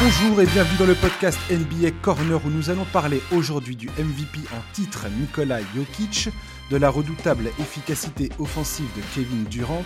Bonjour 0.00 0.40
et 0.40 0.46
bienvenue 0.46 0.78
dans 0.78 0.86
le 0.86 0.94
podcast 0.94 1.40
NBA 1.50 1.90
Corner 2.02 2.40
où 2.44 2.50
nous 2.50 2.70
allons 2.70 2.84
parler 2.84 3.20
aujourd'hui 3.32 3.74
du 3.74 3.88
MVP 3.88 4.38
en 4.54 4.72
titre 4.72 5.08
Nikola 5.08 5.58
Jokic, 5.74 6.28
de 6.70 6.76
la 6.76 6.88
redoutable 6.88 7.48
efficacité 7.58 8.30
offensive 8.38 8.86
de 8.96 9.02
Kevin 9.12 9.42
Durant, 9.46 9.84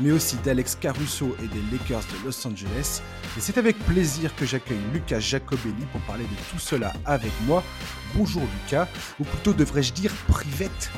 mais 0.00 0.10
aussi 0.10 0.36
d'Alex 0.38 0.74
Caruso 0.74 1.36
et 1.40 1.46
des 1.46 1.62
Lakers 1.70 2.00
de 2.00 2.26
Los 2.26 2.44
Angeles. 2.44 3.02
Et 3.36 3.40
c'est 3.40 3.56
avec 3.56 3.78
plaisir 3.86 4.34
que 4.34 4.44
j'accueille 4.44 4.80
Lucas 4.92 5.20
Jacobelli 5.20 5.86
pour 5.92 6.00
parler 6.02 6.24
de 6.24 6.50
tout 6.50 6.58
cela 6.58 6.92
avec 7.04 7.32
moi. 7.46 7.62
Bonjour 8.16 8.42
Lucas, 8.42 8.88
ou 9.20 9.24
plutôt 9.24 9.52
devrais-je 9.52 9.92
dire 9.92 10.12
Privette 10.26 10.90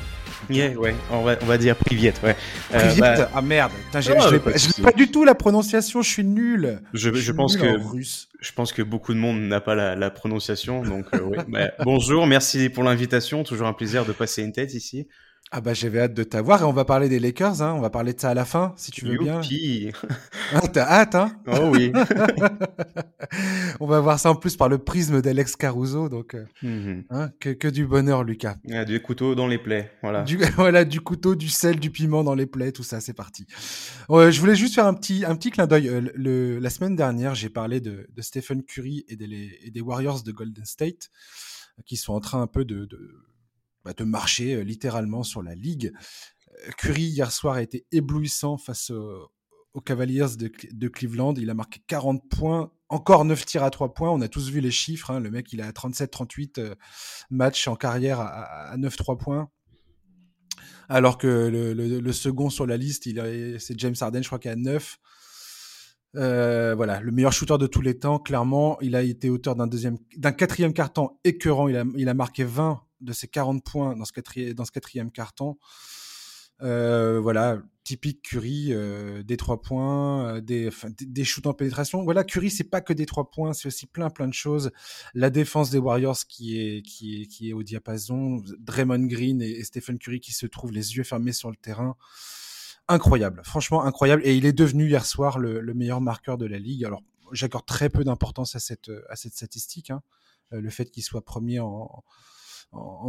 Yeah, 0.49 0.77
ouais, 0.77 0.95
on 1.11 1.23
va, 1.23 1.35
on 1.41 1.45
va 1.45 1.57
dire 1.57 1.75
Priviette, 1.75 2.21
ouais. 2.23 2.35
Euh, 2.73 2.95
bah, 2.99 3.29
Ah 3.33 3.41
merde, 3.41 3.71
je 3.93 4.11
n'ai 4.11 4.39
pas, 4.39 4.51
pas, 4.83 4.91
du 4.91 5.09
tout 5.09 5.23
la 5.23 5.35
prononciation, 5.35 6.01
je 6.01 6.09
suis 6.09 6.23
nul. 6.23 6.79
Je, 6.93 7.13
je, 7.13 7.31
pense 7.31 7.57
que 7.57 7.67
je 8.39 8.51
pense 8.51 8.73
que 8.73 8.81
beaucoup 8.81 9.13
de 9.13 9.19
monde 9.19 9.39
n'a 9.41 9.61
pas 9.61 9.75
la, 9.75 9.95
la, 9.95 10.09
prononciation, 10.09 10.81
donc 10.83 11.07
euh, 11.13 11.21
ouais. 11.21 11.37
bah, 11.47 11.71
bonjour, 11.83 12.27
merci 12.27 12.69
pour 12.69 12.83
l'invitation, 12.83 13.43
toujours 13.43 13.67
un 13.67 13.73
plaisir 13.73 14.05
de 14.05 14.11
passer 14.11 14.43
une 14.43 14.51
tête 14.51 14.73
ici. 14.73 15.07
Ah 15.51 15.61
bah 15.61 15.73
j'avais 15.73 15.99
hâte 15.99 16.13
de 16.15 16.23
t'avoir 16.23 16.61
et 16.61 16.63
on 16.65 16.73
va 16.73 16.85
parler 16.85 17.07
des 17.07 17.19
Lakers, 17.19 17.61
hein. 17.61 17.73
on 17.73 17.79
va 17.79 17.91
parler 17.91 18.13
de 18.13 18.19
ça 18.19 18.31
à 18.31 18.33
la 18.33 18.45
fin 18.45 18.73
si 18.77 18.91
tu 18.91 19.05
veux 19.05 19.17
bien. 19.17 19.41
Ah, 20.53 20.61
t'as 20.61 20.85
hâte, 20.85 21.15
hein 21.15 21.39
Oh 21.47 21.69
oui. 21.71 21.93
on 23.79 23.85
va 23.85 23.99
voir 23.99 24.19
ça 24.19 24.31
en 24.31 24.35
plus 24.35 24.57
par 24.57 24.69
le 24.69 24.79
prisme 24.79 25.21
d'Alex 25.21 25.55
Caruso, 25.55 26.09
donc 26.09 26.33
euh, 26.33 26.45
mhm. 26.63 27.03
hein, 27.11 27.29
que, 27.39 27.51
que, 27.51 27.67
du 27.67 27.85
bonheur, 27.85 28.23
Lucas. 28.23 28.57
Ah, 28.71 28.85
du 28.85 28.99
couteau 29.01 29.35
dans 29.35 29.47
les 29.47 29.59
plaies, 29.59 29.91
voilà. 30.01 30.23
Du, 30.23 30.37
voilà, 30.55 30.83
du 30.83 30.99
couteau, 30.99 31.35
du 31.35 31.47
sel, 31.47 31.79
du 31.79 31.91
piment 31.91 32.23
dans 32.23 32.35
les 32.35 32.47
plaies, 32.47 32.71
tout 32.71 32.83
ça, 32.83 32.99
c'est 32.99 33.13
parti. 33.13 33.45
je 34.09 34.39
voulais 34.39 34.55
juste 34.55 34.73
faire 34.73 34.87
un 34.87 34.95
petit, 34.95 35.25
un 35.25 35.35
petit 35.35 35.51
clin 35.51 35.67
d'œil. 35.67 35.89
Euh, 35.89 36.01
le, 36.15 36.57
la 36.57 36.69
semaine 36.71 36.95
dernière, 36.95 37.35
j'ai 37.35 37.49
parlé 37.49 37.79
de, 37.81 38.07
de, 38.09 38.21
Stephen 38.23 38.63
Curry 38.63 39.05
et 39.07 39.15
des, 39.15 39.59
et 39.61 39.69
des 39.69 39.81
Warriors 39.81 40.23
de 40.23 40.31
Golden 40.31 40.65
State 40.65 41.11
qui 41.85 41.97
sont 41.97 42.13
en 42.13 42.19
train 42.19 42.41
un 42.41 42.47
peu 42.47 42.65
de, 42.65 42.85
de 42.85 43.25
bah, 43.85 43.93
de 43.93 44.03
marcher 44.03 44.63
littéralement 44.65 45.23
sur 45.23 45.43
la 45.43 45.55
ligue. 45.55 45.93
Curry 46.77 47.03
hier 47.03 47.31
soir 47.31 47.55
a 47.55 47.61
été 47.61 47.85
éblouissant 47.91 48.57
face 48.57 48.91
aux 49.75 49.81
Cavaliers 49.81 50.37
de, 50.37 50.87
Cleveland. 50.87 51.35
Il 51.35 51.49
a 51.49 51.53
marqué 51.53 51.81
40 51.87 52.27
points, 52.29 52.71
encore 52.89 53.25
9 53.25 53.45
tirs 53.45 53.63
à 53.63 53.69
3 53.69 53.93
points. 53.93 54.09
On 54.09 54.21
a 54.21 54.27
tous 54.27 54.49
vu 54.49 54.61
les 54.61 54.71
chiffres. 54.71 55.11
Hein. 55.11 55.19
Le 55.19 55.29
mec, 55.29 55.51
il 55.53 55.61
a 55.61 55.71
37-38 55.71 56.75
matchs 57.29 57.67
en 57.67 57.75
carrière 57.75 58.19
à, 58.21 58.75
9-3 58.77 59.17
points. 59.17 59.49
Alors 60.87 61.17
que 61.17 61.27
le, 61.27 62.11
second 62.13 62.49
sur 62.49 62.65
la 62.65 62.77
liste, 62.77 63.03
c'est 63.59 63.79
James 63.79 63.95
Harden, 63.99 64.23
je 64.23 64.27
crois 64.27 64.39
qu'il 64.39 64.51
a 64.51 64.55
9. 64.55 64.97
voilà, 66.13 67.01
le 67.01 67.11
meilleur 67.11 67.33
shooter 67.33 67.57
de 67.57 67.67
tous 67.67 67.81
les 67.81 67.99
temps, 67.99 68.17
clairement. 68.17 68.79
Il 68.81 68.95
a 68.95 69.01
été 69.01 69.29
auteur 69.29 69.55
d'un 69.55 69.67
deuxième, 69.67 69.97
d'un 70.15 70.31
quatrième 70.31 70.73
carton 70.73 71.09
écœurant. 71.25 71.67
Il 71.67 71.75
a, 71.75 71.83
il 71.97 72.07
a 72.07 72.13
marqué 72.13 72.45
20 72.45 72.84
de 73.01 73.13
ses 73.13 73.27
40 73.27 73.63
points 73.63 73.95
dans 73.95 74.05
ce 74.05 74.13
quatrième, 74.13 74.53
dans 74.53 74.65
ce 74.65 74.71
quatrième 74.71 75.11
carton. 75.11 75.57
Euh, 76.61 77.19
voilà, 77.19 77.61
typique 77.83 78.21
Curry, 78.21 78.67
euh, 78.69 79.23
des 79.23 79.35
trois 79.35 79.61
points, 79.61 80.35
euh, 80.35 80.41
des, 80.41 80.69
des, 81.01 81.25
shoots 81.25 81.47
en 81.47 81.53
pénétration. 81.53 82.03
Voilà, 82.03 82.23
Curry, 82.23 82.49
c'est 82.49 82.63
pas 82.63 82.79
que 82.79 82.93
des 82.93 83.05
trois 83.05 83.29
points, 83.29 83.51
c'est 83.51 83.67
aussi 83.67 83.85
plein 83.87 84.09
plein 84.09 84.27
de 84.27 84.33
choses. 84.33 84.71
La 85.13 85.29
défense 85.29 85.69
des 85.69 85.79
Warriors 85.79 86.17
qui 86.29 86.57
est 86.57 86.81
qui 86.81 87.21
est 87.21 87.25
qui 87.25 87.49
est 87.49 87.53
au 87.53 87.61
diapason, 87.61 88.41
Draymond 88.59 89.05
Green 89.07 89.41
et, 89.41 89.63
Stephen 89.65 89.99
Curry 89.99 90.21
qui 90.21 90.31
se 90.31 90.45
trouvent 90.45 90.71
les 90.71 90.95
yeux 90.95 91.03
fermés 91.03 91.33
sur 91.33 91.49
le 91.49 91.57
terrain. 91.57 91.97
Incroyable, 92.87 93.41
franchement 93.43 93.83
incroyable. 93.83 94.21
Et 94.25 94.37
il 94.37 94.45
est 94.45 94.53
devenu 94.53 94.87
hier 94.87 95.05
soir 95.05 95.39
le, 95.39 95.61
meilleur 95.73 95.99
marqueur 96.01 96.37
de 96.37 96.45
la 96.45 96.59
ligue. 96.59 96.85
Alors, 96.85 97.03
j'accorde 97.33 97.65
très 97.65 97.89
peu 97.89 98.03
d'importance 98.05 98.55
à 98.55 98.59
cette 98.59 98.91
à 99.09 99.17
cette 99.17 99.33
statistique, 99.33 99.89
hein. 99.89 100.01
le 100.51 100.69
fait 100.69 100.89
qu'il 100.89 101.03
soit 101.03 101.25
premier 101.25 101.59
en, 101.59 102.03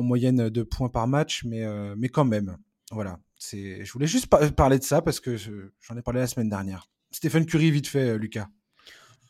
moyenne 0.06 0.48
de 0.48 0.62
points 0.62 0.88
par 0.88 1.06
match, 1.06 1.44
mais, 1.44 1.64
euh, 1.64 1.94
mais 1.96 2.08
quand 2.08 2.24
même. 2.24 2.56
Voilà. 2.90 3.18
C'est, 3.36 3.84
je 3.84 3.92
voulais 3.92 4.06
juste 4.06 4.28
parler 4.54 4.78
de 4.78 4.84
ça 4.84 5.02
parce 5.02 5.20
que 5.20 5.36
j'en 5.36 5.96
ai 5.96 6.02
parlé 6.02 6.20
la 6.20 6.26
semaine 6.26 6.48
dernière. 6.48 6.88
Stephen 7.10 7.44
Curry, 7.44 7.70
vite 7.70 7.86
fait, 7.86 8.10
euh, 8.10 8.18
Lucas. 8.18 8.46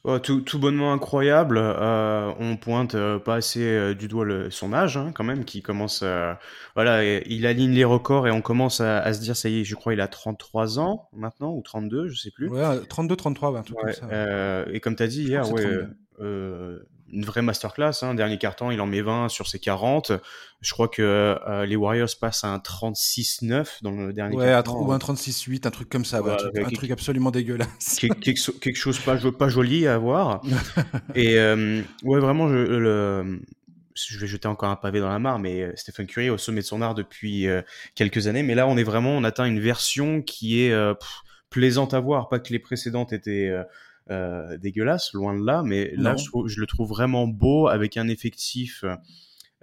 Oh, 0.04 0.20
tout, 0.20 0.40
tout, 0.42 0.60
bonnement 0.60 0.92
incroyable. 0.92 1.58
Euh, 1.58 2.32
on 2.38 2.56
pointe 2.56 2.96
pas 3.24 3.34
assez 3.34 3.92
du 3.96 4.06
doigt 4.06 4.24
le, 4.24 4.52
son 4.52 4.72
âge, 4.72 4.96
hein, 4.96 5.10
quand 5.12 5.24
même, 5.24 5.44
qui 5.44 5.62
commence. 5.62 6.04
voilà, 6.76 7.02
il 7.26 7.44
aligne 7.44 7.72
les 7.72 7.82
records 7.82 8.28
et 8.28 8.30
on 8.30 8.40
commence 8.40 8.80
à, 8.80 9.12
se 9.12 9.20
dire, 9.20 9.34
ça 9.34 9.48
y 9.48 9.60
est, 9.60 9.64
je 9.64 9.74
crois, 9.74 9.94
il 9.94 10.00
a 10.00 10.06
33 10.06 10.78
ans 10.78 11.08
maintenant, 11.12 11.52
ou 11.52 11.60
32, 11.60 12.06
je 12.06 12.20
sais 12.20 12.30
plus. 12.30 12.48
Ouais, 12.48 12.80
32, 12.88 13.16
33, 13.16 13.58
un 13.58 13.62
truc 13.62 13.76
comme 13.76 13.92
ça. 13.92 14.64
et 14.72 14.78
comme 14.78 14.94
tu 14.94 15.02
as 15.02 15.08
dit 15.08 15.24
hier, 15.24 15.50
ouais, 15.50 15.66
une 17.12 17.24
vraie 17.24 17.42
masterclass. 17.42 18.02
Hein. 18.02 18.14
Dernier 18.14 18.38
carton, 18.38 18.70
il 18.70 18.80
en 18.80 18.86
met 18.86 19.00
20 19.00 19.28
sur 19.28 19.46
ses 19.46 19.58
40. 19.58 20.12
Je 20.60 20.72
crois 20.72 20.88
que 20.88 21.02
euh, 21.02 21.66
les 21.66 21.76
Warriors 21.76 22.08
passent 22.20 22.44
à 22.44 22.48
un 22.48 22.58
36-9 22.58 23.82
dans 23.82 23.92
le 23.92 24.12
dernier 24.12 24.36
ouais, 24.36 24.54
ou 24.68 24.92
un 24.92 24.98
36-8, 24.98 25.66
un 25.66 25.70
truc 25.70 25.88
comme 25.88 26.04
ça. 26.04 26.18
un, 26.18 26.70
truc, 26.70 26.90
absolument 26.90 27.30
dégueulasse. 27.30 27.98
quelque, 28.20 28.74
chose 28.74 28.98
pas, 28.98 29.16
pas 29.16 29.48
joli 29.48 29.86
à 29.86 29.98
voir. 29.98 30.42
Et 31.14 31.38
euh, 31.38 31.82
ouais, 32.04 32.20
vraiment, 32.20 32.48
je, 32.48 32.54
le, 32.54 33.40
je 33.94 34.18
vais 34.18 34.26
jeter 34.26 34.48
encore 34.48 34.70
un 34.70 34.76
pavé 34.76 35.00
dans 35.00 35.08
la 35.08 35.18
mare, 35.18 35.38
mais 35.38 35.62
euh, 35.62 35.72
Stephen 35.76 36.06
Curry 36.06 36.26
est 36.26 36.30
au 36.30 36.38
sommet 36.38 36.60
de 36.60 36.66
son 36.66 36.82
art 36.82 36.94
depuis 36.94 37.46
quelques 37.94 38.26
années. 38.26 38.42
Mais 38.42 38.54
là, 38.54 38.66
on 38.66 38.76
est 38.76 38.84
vraiment, 38.84 39.10
on 39.10 39.24
atteint 39.24 39.44
une 39.44 39.60
version 39.60 40.22
qui 40.22 40.60
est 40.60 40.74
plaisante 41.50 41.94
à 41.94 42.00
voir. 42.00 42.28
Pas 42.28 42.38
que 42.38 42.52
les 42.52 42.58
précédentes 42.58 43.12
étaient 43.12 43.52
euh, 44.08 44.56
dégueulasse, 44.58 45.12
loin 45.14 45.36
de 45.36 45.44
là, 45.44 45.62
mais 45.64 45.92
là 45.96 46.14
je, 46.16 46.60
le 46.60 46.66
trouve 46.66 46.88
vraiment 46.88 47.26
beau 47.26 47.66
avec 47.66 47.96
un 47.96 48.06
effectif 48.06 48.84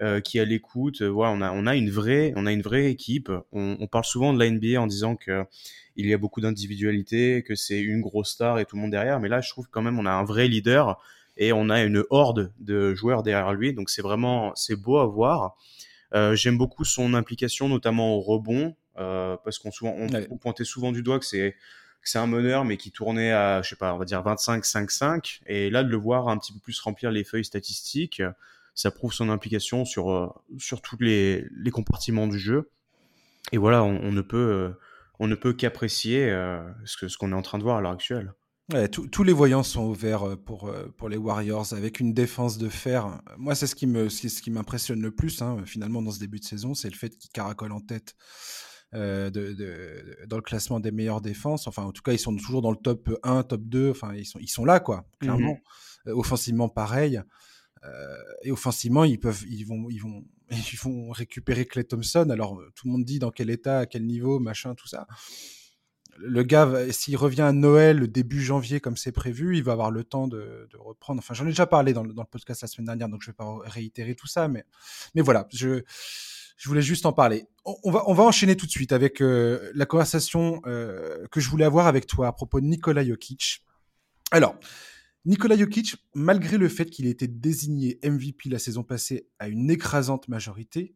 euh, 0.01 0.19
qui 0.19 0.37
a 0.37 0.43
l'écoute. 0.43 1.01
Voilà, 1.01 1.31
on 1.31 1.41
a 1.41 1.51
on 1.53 1.65
a 1.65 1.77
une 1.77 1.89
vraie 1.89 2.33
on 2.35 2.45
a 2.45 2.51
une 2.51 2.61
vraie 2.61 2.91
équipe. 2.91 3.31
On, 3.53 3.87
parle 3.87 4.03
souvent 4.03 4.33
de 4.33 4.39
la 4.39 4.49
NBA 4.49 4.81
en 4.81 4.87
disant 4.87 5.15
que 5.15 5.45
il 5.95 6.07
y 6.07 6.13
a 6.13 6.17
beaucoup 6.17 6.41
d'individualité, 6.41 7.43
que 7.43 7.55
c'est 7.55 7.79
une 7.79 8.01
grosse 8.01 8.31
star 8.31 8.59
et 8.59 8.65
tout 8.65 8.75
le 8.75 8.81
monde 8.81 8.91
derrière, 8.91 9.21
mais 9.21 9.29
là 9.29 9.39
je 9.39 9.49
trouve 9.49 9.67
quand 9.71 9.81
même 9.81 9.97
on 9.97 10.05
a 10.05 10.11
un 10.11 10.25
vrai 10.25 10.49
leader 10.49 11.01
et 11.37 11.53
on 11.53 11.69
a 11.69 11.81
une 11.81 12.03
horde 12.09 12.51
de 12.59 12.93
joueurs 12.93 13.23
derrière 13.23 13.53
lui, 13.53 13.73
donc 13.73 13.89
c'est 13.89 14.01
vraiment 14.01 14.51
c'est 14.55 14.75
beau 14.75 14.97
à 14.97 15.05
voir. 15.05 15.55
Euh, 16.13 16.35
j'aime 16.35 16.57
beaucoup 16.57 16.83
son 16.83 17.13
implication, 17.13 17.69
notamment 17.69 18.15
au 18.15 18.19
rebond, 18.19 18.75
parce 18.95 19.57
qu'on 19.57 19.71
souvent 19.71 19.95
on 19.97 20.37
pointait 20.37 20.65
souvent 20.65 20.91
du 20.91 21.01
doigt 21.01 21.17
que 21.19 21.25
c'est 21.25 21.55
c'est 22.09 22.19
un 22.19 22.27
meneur, 22.27 22.65
mais 22.65 22.77
qui 22.77 22.91
tournait 22.91 23.31
à, 23.31 23.61
je 23.61 23.69
sais 23.69 23.75
pas, 23.75 23.93
on 23.93 23.97
va 23.97 24.05
dire 24.05 24.21
25-5-5. 24.23 25.41
Et 25.47 25.69
là, 25.69 25.83
de 25.83 25.89
le 25.89 25.97
voir 25.97 26.27
un 26.27 26.37
petit 26.37 26.53
peu 26.53 26.59
plus 26.59 26.79
remplir 26.79 27.11
les 27.11 27.23
feuilles 27.23 27.45
statistiques, 27.45 28.21
ça 28.75 28.91
prouve 28.91 29.13
son 29.13 29.29
implication 29.29 29.85
sur, 29.85 30.11
euh, 30.11 30.29
sur 30.57 30.81
tous 30.81 30.97
les, 30.99 31.45
les 31.55 31.71
compartiments 31.71 32.27
du 32.27 32.39
jeu. 32.39 32.69
Et 33.51 33.57
voilà, 33.57 33.83
on, 33.83 34.11
ne 34.11 34.21
peut, 34.21 34.37
euh, 34.37 34.69
on 35.19 35.27
ne 35.27 35.35
peut 35.35 35.53
qu'apprécier 35.53 36.29
euh, 36.29 36.63
ce, 36.85 37.07
ce 37.07 37.17
qu'on 37.17 37.31
est 37.31 37.35
en 37.35 37.41
train 37.41 37.57
de 37.57 37.63
voir 37.63 37.77
à 37.77 37.81
l'heure 37.81 37.91
actuelle. 37.91 38.33
Tous 38.91 39.23
les 39.23 39.33
voyants 39.33 39.61
sont 39.61 39.83
ouverts 39.83 40.37
pour, 40.45 40.73
pour 40.97 41.09
les 41.09 41.17
Warriors 41.17 41.73
avec 41.73 41.99
une 41.99 42.13
défense 42.13 42.57
de 42.57 42.69
fer. 42.69 43.21
Moi, 43.37 43.55
c'est 43.55 43.67
ce 43.67 43.75
qui 43.75 43.85
me, 43.85 44.07
ce 44.07 44.49
m'impressionne 44.49 45.01
le 45.01 45.11
plus, 45.11 45.41
hein, 45.41 45.57
finalement, 45.65 46.01
dans 46.01 46.11
ce 46.11 46.19
début 46.19 46.39
de 46.39 46.45
saison, 46.45 46.73
c'est 46.73 46.89
le 46.89 46.95
fait 46.95 47.09
qu'ils 47.09 47.29
caracolent 47.29 47.73
en 47.73 47.81
tête 47.81 48.15
de, 48.93 49.29
de, 49.29 50.17
dans 50.27 50.35
le 50.37 50.43
classement 50.43 50.79
des 50.79 50.91
meilleures 50.91 51.21
défenses. 51.21 51.67
Enfin, 51.67 51.83
en 51.83 51.91
tout 51.91 52.01
cas, 52.01 52.13
ils 52.13 52.19
sont 52.19 52.35
toujours 52.35 52.61
dans 52.61 52.71
le 52.71 52.77
top 52.77 53.09
1, 53.23 53.43
top 53.43 53.61
2. 53.63 53.91
Enfin, 53.91 54.13
ils 54.13 54.25
sont, 54.25 54.39
ils 54.39 54.47
sont 54.47 54.65
là, 54.65 54.79
quoi, 54.79 55.05
clairement. 55.19 55.53
Mmh 55.53 55.59
euh, 56.07 56.13
offensivement, 56.13 56.69
pareil. 56.69 57.21
Euh, 57.83 58.17
et 58.43 58.51
offensivement, 58.51 59.03
ils 59.03 59.19
peuvent, 59.19 59.43
ils 59.49 59.65
vont, 59.65 59.89
ils 59.89 59.99
vont, 59.99 60.23
ils 60.51 60.77
vont 60.81 61.11
récupérer 61.11 61.65
Clay 61.65 61.83
Thompson. 61.83 62.29
Alors, 62.29 62.61
tout 62.75 62.87
le 62.87 62.91
monde 62.91 63.05
dit 63.05 63.19
dans 63.19 63.31
quel 63.31 63.49
état, 63.49 63.79
à 63.79 63.85
quel 63.85 64.05
niveau, 64.05 64.39
machin, 64.39 64.75
tout 64.75 64.87
ça. 64.87 65.07
Le 66.17 66.43
gars, 66.43 66.91
s'il 66.91 67.17
revient 67.17 67.41
à 67.41 67.51
Noël, 67.51 68.07
début 68.07 68.41
janvier, 68.41 68.79
comme 68.79 68.97
c'est 68.97 69.11
prévu, 69.11 69.57
il 69.57 69.63
va 69.63 69.71
avoir 69.71 69.89
le 69.89 70.03
temps 70.03 70.27
de, 70.27 70.67
de 70.71 70.77
reprendre. 70.77 71.19
Enfin, 71.19 71.33
j'en 71.33 71.45
ai 71.45 71.49
déjà 71.49 71.65
parlé 71.65 71.91
dans 71.93 72.03
le, 72.03 72.13
dans 72.13 72.21
le, 72.21 72.27
podcast 72.27 72.61
la 72.61 72.67
semaine 72.67 72.85
dernière, 72.85 73.09
donc 73.09 73.23
je 73.23 73.31
vais 73.31 73.35
pas 73.35 73.57
réitérer 73.63 74.13
tout 74.13 74.27
ça, 74.27 74.47
mais, 74.47 74.63
mais 75.15 75.21
voilà, 75.21 75.47
je, 75.51 75.83
je 76.57 76.69
voulais 76.69 76.81
juste 76.81 77.05
en 77.05 77.13
parler. 77.13 77.45
On, 77.65 77.91
va, 77.91 78.03
on 78.07 78.13
va 78.13 78.23
enchaîner 78.23 78.55
tout 78.55 78.65
de 78.65 78.71
suite 78.71 78.91
avec 78.91 79.21
euh, 79.21 79.71
la 79.73 79.85
conversation 79.85 80.61
euh, 80.65 81.25
que 81.31 81.39
je 81.39 81.49
voulais 81.49 81.65
avoir 81.65 81.87
avec 81.87 82.07
toi 82.07 82.27
à 82.27 82.31
propos 82.31 82.59
de 82.59 82.65
Nikola 82.65 83.05
Jokic. 83.05 83.63
Alors, 84.31 84.55
Nikola 85.25 85.57
Jokic, 85.57 85.95
malgré 86.13 86.57
le 86.57 86.67
fait 86.67 86.85
qu'il 86.89 87.07
ait 87.07 87.11
été 87.11 87.27
désigné 87.27 87.99
MVP 88.03 88.49
la 88.49 88.59
saison 88.59 88.83
passée 88.83 89.29
à 89.39 89.47
une 89.47 89.69
écrasante 89.69 90.27
majorité, 90.27 90.95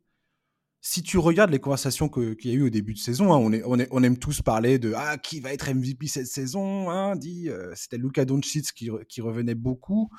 si 0.82 1.02
tu 1.02 1.18
regardes 1.18 1.50
les 1.52 1.60
conversations 1.60 2.08
qu'il 2.08 2.38
y 2.46 2.52
a 2.52 2.54
eu 2.54 2.62
au 2.62 2.70
début 2.70 2.94
de 2.94 3.00
saison, 3.00 3.34
hein, 3.34 3.62
on, 3.66 4.04
aime 4.04 4.18
tous 4.18 4.42
parler 4.42 4.78
de 4.78 4.94
ah 4.96 5.18
qui 5.18 5.40
va 5.40 5.52
être 5.52 5.70
MVP 5.70 6.08
cette 6.08 6.28
saison, 6.28 6.90
hein, 6.90 7.16
euh, 7.26 7.74
c'était 7.76 7.98
Luka 7.98 8.26
Doncic 8.26 8.74
qui, 8.74 9.22
revenait 9.22 9.56
beaucoup. 9.56 10.10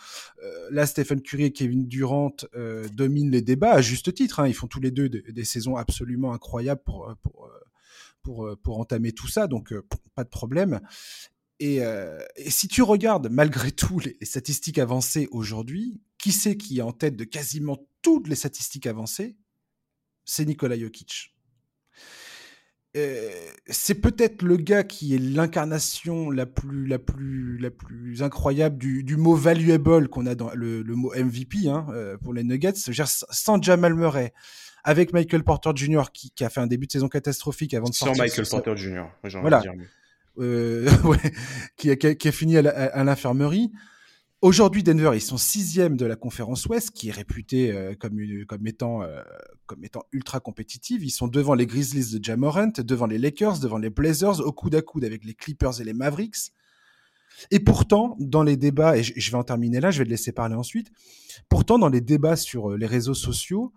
Euh, 0.43 0.69
là, 0.71 0.87
Stephen 0.87 1.23
Curry 1.23 1.45
et 1.45 1.53
Kevin 1.53 1.87
Durant 1.87 2.35
euh, 2.55 2.89
dominent 2.89 3.31
les 3.31 3.43
débats 3.43 3.73
à 3.73 3.81
juste 3.81 4.13
titre. 4.13 4.41
Hein, 4.41 4.49
ils 4.49 4.55
font 4.55 4.67
tous 4.67 4.81
les 4.81 4.91
deux 4.91 5.09
des, 5.09 5.45
saisons 5.45 5.77
absolument 5.77 6.33
incroyables 6.33 6.83
pour 6.83 8.79
entamer 8.79 9.13
tout 9.13 9.29
ça, 9.29 9.47
donc 9.47 9.73
pas 10.15 10.25
de 10.25 10.29
problème. 10.29 10.81
Et, 11.61 11.81
si 12.49 12.69
tu 12.69 12.83
regardes 12.83 13.29
malgré 13.31 13.71
tout 13.71 14.01
les, 14.01 14.19
statistiques 14.23 14.79
avancées 14.79 15.29
aujourd'hui, 15.31 16.03
qui 16.19 16.33
c'est 16.33 16.57
qui 16.57 16.79
est 16.79 16.83
en 16.83 16.93
tête 16.93 17.17
de 17.17 17.25
quasiment 17.25 17.79
toutes 18.03 18.29
les 18.29 18.35
statistiques 18.35 18.87
avancées? 18.87 19.37
C'est 20.29 20.45
Nikola 20.45 20.79
Jokic. 20.79 21.35
Euh, 22.97 23.31
c'est 23.67 23.95
peut-être 23.95 24.43
le 24.43 24.59
gars 24.59 24.83
qui 24.83 25.15
est 25.15 25.19
l'incarnation 25.19 26.31
la 26.31 26.45
plus, 26.45 26.87
la 26.87 26.99
plus, 26.99 27.57
la 27.59 27.71
plus 27.71 28.23
incroyable 28.23 28.77
du, 28.77 29.03
du 29.05 29.17
mot 29.17 29.35
valuable 29.35 30.09
qu'on 30.09 30.27
a 30.27 30.35
dans 30.35 30.51
le, 30.55 30.83
le 30.83 30.95
mot 30.95 31.13
MVP 31.17 31.69
hein, 31.69 31.87
euh, 31.91 32.19
pour 32.19 32.35
les 32.35 32.45
Nuggets. 32.45 32.75
Sans 32.75 33.63
Jamal 33.63 33.95
Murray, 33.95 34.35
avec 34.85 35.15
Michael 35.15 35.45
Porter 35.45 35.71
Jr. 35.75 36.05
Qui, 36.13 36.31
qui, 36.31 36.45
a 36.45 36.51
fait 36.51 36.61
un 36.61 36.67
début 36.67 36.87
de 36.87 36.93
saison 36.93 37.09
catastrophique 37.09 37.73
avant 37.73 37.89
de 37.89 37.95
sortir. 37.95 38.17
Sans 38.17 38.23
Michael 38.23 38.47
Porter 38.51 38.77
Jr. 38.77 39.05
Voilà. 39.41 39.63
Euh, 40.39 40.91
ouais, 41.05 41.33
qui, 41.79 41.91
a, 41.91 41.97
qui, 41.97 42.29
a, 42.29 42.33
fini 42.33 42.59
à 42.59 43.03
l'infirmerie. 43.03 43.73
Aujourd'hui, 44.41 44.85
Denver, 44.85 45.11
ils 45.15 45.21
sont 45.21 45.37
sixième 45.37 45.97
de 45.97 46.07
la 46.07 46.15
conférence 46.15 46.67
Ouest, 46.67 46.93
qui 46.93 47.09
est 47.09 47.13
réputée 47.13 47.73
euh, 47.73 47.97
comme, 47.97 48.21
comme, 48.47 48.69
étant, 48.69 49.03
euh, 49.03 49.21
comme 49.67 49.85
étant 49.85 50.05
ultra 50.13 50.39
compétitive. 50.39 51.03
Ils 51.03 51.11
sont 51.11 51.27
devant 51.27 51.55
les 51.55 51.67
Grizzlies 51.67 52.17
de 52.17 52.25
Jamorant, 52.25 52.71
devant 52.79 53.07
les 53.07 53.19
Lakers, 53.19 53.59
devant 53.59 53.79
les 53.79 53.91
Blazers, 53.91 54.39
au 54.39 54.53
coude 54.53 54.77
à 54.77 54.83
coude 54.83 55.05
avec 55.05 55.25
les 55.25 55.35
Clippers 55.35 55.81
et 55.81 55.85
les 55.85 55.93
Mavericks. 55.93 56.53
Et 57.51 57.59
pourtant, 57.59 58.17
dans 58.21 58.45
les 58.45 58.57
débats, 58.57 58.97
et 58.97 59.03
je, 59.03 59.31
vais 59.31 59.37
en 59.37 59.43
terminer 59.43 59.81
là, 59.81 59.91
je 59.91 59.99
vais 59.99 60.05
te 60.05 60.11
laisser 60.11 60.31
parler 60.31 60.55
ensuite. 60.55 60.93
Pourtant, 61.49 61.81
dans 61.81 61.89
les 61.89 62.01
débats 62.01 62.37
sur 62.37 62.77
les 62.77 62.87
réseaux 62.87 63.15
sociaux, 63.15 63.73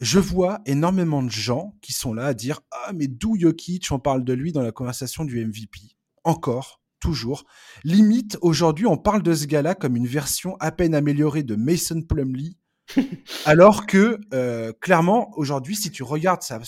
je 0.00 0.20
vois 0.20 0.60
énormément 0.66 1.24
de 1.24 1.30
gens 1.30 1.76
qui 1.82 1.92
sont 1.92 2.14
là 2.14 2.26
à 2.26 2.34
dire 2.34 2.60
Ah, 2.70 2.92
mais 2.94 3.08
d'où 3.08 3.36
Jokic 3.36 3.90
On 3.90 3.98
parle 3.98 4.22
de 4.22 4.34
lui 4.34 4.52
dans 4.52 4.62
la 4.62 4.70
conversation 4.70 5.24
du 5.24 5.44
MVP. 5.44 5.80
Encore, 6.22 6.79
toujours. 7.00 7.44
Limite, 7.84 8.38
aujourd'hui, 8.40 8.86
on 8.86 8.96
parle 8.96 9.22
de 9.22 9.34
ce 9.34 9.46
gars-là 9.46 9.74
comme 9.74 9.96
une 9.96 10.06
version 10.06 10.56
à 10.60 10.70
peine 10.70 10.94
améliorée 10.94 11.42
de 11.42 11.56
Mason 11.56 12.02
Plumlee. 12.02 12.56
alors 13.44 13.86
que, 13.86 14.18
euh, 14.34 14.72
clairement, 14.80 15.30
aujourd'hui, 15.36 15.76
si 15.76 15.90
tu 15.90 16.02
regardes 16.02 16.42
sa, 16.42 16.60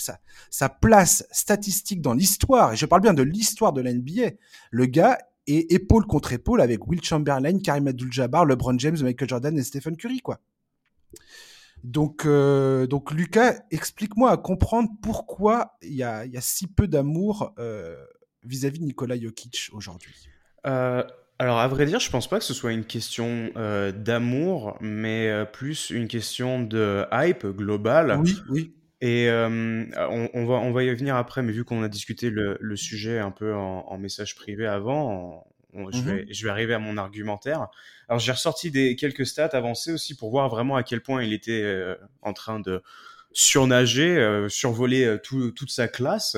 sa, 0.49 0.69
place 0.69 1.25
statistique 1.31 2.01
dans 2.01 2.13
l'histoire, 2.13 2.73
et 2.73 2.75
je 2.75 2.85
parle 2.85 3.01
bien 3.01 3.13
de 3.13 3.23
l'histoire 3.23 3.73
de 3.73 3.81
la 3.81 3.93
NBA, 3.93 4.31
le 4.71 4.85
gars 4.85 5.17
est 5.47 5.71
épaule 5.71 6.05
contre 6.05 6.31
épaule 6.31 6.61
avec 6.61 6.87
Will 6.87 7.03
Chamberlain, 7.03 7.59
Karim 7.59 7.87
Abdul-Jabbar, 7.87 8.45
LeBron 8.45 8.77
James, 8.79 8.97
Michael 9.01 9.29
Jordan 9.29 9.57
et 9.57 9.63
Stephen 9.63 9.97
Curry, 9.97 10.19
quoi. 10.19 10.39
Donc, 11.83 12.25
euh, 12.25 12.87
donc 12.87 13.11
Lucas, 13.11 13.55
explique-moi 13.69 14.31
à 14.31 14.37
comprendre 14.37 14.89
pourquoi 15.01 15.77
il 15.81 15.93
y 15.93 16.03
a, 16.03 16.25
y 16.25 16.37
a, 16.37 16.41
si 16.41 16.67
peu 16.67 16.87
d'amour 16.87 17.53
euh, 17.59 17.97
vis-à-vis 18.45 18.79
de 18.79 18.85
Nikola 18.85 19.19
Jokic 19.19 19.69
aujourd'hui? 19.73 20.13
Euh, 20.65 21.03
alors, 21.39 21.59
à 21.59 21.67
vrai 21.67 21.85
dire, 21.85 21.99
je 21.99 22.09
pense 22.09 22.29
pas 22.29 22.39
que 22.39 22.45
ce 22.45 22.53
soit 22.53 22.71
une 22.71 22.85
question 22.85 23.51
euh, 23.57 23.91
d'amour, 23.91 24.77
mais 24.81 25.29
euh, 25.29 25.45
plus 25.45 25.89
une 25.89 26.07
question 26.07 26.61
de 26.61 27.05
hype 27.11 27.45
globale. 27.45 28.19
Oui, 28.21 28.37
oui. 28.49 28.73
Et 29.05 29.27
on, 29.29 30.29
on, 30.33 30.45
va, 30.45 30.53
on 30.55 30.71
va 30.71 30.81
y 30.81 30.95
venir 30.95 31.17
après, 31.17 31.43
mais 31.43 31.51
vu 31.51 31.65
qu'on 31.65 31.83
a 31.83 31.89
discuté 31.89 32.29
le, 32.29 32.57
le, 32.61 32.75
sujet 32.77 33.19
un 33.19 33.31
peu 33.31 33.53
en, 33.53 33.79
en 33.85 33.97
message 33.97 34.33
privé 34.33 34.65
avant, 34.65 35.45
je, 35.73 35.79
mmh 35.97 36.01
vais, 36.05 36.27
je 36.29 36.43
vais 36.45 36.49
arriver 36.49 36.73
à 36.73 36.79
mon 36.79 36.95
argumentaire. 36.95 37.67
Alors 38.07 38.19
j'ai 38.19 38.31
ressorti 38.31 38.71
des 38.71 38.95
quelques 38.95 39.25
stats 39.25 39.47
avancées 39.47 39.91
aussi 39.91 40.15
pour 40.15 40.31
voir 40.31 40.47
vraiment 40.47 40.77
à 40.77 40.83
quel 40.83 41.01
point 41.01 41.21
il 41.21 41.33
était 41.33 41.83
en 42.21 42.31
train 42.31 42.61
de 42.61 42.81
surnager, 43.33 44.45
survoler 44.47 45.17
tout, 45.21 45.51
toute 45.51 45.71
sa 45.71 45.89
classe. 45.89 46.37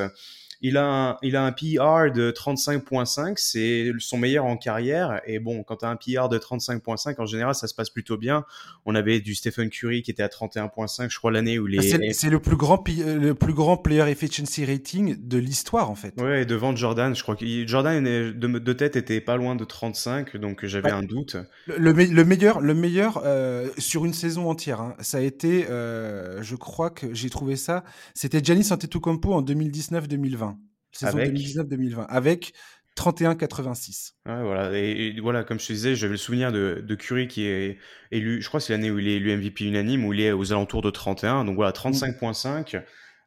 Il 0.62 0.78
a 0.78 0.86
un, 0.86 1.18
il 1.22 1.36
a 1.36 1.44
un 1.44 1.52
PR 1.52 2.12
de 2.13 2.31
35.5, 2.31 3.34
c'est 3.38 3.92
son 4.00 4.18
meilleur 4.18 4.46
en 4.46 4.57
carrière. 4.57 5.22
Et 5.25 5.40
bon, 5.40 5.63
quand 5.63 5.78
tu 5.78 5.86
as 5.86 5.90
un 5.90 5.96
PR 5.96 6.30
de 6.30 6.38
35.5, 6.38 7.16
en 7.19 7.25
général, 7.25 7.56
ça 7.56 7.68
se 7.68 7.74
passe 7.74 7.90
plutôt 7.90 8.18
bien. 8.18 8.46
On 8.86 8.96
avait 8.96 9.19
du 9.19 9.36
Stephen 9.36 9.69
Curry 9.69 10.02
qui 10.02 10.12
était 10.12 10.24
à 10.24 10.28
31.5 10.28 11.10
je 11.10 11.18
crois, 11.18 11.31
l'année 11.31 11.60
où 11.60 11.66
les... 11.66 11.94
Ah, 11.94 12.13
c'est 12.13 12.30
le 12.30 12.40
plus 12.40 12.56
grand 12.56 12.84
le 12.88 13.34
plus 13.34 13.54
grand 13.54 13.78
player 13.78 14.10
efficiency 14.10 14.66
rating 14.66 15.16
de 15.19 15.38
l'histoire, 15.38 15.90
en 15.90 15.96
fait. 15.96 16.13
Ouais, 16.22 16.46
devant 16.46 16.75
Jordan, 16.75 17.16
je 17.16 17.24
crois 17.24 17.36
que 17.36 17.68
Jordan 17.68 18.04
de, 18.04 18.31
de 18.31 18.74
tête 18.74 18.96
était 18.96 19.22
pas 19.22 19.38
loin 19.38 19.56
de 19.56 19.63
35, 19.63 20.38
donc 20.38 20.66
j'avais 20.66 20.92
un 20.92 21.04
doute. 21.04 21.38
Le, 21.68 21.92
le, 21.92 22.25
meilleur, 22.25 22.62
le 22.62 22.74
meilleur 22.74 23.22
euh, 23.25 23.69
sur 23.78 24.06
une 24.06 24.13
saison 24.13 24.50
entière, 24.50 24.81
hein, 24.81 24.96
ça 25.00 25.18
a 25.18 25.22
été, 25.22 25.68
euh, 25.69 26.42
je 26.42 26.56
crois 26.56 26.90
que 26.90 27.13
j'ai 27.13 27.30
trouvé 27.30 27.56
ça, 27.56 27.84
c'était 28.13 28.44
Giannis 28.44 28.72
Antetokounmpo 28.72 29.34
en 29.34 29.42
2019-2020 29.42 30.55
saison 30.97 31.18
2019-2020, 31.18 32.06
avec 32.07 32.53
31,86. 32.95 34.13
Ouais, 34.25 34.42
voilà. 34.42 34.77
Et, 34.77 35.19
voilà, 35.19 35.44
comme 35.44 35.59
je 35.59 35.68
te 35.68 35.74
disais, 35.74 35.95
j'avais 35.95 36.13
le 36.13 36.18
souvenir 36.18 36.51
de, 36.51 36.83
de 36.86 36.95
Curry 36.95 37.27
qui 37.27 37.45
est 37.45 37.77
élu, 38.12 38.42
je 38.42 38.47
crois 38.47 38.59
que 38.59 38.65
c'est 38.65 38.74
l'année 38.74 38.92
où 38.92 39.00
il 39.00 39.07
est 39.07 39.15
élu 39.15 39.36
MVP 39.36 39.65
unanime, 39.65 40.06
où 40.06 40.13
il 40.13 40.21
est 40.21 40.31
aux 40.31 40.51
alentours 40.51 40.81
de 40.81 40.89
31. 40.89 41.45
Donc 41.45 41.56
voilà, 41.56 41.71
35,5. 41.71 42.81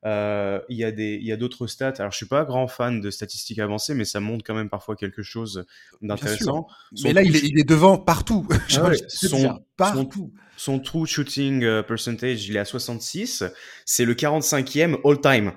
Euh, 0.07 0.61
il 0.69 0.77
y 0.77 0.85
a 0.85 0.93
des, 0.93 1.19
il 1.21 1.27
y 1.27 1.33
a 1.33 1.37
d'autres 1.37 1.67
stats. 1.67 1.95
Alors, 1.99 2.13
je 2.13 2.17
suis 2.17 2.27
pas 2.27 2.45
grand 2.45 2.69
fan 2.69 3.01
de 3.01 3.11
statistiques 3.11 3.59
avancées, 3.59 3.95
mais 3.95 4.05
ça 4.05 4.21
montre 4.21 4.45
quand 4.47 4.55
même 4.55 4.71
parfois 4.71 4.97
quelque 4.97 5.23
chose 5.23 5.67
d'intéressant. 6.01 6.67
Mais 7.03 7.13
là, 7.13 7.23
il 7.23 7.35
est, 7.37 7.43
il 7.43 7.59
est, 7.59 7.69
devant 7.69 7.99
partout. 7.99 8.47
Ah 8.81 8.93
son, 9.09 9.61
partout. 9.77 10.33
Son, 10.57 10.75
son, 10.75 10.79
true 10.79 11.07
shooting 11.07 11.65
euh, 11.65 11.83
percentage, 11.83 12.47
il 12.49 12.57
est 12.57 12.61
à 12.61 12.65
66. 12.65 13.45
C'est 13.85 14.05
le 14.05 14.15
45e 14.15 14.99
all 15.05 15.21
time. 15.21 15.53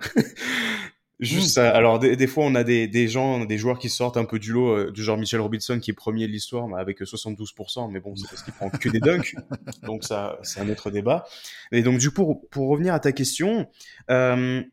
Juste 1.22 1.60
mmh. 1.60 1.62
alors 1.62 2.00
des, 2.00 2.26
fois 2.26 2.46
on 2.46 2.56
a 2.56 2.64
des, 2.64 2.88
des, 2.88 3.08
gens, 3.08 3.46
des 3.46 3.60
joueurs 3.60 3.78
qui 3.78 3.90
sortent 3.90 4.18
un 4.18 4.26
peu 4.26 4.40
du 4.40 4.54
lot, 4.54 4.76
euh, 4.76 4.92
du 4.92 5.04
genre 5.04 5.18
Michel 5.18 5.40
Robinson 5.40 5.80
qui 5.80 5.92
est 5.92 5.94
premier 5.94 6.26
de 6.26 6.32
l'histoire 6.32 6.68
avec 6.76 7.00
72%, 7.00 7.92
mais 7.92 8.00
bon 8.00 8.16
c'est 8.16 8.28
parce 8.28 8.42
qu'il 8.42 8.54
prend 8.54 8.72
que 8.72 8.90
des 8.90 9.00
dunks, 9.00 9.36
donc 9.84 10.04
ça 10.04 10.40
c'est 10.42 10.60
un 10.62 10.70
autre 10.70 10.90
débat. 10.90 11.26
Et 11.72 11.84
donc 11.84 12.00
du 12.00 12.10
coup 12.10 12.48
pour, 12.50 12.70
revenir 12.70 12.96
à 12.96 13.00
ta 13.00 13.12
question, 13.12 13.68
euh, 14.10 14.64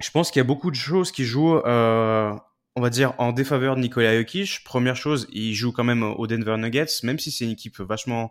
je 0.00 0.10
pense 0.10 0.30
qu'il 0.30 0.40
y 0.40 0.44
a 0.44 0.46
beaucoup 0.46 0.70
de 0.70 0.76
choses 0.76 1.12
qui 1.12 1.24
jouent, 1.24 1.58
euh, 1.58 2.32
on 2.76 2.80
va 2.80 2.88
dire 2.88 3.12
en 3.18 3.32
défaveur 3.32 3.76
de 3.76 3.82
Nikola 3.82 4.16
Jokic. 4.16 4.64
Première 4.64 4.96
chose, 4.96 5.28
il 5.32 5.52
joue 5.52 5.70
quand 5.70 5.84
même 5.84 6.02
au 6.02 6.26
Denver 6.26 6.56
Nuggets, 6.56 7.02
même 7.02 7.18
si 7.18 7.30
c'est 7.30 7.44
une 7.44 7.50
équipe 7.50 7.78
vachement 7.80 8.30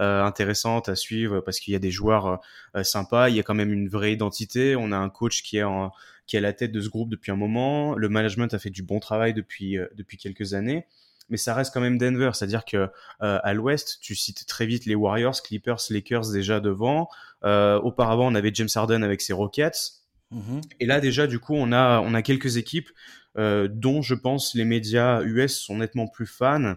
euh, 0.00 0.24
intéressante 0.24 0.88
à 0.88 0.96
suivre 0.96 1.40
parce 1.40 1.60
qu'il 1.60 1.72
y 1.72 1.76
a 1.76 1.78
des 1.78 1.92
joueurs 1.92 2.40
euh, 2.74 2.82
sympas, 2.82 3.28
il 3.28 3.36
y 3.36 3.38
a 3.38 3.44
quand 3.44 3.54
même 3.54 3.72
une 3.72 3.88
vraie 3.88 4.12
identité. 4.12 4.74
On 4.74 4.90
a 4.90 4.96
un 4.96 5.08
coach 5.08 5.44
qui 5.44 5.58
est 5.58 5.62
en, 5.62 5.92
qui 6.26 6.36
est 6.36 6.38
à 6.38 6.42
la 6.42 6.52
tête 6.52 6.72
de 6.72 6.80
ce 6.80 6.88
groupe 6.88 7.10
depuis 7.10 7.32
un 7.32 7.36
moment. 7.36 7.94
Le 7.94 8.08
management 8.08 8.52
a 8.54 8.58
fait 8.58 8.70
du 8.70 8.82
bon 8.82 9.00
travail 9.00 9.34
depuis 9.34 9.78
euh, 9.78 9.86
depuis 9.94 10.16
quelques 10.16 10.54
années 10.54 10.86
mais 11.30 11.38
ça 11.38 11.54
reste 11.54 11.72
quand 11.72 11.80
même 11.80 11.96
Denver, 11.96 12.32
c'est-à-dire 12.34 12.66
que 12.66 12.90
à 13.20 13.54
l'Ouest, 13.54 13.98
tu 14.02 14.14
cites 14.14 14.44
très 14.46 14.66
vite 14.66 14.84
les 14.84 14.94
Warriors, 14.94 15.42
Clippers, 15.42 15.80
Lakers 15.88 16.30
déjà 16.30 16.60
devant. 16.60 17.08
Euh, 17.44 17.80
auparavant, 17.80 18.30
on 18.30 18.34
avait 18.34 18.50
James 18.52 18.68
Harden 18.74 19.02
avec 19.02 19.22
ses 19.22 19.32
Rockets. 19.32 20.02
Mm-hmm. 20.32 20.62
Et 20.80 20.86
là 20.86 21.00
déjà, 21.00 21.26
du 21.26 21.38
coup, 21.38 21.54
on 21.54 21.72
a 21.72 22.00
on 22.00 22.12
a 22.12 22.20
quelques 22.20 22.58
équipes 22.58 22.90
euh, 23.36 23.68
dont 23.68 24.00
je 24.00 24.14
pense 24.14 24.54
les 24.54 24.64
médias 24.64 25.22
US 25.24 25.58
sont 25.58 25.78
nettement 25.78 26.06
plus 26.06 26.26
fans 26.26 26.74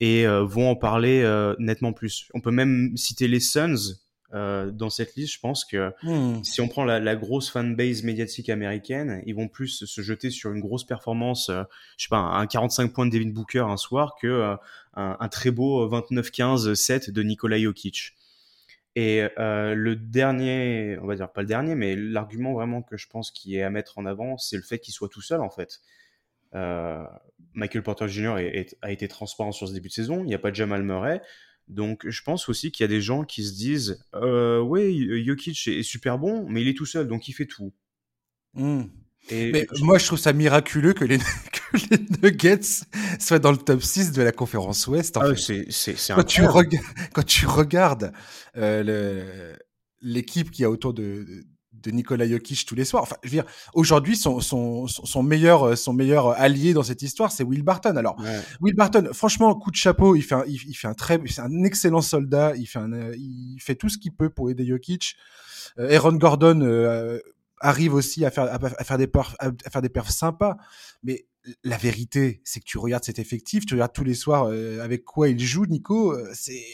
et 0.00 0.26
euh, 0.26 0.44
vont 0.44 0.70
en 0.70 0.76
parler 0.76 1.22
euh, 1.22 1.54
nettement 1.58 1.92
plus. 1.92 2.28
On 2.32 2.40
peut 2.40 2.50
même 2.50 2.96
citer 2.96 3.28
les 3.28 3.40
Suns 3.40 3.98
euh, 4.34 4.70
dans 4.70 4.90
cette 4.90 5.14
liste. 5.16 5.34
Je 5.34 5.40
pense 5.40 5.64
que 5.64 5.92
hmm. 6.02 6.42
si 6.44 6.60
on 6.60 6.68
prend 6.68 6.84
la, 6.84 7.00
la, 7.00 7.16
grosse 7.16 7.50
fanbase 7.50 8.02
médiatique 8.02 8.48
américaine, 8.48 9.22
ils 9.26 9.34
vont 9.34 9.48
plus 9.48 9.84
se 9.84 10.00
jeter 10.00 10.30
sur 10.30 10.52
une 10.52 10.60
grosse 10.60 10.84
performance, 10.84 11.50
je 11.96 12.04
sais 12.04 12.08
pas, 12.08 12.18
un 12.18 12.46
45 12.46 12.92
points 12.92 13.06
de 13.06 13.10
Devin 13.10 13.30
Booker 13.30 13.60
un 13.60 13.76
soir 13.76 14.16
que 14.20 14.56
un, 14.94 15.16
un, 15.18 15.28
très 15.28 15.50
beau 15.50 15.88
29-15-7 15.88 17.10
de 17.10 17.22
Nikola 17.22 17.58
Jokic. 17.58 18.14
Et 18.96 19.26
euh, 19.38 19.74
le 19.74 19.94
dernier, 19.94 20.98
on 21.00 21.06
va 21.06 21.14
dire 21.14 21.30
pas 21.30 21.42
le 21.42 21.46
dernier, 21.46 21.74
mais 21.74 21.94
l'argument 21.94 22.52
vraiment 22.52 22.82
que 22.82 22.96
je 22.96 23.06
pense 23.06 23.30
qui 23.30 23.56
est 23.56 23.62
à 23.62 23.70
mettre 23.70 23.98
en 23.98 24.06
avant, 24.06 24.36
c'est 24.36 24.56
le 24.56 24.62
fait 24.62 24.78
qu'il 24.78 24.92
soit 24.92 25.08
tout 25.08 25.22
seul 25.22 25.40
en 25.40 25.50
fait. 25.50 25.80
Euh, 26.54 27.04
Michael 27.54 27.84
Porter 27.84 28.08
Jr. 28.08 28.34
a 28.82 28.90
été 28.90 29.06
transparent 29.06 29.52
sur 29.52 29.68
ce 29.68 29.72
début 29.72 29.88
de 29.88 29.92
saison. 29.92 30.20
Il 30.20 30.26
n'y 30.26 30.34
a 30.34 30.38
pas 30.38 30.50
de 30.50 30.56
Jamal 30.56 30.82
Murray. 30.82 31.22
Donc, 31.70 32.08
je 32.08 32.22
pense 32.22 32.48
aussi 32.48 32.72
qu'il 32.72 32.82
y 32.82 32.84
a 32.84 32.88
des 32.88 33.00
gens 33.00 33.24
qui 33.24 33.44
se 33.44 33.52
disent 33.52 34.04
euh, 34.14 34.60
Oui, 34.60 35.24
Jokic 35.24 35.68
est 35.68 35.82
super 35.82 36.18
bon, 36.18 36.48
mais 36.48 36.62
il 36.62 36.68
est 36.68 36.76
tout 36.76 36.86
seul, 36.86 37.06
donc 37.06 37.28
il 37.28 37.32
fait 37.32 37.46
tout. 37.46 37.72
Hmm. 38.54 38.82
Et 39.28 39.52
mais 39.52 39.66
moi, 39.80 39.98
je 39.98 40.06
trouve 40.06 40.18
ça 40.18 40.32
miraculeux 40.32 40.94
que 40.94 41.04
les, 41.04 41.18
que 41.72 41.76
les, 41.90 41.98
Nuggets 42.22 42.82
soient 43.20 43.38
dans 43.38 43.52
le 43.52 43.58
top 43.58 43.82
6 43.82 44.12
de 44.12 44.22
la 44.22 44.32
conférence 44.32 44.86
Ouest. 44.88 45.16
En 45.16 45.20
ah, 45.20 45.36
c'est 45.36 45.68
quand, 46.08 46.24
tu 46.24 46.42
quand 47.12 47.24
tu 47.24 47.46
regardes 47.46 48.12
euh, 48.56 49.54
l'équipe 50.00 50.50
qui 50.50 50.64
a 50.64 50.70
autour 50.70 50.92
de, 50.92 51.44
de 51.82 51.90
Nikola 51.90 52.28
Jokic 52.28 52.66
tous 52.66 52.74
les 52.74 52.84
soirs. 52.84 53.02
Enfin, 53.02 53.16
je 53.22 53.28
veux 53.28 53.34
dire, 53.34 53.44
aujourd'hui, 53.74 54.16
son, 54.16 54.40
son, 54.40 54.86
son, 54.86 55.22
meilleur, 55.22 55.76
son 55.76 55.92
meilleur 55.92 56.28
allié 56.40 56.72
dans 56.72 56.82
cette 56.82 57.02
histoire, 57.02 57.32
c'est 57.32 57.44
Will 57.44 57.62
Barton. 57.62 57.96
Alors, 57.96 58.16
Will 58.60 58.74
Barton, 58.74 59.08
franchement, 59.12 59.54
coup 59.54 59.70
de 59.70 59.76
chapeau, 59.76 60.16
il 60.16 60.22
fait 60.22 60.34
un, 60.34 60.44
il, 60.46 60.74
fait 60.74 60.88
un 60.88 60.94
très, 60.94 61.20
c'est 61.26 61.40
un 61.40 61.64
excellent 61.64 62.02
soldat. 62.02 62.54
Il 62.56 62.66
fait 62.66 62.78
un, 62.78 63.12
il 63.12 63.58
fait 63.60 63.74
tout 63.74 63.88
ce 63.88 63.98
qu'il 63.98 64.12
peut 64.12 64.30
pour 64.30 64.50
aider 64.50 64.66
Jokic. 64.66 65.16
Euh, 65.78 65.94
Aaron 65.94 66.14
Gordon 66.14 66.60
euh, 66.62 67.18
arrive 67.60 67.94
aussi 67.94 68.24
à 68.24 68.30
faire, 68.30 68.52
à, 68.52 68.84
faire 68.84 68.98
des 68.98 69.06
perfs, 69.06 69.36
à, 69.38 69.50
faire 69.70 69.82
des 69.82 69.88
perfs 69.88 70.10
sympas. 70.10 70.56
Mais 71.02 71.26
la 71.64 71.76
vérité, 71.76 72.40
c'est 72.44 72.60
que 72.60 72.64
tu 72.64 72.78
regardes 72.78 73.04
cet 73.04 73.18
effectif, 73.18 73.66
tu 73.66 73.74
regardes 73.74 73.92
tous 73.92 74.04
les 74.04 74.14
soirs 74.14 74.48
euh, 74.50 74.80
avec 74.82 75.04
quoi 75.04 75.28
il 75.28 75.38
joue, 75.38 75.66
Nico, 75.66 76.12
euh, 76.12 76.30
c'est 76.34 76.64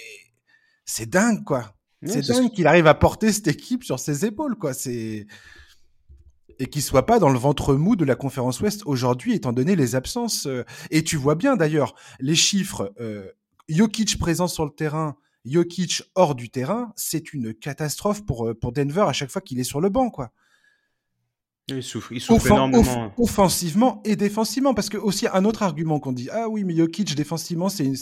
c'est 0.85 1.09
dingue 1.09 1.45
quoi. 1.45 1.76
C'est 2.05 2.27
dingue 2.27 2.51
qu'il 2.51 2.67
arrive 2.67 2.87
à 2.87 2.95
porter 2.95 3.33
cette 3.33 3.49
équipe 3.49 3.85
sur 3.85 3.99
ses 3.99 4.25
épaules 4.25 4.57
quoi. 4.57 4.75
C'est 4.75 5.27
et 6.59 6.67
qu'il 6.69 6.83
soit 6.83 7.05
pas 7.05 7.19
dans 7.19 7.29
le 7.29 7.39
ventre 7.39 7.75
mou 7.75 7.97
de 7.97 8.05
la 8.07 8.15
conférence 8.15 8.61
Ouest 8.61 8.83
aujourd'hui, 8.87 9.35
étant 9.35 9.53
donné 9.53 9.77
les 9.77 9.95
absences. 9.95 10.47
Euh. 10.47 10.65
Et 10.91 11.05
tu 11.05 11.17
vois 11.17 11.35
bien 11.35 11.55
d'ailleurs 11.55 11.95
les 12.19 12.35
chiffres. 12.35 12.95
Jokic 13.69 14.19
présent 14.19 14.49
sur 14.49 14.65
le 14.65 14.71
terrain, 14.71 15.17
Jokic 15.45 16.03
hors 16.15 16.35
du 16.35 16.49
terrain, 16.49 16.93
c'est 16.97 17.33
une 17.33 17.53
catastrophe 17.53 18.25
pour 18.25 18.53
pour 18.61 18.73
Denver 18.73 19.05
à 19.07 19.13
chaque 19.13 19.31
fois 19.31 19.43
qu'il 19.43 19.59
est 19.61 19.65
sur 19.65 19.81
le 19.81 19.91
banc 19.91 20.11
quoi. 20.11 20.33
Il 21.69 21.83
souffre, 21.83 22.13
il 22.13 22.21
souffre 22.21 22.47
énormément. 22.47 23.13
offensivement 23.19 24.01
et 24.05 24.15
défensivement, 24.15 24.73
parce 24.73 24.89
que 24.89 24.99
aussi 24.99 25.27
un 25.27 25.45
autre 25.45 25.65
argument 25.65 25.99
qu'on 25.99 26.13
dit, 26.13 26.29
ah 26.31 26.49
oui, 26.49 26.63
mais 26.63 26.77
Jokic 26.77 27.17
défensivement 27.17 27.69
c'est 27.69 27.97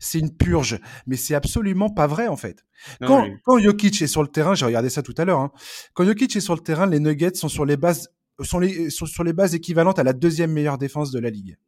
c'est 0.00 0.18
une 0.18 0.36
purge, 0.36 0.80
mais 1.06 1.14
c'est 1.14 1.36
absolument 1.36 1.90
pas 1.90 2.08
vrai 2.08 2.26
en 2.26 2.36
fait. 2.36 2.64
quand 3.00 3.28
quand 3.44 3.60
Jokic 3.60 4.02
est 4.02 4.08
sur 4.08 4.22
le 4.22 4.28
terrain, 4.28 4.56
j'ai 4.56 4.66
regardé 4.66 4.90
ça 4.90 5.02
tout 5.02 5.14
à 5.16 5.24
l'heure, 5.24 5.38
hein, 5.38 5.52
quand 5.94 6.04
Jokic 6.04 6.34
est 6.34 6.40
sur 6.40 6.56
le 6.56 6.60
terrain, 6.60 6.86
les 6.86 6.98
Nuggets 6.98 7.34
sont 7.36 7.48
sur 7.48 7.64
les 7.64 7.76
bases 7.76 8.08
sont 8.40 8.58
les 8.58 8.90
sont 8.90 9.06
sur 9.06 9.22
les 9.22 9.32
bases 9.32 9.54
équivalentes 9.54 10.00
à 10.00 10.02
la 10.02 10.12
deuxième 10.12 10.50
meilleure 10.50 10.78
défense 10.78 11.12
de 11.12 11.20
la 11.20 11.30
ligue, 11.30 11.58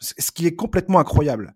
ce 0.00 0.30
qui 0.32 0.46
est 0.46 0.54
complètement 0.54 0.98
incroyable. 0.98 1.54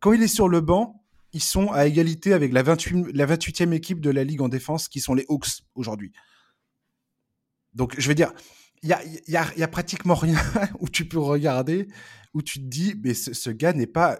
Quand 0.00 0.14
il 0.14 0.22
est 0.22 0.26
sur 0.26 0.48
le 0.48 0.62
banc, 0.62 1.04
ils 1.34 1.42
sont 1.42 1.70
à 1.70 1.86
égalité 1.86 2.32
avec 2.32 2.54
la 2.54 2.62
28 2.62 3.08
la 3.12 3.26
28e 3.26 3.72
équipe 3.72 4.00
de 4.00 4.08
la 4.08 4.24
ligue 4.24 4.40
en 4.40 4.48
défense, 4.48 4.88
qui 4.88 5.00
sont 5.00 5.12
les 5.12 5.26
Hawks 5.28 5.64
aujourd'hui. 5.74 6.12
Donc, 7.78 7.94
je 7.96 8.08
veux 8.08 8.14
dire, 8.16 8.32
il 8.82 8.88
y 8.88 8.92
a, 8.92 9.00
y, 9.28 9.36
a, 9.36 9.46
y 9.56 9.62
a, 9.62 9.68
pratiquement 9.68 10.16
rien 10.16 10.38
où 10.80 10.88
tu 10.88 11.06
peux 11.06 11.18
regarder, 11.18 11.86
où 12.34 12.42
tu 12.42 12.58
te 12.58 12.64
dis, 12.66 12.94
mais 13.02 13.14
ce, 13.14 13.50
gars 13.50 13.72
n'est 13.72 13.86
pas. 13.86 14.18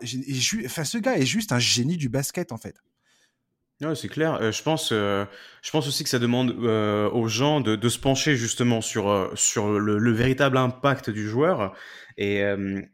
Enfin, 0.64 0.84
ce 0.84 0.98
gars 0.98 1.18
est 1.18 1.26
juste 1.26 1.50
un 1.50 1.58
génie 1.58 1.96
du 1.96 2.08
basket, 2.08 2.52
en 2.52 2.56
fait. 2.56 2.76
Ouais, 3.80 3.94
c'est 3.96 4.08
clair. 4.08 4.34
Euh, 4.40 4.52
je 4.52 4.62
pense, 4.62 4.90
euh, 4.92 5.24
je 5.62 5.70
pense 5.70 5.86
aussi 5.86 6.02
que 6.04 6.10
ça 6.10 6.18
demande 6.20 6.50
euh, 6.50 7.10
aux 7.10 7.28
gens 7.28 7.60
de, 7.60 7.88
se 7.88 7.98
pencher 7.98 8.36
justement 8.36 8.80
sur 8.80 9.30
sur 9.36 9.78
le, 9.78 9.98
le, 9.98 10.12
véritable 10.12 10.56
impact 10.56 11.10
du 11.10 11.28
joueur. 11.28 11.74
Et, 12.16 12.42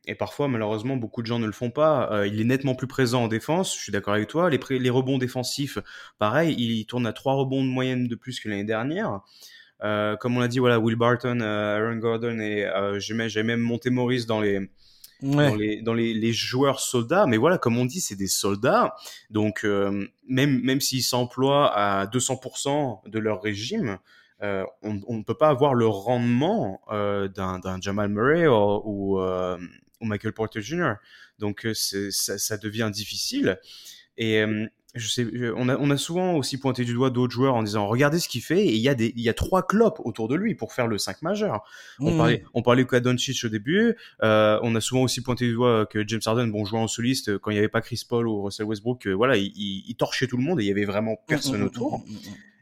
et, 0.07 0.15
parfois, 0.15 0.49
malheureusement, 0.49 0.97
beaucoup 0.97 1.23
de 1.23 1.27
gens 1.27 1.39
ne 1.39 1.47
le 1.47 1.53
font 1.53 1.71
pas. 1.71 2.27
il 2.27 2.43
est 2.43 2.45
nettement 2.45 2.75
plus 2.75 2.87
présent 2.87 3.25
en 3.25 3.29
défense. 3.29 3.75
Je 3.75 3.81
suis 3.81 3.93
d'accord 3.93 4.13
avec 4.13 4.29
toi. 4.29 4.51
Les, 4.51 4.61
les 4.79 4.91
rebonds 4.91 5.17
défensifs, 5.17 5.79
pareil, 6.19 6.55
il 6.59 6.85
tourne 6.85 7.07
à 7.07 7.15
trois 7.15 7.33
rebonds 7.33 7.65
de 7.65 7.71
moyenne 7.71 8.07
de 8.07 8.15
plus 8.17 8.39
que 8.39 8.51
l'année 8.51 8.65
dernière. 8.65 9.23
Euh, 9.83 10.17
comme 10.17 10.37
on 10.37 10.41
l'a 10.41 10.49
dit, 10.49 10.59
voilà, 10.59 10.79
Will 10.79 10.97
Barton, 10.97 11.41
euh, 11.41 11.79
Aaron 11.79 11.97
Gordon 11.97 12.39
et 12.39 12.65
euh, 12.65 12.99
j'ai 13.01 13.43
même 13.43 13.61
monté 13.61 13.91
Maurice 13.91 14.27
dans 14.27 14.41
les, 14.41 14.71
dans, 15.21 15.55
les, 15.55 15.83
dans 15.83 15.95
les, 15.95 16.15
les, 16.15 16.33
joueurs 16.33 16.81
soldats. 16.81 17.27
Mais 17.27 17.37
voilà, 17.37 17.59
comme 17.59 17.77
on 17.77 17.85
dit, 17.85 18.01
c'est 18.01 18.17
des 18.17 18.29
soldats. 18.29 18.95
Donc, 19.31 19.65
même, 19.65 20.61
même 20.63 20.81
s'ils 20.81 21.03
s'emploient 21.03 21.73
à 21.75 22.07
200% 22.07 23.09
de 23.09 23.19
leur 23.19 23.43
régime, 23.43 23.99
on, 24.41 25.01
on, 25.07 25.17
ne 25.17 25.23
peut 25.23 25.37
pas 25.37 25.49
avoir 25.49 25.75
le 25.75 25.87
rendement 25.87 26.81
d'un 26.91 27.81
Jamal 27.81 28.11
Murray 28.11 28.47
ou, 28.47 29.19
ou, 29.19 30.05
Michael 30.05 30.33
Porter 30.33 30.61
Jr. 30.61 30.95
Donc, 31.39 31.67
ça, 31.73 32.39
ça, 32.39 32.57
devient 32.59 32.91
difficile. 32.93 33.59
Et 34.19 34.45
je 34.95 35.09
sais, 35.09 35.27
on 35.57 35.69
a, 35.69 35.77
on 35.77 35.91
a 35.91 35.97
souvent 35.97 36.35
aussi 36.35 36.59
pointé 36.59 36.85
du 36.85 36.95
doigt 36.95 37.11
d'autres 37.11 37.33
joueurs 37.33 37.55
en 37.55 37.63
disant 37.63 37.87
regardez 37.89 38.19
ce 38.19 38.29
qu'il 38.29 38.43
fait 38.43 38.65
et 38.65 38.75
il 38.75 38.81
y 38.81 38.89
a 38.89 38.95
des, 38.95 39.13
il 39.17 39.23
y 39.23 39.29
a 39.29 39.35
trois 39.35 39.67
clopes 39.67 40.01
autour 40.05 40.29
de 40.29 40.37
lui 40.37 40.55
pour 40.55 40.73
faire 40.73 40.87
le 40.87 40.99
5 40.99 41.23
majeur. 41.23 41.65
On 41.99 42.13
mmh. 42.13 42.17
parlait, 42.17 42.45
on 42.55 42.63
parlait 42.63 42.85
de 42.85 42.99
Doncic 43.01 43.45
au 43.45 43.49
début. 43.49 43.97
Euh, 44.23 44.59
on 44.63 44.75
a 44.75 44.81
souvent 44.81 45.03
aussi 45.03 45.23
pointé 45.23 45.47
du 45.47 45.55
doigt 45.55 45.87
que 45.87 46.07
James 46.07 46.21
Harden, 46.25 46.47
bon 46.49 46.65
joueur 46.65 46.83
en 46.83 46.89
soliste 46.89 47.39
quand 47.39 47.51
il 47.51 47.55
n'y 47.55 47.59
avait 47.59 47.69
pas 47.69 47.81
Chris 47.81 48.03
Paul 48.09 48.29
ou 48.29 48.43
Russell 48.43 48.67
Westbrook, 48.67 49.07
euh, 49.07 49.13
voilà, 49.13 49.37
il, 49.37 49.53
il, 49.57 49.95
torchait 49.97 50.27
tout 50.27 50.37
le 50.37 50.45
monde 50.45 50.61
et 50.61 50.65
il 50.65 50.69
y 50.69 50.71
avait 50.71 50.85
vraiment 50.85 51.17
personne 51.27 51.61
mmh, 51.61 51.65
mmh, 51.65 51.67
autour. 51.67 52.05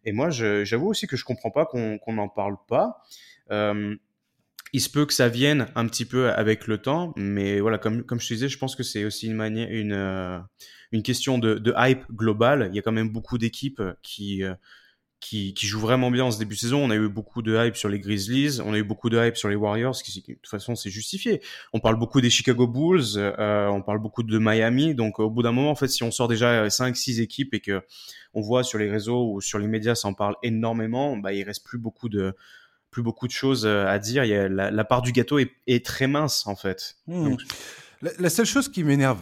Et 0.05 0.13
moi, 0.13 0.31
j'avoue 0.31 0.89
aussi 0.89 1.07
que 1.07 1.17
je 1.17 1.25
comprends 1.25 1.51
pas 1.51 1.67
qu'on 1.67 1.99
qu'on 1.99 2.15
n'en 2.15 2.29
parle 2.29 2.57
pas. 2.69 3.03
Euh, 3.51 3.95
il 4.73 4.81
se 4.81 4.89
peut 4.89 5.05
que 5.05 5.13
ça 5.13 5.29
vienne 5.29 5.67
un 5.75 5.87
petit 5.87 6.07
peu 6.07 6.31
avec 6.31 6.67
le 6.67 6.79
temps, 6.79 7.13
mais 7.17 7.61
voilà, 7.61 7.79
comme, 7.79 8.05
comme 8.05 8.21
je 8.21 8.29
te 8.29 8.35
disais, 8.35 8.49
je 8.49 8.59
pense 8.59 8.75
que 8.75 8.83
c'est 8.83 9.05
aussi 9.05 9.27
une 9.27 9.41
une, 9.43 9.93
euh, 9.93 10.39
une 10.93 11.03
question 11.03 11.39
de, 11.39 11.75
hype 11.77 12.05
globale. 12.11 12.69
Il 12.73 12.77
y 12.77 12.79
a 12.79 12.83
quand 12.83 12.93
même 12.93 13.11
beaucoup 13.11 13.37
d'équipes 13.37 13.83
qui, 14.03 14.43
euh, 14.43 14.55
qui, 15.21 15.53
qui, 15.53 15.67
jouent 15.67 15.81
vraiment 15.81 16.11
bien 16.11 16.25
en 16.25 16.31
ce 16.31 16.39
début 16.39 16.55
de 16.55 16.61
saison. 16.61 16.83
On 16.83 16.89
a 16.89 16.97
eu 16.97 17.11
beaucoup 17.11 17.43
de 17.43 17.55
hype 17.55 17.77
sur 17.77 17.91
les 17.91 18.01
Grizzlies, 18.01 18.63
on 18.65 18.73
a 18.73 18.79
eu 18.79 18.83
beaucoup 18.83 19.11
de 19.11 19.19
hype 19.23 19.37
sur 19.37 19.51
les 19.51 19.57
Warriors, 19.57 19.97
qui, 20.03 20.23
de 20.23 20.35
toute 20.35 20.49
façon, 20.49 20.75
c'est 20.75 20.91
justifié. 20.91 21.43
On 21.75 21.81
parle 21.81 21.99
beaucoup 21.99 22.23
des 22.23 22.31
Chicago 22.31 22.67
Bulls, 22.67 23.19
euh, 23.19 23.67
on 23.69 23.83
parle 23.83 23.99
beaucoup 23.99 24.23
de 24.23 24.39
Miami. 24.39 24.95
Donc, 24.95 25.19
au 25.19 25.29
bout 25.29 25.43
d'un 25.43 25.53
moment, 25.53 25.71
en 25.71 25.77
fait, 25.77 25.89
si 25.89 26.03
on 26.03 26.11
sort 26.11 26.29
déjà 26.29 26.69
5-6 26.69 27.21
équipes 27.21 27.53
et 27.53 27.61
que 27.61 27.83
on 28.33 28.41
voit 28.41 28.65
sur 28.65 28.79
les 28.79 28.91
réseaux 28.91 29.35
ou 29.35 29.43
sur 29.43 29.59
les 29.59 29.69
médias, 29.69 29.95
ça 29.95 30.09
en 30.09 30.15
parle 30.15 30.37
énormément, 30.43 31.19
bah, 31.19 31.35
il 31.35 31.43
reste 31.43 31.63
plus 31.63 31.77
beaucoup 31.77 32.09
de, 32.09 32.35
plus 32.93 33.03
beaucoup 33.03 33.27
de 33.27 33.33
choses 33.33 33.67
euh, 33.67 33.87
à 33.87 33.99
dire. 33.99 34.25
Il 34.25 34.29
y 34.29 34.35
a, 34.35 34.49
la, 34.49 34.85
part 34.85 35.03
du 35.03 35.11
gâteau 35.11 35.41
est, 35.41 35.85
très 35.85 36.07
mince 36.07 36.47
en 36.47 36.55
fait. 36.55 36.99
Hmm. 37.09 37.35
la, 38.03 38.31
seule 38.31 38.47
chose 38.47 38.69
qui 38.69 38.85
m'énerve, 38.85 39.19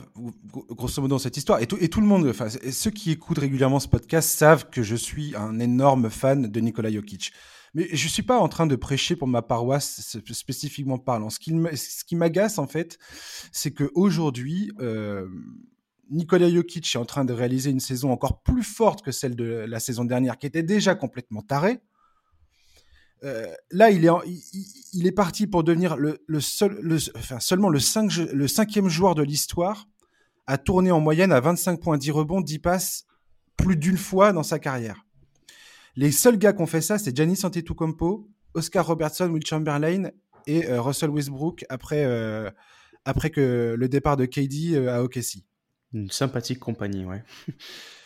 grosso 0.69 1.01
modo, 1.01 1.15
dans 1.15 1.19
cette 1.19 1.39
histoire, 1.39 1.63
et 1.63 1.67
tout, 1.67 1.79
et 1.81 1.89
tout 1.89 2.03
le 2.03 2.07
monde, 2.07 2.27
enfin, 2.27 2.49
ceux 2.51 2.91
qui 2.91 3.13
écoutent 3.13 3.39
régulièrement 3.39 3.81
ce 3.81 3.89
podcast 3.89 4.29
savent 4.29 4.69
que 4.69 4.83
je 4.83 4.97
suis 4.97 5.35
un 5.37 5.59
énorme 5.61 6.11
fan 6.11 6.49
de 6.49 6.61
Nikola 6.61 6.93
Jokic. 6.93 7.33
Mais 7.73 7.89
je 7.93 8.09
suis 8.09 8.25
pas 8.25 8.37
en 8.37 8.49
train 8.49 8.67
de 8.67 8.75
prêcher 8.75 9.15
pour 9.15 9.29
ma 9.29 9.43
paroisse 9.43 10.19
spécifiquement 10.33 10.99
parlant. 10.99 11.31
Ce 11.31 11.39
qui, 11.39 11.53
ce 11.77 12.05
qui 12.05 12.17
m'agace 12.17 12.59
en 12.59 12.67
fait, 12.67 12.99
c'est 13.53 13.71
que 13.71 13.93
aujourd'hui, 13.95 14.73
euh, 14.81 15.29
Nikola 16.11 16.51
Jokic 16.51 16.93
est 16.93 16.99
en 16.99 17.05
train 17.05 17.25
de 17.25 17.33
réaliser 17.33 17.71
une 17.71 17.79
saison 17.79 18.11
encore 18.11 18.43
plus 18.43 18.65
forte 18.65 19.03
que 19.03 19.13
celle 19.13 19.37
de 19.37 19.45
la 19.45 19.79
saison 19.79 20.05
dernière, 20.05 20.37
qui 20.37 20.47
était 20.47 20.65
déjà 20.65 20.97
complètement 20.97 21.43
tarée. 21.43 21.81
Euh, 23.23 23.53
là, 23.71 23.91
il 23.91 24.07
est, 25.07 25.13
parti 25.13 25.47
pour 25.47 25.63
devenir 25.63 25.97
le, 25.97 26.19
seul, 26.41 26.99
enfin, 27.17 27.39
seulement 27.41 27.69
le, 27.69 27.79
5, 27.79 28.17
le 28.33 28.49
cinquième 28.49 28.89
joueur 28.89 29.15
de 29.15 29.23
l'histoire 29.23 29.87
à 30.47 30.59
tourner 30.59 30.91
en 30.91 31.01
moyenne 31.01 31.33
à 31.33 31.41
25 31.41 31.81
points, 31.81 31.99
10 31.99 32.11
rebonds, 32.11 32.41
10 32.41 32.59
passes 32.61 33.05
plus 33.57 33.77
d'une 33.77 33.99
fois 33.99 34.33
dans 34.33 34.43
sa 34.43 34.59
carrière. 34.59 35.05
Les 35.97 36.13
seuls 36.13 36.39
gars 36.39 36.53
qui 36.53 36.63
ont 36.63 36.67
fait 36.67 36.81
ça, 36.81 36.99
c'est 36.99 37.15
Giannis 37.15 37.41
Antetokounmpo, 37.45 38.29
Oscar 38.55 38.87
Robertson, 38.87 39.29
Will 39.29 39.45
Chamberlain 39.47 40.11
et 40.47 40.67
euh, 40.69 40.81
Russell 40.81 41.11
Westbrook 41.11 41.65
après, 41.69 42.05
euh, 42.05 42.51
après 43.05 43.31
que 43.31 43.75
le 43.79 43.89
départ 43.89 44.17
de 44.17 44.25
KD 44.25 44.89
à 44.89 45.03
OKC. 45.03 45.45
Une 45.93 46.11
sympathique 46.11 46.59
compagnie, 46.59 47.05
ouais. 47.05 47.23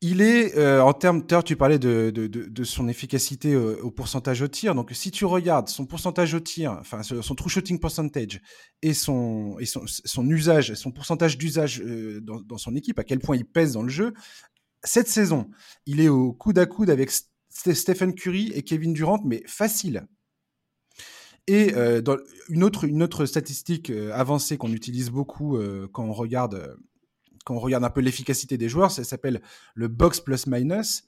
Il 0.00 0.20
est, 0.20 0.56
euh, 0.56 0.80
en 0.80 0.92
termes, 0.92 1.26
tu 1.44 1.56
parlais 1.56 1.80
de, 1.80 2.10
de, 2.14 2.28
de, 2.28 2.64
son 2.64 2.86
efficacité 2.86 3.52
euh, 3.52 3.82
au 3.82 3.90
pourcentage 3.90 4.42
au 4.42 4.46
tir. 4.46 4.76
Donc, 4.76 4.92
si 4.92 5.10
tu 5.10 5.24
regardes 5.24 5.68
son 5.68 5.86
pourcentage 5.86 6.34
au 6.34 6.40
tir, 6.40 6.76
enfin, 6.78 7.02
son 7.02 7.34
true 7.34 7.50
shooting 7.50 7.80
percentage 7.80 8.40
et 8.82 8.94
son, 8.94 9.56
et 9.58 9.66
son, 9.66 9.82
son 9.86 10.30
usage, 10.30 10.74
son 10.74 10.92
pourcentage 10.92 11.36
d'usage 11.36 11.80
euh, 11.80 12.20
dans, 12.20 12.40
dans, 12.40 12.58
son 12.58 12.76
équipe, 12.76 13.00
à 13.00 13.04
quel 13.04 13.18
point 13.18 13.34
il 13.34 13.44
pèse 13.44 13.72
dans 13.72 13.82
le 13.82 13.88
jeu, 13.88 14.14
cette 14.84 15.08
saison, 15.08 15.50
il 15.84 16.00
est 16.00 16.08
au 16.08 16.32
coude 16.32 16.60
à 16.60 16.66
coude 16.66 16.90
avec 16.90 17.10
Stephen 17.50 18.14
Curry 18.14 18.52
et 18.54 18.62
Kevin 18.62 18.92
Durant, 18.92 19.20
mais 19.24 19.42
facile. 19.48 20.06
Et 21.48 21.72
dans 22.02 22.18
une 22.50 22.62
autre, 22.62 22.84
une 22.84 23.02
autre 23.02 23.24
statistique 23.24 23.90
avancée 24.12 24.58
qu'on 24.58 24.70
utilise 24.70 25.08
beaucoup 25.08 25.58
quand 25.92 26.04
on 26.04 26.12
regarde 26.12 26.76
on 27.50 27.58
regarde 27.58 27.84
un 27.84 27.90
peu 27.90 28.00
l'efficacité 28.00 28.58
des 28.58 28.68
joueurs, 28.68 28.90
ça 28.90 29.04
s'appelle 29.04 29.40
le 29.74 29.88
box 29.88 30.20
plus 30.20 30.46
minus. 30.46 31.04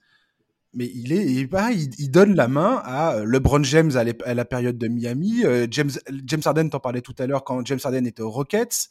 Mais 0.73 0.89
il 0.95 1.13
est, 1.13 1.27
il, 1.27 2.11
donne 2.13 2.37
la 2.37 2.47
main 2.47 2.81
à 2.85 3.17
euh, 3.17 3.25
LeBron 3.25 3.63
James 3.65 3.91
à, 3.97 4.35
la 4.35 4.45
période 4.45 4.79
de 4.79 4.87
Miami, 4.87 5.45
euh, 5.45 5.67
James, 5.69 5.91
James 6.25 6.43
Harden, 6.45 6.69
t'en 6.69 6.79
parlais 6.79 7.01
tout 7.01 7.15
à 7.19 7.27
l'heure 7.27 7.43
quand 7.43 7.67
James 7.67 7.81
Harden 7.83 8.07
était 8.07 8.23
aux 8.23 8.31
Rockets. 8.31 8.89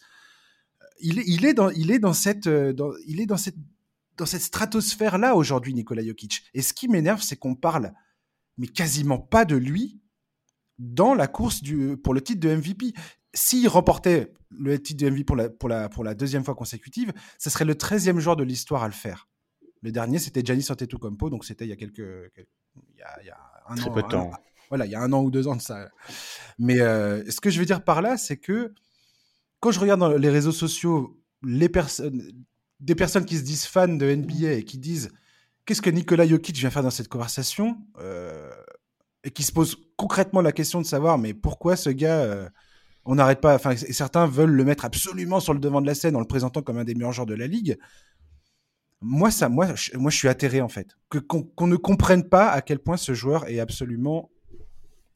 Il 0.99 1.19
est, 1.19 1.23
il 1.25 1.45
est 1.45 1.53
dans, 1.53 1.69
il 1.69 1.91
est 1.91 1.99
dans 1.99 2.11
cette, 2.11 2.47
euh, 2.47 2.73
il 3.07 3.21
est 3.21 3.25
dans 3.25 3.37
cette, 3.37 3.55
dans 4.17 4.25
cette 4.25 4.41
stratosphère 4.41 5.17
là 5.17 5.35
aujourd'hui, 5.35 5.73
Nikola 5.73 6.03
Jokic. 6.05 6.43
Et 6.53 6.61
ce 6.61 6.73
qui 6.73 6.89
m'énerve, 6.89 7.21
c'est 7.21 7.37
qu'on 7.37 7.55
parle, 7.55 7.93
mais 8.57 8.67
quasiment 8.67 9.17
pas 9.17 9.45
de 9.45 9.55
lui 9.55 10.01
dans 10.79 11.13
la 11.13 11.27
course 11.27 11.61
du, 11.63 11.95
pour 11.95 12.13
le 12.13 12.19
titre 12.19 12.41
de 12.41 12.53
MVP 12.53 12.93
s'il 13.33 13.67
remportait 13.67 14.33
le 14.49 14.81
titre 14.81 15.03
de 15.03 15.09
MVP 15.09 15.23
pour 15.23 15.35
la, 15.35 15.49
pour, 15.49 15.69
la, 15.69 15.89
pour 15.89 16.03
la 16.03 16.15
deuxième 16.15 16.43
fois 16.43 16.55
consécutive, 16.55 17.13
ce 17.37 17.49
serait 17.49 17.65
le 17.65 17.75
13e 17.75 18.19
joueur 18.19 18.35
de 18.35 18.43
l'histoire 18.43 18.83
à 18.83 18.87
le 18.87 18.93
faire. 18.93 19.27
Le 19.81 19.91
dernier, 19.91 20.19
c'était 20.19 20.41
Giannis 20.43 20.67
Antetokounmpo, 20.69 21.29
donc 21.29 21.45
c'était 21.45 21.65
il 21.65 21.69
y 21.69 21.73
a 21.73 21.75
quelques, 21.75 21.99
il, 21.99 22.97
y 22.97 23.01
a, 23.01 23.21
il 23.21 23.27
y 23.27 23.29
a 23.29 23.37
un 23.67 23.75
Très 23.75 23.91
peu 23.91 24.01
de 24.01 24.07
temps. 24.07 24.31
voilà, 24.69 24.85
il 24.85 24.91
y 24.91 24.95
a 24.95 25.01
un 25.01 25.13
an 25.13 25.21
ou 25.21 25.31
deux 25.31 25.47
ans 25.47 25.55
de 25.55 25.61
ça. 25.61 25.89
Mais 26.57 26.81
euh, 26.81 27.23
ce 27.29 27.39
que 27.39 27.49
je 27.49 27.59
veux 27.59 27.65
dire 27.65 27.83
par 27.83 28.01
là, 28.01 28.17
c'est 28.17 28.37
que 28.37 28.73
quand 29.59 29.71
je 29.71 29.79
regarde 29.79 29.99
dans 29.99 30.09
les 30.09 30.29
réseaux 30.29 30.51
sociaux 30.51 31.17
les 31.43 31.69
personnes, 31.69 32.21
des 32.79 32.95
personnes 32.95 33.25
qui 33.25 33.37
se 33.37 33.43
disent 33.43 33.65
fans 33.65 33.87
de 33.87 34.13
NBA 34.13 34.51
et 34.53 34.63
qui 34.63 34.77
disent 34.77 35.11
qu'est-ce 35.65 35.81
que 35.81 35.89
Nikola 35.89 36.27
Jokic 36.27 36.57
vient 36.57 36.69
faire 36.69 36.83
dans 36.83 36.89
cette 36.89 37.07
conversation 37.07 37.77
euh, 37.99 38.51
et 39.23 39.31
qui 39.31 39.43
se 39.43 39.51
posent 39.51 39.77
concrètement 39.97 40.41
la 40.41 40.51
question 40.51 40.81
de 40.81 40.85
savoir 40.85 41.17
mais 41.17 41.33
pourquoi 41.33 41.75
ce 41.75 41.89
gars 41.89 42.19
euh, 42.19 42.49
on 43.09 43.15
n'arrête 43.15 43.41
pas. 43.41 43.55
Enfin, 43.55 43.75
certains 43.75 44.27
veulent 44.27 44.51
le 44.51 44.63
mettre 44.63 44.85
absolument 44.85 45.39
sur 45.39 45.53
le 45.53 45.59
devant 45.59 45.81
de 45.81 45.87
la 45.87 45.95
scène 45.95 46.15
en 46.15 46.19
le 46.19 46.27
présentant 46.27 46.61
comme 46.61 46.77
un 46.77 46.83
des 46.83 46.93
meilleurs 46.93 47.11
joueurs 47.11 47.25
de 47.25 47.33
la 47.33 47.47
ligue. 47.47 47.79
Moi, 49.01 49.31
ça, 49.31 49.49
moi, 49.49 49.73
je, 49.73 49.97
moi, 49.97 50.11
je 50.11 50.17
suis 50.17 50.27
atterré 50.27 50.61
en 50.61 50.67
fait, 50.67 50.95
que 51.09 51.17
qu'on 51.17 51.67
ne 51.67 51.75
comprenne 51.75 52.29
pas 52.29 52.49
à 52.49 52.61
quel 52.61 52.77
point 52.77 52.97
ce 52.97 53.15
joueur 53.15 53.49
est 53.49 53.59
absolument 53.59 54.29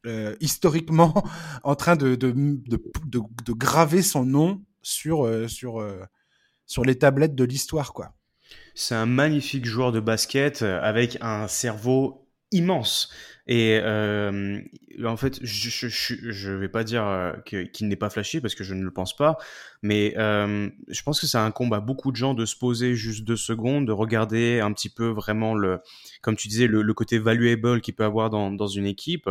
euh, 0.06 0.34
historiquement 0.40 1.14
en 1.62 1.76
train 1.76 1.94
de 1.94 2.16
de, 2.16 2.32
de, 2.32 2.82
de, 3.06 3.52
graver 3.52 4.02
son 4.02 4.24
nom 4.24 4.60
sur 4.82 5.24
euh, 5.24 5.46
sur 5.46 5.80
euh, 5.80 6.02
sur 6.66 6.84
les 6.84 6.98
tablettes 6.98 7.36
de 7.36 7.44
l'histoire, 7.44 7.92
quoi. 7.92 8.12
C'est 8.74 8.96
un 8.96 9.06
magnifique 9.06 9.66
joueur 9.66 9.92
de 9.92 10.00
basket 10.00 10.62
avec 10.62 11.16
un 11.20 11.46
cerveau 11.46 12.23
immense. 12.54 13.10
Et 13.46 13.78
euh, 13.82 14.58
en 15.04 15.16
fait, 15.18 15.38
je, 15.42 15.88
je, 15.88 16.50
vais 16.52 16.68
pas 16.68 16.82
dire 16.82 17.04
euh, 17.06 17.32
qu'il 17.42 17.88
n'est 17.88 17.96
pas 17.96 18.08
flashy 18.08 18.40
parce 18.40 18.54
que 18.54 18.64
je 18.64 18.72
ne 18.72 18.82
le 18.82 18.90
pense 18.90 19.14
pas, 19.14 19.36
mais 19.82 20.14
euh, 20.16 20.70
je 20.88 21.02
pense 21.02 21.20
que 21.20 21.26
c'est 21.26 21.36
un 21.36 21.50
combat 21.50 21.80
beaucoup 21.80 22.10
de 22.10 22.16
gens 22.16 22.32
de 22.32 22.46
se 22.46 22.56
poser 22.56 22.94
juste 22.94 23.24
deux 23.24 23.36
secondes, 23.36 23.86
de 23.86 23.92
regarder 23.92 24.60
un 24.60 24.72
petit 24.72 24.88
peu 24.88 25.08
vraiment 25.08 25.54
le, 25.54 25.80
comme 26.22 26.36
tu 26.36 26.48
disais, 26.48 26.66
le, 26.66 26.94
côté 26.94 27.18
valuable 27.18 27.82
qu'il 27.82 27.94
peut 27.94 28.04
avoir 28.04 28.30
dans, 28.30 28.50
dans 28.50 28.68
une 28.68 28.86
équipe. 28.86 29.28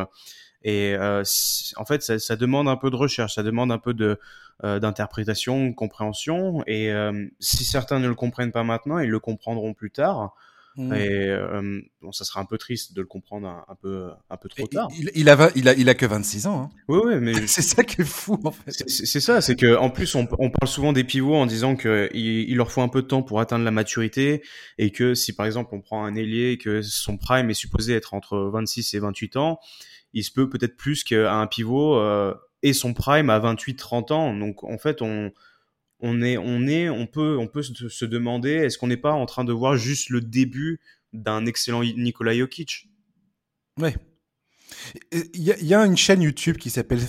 Et 0.64 0.96
en 0.98 1.86
fait, 1.86 2.04
ça, 2.04 2.20
ça, 2.20 2.36
demande 2.36 2.68
un 2.68 2.78
peu 2.78 2.92
de 2.92 2.96
recherche, 2.96 3.36
ça 3.36 3.44
demande 3.44 3.72
un 3.72 3.80
peu 3.80 3.94
de 3.94 4.20
d'interprétation, 4.62 5.74
compréhension. 5.74 6.64
Et 6.68 6.94
si 7.40 7.66
certains 7.66 8.00
ne 8.00 8.08
le 8.08 8.16
comprennent 8.16 8.52
pas 8.52 8.64
maintenant, 8.64 9.00
ils 9.00 9.10
le 9.10 9.20
comprendront 9.20 9.74
plus 9.74 9.92
tard. 9.92 10.36
Mmh. 10.76 10.94
Et 10.94 11.30
euh, 11.30 11.82
bon, 12.02 12.12
ça 12.12 12.26
sera 12.26 12.40
un 12.40 12.46
peu 12.46 12.58
triste 12.58 12.94
de 12.94 13.02
le 13.02 13.08
comprendre 13.08 13.48
un, 13.48 13.64
un 13.68 13.76
peu, 13.76 14.10
un 14.30 14.38
peu 14.38 14.50
trop 14.50 14.66
tard. 14.66 14.88
Il, 14.98 15.12
il, 15.14 15.30
a, 15.30 15.52
il, 15.56 15.70
a, 15.70 15.74
il 15.74 15.88
a 15.88 15.94
que 15.94 16.06
26 16.06 16.48
ans. 16.48 16.64
Hein. 16.64 16.70
Oui, 16.88 17.00
oui, 17.06 17.16
mais 17.20 17.34
c'est 17.48 17.62
ça 17.62 17.84
qui 17.84 18.02
est 18.02 18.06
fou 18.06 18.40
en 18.44 18.52
fait. 18.52 18.72
C'est 18.88 19.20
ça, 19.20 19.42
c'est 19.42 19.56
que 19.56 19.76
en 19.76 19.92
plus 19.92 20.16
on, 20.16 20.28
on, 20.40 20.50
parle 20.50 20.68
souvent 20.68 20.92
des 20.92 21.04
pivots 21.04 21.36
en 21.36 21.46
disant 21.46 21.76
que 21.76 22.10
il, 22.14 22.56
leur 22.56 22.72
faut 22.72 22.82
un 22.82 22.88
peu 22.88 23.04
de 23.04 23.08
temps 23.08 23.22
pour 23.22 23.40
atteindre 23.40 23.66
la 23.66 23.72
maturité 23.72 24.44
et 24.80 24.92
que 24.92 25.14
si 25.14 25.34
par 25.34 25.46
exemple 25.46 25.76
on 25.76 25.82
prend 25.82 26.06
un 26.06 26.16
ailier 26.16 26.58
que 26.58 26.82
son 26.82 27.18
prime 27.18 27.50
est 27.52 27.56
supposé 27.56 27.94
être 27.94 28.16
entre 28.16 28.38
26 28.52 28.96
et 28.96 29.00
28 29.00 29.38
ans, 29.38 29.60
il 30.14 30.24
se 30.24 30.32
peut 30.32 30.50
peut-être 30.50 30.76
plus 30.76 31.04
qu'un 31.04 31.46
pivot 31.46 31.98
euh, 31.98 32.34
et 32.64 32.74
son 32.74 32.94
prime 32.94 33.30
à 33.30 33.40
28-30 33.40 34.12
ans. 34.14 34.34
Donc 34.36 34.64
en 34.64 34.80
fait 34.80 35.04
on 35.04 35.32
on 36.04 36.22
est, 36.22 36.38
on 36.38 36.68
est, 36.68 36.90
on 36.90 37.08
peut, 37.08 37.38
on 37.38 37.48
peut 37.48 37.64
se, 37.64 38.06
demander, 38.06 38.52
est-ce 38.52 38.78
qu'on 38.78 38.88
n'est 38.88 38.98
pas 38.98 39.14
en 39.14 39.26
train 39.26 39.46
de 39.46 39.54
voir 39.54 39.78
juste 39.78 40.10
le 40.10 40.20
début 40.20 40.82
d'un 41.14 41.46
excellent 41.46 41.82
Nikola 41.82 42.36
Jokic? 42.36 42.90
Ouais. 43.80 43.96
Il 45.34 45.42
y, 45.42 45.66
y, 45.66 45.74
a 45.74 45.86
une 45.86 45.96
chaîne 45.96 46.22
YouTube 46.22 46.58
qui 46.58 46.70
s'appelle 46.70 47.00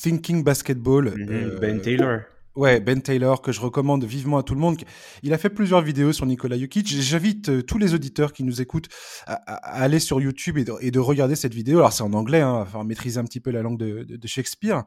Thinking 0.00 0.44
Basketball. 0.44 1.06
Mm 1.06 1.24
-hmm. 1.24 1.32
euh, 1.32 1.58
ben 1.58 1.80
Taylor. 1.80 2.20
Ouais, 2.56 2.78
Ben 2.78 3.02
Taylor, 3.02 3.42
que 3.42 3.50
je 3.50 3.60
recommande 3.60 4.04
vivement 4.04 4.38
à 4.38 4.44
tout 4.44 4.54
le 4.54 4.60
monde. 4.60 4.76
Il 5.24 5.32
a 5.34 5.38
fait 5.38 5.50
plusieurs 5.50 5.82
vidéos 5.82 6.12
sur 6.12 6.24
Nikola 6.24 6.56
Jokic. 6.56 6.86
J'invite 6.86 7.48
euh, 7.48 7.62
tous 7.62 7.78
les 7.78 7.94
auditeurs 7.94 8.32
qui 8.32 8.44
nous 8.44 8.60
écoutent 8.60 8.88
à, 9.26 9.34
à 9.34 9.82
aller 9.82 9.98
sur 9.98 10.20
YouTube 10.20 10.56
et 10.58 10.64
de, 10.64 10.72
et 10.80 10.92
de, 10.92 11.00
regarder 11.00 11.34
cette 11.34 11.54
vidéo. 11.54 11.78
Alors, 11.78 11.92
c'est 11.92 12.04
en 12.04 12.12
anglais, 12.12 12.42
hein, 12.42 12.58
enfin, 12.64 12.84
maîtriser 12.84 13.18
un 13.18 13.24
petit 13.24 13.40
peu 13.40 13.50
la 13.50 13.62
langue 13.62 13.78
de, 13.78 14.04
de, 14.04 14.16
de 14.16 14.28
Shakespeare. 14.28 14.84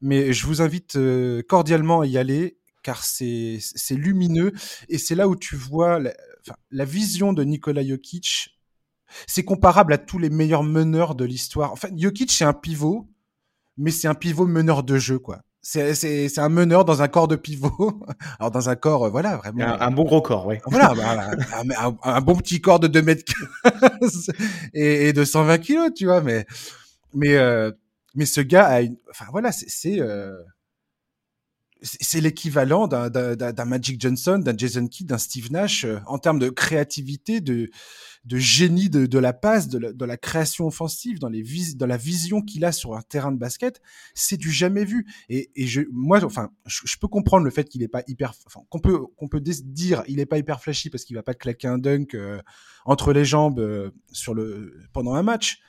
Mais 0.00 0.32
je 0.32 0.46
vous 0.46 0.62
invite 0.62 0.94
euh, 0.94 1.42
cordialement 1.42 2.02
à 2.02 2.06
y 2.06 2.18
aller 2.18 2.58
car 2.82 3.04
c'est 3.04 3.60
lumineux 3.90 4.52
et 4.88 4.98
c'est 4.98 5.14
là 5.14 5.28
où 5.28 5.36
tu 5.36 5.56
vois 5.56 5.98
la, 5.98 6.12
enfin, 6.40 6.56
la 6.70 6.84
vision 6.84 7.32
de 7.32 7.42
Nikola 7.44 7.86
Jokic. 7.86 8.54
C'est 9.26 9.44
comparable 9.44 9.94
à 9.94 9.98
tous 9.98 10.18
les 10.18 10.28
meilleurs 10.28 10.62
meneurs 10.62 11.14
de 11.14 11.24
l'histoire. 11.24 11.72
Enfin, 11.72 11.88
Jokic 11.96 12.30
c'est 12.30 12.44
un 12.44 12.52
pivot, 12.52 13.08
mais 13.76 13.90
c'est 13.90 14.08
un 14.08 14.14
pivot 14.14 14.46
meneur 14.46 14.82
de 14.82 14.98
jeu 14.98 15.18
quoi. 15.18 15.40
C'est 15.60 16.38
un 16.38 16.48
meneur 16.48 16.84
dans 16.84 17.02
un 17.02 17.08
corps 17.08 17.28
de 17.28 17.36
pivot. 17.36 18.00
Alors 18.38 18.50
dans 18.50 18.70
un 18.70 18.76
corps, 18.76 19.04
euh, 19.04 19.10
voilà, 19.10 19.36
vraiment. 19.36 19.64
Un, 19.64 19.80
un, 19.80 19.90
bon 19.90 20.04
gros 20.04 20.22
corps, 20.22 20.46
oui. 20.46 20.56
Voilà, 20.64 20.94
bah, 20.94 21.30
un, 21.58 21.88
un, 21.88 21.96
un, 22.02 22.20
bon 22.22 22.36
petit 22.36 22.60
corps 22.60 22.80
de 22.80 22.86
2 22.86 23.02
mètres 23.02 23.32
et, 24.72 25.08
et, 25.08 25.12
de 25.12 25.24
120 25.24 25.58
kilos, 25.58 25.90
tu 25.94 26.06
vois. 26.06 26.22
Mais 26.22 26.46
mais 27.12 27.34
euh, 27.36 27.70
mais 28.14 28.26
ce 28.26 28.40
gars 28.40 28.66
a 28.66 28.80
une, 28.80 28.96
enfin 29.10 29.26
voilà, 29.30 29.52
c'est 29.52 30.00
euh, 30.00 30.32
c'est 31.82 32.20
l'équivalent 32.20 32.88
d'un 32.88 33.64
Magic 33.64 34.00
Johnson, 34.00 34.38
d'un 34.38 34.56
Jason 34.56 34.86
Kidd, 34.86 35.08
d'un 35.08 35.18
Steve 35.18 35.52
Nash 35.52 35.84
euh, 35.84 35.98
en 36.06 36.18
termes 36.18 36.38
de 36.38 36.48
créativité, 36.48 37.40
de, 37.40 37.70
de 38.24 38.36
génie 38.36 38.90
de, 38.90 39.06
de 39.06 39.18
la 39.18 39.32
passe, 39.32 39.68
de 39.68 39.78
la, 39.78 39.92
de 39.92 40.04
la, 40.04 40.16
création 40.16 40.66
offensive, 40.66 41.18
dans, 41.18 41.28
les 41.28 41.42
vis, 41.42 41.76
dans 41.76 41.86
la 41.86 41.96
vision 41.96 42.42
qu'il 42.42 42.64
a 42.64 42.72
sur 42.72 42.96
un 42.96 43.02
terrain 43.02 43.32
de 43.32 43.38
basket, 43.38 43.80
c'est 44.14 44.36
du 44.36 44.50
jamais 44.50 44.84
vu. 44.84 45.06
Et, 45.28 45.50
et 45.54 45.66
je, 45.66 45.82
moi, 45.92 46.22
enfin, 46.24 46.50
je, 46.66 46.80
je 46.84 46.96
peux 46.98 47.08
comprendre 47.08 47.44
le 47.44 47.50
fait 47.50 47.64
qu'il 47.64 47.82
est 47.82 47.88
pas 47.88 48.02
hyper, 48.06 48.34
enfin, 48.46 48.60
qu'on 48.68 48.80
peut, 48.80 48.98
qu'on 49.16 49.28
peut 49.28 49.40
dire 49.40 50.02
il 50.08 50.20
est 50.20 50.26
pas 50.26 50.38
hyper 50.38 50.60
flashy 50.60 50.90
parce 50.90 51.04
qu'il 51.04 51.16
va 51.16 51.22
pas 51.22 51.34
claquer 51.34 51.68
un 51.68 51.78
dunk 51.78 52.14
euh, 52.14 52.40
entre 52.84 53.12
les 53.12 53.24
jambes 53.24 53.60
euh, 53.60 53.90
sur 54.12 54.34
le 54.34 54.74
pendant 54.92 55.14
un 55.14 55.22
match. 55.22 55.60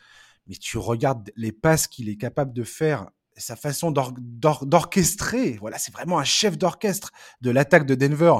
Mais 0.47 0.55
tu 0.55 0.79
regardes 0.79 1.29
les 1.35 1.51
passes 1.51 1.87
qu'il 1.87 2.09
est 2.09 2.17
capable 2.17 2.53
de 2.53 2.63
faire 2.63 3.11
sa 3.39 3.56
façon 3.56 3.91
d'orchestrer, 3.91 5.58
voilà, 5.60 5.78
c'est 5.78 5.93
vraiment 5.93 6.19
un 6.19 6.23
chef 6.23 6.58
d'orchestre 6.58 7.12
de 7.41 7.49
l'attaque 7.49 7.86
de 7.86 7.95
Denver. 7.95 8.36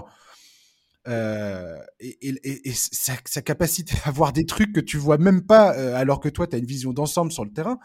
Euh, 1.08 1.78
et, 2.00 2.18
et, 2.22 2.70
et 2.70 2.74
sa, 2.74 3.14
sa, 3.26 3.42
capacité 3.42 3.96
à 4.04 4.12
voir 4.12 4.34
des 4.34 4.46
trucs 4.46 4.74
que 4.74 4.82
tu 4.82 4.98
vois 4.98 5.18
même 5.18 5.42
pas 5.46 5.76
euh, 5.76 5.96
alors 5.96 6.20
que 6.20 6.28
toi 6.28 6.46
tu 6.46 6.58
as 6.58 6.60
une 6.60 6.66
vision 6.66 6.92
d'ensemble 6.92 7.32
sur 7.32 7.46
le 7.46 7.52
terrain, 7.52 7.80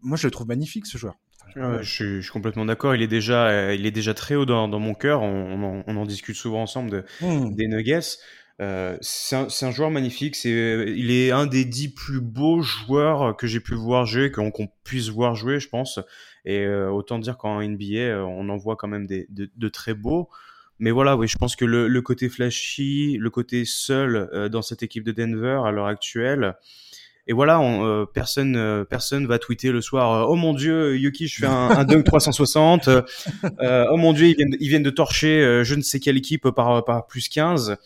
moi 0.00 0.16
je 0.16 0.28
le 0.28 0.30
trouve 0.30 0.46
magnifique 0.46 0.86
ce 0.86 0.96
joueur. 0.96 1.16
Ouais, 1.56 1.82
je, 1.82 1.90
suis, 1.90 2.04
je, 2.16 2.20
suis, 2.20 2.30
complètement 2.30 2.64
d'accord. 2.64 2.94
Il 2.94 3.02
est 3.02 3.08
déjà, 3.08 3.48
euh, 3.48 3.74
il 3.74 3.84
est 3.84 3.90
déjà 3.90 4.14
très 4.14 4.34
haut 4.34 4.46
dans, 4.46 4.68
dans 4.68 4.80
mon 4.80 4.94
cœur. 4.94 5.22
On, 5.22 5.26
on, 5.26 5.62
en, 5.62 5.84
on, 5.86 5.96
en, 5.96 6.06
discute 6.06 6.36
souvent 6.36 6.62
ensemble 6.62 6.90
de, 6.90 7.04
mmh. 7.20 7.54
des 7.54 7.68
Nuggets. 7.68 8.18
Euh, 8.60 8.96
c'est 9.00 9.34
un, 9.36 9.48
un, 9.62 9.70
joueur 9.70 9.90
magnifique. 9.90 10.36
C'est, 10.36 10.84
il 10.96 11.10
est 11.10 11.30
un 11.30 11.46
des 11.46 11.64
dix 11.64 11.88
plus 11.88 12.20
beaux 12.20 12.62
joueurs 12.62 13.36
que 13.36 13.46
j'ai 13.46 13.60
pu 13.60 13.74
voir 13.74 14.06
jouer, 14.06 14.30
qu'on 14.30 14.50
qu 14.50 14.64
puisse 14.84 15.08
voir 15.08 15.34
jouer, 15.34 15.58
je 15.58 15.68
pense. 15.68 15.98
Et 16.44 16.60
euh, 16.60 16.90
autant 16.90 17.18
dire 17.18 17.36
qu'en 17.36 17.62
NBA, 17.62 17.96
euh, 17.96 18.22
on 18.22 18.48
en 18.48 18.56
voit 18.56 18.76
quand 18.76 18.88
même 18.88 19.06
des, 19.06 19.26
de, 19.30 19.50
de, 19.56 19.68
très 19.68 19.94
beaux. 19.94 20.28
Mais 20.78 20.90
voilà, 20.90 21.16
oui, 21.16 21.26
je 21.26 21.36
pense 21.36 21.56
que 21.56 21.64
le, 21.64 21.88
le 21.88 22.02
côté 22.02 22.28
flashy, 22.28 23.16
le 23.18 23.30
côté 23.30 23.64
seul 23.64 24.28
euh, 24.32 24.48
dans 24.48 24.62
cette 24.62 24.82
équipe 24.82 25.04
de 25.04 25.12
Denver 25.12 25.62
à 25.64 25.70
l'heure 25.70 25.86
actuelle. 25.86 26.54
Et 27.26 27.32
voilà, 27.32 27.58
on, 27.58 28.04
personne, 28.04 28.84
personne 28.90 29.26
va 29.26 29.38
tweeter 29.38 29.72
le 29.72 29.80
soir. 29.80 30.28
oh 30.28 30.34
mon 30.34 30.52
Dieu, 30.52 30.94
Yuki, 30.98 31.26
je 31.26 31.38
fais 31.38 31.46
un, 31.46 31.70
un 31.70 31.84
dunk 31.84 32.04
360. 32.04 32.90
oh 33.42 33.96
mon 33.96 34.12
Dieu, 34.12 34.26
ils 34.26 34.36
viennent, 34.36 34.56
ils 34.60 34.68
viennent 34.68 34.82
de 34.82 34.90
torcher 34.90 35.62
je 35.64 35.74
ne 35.74 35.80
sais 35.80 36.00
quelle 36.00 36.18
équipe 36.18 36.50
par, 36.50 36.84
par 36.84 37.06
plus 37.06 37.30
15 37.30 37.78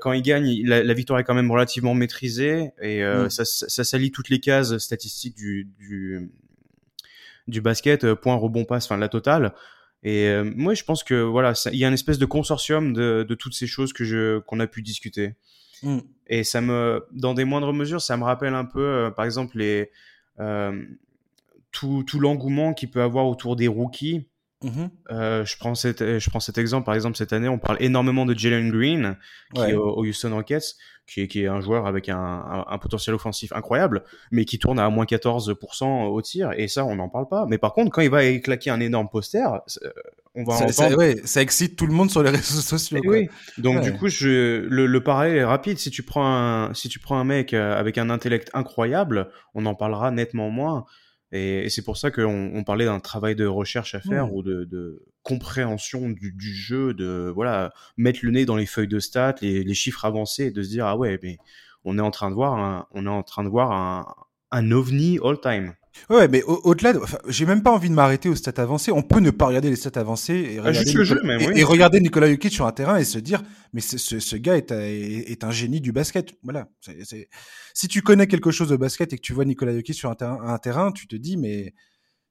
quand 0.00 0.12
il 0.12 0.22
gagne, 0.22 0.62
la, 0.64 0.82
la, 0.82 0.94
victoire 0.94 1.20
est 1.20 1.24
quand 1.24 1.34
même 1.34 1.50
relativement 1.50 1.94
maîtrisée 1.94 2.72
et 2.80 3.04
euh, 3.04 3.26
mm. 3.26 3.30
ça, 3.30 3.44
ça 3.44 3.84
s'allie 3.84 4.10
toutes 4.10 4.30
les 4.30 4.40
cases 4.40 4.78
statistiques 4.78 5.36
du, 5.36 5.68
du, 5.78 6.30
du 7.46 7.60
basket, 7.60 8.04
euh, 8.04 8.14
point, 8.16 8.34
rebond, 8.34 8.64
passe, 8.64 8.86
enfin 8.86 8.96
la 8.96 9.08
totale. 9.08 9.54
Et 10.02 10.26
euh, 10.26 10.44
moi, 10.44 10.74
je 10.74 10.84
pense 10.84 11.04
que 11.04 11.14
voilà, 11.14 11.52
il 11.72 11.78
y 11.78 11.84
a 11.84 11.88
une 11.88 11.94
espèce 11.94 12.18
de 12.18 12.26
consortium 12.26 12.92
de, 12.92 13.24
de 13.28 13.34
toutes 13.34 13.54
ces 13.54 13.66
choses 13.66 13.92
que 13.92 14.04
je 14.04 14.40
qu'on 14.40 14.60
a 14.60 14.66
pu 14.66 14.82
discuter. 14.82 15.34
Mm. 15.82 15.98
Et 16.26 16.42
ça 16.42 16.60
me, 16.60 17.06
dans 17.12 17.34
des 17.34 17.44
moindres 17.44 17.72
mesures, 17.72 18.00
ça 18.00 18.16
me 18.16 18.24
rappelle 18.24 18.54
un 18.54 18.64
peu, 18.64 18.84
euh, 18.84 19.10
par 19.10 19.24
exemple, 19.24 19.58
les 19.58 19.90
tout, 21.70 22.04
tout 22.04 22.20
l'engouement 22.20 22.72
qu'il 22.74 22.90
peut 22.90 23.02
avoir 23.02 23.26
autour 23.26 23.54
des 23.54 23.68
rookies. 23.68 24.26
Mmh. 24.66 24.90
Euh, 25.12 25.44
je 25.44 25.56
prends 25.58 25.76
cet 25.76 26.18
je 26.18 26.30
prends 26.30 26.40
cet 26.40 26.58
exemple 26.58 26.84
par 26.84 26.94
exemple 26.94 27.16
cette 27.16 27.32
année 27.32 27.48
on 27.48 27.58
parle 27.58 27.76
énormément 27.78 28.26
de 28.26 28.36
Jalen 28.36 28.70
Green 28.70 29.16
qui 29.54 29.60
ouais. 29.60 29.70
est 29.70 29.74
au, 29.74 29.90
au, 29.90 30.04
Houston 30.04 30.34
Rockets 30.34 30.74
qui 31.06 31.20
est, 31.20 31.28
qui 31.28 31.42
est 31.42 31.46
un 31.46 31.60
joueur 31.60 31.86
avec 31.86 32.08
un, 32.08 32.16
un, 32.18 32.64
un, 32.66 32.78
potentiel 32.78 33.14
offensif 33.14 33.52
incroyable 33.52 34.02
mais 34.32 34.44
qui 34.44 34.58
tourne 34.58 34.80
à 34.80 34.88
moins 34.90 35.04
14% 35.04 36.06
au 36.06 36.22
tir 36.22 36.50
et 36.56 36.66
ça 36.66 36.84
on 36.84 36.96
n'en 36.96 37.08
parle 37.08 37.28
pas 37.28 37.46
mais 37.48 37.58
par 37.58 37.74
contre 37.74 37.92
quand 37.92 38.02
il 38.02 38.10
va 38.10 38.38
claquer 38.38 38.70
un 38.70 38.80
énorme 38.80 39.08
poster 39.08 39.46
on 40.34 40.42
va 40.42 40.54
ça, 40.54 40.64
entendre... 40.64 40.72
ça, 40.72 40.96
ouais, 40.96 41.20
ça 41.24 41.42
excite 41.42 41.76
tout 41.76 41.86
le 41.86 41.92
monde 41.92 42.10
sur 42.10 42.24
les 42.24 42.30
réseaux 42.36 42.60
sociaux 42.60 43.00
quoi. 43.02 43.12
oui 43.12 43.28
donc 43.58 43.76
ouais. 43.76 43.82
du 43.82 43.92
coup 43.92 44.08
je 44.08 44.66
le, 44.66 44.86
le 44.86 45.02
parallèle 45.02 45.36
est 45.36 45.44
rapide 45.44 45.78
si 45.78 45.90
tu 45.90 46.02
prends 46.02 46.26
un 46.26 46.74
si 46.74 46.88
tu 46.88 46.98
prends 46.98 47.18
un 47.18 47.24
mec 47.24 47.54
euh, 47.54 47.78
avec 47.78 47.98
un 47.98 48.10
intellect 48.10 48.50
incroyable 48.52 49.28
on 49.54 49.64
en 49.64 49.76
parlera 49.76 50.10
nettement 50.10 50.50
moins 50.50 50.86
et, 51.32 51.64
et 51.64 51.70
c'est 51.70 51.82
pour 51.82 51.96
ça 51.96 52.10
qu'on 52.10 52.52
on 52.54 52.64
parlait 52.64 52.84
d'un 52.84 53.00
travail 53.00 53.34
de 53.34 53.46
recherche 53.46 53.94
à 53.94 54.00
faire 54.00 54.28
mmh. 54.28 54.32
ou 54.32 54.42
de, 54.42 54.64
de 54.64 55.04
compréhension 55.22 56.08
du, 56.10 56.32
du, 56.32 56.54
jeu, 56.54 56.94
de 56.94 57.30
voilà 57.34 57.72
mettre 57.96 58.20
le 58.22 58.30
nez 58.30 58.44
dans 58.44 58.56
les 58.56 58.66
feuilles 58.66 58.88
de 58.88 59.00
stats, 59.00 59.36
les, 59.40 59.64
les, 59.64 59.74
chiffres 59.74 60.04
avancés, 60.04 60.44
et 60.44 60.50
de 60.50 60.62
se 60.62 60.68
dire 60.68 60.86
ah 60.86 60.96
ouais 60.96 61.18
mais 61.22 61.38
on 61.84 61.98
est 61.98 62.02
en 62.02 62.10
train 62.10 62.30
de 62.30 62.34
voir 62.34 62.54
un, 62.58 62.86
on 62.92 63.06
est 63.06 63.10
en 63.10 63.22
train 63.22 63.44
de 63.44 63.48
voir 63.48 63.72
un, 63.72 64.06
un 64.50 64.70
ovni 64.70 65.18
all 65.22 65.40
time. 65.40 65.74
Ouais, 66.10 66.28
mais 66.28 66.42
au-delà, 66.42 66.96
au 66.96 67.02
enfin, 67.02 67.18
j'ai 67.28 67.46
même 67.46 67.62
pas 67.62 67.72
envie 67.72 67.88
de 67.88 67.94
m'arrêter 67.94 68.28
aux 68.28 68.34
stats 68.34 68.62
avancées. 68.62 68.92
On 68.92 69.02
peut 69.02 69.20
ne 69.20 69.30
pas 69.30 69.46
regarder 69.46 69.70
les 69.70 69.76
stats 69.76 70.00
avancées 70.00 70.34
et 70.34 70.58
ah, 70.58 70.62
regarder, 70.62 70.84
Nicolas, 70.86 71.04
jeu, 71.04 71.22
même, 71.22 71.40
et, 71.40 71.48
oui. 71.48 71.52
et 71.56 71.64
regarder 71.64 72.00
Nicolas 72.00 72.28
Jokic 72.30 72.52
sur 72.52 72.66
un 72.66 72.72
terrain 72.72 72.96
et 72.96 73.04
se 73.04 73.18
dire, 73.18 73.42
mais 73.72 73.80
ce, 73.80 73.98
ce, 73.98 74.36
gars 74.36 74.56
est, 74.56 74.70
est, 74.72 75.30
est, 75.30 75.44
un 75.44 75.50
génie 75.50 75.80
du 75.80 75.92
basket. 75.92 76.34
Voilà. 76.42 76.68
C 76.80 76.92
est, 76.92 77.04
c 77.04 77.16
est... 77.18 77.28
Si 77.74 77.88
tu 77.88 78.02
connais 78.02 78.26
quelque 78.26 78.50
chose 78.50 78.68
de 78.68 78.76
basket 78.76 79.12
et 79.12 79.16
que 79.16 79.22
tu 79.22 79.32
vois 79.32 79.44
Nicolas 79.44 79.74
Jokic 79.74 79.94
sur 79.94 80.10
un 80.10 80.14
terrain, 80.14 80.38
un 80.42 80.58
terrain, 80.58 80.92
tu 80.92 81.06
te 81.06 81.16
dis, 81.16 81.36
mais 81.36 81.74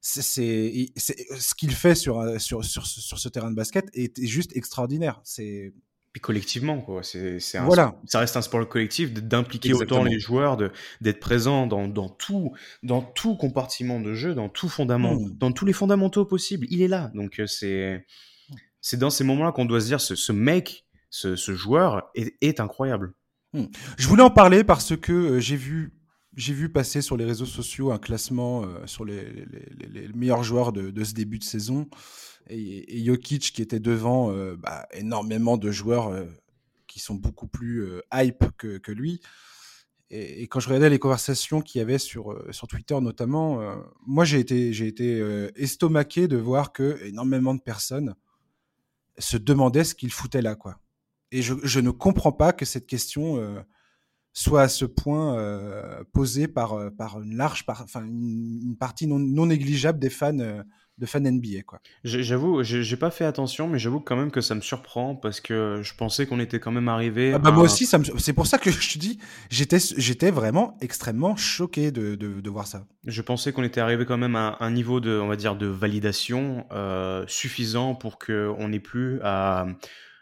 c'est 0.06 0.22
ce 0.22 1.56
qu'il 1.56 1.72
fait 1.72 1.96
sur, 1.96 2.40
sur, 2.40 2.64
sur, 2.64 2.86
sur, 2.86 3.20
ce 3.20 3.30
terrain 3.30 3.50
de 3.50 3.56
basket 3.56 3.86
est, 3.94 4.24
juste 4.24 4.56
extraordinaire. 4.56 5.20
C'est 5.24 5.74
puis 6.16 6.22
collectivement 6.22 6.80
quoi 6.80 7.04
c'est 7.04 7.40
voilà. 7.66 8.00
ça 8.06 8.20
reste 8.20 8.38
un 8.38 8.42
sport 8.42 8.66
collectif 8.70 9.12
d'impliquer 9.12 9.74
autant 9.74 10.02
les 10.02 10.18
joueurs 10.18 10.56
d'être 11.02 11.20
présents 11.20 11.68
dans, 11.68 11.90
dans, 11.90 12.08
tout 12.08 12.54
dans 12.84 13.02
tout 13.02 13.36
compartiment 13.36 14.00
de 14.00 14.14
jeu 14.14 14.34
dans 14.34 14.48
tout 14.48 14.70
fondament 14.70 15.16
mmh. 15.16 15.38
dans 15.38 15.52
tous 15.52 15.66
les 15.66 15.74
fondamentaux 15.74 16.24
possibles 16.24 16.68
il 16.70 16.82
est 16.82 16.88
là 16.88 17.12
donc 17.16 17.42
euh, 17.42 17.48
c'est 17.48 18.06
c'est 18.80 18.96
dans 18.96 19.10
ces 19.10 19.26
moments 19.26 19.44
là 19.44 19.52
qu'on 19.52 19.66
doit 19.66 19.82
se 19.82 19.88
dire 19.88 20.00
ce, 20.00 20.16
ce 20.16 20.32
mec 20.32 20.86
ce, 21.10 21.36
ce 21.36 21.54
joueur 21.54 22.10
est, 22.16 22.34
est 22.40 22.62
incroyable 22.62 23.14
mmh. 23.52 23.66
je 23.98 24.08
voulais 24.08 24.24
en 24.24 24.30
parler 24.30 24.64
parce 24.64 24.96
que 24.96 25.12
euh, 25.12 25.40
j'ai 25.42 25.58
vu 25.58 25.92
j'ai 26.36 26.54
vu 26.54 26.70
passer 26.70 27.02
sur 27.02 27.18
les 27.18 27.26
réseaux 27.26 27.46
sociaux 27.46 27.92
un 27.92 27.98
classement 27.98 28.64
euh, 28.64 28.86
sur 28.86 29.06
les, 29.06 29.24
les, 29.24 29.88
les, 29.88 30.08
meilleurs 30.10 30.44
joueurs 30.44 30.74
de, 30.74 30.92
de, 30.92 31.04
ce 31.04 31.14
début 31.14 31.40
de 31.40 31.44
saison. 31.44 31.88
Et, 32.48 33.00
et 33.00 33.06
Jokic 33.06 33.54
qui 33.54 33.62
était 33.62 33.80
devant 33.80 34.32
euh, 34.32 34.56
bah, 34.56 34.86
énormément 34.94 35.58
de 35.58 35.72
joueurs 35.72 36.10
euh, 36.10 36.26
qui 36.88 37.00
sont 37.00 37.16
beaucoup 37.16 37.48
plus 37.48 37.88
hype 38.14 38.46
que, 38.58 38.78
que 38.78 38.92
lui. 38.92 39.22
Et, 40.12 40.44
quand 40.48 40.60
je 40.60 40.68
regardais 40.68 40.90
les 40.90 41.00
conversations 41.00 41.62
qu'il 41.62 41.80
y 41.80 41.82
avait 41.82 41.98
sur, 41.98 42.38
sur 42.52 42.68
Twitter 42.68 43.00
notamment, 43.02 43.60
moi 44.06 44.24
j'ai 44.24 44.40
été, 44.40 44.72
j'ai 44.72 44.88
été 44.88 45.20
estomaqué 45.56 46.28
de 46.28 46.38
voir 46.38 46.72
que 46.72 47.04
énormément 47.04 47.56
de 47.56 47.60
personnes 47.60 48.14
se 49.18 49.36
demandaient 49.36 49.84
ce 49.84 49.96
qu'il 49.96 50.12
foutait 50.12 50.44
là. 50.44 50.56
quoi. 50.56 50.80
Et 51.32 51.42
je, 51.42 51.56
je, 51.64 51.80
ne 51.80 51.90
comprends 51.90 52.32
pas 52.32 52.54
que 52.54 52.66
cette 52.66 52.86
question 52.86 53.66
soit 54.36 54.64
à 54.64 54.68
ce 54.68 54.86
point 54.86 55.38
euh, 55.38 56.04
posé 56.14 56.48
par, 56.48 56.74
euh, 56.74 56.92
par 56.92 57.22
une 57.22 57.38
large, 57.38 57.66
par, 57.66 57.82
enfin 57.82 58.04
une, 58.04 58.76
partie 58.78 59.08
non, 59.08 59.18
non, 59.18 59.48
négligeable 59.48 59.98
des 59.98 60.10
fans 60.10 60.38
euh, 60.40 60.62
de 60.98 61.06
fans 61.06 61.22
NBA 61.22 61.64
quoi. 61.66 61.80
J'avoue, 62.04 62.64
j'ai 62.64 62.98
pas 62.98 63.12
fait 63.12 63.26
attention, 63.26 63.68
mais 63.68 63.80
j'avoue 63.80 64.00
quand 64.00 64.16
même 64.16 64.32
que 64.32 64.42
ça 64.42 64.56
me 64.56 64.62
surprend 64.62 65.16
parce 65.16 65.42
que 65.42 65.82
je 65.82 65.94
pensais 65.94 66.26
qu'on 66.26 66.40
était 66.40 66.60
quand 66.60 66.72
même 66.72 66.88
arrivé. 66.88 67.34
Ah 67.34 67.40
bah 67.40 67.52
Moi 67.52 67.64
aussi, 67.64 67.86
c'est 67.86 68.34
pour 68.34 68.48
ça 68.48 68.58
que 68.58 68.72
je 68.72 68.94
te 68.94 68.98
dis, 68.98 69.20
j'étais 69.50 69.78
j'étais 69.98 70.32
vraiment 70.32 70.78
extrêmement 70.82 71.36
choqué 71.36 71.92
de, 71.92 72.16
de, 72.16 72.40
de, 72.40 72.50
voir 72.50 72.68
ça. 72.68 72.86
Je 73.06 73.22
pensais 73.22 73.52
qu'on 73.52 73.64
était 73.64 73.82
arrivé 73.82 74.06
quand 74.06 74.18
même 74.18 74.36
à 74.36 74.58
un 74.60 74.72
niveau 74.72 75.00
de, 75.00 75.18
on 75.20 75.28
va 75.28 75.36
dire, 75.36 75.56
de 75.56 75.68
validation 75.68 76.66
euh, 76.72 77.26
suffisant 77.28 77.96
pour 77.96 78.18
que 78.18 78.54
on 78.58 78.70
n'ait 78.70 78.80
plus 78.80 79.20
à 79.22 79.66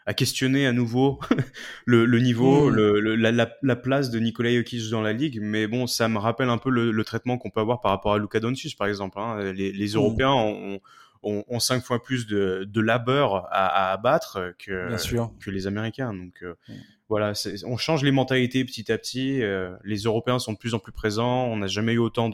à 0.06 0.14
questionner 0.14 0.66
à 0.66 0.72
nouveau 0.72 1.18
le, 1.86 2.04
le, 2.04 2.18
niveau, 2.20 2.70
mmh. 2.70 2.74
le, 2.74 3.16
la, 3.16 3.48
la, 3.62 3.76
place 3.76 4.10
de 4.10 4.18
Nikola 4.18 4.52
Jokic 4.52 4.90
dans 4.90 5.00
la 5.00 5.12
ligue. 5.12 5.38
Mais 5.40 5.66
bon, 5.66 5.86
ça 5.86 6.08
me 6.08 6.18
rappelle 6.18 6.50
un 6.50 6.58
peu 6.58 6.70
le, 6.70 7.04
traitement 7.04 7.38
qu'on 7.38 7.50
peut 7.50 7.60
avoir 7.60 7.80
par 7.80 7.90
rapport 7.90 8.14
à 8.14 8.18
Luka 8.18 8.40
Doncic, 8.40 8.76
par 8.76 8.86
exemple. 8.86 9.18
Hein. 9.18 9.52
Les, 9.52 9.72
les, 9.72 9.88
mmh. 9.88 9.96
Européens 9.96 10.32
ont, 10.32 10.80
ont, 11.22 11.44
ont, 11.48 11.58
cinq 11.58 11.82
fois 11.82 12.02
plus 12.02 12.26
de, 12.26 12.66
de 12.68 12.80
labeur 12.80 13.46
à, 13.50 13.88
à 13.88 13.92
abattre 13.92 14.54
que, 14.58 14.94
que 15.40 15.50
les 15.50 15.66
Américains. 15.66 16.12
Donc 16.12 16.42
euh, 16.42 16.54
mmh. 16.68 16.72
voilà, 17.08 17.32
on 17.64 17.78
change 17.78 18.04
les 18.04 18.12
mentalités 18.12 18.64
petit 18.64 18.92
à 18.92 18.98
petit. 18.98 19.42
Euh, 19.42 19.74
les 19.84 20.02
Européens 20.02 20.38
sont 20.38 20.52
de 20.52 20.58
plus 20.58 20.74
en 20.74 20.78
plus 20.78 20.92
présents. 20.92 21.44
On 21.44 21.56
n'a 21.56 21.66
jamais 21.66 21.94
eu 21.94 21.98
autant 21.98 22.30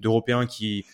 d'Européens 0.00 0.46
qui 0.46 0.84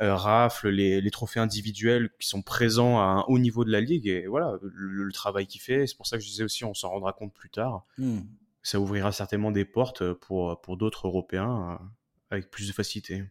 rafle 0.00 0.68
les, 0.68 1.00
les, 1.00 1.10
trophées 1.10 1.40
individuels 1.40 2.10
qui 2.18 2.28
sont 2.28 2.42
présents 2.42 2.98
à 2.98 3.02
un 3.02 3.20
haut 3.28 3.38
niveau 3.38 3.64
de 3.64 3.70
la 3.70 3.80
ligue. 3.80 4.06
Et 4.06 4.26
voilà, 4.26 4.58
le, 4.62 5.12
travail 5.12 5.46
qu'il 5.46 5.60
fait, 5.60 5.86
c'est 5.86 5.96
pour 5.96 6.06
ça 6.06 6.16
que 6.16 6.22
je 6.24 6.28
disais 6.28 6.44
aussi, 6.44 6.64
on 6.64 6.74
s'en 6.74 6.90
rendra 6.90 7.12
compte 7.12 7.34
plus 7.34 7.50
tard. 7.50 7.84
Hmm. 7.98 8.20
Ça 8.62 8.80
ouvrira 8.80 9.12
certainement 9.12 9.50
des 9.50 9.64
portes 9.64 10.12
pour, 10.12 10.60
pour 10.60 10.76
d'autres 10.76 11.06
Européens 11.06 11.78
euh, 11.80 11.84
avec 12.30 12.50
plus 12.50 12.68
de 12.68 12.72
facilité. 12.72 13.24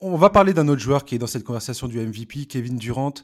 On 0.00 0.16
va 0.16 0.30
parler 0.30 0.54
d'un 0.54 0.68
autre 0.68 0.80
joueur 0.80 1.04
qui 1.04 1.14
est 1.14 1.18
dans 1.18 1.26
cette 1.26 1.44
conversation 1.44 1.86
du 1.86 1.98
MVP, 1.98 2.46
Kevin 2.46 2.76
Durant. 2.76 3.14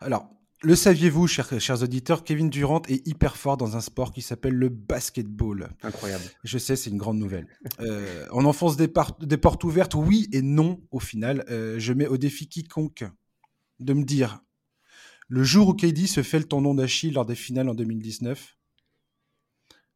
Alors, 0.00 0.28
le 0.62 0.74
saviez-vous, 0.74 1.26
chers, 1.26 1.60
chers, 1.60 1.82
auditeurs, 1.82 2.24
Kevin 2.24 2.48
Durant 2.48 2.82
est 2.88 3.06
hyper 3.06 3.36
fort 3.36 3.56
dans 3.56 3.76
un 3.76 3.80
sport 3.80 4.12
qui 4.12 4.22
s'appelle 4.22 4.54
le 4.54 4.68
basketball. 4.68 5.68
Incroyable. 5.82 6.24
Je 6.44 6.58
sais, 6.58 6.76
c'est 6.76 6.90
une 6.90 6.96
grande 6.96 7.18
nouvelle. 7.18 7.46
Euh, 7.80 8.26
on 8.32 8.44
enfonce 8.46 8.76
des, 8.76 8.90
des, 9.20 9.36
portes 9.36 9.64
ouvertes, 9.64 9.94
oui 9.94 10.28
et 10.32 10.40
non, 10.40 10.80
au 10.90 10.98
final. 10.98 11.44
Euh, 11.50 11.78
je 11.78 11.92
mets 11.92 12.06
au 12.06 12.16
défi 12.16 12.48
quiconque 12.48 13.04
de 13.80 13.92
me 13.92 14.04
dire, 14.04 14.40
le 15.28 15.42
jour 15.42 15.68
où 15.68 15.74
KD 15.74 16.06
se 16.06 16.22
fait 16.22 16.38
le 16.38 16.46
tendon 16.46 16.74
d'Achille 16.74 17.12
lors 17.12 17.26
des 17.26 17.34
finales 17.34 17.68
en 17.68 17.74
2019, 17.74 18.56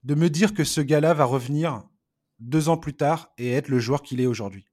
de 0.02 0.14
me 0.14 0.28
dire 0.28 0.52
que 0.52 0.64
ce 0.64 0.80
gars-là 0.80 1.14
va 1.14 1.24
revenir 1.24 1.84
deux 2.38 2.68
ans 2.68 2.76
plus 2.76 2.94
tard 2.94 3.32
et 3.38 3.52
être 3.52 3.68
le 3.68 3.78
joueur 3.78 4.02
qu'il 4.02 4.20
est 4.20 4.26
aujourd'hui. 4.26 4.66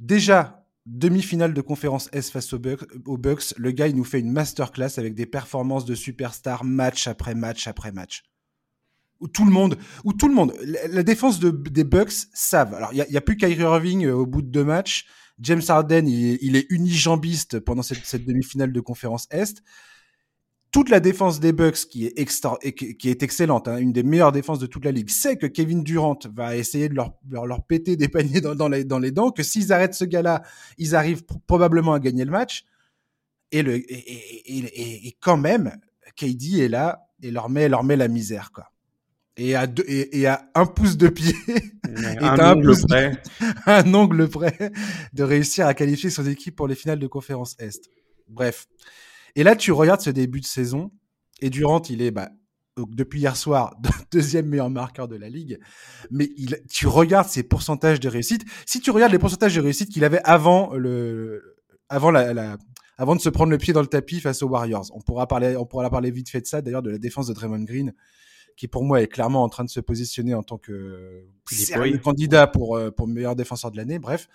Déjà, 0.00 0.63
Demi-finale 0.86 1.54
de 1.54 1.60
conférence 1.62 2.10
S 2.12 2.30
face 2.30 2.52
aux 2.52 2.58
Bucks, 2.58 3.54
le 3.56 3.70
gars 3.70 3.88
il 3.88 3.96
nous 3.96 4.04
fait 4.04 4.20
une 4.20 4.30
masterclass 4.30 4.98
avec 4.98 5.14
des 5.14 5.24
performances 5.24 5.86
de 5.86 5.94
superstar 5.94 6.62
match 6.62 7.06
après 7.08 7.34
match 7.34 7.66
après 7.66 7.90
match. 7.90 8.22
Où 9.20 9.28
tout 9.28 9.46
le 9.46 9.50
monde, 9.50 9.78
où 10.04 10.12
tout 10.12 10.28
le 10.28 10.34
monde, 10.34 10.54
la, 10.90 11.02
défense 11.02 11.40
de, 11.40 11.50
des 11.50 11.84
Bucks 11.84 12.12
savent. 12.34 12.74
Alors 12.74 12.92
il 12.92 12.98
y 12.98 13.16
a, 13.16 13.20
plus 13.22 13.38
Kyrie 13.38 13.62
Irving 13.62 14.04
euh, 14.04 14.14
au 14.14 14.26
bout 14.26 14.42
de 14.42 14.48
deux 14.48 14.64
matchs. 14.64 15.06
James 15.38 15.62
Harden 15.66 16.06
il, 16.06 16.54
est 16.54 16.66
unijambiste 16.70 17.60
pendant 17.60 17.82
cette 17.82 18.24
demi-finale 18.24 18.72
de 18.72 18.80
conférence 18.80 19.26
Est 19.30 19.62
toute 20.74 20.88
la 20.88 20.98
défense 20.98 21.38
des 21.38 21.52
Bucks 21.52 21.86
qui 21.88 22.04
est 22.04 22.18
extra, 22.18 22.58
qui 22.58 23.08
est 23.08 23.22
excellente, 23.22 23.68
hein, 23.68 23.76
une 23.76 23.92
des 23.92 24.02
meilleures 24.02 24.32
défenses 24.32 24.58
de 24.58 24.66
toute 24.66 24.84
la 24.84 24.90
ligue, 24.90 25.08
sait 25.08 25.36
que 25.36 25.46
Kevin 25.46 25.84
Durant 25.84 26.18
va 26.34 26.56
essayer 26.56 26.88
de 26.88 26.94
leur, 26.94 27.14
leur, 27.30 27.64
péter 27.64 27.94
des 27.94 28.08
paniers 28.08 28.40
dans, 28.40 28.56
dans, 28.56 28.66
les, 28.68 28.82
dans 28.82 28.98
les 28.98 29.12
dents, 29.12 29.30
que 29.30 29.44
s'ils 29.44 29.72
arrêtent 29.72 29.94
ce 29.94 30.04
gars-là, 30.04 30.42
ils 30.76 30.96
arrivent 30.96 31.22
probablement 31.46 31.92
à 31.92 32.00
gagner 32.00 32.24
le 32.24 32.32
match. 32.32 32.64
Et, 33.52 33.62
le, 33.62 33.76
et, 33.76 33.82
et, 33.88 35.06
et, 35.06 35.16
quand 35.20 35.36
même, 35.36 35.76
KD 36.16 36.58
est 36.58 36.68
là 36.68 37.06
et 37.22 37.30
leur 37.30 37.50
met, 37.50 37.68
leur 37.68 37.84
met 37.84 37.94
la 37.94 38.08
misère, 38.08 38.50
quoi. 38.52 38.72
Et 39.36 39.54
à, 39.54 39.68
deux, 39.68 39.84
et, 39.86 40.26
à 40.26 40.50
un 40.56 40.66
pouce 40.66 40.96
de 40.96 41.06
pied, 41.06 41.36
un, 42.20 42.52
ongle 42.52 42.76
près. 42.88 43.22
un 43.66 43.94
ongle 43.94 44.28
près 44.28 44.72
de 45.12 45.22
réussir 45.22 45.68
à 45.68 45.74
qualifier 45.74 46.10
son 46.10 46.26
équipe 46.26 46.56
pour 46.56 46.66
les 46.66 46.74
finales 46.74 46.98
de 46.98 47.06
conférence 47.06 47.54
Est. 47.60 47.88
Bref. 48.28 48.66
Et 49.36 49.42
là, 49.42 49.56
tu 49.56 49.72
regardes 49.72 50.00
ce 50.00 50.10
début 50.10 50.40
de 50.40 50.46
saison, 50.46 50.90
et 51.40 51.50
Durant, 51.50 51.82
il 51.82 52.02
est, 52.02 52.10
bah, 52.10 52.30
depuis 52.76 53.20
hier 53.20 53.36
soir, 53.36 53.76
deuxième 54.12 54.46
meilleur 54.46 54.70
marqueur 54.70 55.08
de 55.08 55.16
la 55.16 55.28
ligue. 55.28 55.58
Mais 56.10 56.30
il, 56.36 56.60
tu 56.70 56.86
regardes 56.86 57.28
ses 57.28 57.42
pourcentages 57.42 58.00
de 58.00 58.08
réussite. 58.08 58.44
Si 58.66 58.80
tu 58.80 58.90
regardes 58.90 59.12
les 59.12 59.18
pourcentages 59.18 59.54
de 59.54 59.60
réussite 59.60 59.90
qu'il 59.90 60.04
avait 60.04 60.22
avant 60.24 60.74
le, 60.74 61.56
avant 61.88 62.10
la, 62.10 62.32
la, 62.32 62.56
avant 62.98 63.16
de 63.16 63.20
se 63.20 63.28
prendre 63.28 63.50
le 63.50 63.58
pied 63.58 63.72
dans 63.72 63.80
le 63.80 63.86
tapis 63.86 64.20
face 64.20 64.42
aux 64.42 64.48
Warriors. 64.48 64.90
On 64.94 65.00
pourra 65.00 65.26
parler, 65.26 65.56
on 65.56 65.66
pourra 65.66 65.90
parler 65.90 66.10
vite 66.10 66.28
fait 66.28 66.40
de 66.40 66.46
ça, 66.46 66.62
d'ailleurs, 66.62 66.82
de 66.82 66.90
la 66.90 66.98
défense 66.98 67.26
de 67.26 67.34
Draymond 67.34 67.64
Green, 67.64 67.92
qui 68.56 68.68
pour 68.68 68.84
moi 68.84 69.02
est 69.02 69.08
clairement 69.08 69.42
en 69.42 69.48
train 69.48 69.64
de 69.64 69.70
se 69.70 69.80
positionner 69.80 70.34
en 70.34 70.42
tant 70.42 70.58
que 70.58 71.24
candidat 72.02 72.46
pour, 72.46 72.76
euh, 72.76 72.90
pour 72.90 73.08
meilleur 73.08 73.36
défenseur 73.36 73.70
de 73.70 73.76
l'année. 73.76 73.98
Bref, 73.98 74.28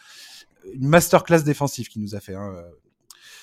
une 0.74 0.88
masterclass 0.88 1.44
défensive 1.44 1.88
qu'il 1.88 2.02
nous 2.02 2.16
a 2.16 2.20
fait. 2.20 2.36
Hein. 2.36 2.54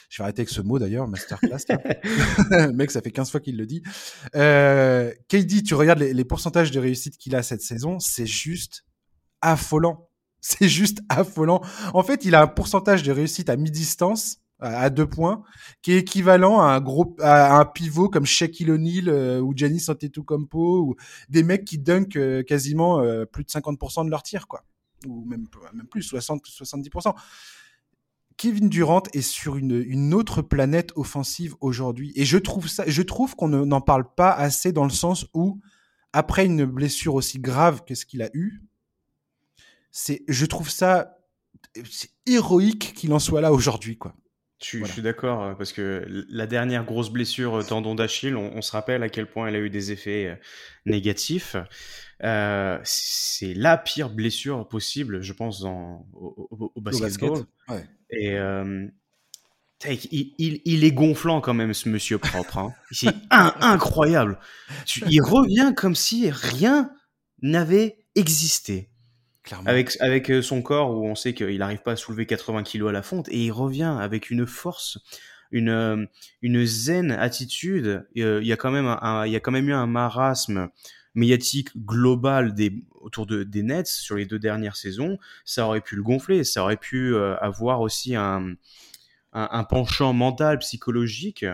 Je 0.08 0.18
vais 0.18 0.24
arrêter 0.24 0.40
avec 0.40 0.50
ce 0.50 0.60
mot 0.60 0.78
d'ailleurs, 0.78 1.08
masterclass. 1.08 1.64
mec, 2.74 2.90
ça 2.90 3.00
fait 3.00 3.10
15 3.10 3.30
fois 3.30 3.40
qu'il 3.40 3.56
le 3.56 3.66
dit. 3.66 3.82
Euh, 4.34 5.12
KD, 5.28 5.62
tu 5.62 5.74
regardes 5.74 6.00
les, 6.00 6.12
les 6.14 6.24
pourcentages 6.24 6.70
de 6.70 6.80
réussite 6.80 7.16
qu'il 7.16 7.34
a 7.34 7.42
cette 7.42 7.62
saison, 7.62 7.98
c'est 7.98 8.26
juste 8.26 8.84
affolant. 9.40 10.08
C'est 10.48 10.68
juste 10.68 11.00
affolant. 11.08 11.60
En 11.92 12.04
fait, 12.04 12.24
il 12.24 12.36
a 12.36 12.42
un 12.42 12.46
pourcentage 12.46 13.02
de 13.02 13.10
réussite 13.10 13.50
à 13.50 13.56
mi-distance 13.56 14.42
à 14.58 14.88
deux 14.90 15.06
points, 15.06 15.42
qui 15.82 15.92
est 15.92 15.98
équivalent 15.98 16.60
à 16.60 16.66
un 16.66 16.80
gros, 16.80 17.14
à 17.20 17.58
un 17.58 17.64
pivot 17.64 18.08
comme 18.08 18.24
Shaquille 18.24 18.70
O'Neal 18.70 19.08
euh, 19.08 19.40
ou 19.40 19.54
Giannis 19.54 19.84
Antetokounmpo 19.88 20.80
ou 20.80 20.96
des 21.28 21.42
mecs 21.42 21.64
qui 21.64 21.78
dunkent 21.78 22.16
euh, 22.16 22.42
quasiment 22.42 23.00
euh, 23.00 23.26
plus 23.26 23.44
de 23.44 23.50
50% 23.50 24.06
de 24.06 24.10
leur 24.10 24.22
tir, 24.22 24.48
quoi, 24.48 24.64
ou 25.06 25.24
même 25.26 25.46
même 25.74 25.86
plus 25.86 26.02
60 26.02 26.42
70%. 26.46 27.14
Kevin 28.36 28.68
Durant 28.68 29.02
est 29.14 29.22
sur 29.22 29.56
une, 29.56 29.82
une 29.86 30.12
autre 30.12 30.42
planète 30.42 30.92
offensive 30.96 31.54
aujourd'hui. 31.60 32.12
Et 32.16 32.24
je 32.24 32.38
trouve 32.38 32.68
ça, 32.68 32.84
je 32.86 33.02
trouve 33.02 33.34
qu'on 33.34 33.48
n'en 33.48 33.80
parle 33.80 34.04
pas 34.14 34.30
assez 34.30 34.72
dans 34.72 34.84
le 34.84 34.90
sens 34.90 35.26
où, 35.32 35.60
après 36.12 36.46
une 36.46 36.64
blessure 36.64 37.14
aussi 37.14 37.38
grave 37.38 37.84
que 37.84 37.94
ce 37.94 38.04
qu'il 38.04 38.22
a 38.22 38.30
eu, 38.34 38.62
c'est, 39.90 40.22
je 40.28 40.44
trouve 40.44 40.68
ça, 40.68 41.16
c'est 41.90 42.10
héroïque 42.26 42.92
qu'il 42.94 43.12
en 43.12 43.18
soit 43.18 43.40
là 43.40 43.52
aujourd'hui, 43.52 43.96
quoi. 43.96 44.14
Je, 44.62 44.84
suis 44.84 45.02
d'accord, 45.02 45.42
euh, 45.42 45.54
parce 45.54 45.74
que 45.74 46.06
la 46.30 46.46
dernière 46.46 46.84
grosse 46.84 47.10
blessure 47.10 47.56
euh, 47.56 47.62
tendon 47.62 47.94
d'Achille, 47.94 48.36
on, 48.36 48.62
se 48.62 48.72
rappelle 48.72 49.02
à 49.02 49.10
quel 49.10 49.26
point 49.26 49.48
elle 49.48 49.54
a 49.54 49.58
eu 49.58 49.68
des 49.68 49.92
effets 49.92 50.28
euh, 50.28 50.34
négatifs. 50.86 51.56
Euh, 52.24 52.78
c'est 52.84 53.52
la 53.54 53.76
pire 53.76 54.10
blessure 54.10 54.66
possible, 54.68 55.22
je 55.22 55.32
pense, 55.32 55.60
dans, 55.60 56.06
au, 56.14 56.72
au, 56.74 56.80
basketball. 56.80 57.44
ouais. 57.68 57.84
Et 58.10 58.34
euh, 58.38 58.86
il, 59.84 60.34
il, 60.38 60.62
il, 60.64 60.84
est 60.84 60.92
gonflant 60.92 61.40
quand 61.40 61.52
même, 61.52 61.74
ce 61.74 61.88
monsieur 61.88 62.18
propre. 62.18 62.58
Hein. 62.58 62.74
C'est 62.90 63.14
incroyable. 63.30 64.38
Il 65.08 65.20
revient 65.20 65.74
comme 65.76 65.94
si 65.94 66.30
rien 66.30 66.90
n'avait 67.42 67.98
existé. 68.14 68.88
Avec, 69.64 69.96
avec 70.00 70.32
son 70.42 70.60
corps 70.60 70.90
où 70.90 71.06
on 71.06 71.14
sait 71.14 71.32
qu'il 71.32 71.58
n'arrive 71.58 71.82
pas 71.82 71.92
à 71.92 71.96
soulever 71.96 72.26
80 72.26 72.64
kilos 72.64 72.88
à 72.88 72.92
la 72.92 73.02
fonte 73.02 73.28
et 73.28 73.44
il 73.44 73.52
revient 73.52 73.96
avec 74.00 74.30
une 74.30 74.44
force, 74.44 74.98
une, 75.52 76.08
une 76.42 76.66
zen 76.66 77.12
attitude. 77.12 78.08
Il 78.16 78.42
y 78.42 78.52
a 78.52 78.56
quand 78.56 78.72
même 78.72 78.96
il 79.26 79.30
y 79.30 79.36
a 79.36 79.40
quand 79.40 79.52
même 79.52 79.68
eu 79.68 79.72
un 79.72 79.86
marasme 79.86 80.68
médiatique 81.16 81.76
global 81.76 82.54
des, 82.54 82.84
autour 83.00 83.26
de, 83.26 83.42
des 83.42 83.62
Nets 83.62 83.88
sur 83.88 84.16
les 84.16 84.26
deux 84.26 84.38
dernières 84.38 84.76
saisons, 84.76 85.18
ça 85.44 85.66
aurait 85.66 85.80
pu 85.80 85.96
le 85.96 86.02
gonfler, 86.02 86.44
ça 86.44 86.62
aurait 86.62 86.76
pu 86.76 87.14
euh, 87.14 87.36
avoir 87.38 87.80
aussi 87.80 88.14
un, 88.14 88.54
un, 89.32 89.64
penchant 89.64 90.12
mental, 90.12 90.58
psychologique. 90.58 91.44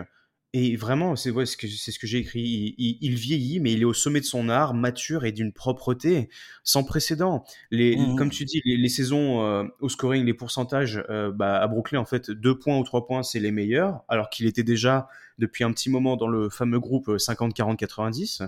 Et 0.55 0.75
vraiment, 0.75 1.15
c'est 1.15 1.31
ce 1.31 1.57
que, 1.57 1.67
ce 1.67 1.97
que 1.97 2.05
j'ai 2.05 2.19
écrit. 2.19 2.75
Il, 2.77 3.15
vieillit, 3.15 3.59
mais 3.59 3.73
il 3.73 3.81
est 3.81 3.85
au 3.85 3.93
sommet 3.93 4.19
de 4.19 4.25
son 4.25 4.49
art, 4.49 4.75
mature 4.75 5.25
et 5.25 5.31
d'une 5.31 5.51
propreté 5.51 6.29
sans 6.63 6.83
précédent. 6.83 7.43
Les, 7.71 7.97
mmh. 7.97 8.15
Comme 8.17 8.29
tu 8.29 8.45
dis, 8.45 8.61
les, 8.63 8.89
saisons 8.89 9.43
euh, 9.43 9.63
au 9.79 9.89
scoring, 9.89 10.23
les 10.25 10.35
pourcentages 10.35 11.03
euh, 11.09 11.31
bah, 11.31 11.59
à 11.59 11.67
Brooklyn, 11.67 11.99
en 11.99 12.05
fait, 12.05 12.29
deux 12.29 12.59
points 12.59 12.77
ou 12.77 12.83
trois 12.83 13.07
points, 13.07 13.23
c'est 13.23 13.39
les 13.39 13.51
meilleurs, 13.51 14.03
alors 14.07 14.29
qu'il 14.29 14.45
était 14.45 14.63
déjà 14.63 15.07
depuis 15.39 15.63
un 15.63 15.71
petit 15.71 15.89
moment 15.89 16.17
dans 16.17 16.27
le 16.27 16.49
fameux 16.49 16.79
groupe 16.79 17.07
50-40-90. 17.07 18.47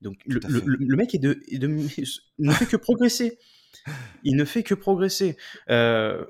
Donc 0.00 0.16
le, 0.26 0.96
mec 0.96 1.14
est 1.14 1.18
de, 1.18 1.40
ne 2.38 2.52
fait 2.52 2.66
que 2.66 2.76
progresser. 2.76 3.38
Il 4.24 4.36
ne 4.36 4.44
fait 4.44 4.62
que 4.62 4.74
progresser. 4.74 5.36
Euh, 5.70 6.24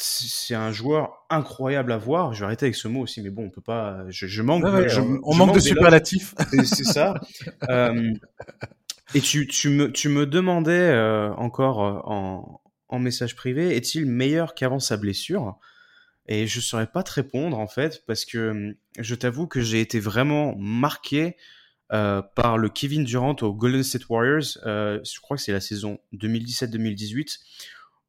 c'est 0.00 0.54
un 0.54 0.70
joueur 0.70 1.26
incroyable 1.28 1.90
à 1.92 1.98
voir. 1.98 2.32
Je 2.32 2.40
vais 2.40 2.46
arrêter 2.46 2.66
avec 2.66 2.76
ce 2.76 2.86
mot 2.86 3.00
aussi, 3.00 3.20
mais 3.20 3.30
bon, 3.30 3.46
on 3.46 3.50
peut 3.50 3.60
pas. 3.60 4.04
Je, 4.10 4.42
manque. 4.42 4.64
on, 4.64 5.34
manque, 5.34 5.54
de 5.54 5.60
superlatifs. 5.60 6.34
C'est 6.64 6.84
ça. 6.84 7.14
Euh, 7.68 8.12
et 9.14 9.20
tu, 9.20 9.46
tu, 9.46 9.68
me, 9.68 9.90
tu 9.90 10.08
me 10.08 10.26
demandais 10.26 10.72
euh, 10.72 11.32
encore 11.34 11.78
en, 11.78 12.62
en, 12.88 12.98
message 12.98 13.34
privé, 13.34 13.74
est-il 13.74 14.06
meilleur 14.06 14.54
qu'avant 14.54 14.80
sa 14.80 14.96
blessure? 14.96 15.58
Et 16.26 16.46
je 16.46 16.60
saurais 16.60 16.86
pas 16.86 17.02
te 17.02 17.12
répondre 17.12 17.58
en 17.58 17.66
fait, 17.66 18.04
parce 18.06 18.24
que 18.24 18.76
je 18.98 19.14
t'avoue 19.14 19.46
que 19.46 19.60
j'ai 19.60 19.80
été 19.80 19.98
vraiment 19.98 20.54
marqué 20.56 21.36
euh, 21.92 22.22
par 22.34 22.58
le 22.58 22.68
Kevin 22.68 23.04
Durant 23.04 23.36
aux 23.40 23.54
Golden 23.54 23.82
State 23.82 24.08
Warriors. 24.08 24.58
Euh, 24.66 25.00
je 25.04 25.20
crois 25.20 25.36
que 25.36 25.42
c'est 25.42 25.52
la 25.52 25.60
saison 25.60 25.98
2017-2018 26.14 27.38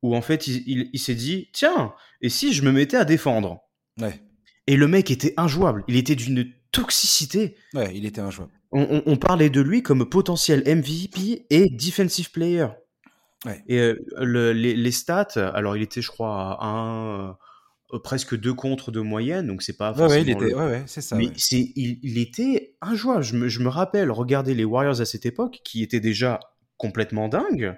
où 0.02 0.15
en 0.15 0.22
fait 0.22 0.48
il, 0.48 0.89
il, 0.92 1.00
s'est 1.00 1.15
dit 1.15 1.50
tiens 1.54 1.94
et 2.22 2.30
si 2.30 2.54
je 2.54 2.63
me 2.63 2.72
mettais 2.72 2.98
à 2.98 3.06
défendre? 3.06 3.62
Ouais. 4.00 4.22
Et 4.68 4.76
le 4.76 4.88
mec 4.88 5.12
était 5.12 5.34
injouable. 5.38 5.84
Il 5.88 5.96
était 5.96 6.15
d'une 6.15 6.52
toxicité. 6.72 7.56
Ouais, 7.74 7.92
il 7.96 8.06
était 8.06 8.22
injouable. 8.22 8.52
On, 8.72 9.02
on, 9.06 9.15
parlait 9.15 9.50
de 9.50 9.62
lui 9.62 9.82
comme 9.82 10.08
potentiel 10.08 10.62
MVP 10.65 11.48
et 11.50 11.70
defensive 11.70 12.32
player. 12.32 12.68
Ouais. 13.46 13.63
Et 13.68 13.80
euh, 13.80 13.96
le, 14.18 14.54
les, 14.54 14.76
les, 14.76 14.92
stats, 14.92 15.52
alors 15.54 15.76
il 15.76 15.82
était, 15.82 16.02
je 16.02 16.10
crois, 16.10 16.58
à 16.62 16.68
un 16.68 17.38
presque 17.97 18.38
deux 18.38 18.54
contre 18.54 18.91
de 18.91 18.99
moyenne, 18.99 19.47
donc 19.47 19.63
c'est 19.63 19.78
pas 19.78 19.93
forcément. 19.93 20.10
Ouais, 20.10 20.21
il 20.21 20.30
était, 20.30 20.54
ouais, 20.54 20.84
c'est 20.86 21.02
ça. 21.02 21.15
Mais 21.15 21.32
c'est, 21.38 21.71
il, 21.75 21.99
il, 22.04 22.19
était 22.19 22.75
injouable. 22.82 23.23
Je 23.23 23.36
me, 23.36 23.47
je 23.47 23.60
me 23.62 23.69
rappelle 23.69 24.12
regarder 24.12 24.54
les 24.54 24.63
Warriors 24.63 25.02
à 25.02 25.06
cette 25.06 25.25
époque, 25.25 25.60
qui 25.63 25.82
étaient 25.82 25.99
déjà 25.99 26.39
complètement 26.78 27.30
dingues, 27.30 27.75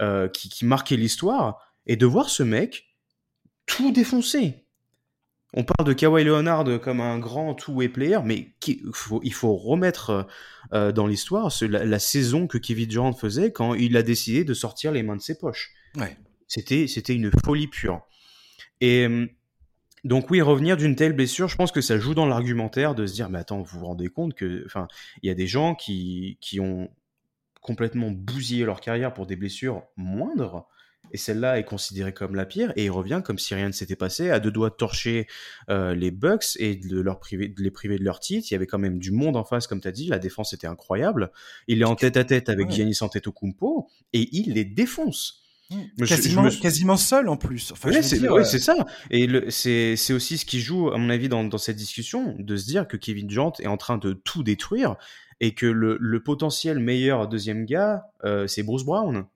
euh, 0.00 0.28
qui, 0.28 0.50
qui 0.50 0.66
marquaient 0.66 0.96
l'histoire, 0.96 1.72
et 1.86 1.96
de 1.96 2.04
voir 2.04 2.28
ce 2.28 2.42
mec 2.42 2.86
tout 3.64 3.92
défoncer. 3.92 4.66
On 5.54 5.64
parle 5.64 5.88
de 5.88 5.94
Kawhi 5.94 6.24
Leonard 6.24 6.80
comme 6.82 7.00
un 7.00 7.18
grand 7.18 7.54
two-way 7.54 7.88
player, 7.88 8.18
mais 8.24 8.54
il 8.66 8.80
faut, 8.92 9.20
il 9.24 9.32
faut 9.32 9.56
remettre 9.56 10.26
euh, 10.74 10.92
dans 10.92 11.06
l'histoire 11.06 11.50
la, 11.62 11.84
la, 11.84 11.98
saison 11.98 12.46
que 12.46 12.58
Kevin 12.58 12.88
Durant 12.88 13.12
faisait 13.14 13.52
quand 13.52 13.72
il 13.72 13.96
a 13.96 14.02
décidé 14.02 14.44
de 14.44 14.52
sortir 14.52 14.92
les 14.92 15.02
mains 15.02 15.16
de 15.16 15.22
ses 15.22 15.38
poches. 15.38 15.72
Ouais. 15.96 16.16
C'était, 16.46 16.86
c'était 16.88 17.14
une 17.14 17.30
folie 17.44 17.68
pure. 17.68 18.02
Et 18.80 19.06
hum, 19.06 19.28
donc 20.04 20.30
oui, 20.30 20.40
revenir 20.40 20.76
d'une 20.76 20.94
telle 20.94 21.14
blessure, 21.14 21.48
je 21.48 21.56
pense 21.56 21.72
que 21.72 21.80
ça 21.80 21.98
joue 21.98 22.14
dans 22.14 22.26
l'argumentaire 22.26 22.94
de 22.94 23.06
se 23.06 23.14
dire, 23.14 23.28
mais 23.28 23.38
attends, 23.38 23.62
vous 23.62 23.80
vous 23.80 23.86
rendez 23.86 24.08
compte 24.08 24.34
que, 24.34 24.62
enfin, 24.66 24.88
il 25.22 25.28
y 25.28 25.30
a 25.30 25.34
des 25.34 25.46
gens 25.46 25.74
qui, 25.74 26.38
qui 26.40 26.60
ont 26.60 26.90
complètement 27.60 28.10
bousillé 28.12 28.64
leur 28.64 28.80
carrière 28.80 29.12
pour 29.12 29.26
des 29.26 29.34
blessures 29.34 29.82
moindres, 29.96 30.68
et 31.12 31.16
celle-là 31.16 31.58
est 31.58 31.64
considérée 31.64 32.12
comme 32.12 32.34
la 32.34 32.46
pire, 32.46 32.72
et 32.76 32.84
il 32.84 32.90
revient 32.90 33.22
comme 33.24 33.38
si 33.38 33.54
rien 33.54 33.66
ne 33.66 33.72
s'était 33.72 33.96
passé, 33.96 34.30
à 34.30 34.40
deux 34.40 34.50
doigts 34.50 34.70
de 34.70 34.74
torcher 34.74 35.26
euh, 35.70 35.94
les 35.94 36.10
Bucks 36.10 36.56
et 36.58 36.76
de, 36.76 37.00
leur 37.00 37.18
priver, 37.18 37.48
de 37.48 37.62
les 37.62 37.70
priver 37.70 37.98
de 37.98 38.04
leur 38.04 38.20
titre. 38.20 38.48
Il 38.50 38.54
y 38.54 38.56
avait 38.56 38.66
quand 38.66 38.78
même 38.78 38.98
du 38.98 39.10
monde 39.10 39.36
en 39.36 39.44
face, 39.44 39.66
comme 39.66 39.80
tu 39.80 39.88
as 39.88 39.92
dit, 39.92 40.08
la 40.08 40.18
défense 40.18 40.52
était 40.52 40.66
incroyable. 40.66 41.32
Il 41.68 41.80
est 41.80 41.84
en 41.84 41.96
tête 41.96 42.16
à 42.16 42.24
tête 42.24 42.48
avec 42.48 42.70
Giannis 42.70 42.98
Antetokounmpo, 43.00 43.88
et 44.12 44.28
il 44.32 44.54
les 44.54 44.64
défonce. 44.64 45.45
Mmh. 45.70 46.04
Quasiment, 46.04 46.48
quasiment 46.48 46.96
seul 46.96 47.28
en 47.28 47.36
plus. 47.36 47.72
Enfin, 47.72 47.90
ouais, 47.90 48.02
c'est 48.02 48.20
ouais, 48.20 48.40
euh, 48.40 48.44
ça. 48.44 48.74
Et 49.10 49.28
c'est 49.50 50.12
aussi 50.12 50.38
ce 50.38 50.46
qui 50.46 50.60
joue, 50.60 50.90
à 50.90 50.98
mon 50.98 51.10
avis, 51.10 51.28
dans, 51.28 51.42
dans, 51.42 51.58
cette 51.58 51.76
discussion, 51.76 52.36
de 52.38 52.56
se 52.56 52.66
dire 52.66 52.86
que 52.86 52.96
Kevin 52.96 53.26
Durant 53.26 53.52
est 53.58 53.66
en 53.66 53.76
train 53.76 53.98
de 53.98 54.12
tout 54.12 54.44
détruire 54.44 54.96
et 55.40 55.54
que 55.54 55.66
le, 55.66 55.98
le 56.00 56.22
potentiel 56.22 56.78
meilleur 56.78 57.28
deuxième 57.28 57.64
gars, 57.66 58.04
euh, 58.24 58.46
c'est 58.46 58.62
Bruce 58.62 58.84
Brown. 58.84 59.26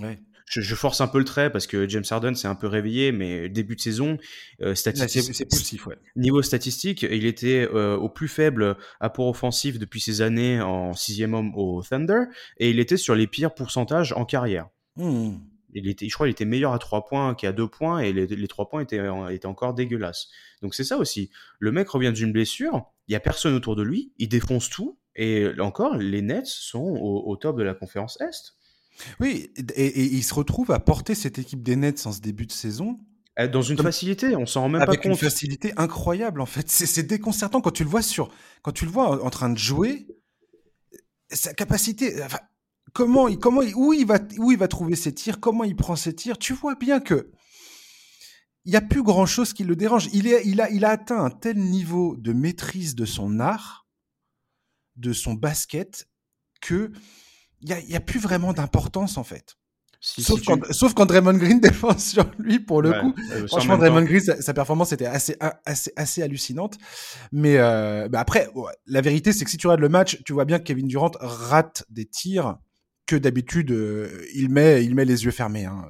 Ouais. 0.00 0.20
Je, 0.46 0.60
je, 0.60 0.74
force 0.74 1.00
un 1.00 1.06
peu 1.08 1.18
le 1.18 1.24
trait 1.24 1.50
parce 1.50 1.66
que 1.66 1.88
James 1.88 2.04
Harden 2.08 2.34
s'est 2.34 2.48
un 2.48 2.54
peu 2.54 2.66
réveillé, 2.66 3.12
mais 3.12 3.48
début 3.48 3.76
de 3.76 3.80
saison, 3.80 4.18
euh, 4.60 4.74
statistique, 4.74 5.86
ouais. 5.86 5.96
niveau 6.16 6.42
statistique, 6.42 7.02
il 7.02 7.24
était 7.24 7.66
euh, 7.72 7.96
au 7.96 8.10
plus 8.10 8.28
faible 8.28 8.76
apport 9.00 9.28
offensif 9.28 9.78
depuis 9.78 10.00
ces 10.00 10.20
années 10.20 10.60
en 10.60 10.92
sixième 10.92 11.32
homme 11.32 11.54
au 11.56 11.82
Thunder, 11.82 12.24
et 12.58 12.70
il 12.70 12.78
était 12.78 12.98
sur 12.98 13.14
les 13.14 13.26
pires 13.26 13.54
pourcentages 13.54 14.12
en 14.12 14.26
carrière. 14.26 14.68
Mmh. 14.96 15.36
Il 15.76 15.88
était, 15.88 16.08
je 16.08 16.14
crois, 16.14 16.28
il 16.28 16.30
était 16.30 16.44
meilleur 16.44 16.72
à 16.72 16.78
3 16.78 17.04
points 17.04 17.34
qu'à 17.34 17.52
2 17.52 17.66
points 17.66 17.98
et 17.98 18.12
les, 18.12 18.26
les 18.26 18.48
3 18.48 18.68
points 18.68 18.82
étaient, 18.82 19.00
étaient 19.30 19.46
encore 19.46 19.74
dégueulasses. 19.74 20.28
Donc 20.62 20.74
c'est 20.74 20.84
ça 20.84 20.98
aussi. 20.98 21.30
Le 21.58 21.72
mec 21.72 21.88
revient 21.88 22.12
d'une 22.12 22.32
blessure, 22.32 22.84
il 23.08 23.12
y 23.12 23.16
a 23.16 23.20
personne 23.20 23.54
autour 23.54 23.74
de 23.74 23.82
lui, 23.82 24.12
il 24.18 24.28
défonce 24.28 24.70
tout 24.70 24.98
et 25.16 25.48
encore, 25.60 25.96
les 25.96 26.22
Nets 26.22 26.46
sont 26.46 26.98
au, 27.00 27.36
top 27.36 27.56
de 27.56 27.62
la 27.62 27.74
conférence 27.74 28.20
Est. 28.20 28.56
Oui, 29.20 29.50
et, 29.74 30.02
il 30.02 30.22
se 30.22 30.34
retrouve 30.34 30.70
à 30.70 30.80
porter 30.80 31.14
cette 31.14 31.38
équipe 31.38 31.62
des 31.62 31.76
Nets 31.76 32.06
en 32.06 32.12
ce 32.12 32.20
début 32.20 32.46
de 32.46 32.52
saison. 32.52 32.98
Euh, 33.38 33.48
dans 33.48 33.62
une 33.62 33.78
facilité, 33.78 34.36
on 34.36 34.46
s'en 34.46 34.62
rend 34.62 34.68
même 34.68 34.80
pas 34.80 34.86
compte. 34.86 34.94
Avec 34.94 35.04
une 35.06 35.16
facilité 35.16 35.72
incroyable 35.76 36.40
en 36.40 36.46
fait. 36.46 36.68
C'est 36.68 37.02
déconcertant 37.02 37.60
quand 37.60 37.72
tu 37.72 37.84
le 37.84 37.90
vois 37.90 38.02
sur, 38.02 38.30
quand 38.62 38.72
tu 38.72 38.84
le 38.84 38.90
vois 38.90 39.24
en 39.24 39.30
train 39.30 39.50
de 39.50 39.58
jouer. 39.58 40.06
Sa 41.30 41.52
capacité, 41.52 42.22
enfin, 42.22 42.38
comment, 42.94 43.28
il, 43.28 43.38
comment, 43.38 43.60
où 43.76 43.92
il 43.92 44.06
va, 44.06 44.18
où 44.38 44.52
il 44.52 44.58
va 44.58 44.68
trouver 44.68 44.96
ses 44.96 45.12
tirs, 45.12 45.40
comment 45.40 45.64
il 45.64 45.76
prend 45.76 45.96
ses 45.96 46.14
tirs. 46.14 46.38
Tu 46.38 46.54
vois 46.54 46.76
bien 46.76 47.00
que 47.00 47.30
il 48.64 48.70
n'y 48.70 48.76
a 48.76 48.80
plus 48.80 49.02
grand 49.02 49.26
chose 49.26 49.52
qui 49.52 49.62
le 49.62 49.76
dérange. 49.76 50.08
Il, 50.14 50.26
est, 50.26 50.42
il, 50.46 50.62
a, 50.62 50.70
il 50.70 50.86
a 50.86 50.90
atteint 50.90 51.22
un 51.22 51.30
tel 51.30 51.58
niveau 51.58 52.16
de 52.16 52.32
maîtrise 52.32 52.94
de 52.94 53.04
son 53.04 53.38
art, 53.38 53.86
de 54.96 55.12
son 55.12 55.34
basket, 55.34 56.08
que 56.62 56.90
il 57.60 57.68
n'y 57.68 57.74
a, 57.74 57.80
y 57.80 57.94
a 57.94 58.00
plus 58.00 58.20
vraiment 58.20 58.54
d'importance 58.54 59.18
en 59.18 59.24
fait. 59.24 59.56
sauf, 60.00 60.42
quand, 60.44 60.72
sauf 60.72 60.94
quand 60.94 61.04
Draymond 61.04 61.34
Green 61.36 61.60
défend 61.62 61.98
sur 61.98 62.30
lui 62.38 62.58
pour 62.58 62.80
le 62.80 62.92
coup. 62.92 63.14
Euh, 63.32 63.46
Franchement, 63.48 63.76
Draymond 63.76 64.04
Green, 64.04 64.20
sa, 64.20 64.54
performance 64.54 64.92
était 64.92 65.04
assez, 65.04 65.36
assez, 65.66 65.92
assez 65.96 66.22
hallucinante. 66.22 66.78
Mais 67.32 67.58
euh, 67.58 68.08
bah 68.08 68.20
après, 68.20 68.48
la 68.86 69.02
vérité, 69.02 69.34
c'est 69.34 69.44
que 69.44 69.50
si 69.50 69.58
tu 69.58 69.66
regardes 69.66 69.80
le 69.80 69.90
match, 69.90 70.22
tu 70.24 70.32
vois 70.32 70.46
bien 70.46 70.58
que 70.58 70.64
Kevin 70.64 70.88
Durant 70.88 71.12
rate 71.20 71.84
des 71.90 72.06
tirs 72.06 72.56
que 73.06 73.16
d'habitude 73.16 73.70
euh, 73.70 74.24
il 74.34 74.48
met 74.48 74.84
il 74.84 74.94
met 74.94 75.04
les 75.04 75.24
yeux 75.24 75.30
fermés. 75.30 75.66
Hein. 75.66 75.84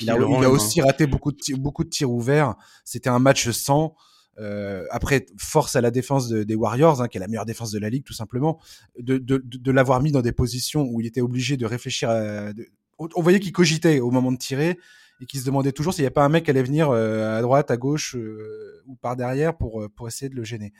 Il 0.00 0.10
a, 0.10 0.16
il 0.16 0.44
a 0.44 0.50
aussi 0.50 0.80
raté 0.80 1.06
beaucoup 1.06 1.32
de 1.32 1.56
beaucoup 1.56 1.84
de 1.84 1.88
tirs 1.88 2.10
ouverts. 2.10 2.54
C'était 2.84 3.10
un 3.10 3.18
match 3.18 3.50
sans. 3.50 3.94
Euh, 4.38 4.86
après, 4.90 5.26
force 5.36 5.76
à 5.76 5.80
la 5.80 5.90
défense 5.90 6.28
de, 6.28 6.44
des 6.44 6.54
Warriors, 6.54 7.02
hein, 7.02 7.08
qui 7.08 7.18
est 7.18 7.20
la 7.20 7.28
meilleure 7.28 7.44
défense 7.44 7.72
de 7.72 7.78
la 7.78 7.90
ligue, 7.90 8.04
tout 8.04 8.14
simplement, 8.14 8.58
de, 8.98 9.18
de, 9.18 9.42
de 9.44 9.70
l'avoir 9.70 10.00
mis 10.00 10.12
dans 10.12 10.22
des 10.22 10.32
positions 10.32 10.88
où 10.88 11.00
il 11.00 11.06
était 11.06 11.20
obligé 11.20 11.58
de 11.58 11.66
réfléchir. 11.66 12.08
À, 12.08 12.50
on 12.98 13.22
voyait 13.22 13.40
qu'il 13.40 13.52
cogitait 13.52 14.00
au 14.00 14.10
moment 14.10 14.32
de 14.32 14.38
tirer 14.38 14.78
et 15.20 15.26
qu'il 15.26 15.40
se 15.40 15.44
demandait 15.44 15.72
toujours 15.72 15.92
s'il 15.92 16.04
n'y 16.04 16.08
a 16.08 16.12
pas 16.12 16.24
un 16.24 16.30
mec 16.30 16.44
qui 16.44 16.50
allait 16.50 16.62
venir 16.62 16.88
euh, 16.90 17.38
à 17.38 17.42
droite, 17.42 17.70
à 17.70 17.76
gauche 17.76 18.16
euh, 18.16 18.82
ou 18.86 18.94
par 18.94 19.16
derrière 19.16 19.58
pour, 19.58 19.86
pour 19.94 20.08
essayer 20.08 20.30
de 20.30 20.36
le 20.36 20.44
gêner. 20.44 20.72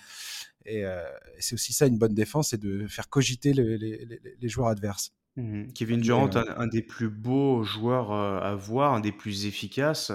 Et 0.65 0.85
euh, 0.85 1.03
c'est 1.39 1.55
aussi 1.55 1.73
ça 1.73 1.87
une 1.87 1.99
bonne 1.99 2.15
défense, 2.15 2.51
c'est 2.51 2.61
de 2.61 2.87
faire 2.87 3.09
cogiter 3.11 3.53
les, 3.53 3.77
les, 3.77 4.21
les 4.41 4.49
joueurs 4.49 4.69
adverses. 4.69 5.13
Mmh 5.37 5.69
Kevin 5.75 6.01
Durant, 6.01 6.35
un, 6.37 6.45
un, 6.57 6.67
des 6.67 6.83
plus 6.83 7.09
beaux 7.09 7.63
joueurs 7.63 8.13
euh, 8.13 8.41
à 8.41 8.55
voir, 8.55 8.95
un 8.95 9.01
des 9.01 9.13
plus 9.13 9.47
efficaces. 9.47 10.13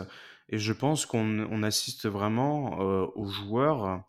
Et 0.50 0.58
je 0.58 0.74
pense 0.74 1.06
qu'on 1.06 1.48
on 1.50 1.64
assiste 1.64 2.08
vraiment 2.08 2.82
euh, 2.82 3.08
aux 3.16 3.28
joueurs. 3.28 4.04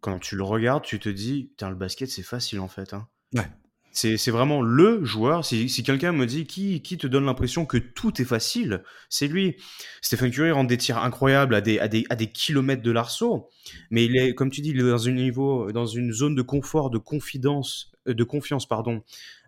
Quand 0.00 0.18
tu 0.18 0.36
le 0.36 0.42
regardes, 0.42 0.82
tu 0.82 0.98
te 0.98 1.08
dis, 1.08 1.52
le 1.60 1.74
basket, 1.74 2.08
c'est 2.08 2.22
facile 2.22 2.60
en 2.60 2.68
fait. 2.68 2.94
Hein. 2.94 3.06
Ouais. 3.34 3.48
C'est 3.92 4.30
vraiment 4.30 4.62
le 4.62 5.04
joueur. 5.04 5.44
Si, 5.44 5.68
si 5.68 5.82
quelqu'un 5.82 6.12
me 6.12 6.24
dit 6.24 6.46
qui, 6.46 6.80
qui 6.80 6.96
te 6.96 7.08
donne 7.08 7.24
l'impression 7.24 7.66
que 7.66 7.76
tout 7.76 8.22
est 8.22 8.24
facile, 8.24 8.84
c'est 9.08 9.26
lui. 9.26 9.56
Stephen 10.00 10.30
Curry 10.30 10.52
rend 10.52 10.62
des 10.62 10.78
tirs 10.78 10.98
incroyables 10.98 11.56
à 11.56 11.60
des, 11.60 11.80
à 11.80 11.88
des, 11.88 12.06
à 12.08 12.14
des 12.14 12.30
kilomètres 12.30 12.82
de 12.82 12.92
l'arceau. 12.92 13.48
Mais 13.90 14.04
il 14.04 14.16
est, 14.16 14.34
comme 14.34 14.50
tu 14.50 14.60
dis, 14.60 14.70
il 14.70 14.78
est 14.78 14.88
dans, 14.88 15.08
un 15.08 15.12
niveau, 15.12 15.72
dans 15.72 15.86
une 15.86 16.12
zone 16.12 16.36
de 16.36 16.42
confort, 16.42 16.90
de 16.90 16.98
confidence, 16.98 17.90
de 18.06 18.24
confiance, 18.24 18.66
pardon, 18.66 19.02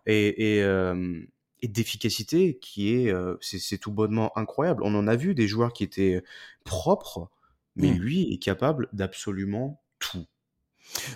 et, 0.06 0.56
et, 0.56 0.62
euh, 0.62 1.20
et 1.60 1.68
d'efficacité 1.68 2.58
qui 2.58 2.92
est, 2.94 3.14
c'est 3.40 3.78
tout 3.78 3.92
bonnement 3.92 4.36
incroyable. 4.36 4.82
On 4.84 4.94
en 4.94 5.06
a 5.06 5.16
vu 5.16 5.34
des 5.34 5.46
joueurs 5.48 5.72
qui 5.72 5.84
étaient 5.84 6.22
propres, 6.64 7.30
mais 7.76 7.92
Mm. 7.92 7.98
lui 7.98 8.32
est 8.34 8.38
capable 8.38 8.88
d'absolument 8.92 9.80
tout. 9.98 10.26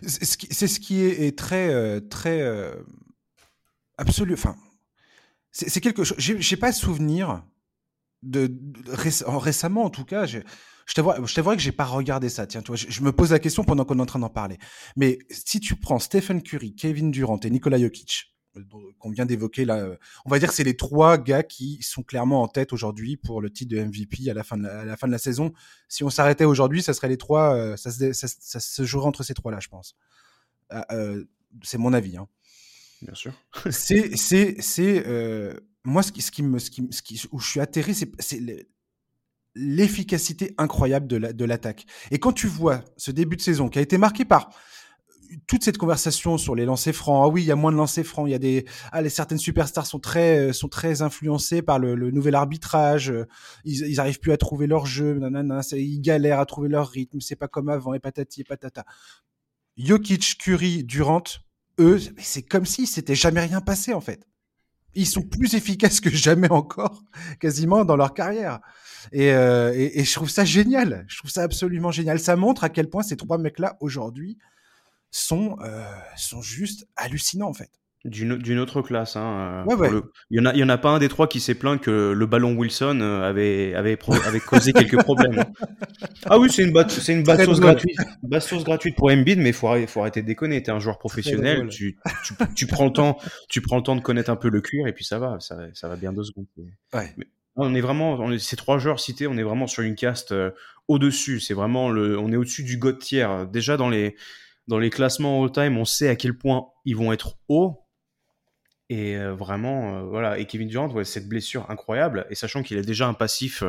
C'est 0.03 0.25
ce 0.68 0.79
qui, 0.81 1.01
est, 1.03 1.27
est 1.27 1.37
très, 1.38 2.01
très 2.03 2.40
absolu. 3.99 4.35
Enfin, 4.35 4.57
c'est 5.51 5.81
quelque 5.81 6.05
chose. 6.05 6.16
J'ai 6.18 6.57
pas 6.57 6.72
souvenir 6.72 7.42
de, 8.22 8.46
de- 8.49 8.92
réc- 8.92 9.25
en- 9.27 9.38
récemment, 9.38 9.85
en 9.85 9.90
tout 9.90 10.05
cas. 10.05 10.27
Je 10.27 10.40
t'avoue 10.94 11.12
je 11.27 11.35
t'avouerai 11.35 11.57
que 11.57 11.62
j'ai 11.62 11.72
pas 11.72 11.85
regardé 11.85 12.29
ça. 12.29 12.46
Tiens, 12.46 12.62
tu 12.62 12.68
vois, 12.68 12.77
je, 12.77 12.87
je 12.88 13.01
me 13.03 13.11
pose 13.12 13.33
la 13.33 13.38
question 13.40 13.64
pendant 13.64 13.85
qu'on 13.85 13.99
est 13.99 14.03
en 14.03 14.07
train 14.07 14.20
d'en 14.20 14.29
parler. 14.31 14.59
Mais 14.96 15.18
si 15.31 15.59
tu 15.59 15.75
prends 15.77 15.99
Stephen 15.99 16.42
Curry, 16.42 16.75
Kevin 16.77 17.11
Durant 17.11 17.40
et 17.40 17.51
Nikola 17.51 17.79
Jokic, 17.79 18.36
qu'on 18.99 19.11
vient 19.11 19.27
d'évoquer 19.27 19.64
là, 19.64 19.77
euh, 19.79 19.97
on 20.25 20.31
va 20.31 20.38
dire 20.38 20.49
que 20.49 20.55
c'est 20.55 20.64
les 20.64 20.77
trois 20.77 21.19
gars 21.19 21.42
qui 21.42 21.79
sont 21.83 22.03
clairement 22.03 22.42
en 22.42 22.49
tête 22.49 22.73
aujourd'hui 22.73 23.16
pour 23.16 23.40
le 23.40 23.51
titre 23.51 23.75
de 23.75 23.83
MVP 23.83 24.31
à 24.31 24.35
la 24.35 24.42
fin 24.45 24.57
de 24.57 24.62
la, 24.64 24.81
à 24.81 24.85
la 24.85 24.97
fin 24.97 25.07
de 25.07 25.12
la 25.12 25.19
saison. 25.19 25.53
Si 25.88 26.05
on 26.05 26.11
s'arrêtait 26.11 26.45
aujourd'hui, 26.45 26.83
ça 26.83 26.95
serait 26.95 27.09
les 27.09 27.16
trois. 27.19 27.55
euh, 27.55 27.77
ça, 27.77 27.90
se, 27.90 27.99
dé- 27.99 28.12
ça, 28.12 28.29
se- 28.29 28.37
ça 28.40 28.61
se 28.61 28.85
jouerait 28.85 29.07
entre 29.09 29.23
ces 29.23 29.35
trois-là, 29.35 29.59
je 29.61 29.69
pense. 29.69 29.95
Euh, 30.73 30.83
euh, 30.92 31.25
c'est 31.62 31.79
mon 31.79 31.92
avis. 31.92 32.16
Hein. 32.16 32.29
Bien 33.03 33.14
sûr. 33.14 33.33
C'est, 33.71 34.16
c'est, 34.16 34.57
c'est 34.61 35.07
euh, 35.07 35.55
moi 35.85 36.03
ce 36.03 36.11
qui, 36.12 36.23
ce 36.23 36.31
qui 36.31 36.42
me, 36.42 36.59
ce 36.59 36.71
qui, 36.71 36.88
ce 36.90 37.03
qui, 37.03 37.23
où 37.31 37.38
je 37.38 37.49
suis 37.49 37.61
atterré, 37.61 37.92
c'est, 37.95 38.11
c'est 38.21 38.40
le- 38.40 38.66
l'efficacité 39.55 40.55
incroyable 40.59 41.07
de, 41.07 41.16
la, 41.16 41.33
de 41.33 41.45
l'attaque. 41.45 41.87
Et 42.11 42.19
quand 42.19 42.33
tu 42.33 42.47
vois 42.47 42.85
ce 42.97 43.11
début 43.11 43.37
de 43.37 43.42
saison 43.42 43.69
qui 43.69 43.79
a 43.79 43.83
été 43.83 43.97
marqué 43.99 44.25
par 44.25 44.51
toute 45.47 45.65
cette 45.65 45.79
conversation 45.79 46.39
sur 46.39 46.55
les 46.55 46.65
lancers 46.65 46.95
francs, 46.95 47.25
ah 47.25 47.29
oui, 47.29 47.43
il 47.43 47.47
y 47.47 47.53
a 47.53 47.57
moins 47.57 47.73
de 47.73 47.77
lancers 47.77 48.05
francs, 48.05 48.29
il 48.29 48.33
y 48.33 48.35
a 48.35 48.39
des, 48.39 48.65
ah, 48.93 49.03
les 49.03 49.11
certaines 49.11 49.39
superstars 49.39 49.87
sont 49.87 49.99
très, 49.99 50.49
euh, 50.49 50.53
sont 50.53 50.69
très 50.69 51.03
influencées 51.03 51.62
par 51.62 51.79
le, 51.79 51.95
le 51.95 52.11
nouvel 52.11 52.35
arbitrage, 52.35 53.11
euh, 53.11 53.27
ils, 53.65 53.87
ils 53.87 54.01
arrivent 54.01 54.21
plus 54.21 54.33
à 54.33 54.37
trouver 54.37 54.67
leur 54.67 54.87
jeu, 54.87 55.19
nanana, 55.19 55.61
ils 55.73 56.01
galèrent 56.01 56.41
à 56.41 56.47
trouver 56.47 56.69
leur 56.69 56.89
rythme, 56.89 57.21
c'est 57.21 57.37
pas 57.37 57.49
comme 57.49 57.69
avant, 57.69 57.95
et 57.95 58.01
patati 58.01 58.43
et 58.43 58.45
patata. 58.45 58.85
Jokic, 59.77 60.39
Curry, 60.39 60.85
Durant, 60.85 61.25
eux, 61.79 62.01
c'est 62.19 62.43
comme 62.43 62.65
si 62.65 62.87
c'était 62.87 63.15
jamais 63.15 63.41
rien 63.41 63.61
passé 63.61 63.93
en 63.93 64.01
fait. 64.01 64.27
Ils 64.95 65.07
sont 65.07 65.23
plus 65.23 65.55
efficaces 65.55 66.01
que 66.01 66.09
jamais 66.09 66.51
encore, 66.51 67.03
quasiment 67.39 67.85
dans 67.85 67.97
leur 67.97 68.15
carrière. 68.15 68.61
Et, 69.12 69.33
euh, 69.33 69.73
et 69.75 70.03
je 70.05 70.12
trouve 70.15 70.31
ça 70.31 70.45
génial. 70.45 71.05
Je 71.09 71.19
trouve 71.19 71.31
ça 71.31 71.43
absolument 71.43 71.91
génial. 71.91 72.19
Ça 72.19 72.35
montre 72.35 72.65
à 72.65 72.71
quel 72.71 72.89
point 72.89 73.03
ces 73.03 73.17
trois 73.17 73.37
mecs-là 73.37 73.77
aujourd'hui 73.81 74.39
sont 75.11 75.57
euh, 75.64 75.85
sont 76.16 76.42
juste 76.42 76.87
hallucinants 76.97 77.49
en 77.49 77.55
fait. 77.55 77.71
D'une 78.05 78.61
autre 78.61 78.83
classe. 78.83 79.16
Hein, 79.16 79.25
euh, 79.27 79.64
Ouais, 79.64 79.75
pour 79.75 79.81
ouais. 79.81 79.90
le- 79.90 80.12
Il 80.31 80.37
y 80.37 80.40
en 80.40 80.47
a, 80.47 80.53
il 80.55 80.59
y 80.61 80.62
en 80.62 80.69
a 80.69 80.79
pas 80.79 80.90
un 80.90 81.01
des 81.01 81.09
trois 81.09 81.27
qui 81.27 81.40
s'est 81.40 81.57
plaint 81.57 81.81
que 81.81 82.12
le 82.12 82.27
ballon 82.27 82.55
Wilson 82.57 83.01
euh, 83.01 83.29
avait 83.29 83.75
avait 83.75 83.97
pro- 83.97 84.12
avait 84.14 84.38
causé 84.38 84.73
quelques 84.73 85.03
problèmes. 85.03 85.40
hein. 85.40 85.47
Ah 86.27 86.38
oui, 86.38 86.49
c'est 86.51 86.62
une 86.62 86.88
c'est 86.88 87.12
une 87.14 87.25
bastos 87.25 87.59
gratuite, 87.59 87.97
bastos 88.23 88.62
gratuite 88.62 88.95
pour 88.97 89.11
Embiid, 89.11 89.40
mais 89.40 89.53
faut 89.53 89.66
arrêter, 89.66 89.87
faut 89.88 90.01
arrêter 90.03 90.23
de 90.23 90.27
déconner. 90.29 90.62
T'es 90.62 90.71
un 90.71 90.79
joueur 90.79 90.99
professionnel, 90.99 91.66
tu, 91.69 91.99
tu, 92.25 92.35
tu 92.55 92.66
prends 92.69 92.85
le 92.85 92.92
temps, 92.92 93.19
tu 93.49 93.61
prends 93.61 93.77
le 93.79 93.83
temps 93.83 93.97
de 93.97 94.01
connaître 94.03 94.31
un 94.31 94.37
peu 94.37 94.51
le 94.51 94.61
cuir 94.61 94.87
et 94.87 94.92
puis 94.92 95.05
ça 95.05 95.19
va, 95.19 95.38
ça, 95.40 95.57
ça 95.75 95.88
va 95.88 95.97
bien 95.97 96.12
deux 96.12 96.23
secondes. 96.25 96.47
Ouais. 96.95 97.12
On 97.57 97.75
est 97.75 97.81
vraiment, 97.81 98.12
on 98.21 98.31
est- 98.31 98.38
ces 98.38 98.55
trois 98.57 98.79
joueurs 98.79 99.01
cités, 99.01 99.27
on 99.27 99.37
est 99.37 99.42
vraiment 99.42 99.66
sur 99.66 99.83
une 99.83 99.97
caste 99.97 100.31
euh, 100.31 100.51
au-dessus. 100.87 101.40
C'est 101.40 101.55
vraiment 101.55 101.90
le, 101.90 102.16
on 102.19 102.31
est 102.31 102.37
au-dessus 102.37 102.62
du 102.62 102.77
god 102.77 102.99
tier. 103.01 103.27
Déjà 103.53 103.77
dans 103.77 103.88
les, 103.88 104.14
dans 104.68 104.79
les 104.79 104.90
classements 104.90 105.42
all-time, 105.44 105.76
on 105.79 105.85
sait 105.85 106.09
à 106.09 106.16
quel 106.16 106.37
point 106.37 106.66
ils 106.85 106.96
vont 106.96 107.12
être 107.12 107.37
hauts. 107.48 107.83
Et 108.88 109.16
euh, 109.16 109.35
vraiment, 109.35 109.96
euh, 109.96 110.02
voilà. 110.05 110.38
Et 110.38 110.46
Kevin 110.46 110.68
Durant, 110.68 110.88
ouais, 110.90 111.05
cette 111.05 111.29
blessure 111.29 111.68
incroyable, 111.70 112.26
et 112.31 112.37
sachant 112.37 112.62
qu'il 112.62 112.79
a 112.79 112.83
déjà 112.83 113.09
un 113.09 113.14
passif 113.14 113.64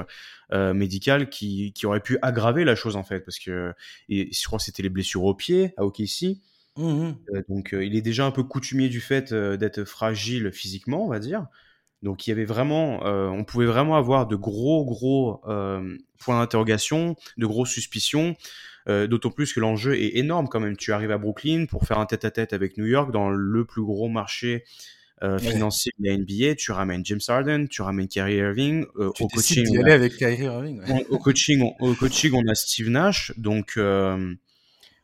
euh, 0.54 0.74
médical 0.74 1.30
qui, 1.30 1.74
qui 1.74 1.86
aurait 1.88 2.02
pu 2.02 2.20
aggraver 2.22 2.64
la 2.64 2.76
chose 2.76 2.96
en 2.96 3.04
fait, 3.04 3.22
parce 3.22 3.40
que 3.40 3.74
et, 4.10 4.32
je 4.32 4.46
crois 4.46 4.60
que 4.60 4.66
c'était 4.66 4.84
les 4.84 4.90
blessures 4.90 5.24
au 5.24 5.34
pied 5.34 5.74
à 5.78 5.86
OKC. 5.86 6.38
Mhm. 6.78 7.16
Euh, 7.34 7.44
donc 7.50 7.70
il 7.74 7.96
est 7.96 8.02
déjà 8.02 8.26
un 8.26 8.32
peu 8.32 8.44
coutumier 8.44 8.90
du 8.90 9.02
fait 9.02 9.34
d'être 9.34 9.86
fragile 9.86 10.52
physiquement, 10.52 11.04
on 11.04 11.10
va 11.10 11.20
dire. 11.20 11.48
Donc 12.04 12.28
il 12.28 12.30
y 12.30 12.34
avait 12.34 12.46
vraiment, 12.46 13.00
on 13.04 13.44
pouvait 13.44 13.66
vraiment 13.66 13.96
avoir 13.96 14.28
de 14.28 14.36
gros 14.36 14.86
gros 14.86 15.42
points 16.20 16.40
d'interrogation, 16.40 17.16
de 17.38 17.46
grosses 17.48 17.72
suspicions. 17.72 18.36
Euh, 18.90 19.08
D'autant 19.08 19.30
plus 19.32 19.54
que 19.54 19.60
l'enjeu 19.60 19.96
est 19.96 20.18
énorme 20.18 20.48
quand 20.48 20.60
même. 20.60 20.78
Tu 20.78 20.94
arrives 20.94 21.12
à 21.12 21.18
Brooklyn 21.18 21.66
pour 21.66 21.86
faire 21.86 22.00
un 22.00 22.06
tête-à-tête 22.06 22.54
avec 22.54 22.78
New 22.78 22.86
York 22.86 23.12
dans 23.12 23.30
le 23.30 23.66
plus 23.66 23.84
gros 23.84 24.08
marché 24.10 24.64
euh, 25.24 25.40
financier 25.40 25.92
de 26.00 26.08
la 26.10 26.16
NBA. 26.18 26.56
Tu 26.56 26.72
ramènes 26.72 27.04
James 27.06 27.20
Harden, 27.28 27.68
tu 27.68 27.82
ramènes 27.82 28.08
Kyrie 28.08 28.36
Irving. 28.38 28.86
euh, 28.98 29.10
Tu 29.16 29.24
au 29.24 29.28
coaching, 29.28 29.64
d'y 29.66 29.78
on 29.78 29.82
a- 29.82 29.84
aller 29.86 29.94
avec 29.94 30.16
Kyrie 30.16 30.44
Irving. 30.44 30.80
ouais. 30.80 30.86
on- 31.10 31.16
au 31.16 31.18
coaching, 31.18 31.62
on, 31.80 31.86
au 31.90 31.94
coaching, 31.96 32.32
on 32.36 32.48
a 32.48 32.54
Steve 32.56 32.90
Nash, 32.90 33.34
donc 33.36 33.74
euh, 33.78 34.34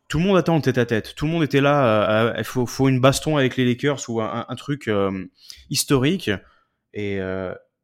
tout 0.08 0.18
le 0.18 0.24
monde 0.24 0.36
attend 0.36 0.54
le 0.56 0.62
tête-à-tête. 0.62 1.14
Tout 1.16 1.26
le 1.26 1.32
monde 1.32 1.42
était 1.42 1.60
là. 1.60 2.34
Il 2.38 2.44
faut, 2.44 2.64
faut 2.66 2.88
une 2.88 3.00
baston 3.00 3.36
avec 3.36 3.56
les 3.56 3.64
Lakers 3.64 4.00
ou 4.08 4.20
un, 4.20 4.46
un 4.48 4.54
truc 4.54 4.88
historique. 5.70 6.30
Et, 6.92 7.18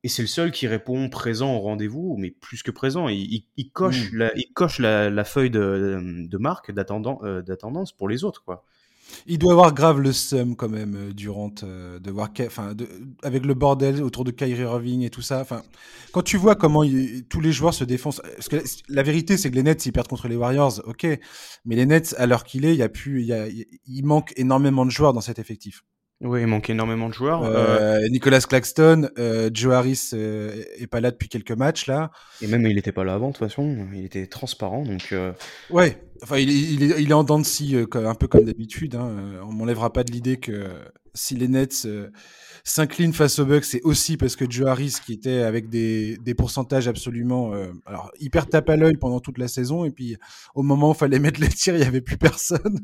et 0.02 0.08
c'est 0.08 0.22
le 0.22 0.28
seul 0.28 0.50
qui 0.52 0.66
répond 0.66 1.08
présent 1.10 1.54
au 1.54 1.60
rendez-vous, 1.60 2.16
mais 2.18 2.30
plus 2.30 2.62
que 2.62 2.70
présent. 2.70 3.08
Il, 3.08 3.20
il- 3.32 3.46
il 3.56 3.70
coche, 3.70 4.12
Mm. 4.12 4.16
la, 4.16 4.32
il 4.36 4.52
coche 4.54 4.78
la, 4.78 5.10
la 5.10 5.24
feuille 5.24 5.50
de, 5.50 6.26
de 6.28 6.38
marque 6.38 6.70
euh, 6.70 7.42
d'attendance 7.42 7.92
pour 7.92 8.08
les 8.08 8.24
autres, 8.24 8.42
quoi. 8.44 8.64
Il 9.26 9.38
doit 9.38 9.52
avoir 9.52 9.74
grave 9.74 10.00
le 10.00 10.12
seum 10.12 10.54
quand 10.56 10.68
même 10.68 10.94
euh, 10.96 11.12
Durant 11.12 11.52
euh, 11.64 11.98
de 11.98 12.10
voir, 12.10 12.30
enfin, 12.46 12.74
avec 13.22 13.44
le 13.44 13.54
bordel 13.54 14.02
autour 14.02 14.24
de 14.24 14.30
Kyrie 14.30 14.62
Irving 14.62 15.02
et 15.02 15.10
tout 15.10 15.22
ça. 15.22 15.40
Enfin, 15.40 15.62
quand 16.12 16.22
tu 16.22 16.36
vois 16.36 16.54
comment 16.54 16.82
il- 16.84 17.24
tous 17.28 17.40
les 17.40 17.52
joueurs 17.52 17.74
se 17.74 17.84
défoncent, 17.84 18.20
parce 18.36 18.48
que 18.48 18.56
la, 18.56 18.62
la 18.88 19.02
vérité 19.02 19.36
c'est 19.36 19.50
que 19.50 19.56
les 19.56 19.62
Nets 19.64 19.84
ils 19.86 19.92
perdent 19.92 20.08
contre 20.08 20.28
les 20.28 20.36
Warriors, 20.36 20.80
ok, 20.86 21.06
mais 21.64 21.76
les 21.76 21.86
Nets 21.86 22.14
à 22.18 22.26
l'heure 22.26 22.44
qu'il 22.44 22.64
est, 22.64 22.72
il 22.74 22.78
y 22.78 22.82
a 22.82 22.88
plus, 22.88 23.20
il 23.22 23.26
y 23.26 23.32
a, 23.32 23.46
il 23.48 24.04
manque 24.04 24.32
énormément 24.36 24.84
de 24.86 24.90
joueurs 24.90 25.12
dans 25.12 25.20
cet 25.20 25.38
effectif. 25.38 25.82
Oui, 26.22 26.42
il 26.42 26.46
manque 26.46 26.68
énormément 26.68 27.08
de 27.08 27.14
joueurs. 27.14 27.44
euh, 27.44 28.00
Euh, 28.02 28.08
Nicolas 28.10 28.40
Claxton, 28.40 29.08
euh, 29.18 29.48
Joe 29.52 29.72
Harris 29.74 30.10
euh, 30.12 30.62
est 30.76 30.86
pas 30.86 31.00
là 31.00 31.10
depuis 31.10 31.28
quelques 31.30 31.52
matchs 31.52 31.86
là. 31.86 32.10
et 32.42 32.46
même 32.46 32.66
il 32.66 32.74
n'était 32.76 32.92
pas 32.92 33.04
là 33.04 33.14
avant, 33.14 33.28
de 33.28 33.32
toute 33.32 33.48
façon. 33.48 33.86
Il 33.94 34.04
était 34.04 34.26
transparent, 34.26 34.82
donc. 34.82 35.08
euh, 35.12 35.32
Ouais, 35.70 35.96
enfin, 36.22 36.36
il 36.38 36.50
est, 36.50 36.54
il 36.54 36.82
est, 36.82 37.02
il 37.02 37.10
est 37.10 37.14
en 37.14 37.24
dents 37.24 37.38
de 37.38 37.46
scie, 37.46 37.74
un 37.94 38.14
peu 38.14 38.26
comme 38.28 38.44
d'habitude. 38.44 38.96
Hein. 38.96 39.40
On 39.44 39.52
m'enlèvera 39.52 39.92
pas 39.92 40.04
de 40.04 40.12
l'idée 40.12 40.36
que 40.36 40.68
si 41.14 41.36
les 41.36 41.48
Nets 41.48 41.86
s'inclinent 42.64 43.12
face 43.12 43.38
aux 43.38 43.46
Bucks, 43.46 43.64
c'est 43.64 43.82
aussi 43.82 44.16
parce 44.16 44.36
que 44.36 44.48
Joe 44.50 44.68
Harris, 44.68 44.96
qui 45.04 45.12
était 45.12 45.40
avec 45.40 45.68
des, 45.68 46.16
des 46.18 46.34
pourcentages 46.34 46.88
absolument 46.88 47.52
euh, 47.54 47.72
alors 47.86 48.10
hyper 48.20 48.46
tape 48.48 48.68
à 48.70 48.76
l'œil 48.76 48.96
pendant 48.96 49.20
toute 49.20 49.38
la 49.38 49.48
saison, 49.48 49.84
et 49.84 49.90
puis 49.90 50.16
au 50.54 50.62
moment 50.62 50.90
où 50.90 50.92
il 50.92 50.98
fallait 50.98 51.18
mettre 51.18 51.40
les 51.40 51.48
tirs, 51.48 51.74
il 51.76 51.80
y 51.80 51.84
avait 51.86 52.00
plus 52.00 52.18
personne. 52.18 52.80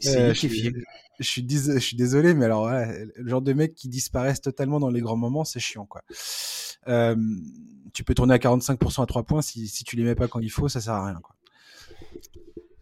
c'est 0.00 0.34
Euh. 0.70 0.72
Je 1.20 1.24
suis, 1.28 1.42
dis- 1.42 1.72
je 1.74 1.78
suis 1.78 1.96
désolé, 1.96 2.34
mais 2.34 2.46
alors 2.46 2.62
voilà, 2.62 2.92
le 3.16 3.28
genre 3.28 3.42
de 3.42 3.52
mecs 3.52 3.74
qui 3.74 3.88
disparaissent 3.88 4.40
totalement 4.40 4.80
dans 4.80 4.88
les 4.90 5.00
grands 5.00 5.16
moments, 5.16 5.44
c'est 5.44 5.60
chiant 5.60 5.84
quoi. 5.86 6.02
Euh, 6.88 7.14
tu 7.92 8.02
peux 8.02 8.14
tourner 8.14 8.34
à 8.34 8.38
45% 8.38 9.02
à 9.02 9.06
3 9.06 9.22
points 9.24 9.42
si, 9.42 9.68
si 9.68 9.84
tu 9.84 9.94
les 9.96 10.02
mets 10.04 10.14
pas 10.14 10.26
quand 10.26 10.40
il 10.40 10.50
faut, 10.50 10.68
ça 10.68 10.80
sert 10.80 10.94
à 10.94 11.06
rien 11.06 11.20
quoi. 11.22 11.36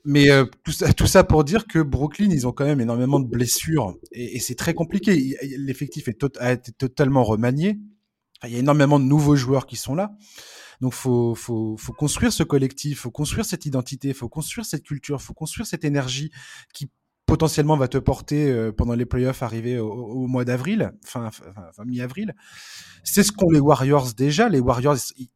Mais 0.04 0.30
euh, 0.30 0.46
tout, 0.64 0.72
ça, 0.72 0.92
tout 0.92 1.06
ça 1.06 1.24
pour 1.24 1.44
dire 1.44 1.66
que 1.66 1.78
Brooklyn, 1.78 2.30
ils 2.30 2.46
ont 2.46 2.52
quand 2.52 2.64
même 2.64 2.80
énormément 2.80 3.20
de 3.20 3.28
blessures 3.28 3.96
et, 4.12 4.40
c'est 4.40 4.54
très 4.54 4.74
compliqué. 4.74 5.36
L'effectif 5.58 6.08
tot- 6.18 6.38
a 6.38 6.52
été 6.52 6.72
totalement 6.72 7.22
remanié. 7.22 7.78
Il 8.44 8.50
y 8.50 8.56
a 8.56 8.58
énormément 8.58 8.98
de 8.98 9.04
nouveaux 9.04 9.36
joueurs 9.36 9.66
qui 9.66 9.76
sont 9.76 9.94
là. 9.94 10.12
Donc 10.80 10.94
faut, 10.94 11.34
faut, 11.34 11.76
faut 11.76 11.92
construire 11.92 12.32
ce 12.32 12.42
collectif, 12.42 13.00
faut 13.00 13.10
construire 13.10 13.44
cette 13.44 13.66
identité, 13.66 14.14
faut 14.14 14.30
construire 14.30 14.64
cette 14.64 14.82
culture, 14.82 15.20
faut 15.20 15.34
construire 15.34 15.66
cette 15.66 15.84
énergie 15.84 16.30
qui 16.72 16.90
potentiellement 17.26 17.76
va 17.76 17.86
te 17.86 17.98
porter 17.98 18.50
euh, 18.50 18.72
pendant 18.72 18.94
les 18.94 19.04
playoffs 19.04 19.42
arrivés 19.42 19.78
au, 19.78 19.90
au 19.90 20.26
mois 20.26 20.46
d'avril, 20.46 20.92
fin, 21.04 21.30
fin, 21.30 21.44
fin 21.76 21.84
mi-avril. 21.84 22.34
C'est 23.04 23.22
ce 23.22 23.30
qu'ont 23.30 23.50
les 23.50 23.60
Warriors 23.60 24.14
déjà. 24.14 24.48
Les 24.48 24.58
Warriors, 24.58 24.96
ils, 25.16 25.28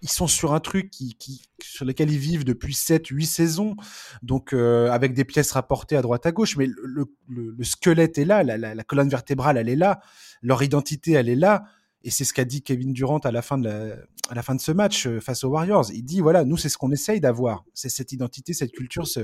ils 0.00 0.08
sont 0.08 0.26
sur 0.26 0.54
un 0.54 0.60
truc 0.60 0.90
qui, 0.90 1.14
qui, 1.16 1.42
sur 1.60 1.84
lequel 1.84 2.10
ils 2.10 2.18
vivent 2.18 2.44
depuis 2.44 2.74
7, 2.74 3.06
8 3.08 3.26
saisons, 3.26 3.76
donc 4.22 4.52
euh, 4.52 4.90
avec 4.90 5.12
des 5.12 5.24
pièces 5.24 5.52
rapportées 5.52 5.96
à 5.96 6.02
droite 6.02 6.24
à 6.26 6.32
gauche, 6.32 6.56
mais 6.56 6.66
le, 6.66 7.06
le, 7.28 7.54
le 7.56 7.64
squelette 7.64 8.18
est 8.18 8.24
là, 8.24 8.42
la, 8.42 8.56
la, 8.56 8.74
la, 8.74 8.84
colonne 8.84 9.08
vertébrale, 9.08 9.56
elle 9.56 9.68
est 9.68 9.76
là, 9.76 10.00
leur 10.42 10.62
identité, 10.62 11.12
elle 11.12 11.28
est 11.28 11.36
là, 11.36 11.64
et 12.04 12.10
c'est 12.10 12.24
ce 12.24 12.32
qu'a 12.32 12.44
dit 12.44 12.62
Kevin 12.62 12.92
Durant 12.92 13.18
à 13.18 13.32
la 13.32 13.42
fin 13.42 13.58
de, 13.58 13.64
la, 13.68 13.96
à 14.28 14.34
la 14.34 14.42
fin 14.42 14.54
de 14.54 14.60
ce 14.60 14.72
match 14.72 15.06
euh, 15.06 15.20
face 15.20 15.42
aux 15.44 15.48
Warriors. 15.48 15.90
Il 15.92 16.04
dit, 16.04 16.20
voilà, 16.20 16.44
nous, 16.44 16.56
c'est 16.56 16.68
ce 16.68 16.78
qu'on 16.78 16.92
essaye 16.92 17.20
d'avoir, 17.20 17.64
c'est 17.74 17.88
cette 17.88 18.12
identité, 18.12 18.52
cette 18.52 18.72
culture, 18.72 19.06
ce, 19.06 19.20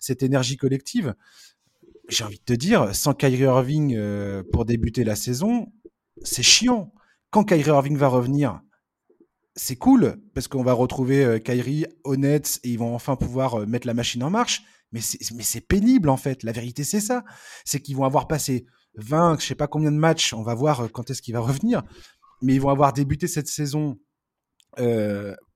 cette 0.00 0.22
énergie 0.22 0.56
collective. 0.56 1.14
J'ai 2.08 2.24
envie 2.24 2.38
de 2.38 2.44
te 2.44 2.52
dire, 2.52 2.94
sans 2.94 3.14
Kyrie 3.14 3.38
Irving 3.42 3.94
euh, 3.96 4.42
pour 4.52 4.64
débuter 4.64 5.04
la 5.04 5.16
saison, 5.16 5.72
c'est 6.22 6.42
chiant. 6.42 6.92
Quand 7.30 7.44
Kyrie 7.44 7.68
Irving 7.70 7.96
va 7.96 8.08
revenir, 8.08 8.60
c'est 9.56 9.76
cool 9.76 10.16
parce 10.34 10.48
qu'on 10.48 10.62
va 10.62 10.72
retrouver 10.72 11.24
euh, 11.24 11.38
Kyrie 11.38 11.86
honnête 12.04 12.60
et 12.62 12.70
ils 12.70 12.78
vont 12.78 12.94
enfin 12.94 13.16
pouvoir 13.16 13.62
euh, 13.62 13.66
mettre 13.66 13.86
la 13.86 13.94
machine 13.94 14.22
en 14.22 14.30
marche. 14.30 14.62
Mais 14.92 15.00
c'est, 15.00 15.60
pénible 15.60 16.08
en 16.08 16.16
fait. 16.16 16.42
La 16.42 16.52
vérité 16.52 16.84
c'est 16.84 17.00
ça, 17.00 17.24
c'est 17.64 17.80
qu'ils 17.80 17.96
vont 17.96 18.04
avoir 18.04 18.28
passé 18.28 18.66
20, 18.94 19.40
je 19.40 19.46
sais 19.46 19.54
pas 19.54 19.66
combien 19.66 19.90
de 19.90 19.96
matchs. 19.96 20.32
On 20.32 20.42
va 20.42 20.54
voir 20.54 20.90
quand 20.92 21.10
est-ce 21.10 21.20
qu'il 21.20 21.34
va 21.34 21.40
revenir. 21.40 21.82
Mais 22.40 22.54
ils 22.54 22.60
vont 22.60 22.70
avoir 22.70 22.92
débuté 22.92 23.26
cette 23.26 23.48
saison 23.48 23.98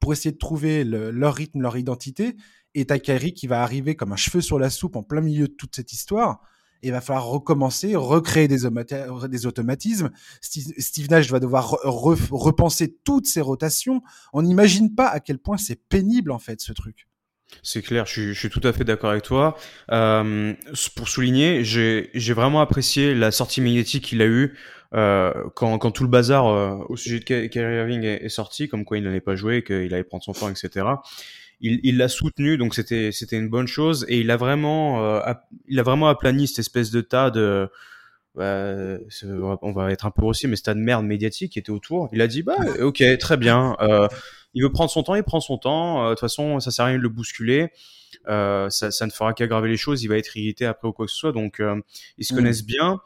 pour 0.00 0.12
essayer 0.12 0.32
de 0.32 0.38
trouver 0.38 0.82
leur 0.82 1.34
rythme, 1.34 1.60
leur 1.60 1.76
identité. 1.76 2.36
Et 2.74 2.86
Takari 2.86 3.32
qui 3.32 3.46
va 3.46 3.62
arriver 3.62 3.94
comme 3.94 4.12
un 4.12 4.16
cheveu 4.16 4.40
sur 4.40 4.58
la 4.58 4.68
soupe 4.68 4.96
en 4.96 5.02
plein 5.02 5.20
milieu 5.20 5.46
de 5.46 5.54
toute 5.54 5.76
cette 5.76 5.92
histoire 5.92 6.42
il 6.82 6.92
va 6.92 7.00
falloir 7.00 7.26
recommencer, 7.26 7.94
recréer 7.96 8.48
des, 8.48 8.66
automatismes. 9.46 10.10
Steve, 10.40 11.10
Nash 11.10 11.30
va 11.30 11.40
devoir 11.40 11.76
repenser 12.30 12.96
toutes 13.04 13.26
ses 13.26 13.40
rotations. 13.40 14.02
On 14.32 14.42
n'imagine 14.42 14.94
pas 14.94 15.08
à 15.08 15.20
quel 15.20 15.38
point 15.38 15.56
c'est 15.56 15.76
pénible 15.88 16.30
en 16.32 16.38
fait 16.38 16.60
ce 16.60 16.72
truc. 16.72 17.06
C'est 17.62 17.82
clair, 17.82 18.06
je 18.06 18.32
suis, 18.32 18.48
tout 18.48 18.60
à 18.62 18.72
fait 18.72 18.84
d'accord 18.84 19.10
avec 19.10 19.24
toi. 19.24 19.56
Euh, 19.90 20.54
pour 20.94 21.08
souligner, 21.08 21.64
j'ai 21.64 22.32
vraiment 22.32 22.60
apprécié 22.60 23.14
la 23.14 23.30
sortie 23.32 23.60
médiatique 23.60 24.04
qu'il 24.04 24.22
a 24.22 24.26
eue 24.26 24.56
euh, 24.94 25.32
quand, 25.54 25.78
quand, 25.78 25.90
tout 25.90 26.02
le 26.02 26.08
bazar 26.08 26.48
euh, 26.48 26.76
au 26.88 26.96
sujet 26.96 27.20
de 27.20 27.24
Kyrie 27.24 27.76
Irving 27.76 28.02
est, 28.02 28.24
est, 28.24 28.28
sorti, 28.28 28.68
comme 28.68 28.84
quoi 28.84 28.98
il 28.98 29.04
n'allait 29.04 29.20
pas 29.20 29.36
jouer, 29.36 29.62
qu'il 29.62 29.94
allait 29.94 30.04
prendre 30.04 30.24
son 30.24 30.32
temps, 30.32 30.48
etc 30.48 30.84
il 31.60 31.96
l'a 31.98 32.08
soutenu, 32.08 32.56
donc 32.56 32.74
c'était 32.74 33.12
c'était 33.12 33.36
une 33.36 33.48
bonne 33.48 33.66
chose. 33.66 34.06
Et 34.08 34.20
il 34.20 34.30
a 34.30 34.36
vraiment 34.36 35.04
euh, 35.04 35.32
il 35.68 35.78
a 35.78 35.82
vraiment 35.82 36.08
aplani 36.08 36.48
cette 36.48 36.60
espèce 36.60 36.90
de 36.90 37.00
tas 37.00 37.30
de 37.30 37.68
bah, 38.34 38.96
on 39.62 39.72
va 39.72 39.90
être 39.90 40.06
un 40.06 40.10
peu 40.10 40.22
grossier, 40.22 40.48
mais 40.48 40.56
ce 40.56 40.62
tas 40.62 40.74
de 40.74 40.80
merde 40.80 41.04
médiatique 41.04 41.52
qui 41.52 41.58
était 41.58 41.70
autour. 41.70 42.08
Il 42.12 42.22
a 42.22 42.26
dit 42.26 42.42
bah 42.42 42.56
ok 42.80 43.02
très 43.18 43.36
bien. 43.36 43.76
Euh, 43.80 44.08
il 44.54 44.62
veut 44.62 44.72
prendre 44.72 44.90
son 44.90 45.02
temps, 45.02 45.14
il 45.14 45.22
prend 45.22 45.40
son 45.40 45.58
temps. 45.58 46.04
Euh, 46.04 46.10
de 46.10 46.14
toute 46.14 46.20
façon, 46.20 46.58
ça 46.60 46.70
sert 46.70 46.86
à 46.86 46.88
rien 46.88 46.96
de 46.96 47.02
le 47.02 47.08
bousculer. 47.08 47.70
ça, 48.26 48.70
ça 48.70 49.06
ne 49.06 49.10
fera 49.10 49.34
qu'aggraver 49.34 49.68
les 49.68 49.76
choses. 49.76 50.02
Il 50.02 50.08
va 50.08 50.16
être 50.16 50.36
irrité 50.36 50.64
après 50.64 50.88
ou 50.88 50.92
quoi 50.92 51.06
que 51.06 51.12
ce 51.12 51.18
soit. 51.18 51.32
Donc 51.32 51.60
ils 52.18 52.24
se 52.24 52.32
mm. 52.32 52.36
connaissent 52.36 52.64
bien 52.64 53.00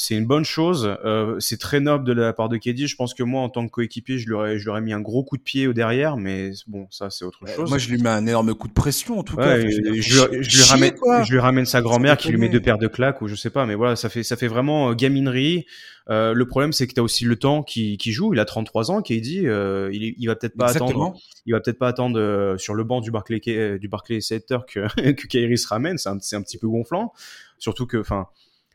c'est 0.00 0.14
une 0.14 0.26
bonne 0.26 0.44
chose. 0.44 0.96
Euh, 1.04 1.40
c'est 1.40 1.58
très 1.58 1.80
noble 1.80 2.04
de 2.04 2.12
la 2.12 2.32
part 2.32 2.48
de 2.48 2.56
Keddy. 2.56 2.86
Je 2.86 2.94
pense 2.94 3.14
que 3.14 3.24
moi, 3.24 3.42
en 3.42 3.48
tant 3.48 3.66
que 3.66 3.72
coéquipier, 3.72 4.16
je 4.16 4.28
lui 4.28 4.34
aurais, 4.34 4.56
je 4.56 4.62
lui 4.62 4.70
aurais 4.70 4.80
mis 4.80 4.92
un 4.92 5.00
gros 5.00 5.24
coup 5.24 5.36
de 5.36 5.42
pied 5.42 5.66
au 5.66 5.72
derrière, 5.72 6.16
mais 6.16 6.52
bon, 6.68 6.86
ça, 6.88 7.10
c'est 7.10 7.24
autre 7.24 7.44
chose. 7.48 7.68
Moi, 7.68 7.78
je 7.78 7.88
lui 7.90 8.00
mets 8.00 8.08
un 8.08 8.24
énorme 8.24 8.54
coup 8.54 8.68
de 8.68 8.72
pression, 8.72 9.18
en 9.18 9.24
tout 9.24 9.34
cas. 9.34 9.58
je, 9.58 9.80
lui 9.80 10.62
ramène, 10.68 10.94
je 11.24 11.32
lui 11.32 11.40
ramène 11.40 11.66
sa 11.66 11.82
grand-mère 11.82 12.16
qui 12.16 12.28
lui 12.28 12.38
met 12.38 12.48
deux 12.48 12.62
paires 12.62 12.78
de 12.78 12.86
claques, 12.86 13.20
ou 13.22 13.26
je 13.26 13.34
sais 13.34 13.50
pas, 13.50 13.66
mais 13.66 13.74
voilà, 13.74 13.96
ça 13.96 14.08
fait, 14.08 14.22
ça 14.22 14.36
fait 14.36 14.46
vraiment 14.46 14.90
euh, 14.90 14.94
gaminerie. 14.94 15.66
Euh, 16.10 16.32
le 16.32 16.46
problème, 16.46 16.72
c'est 16.72 16.86
que 16.86 16.94
tu 16.94 17.00
as 17.00 17.02
aussi 17.02 17.24
le 17.24 17.36
temps 17.36 17.64
qui, 17.64 17.98
qui 17.98 18.12
joue. 18.12 18.32
Il 18.32 18.40
a 18.40 18.44
33 18.44 18.90
ans, 18.90 19.02
Keddy. 19.02 19.46
Euh, 19.46 19.90
il, 19.92 20.14
il 20.16 20.26
va 20.26 20.36
peut-être 20.36 20.56
pas 20.56 20.70
attendre. 20.70 21.16
Il 21.44 21.52
va 21.52 21.60
peut-être 21.60 21.78
pas 21.78 21.88
attendre 21.88 22.18
euh, 22.18 22.56
sur 22.56 22.74
le 22.74 22.84
banc 22.84 23.00
du 23.00 23.10
Barclay, 23.10 23.40
du 23.78 23.88
Barclay 23.88 24.20
Center 24.20 24.58
que, 24.66 25.12
que 25.12 25.26
Kyrie 25.26 25.58
se 25.58 25.68
ramène. 25.68 25.98
C'est 25.98 26.08
un, 26.08 26.16
un 26.16 26.42
petit 26.42 26.56
peu 26.56 26.68
gonflant. 26.68 27.12
Surtout 27.58 27.86
que, 27.86 27.96
enfin, 27.96 28.28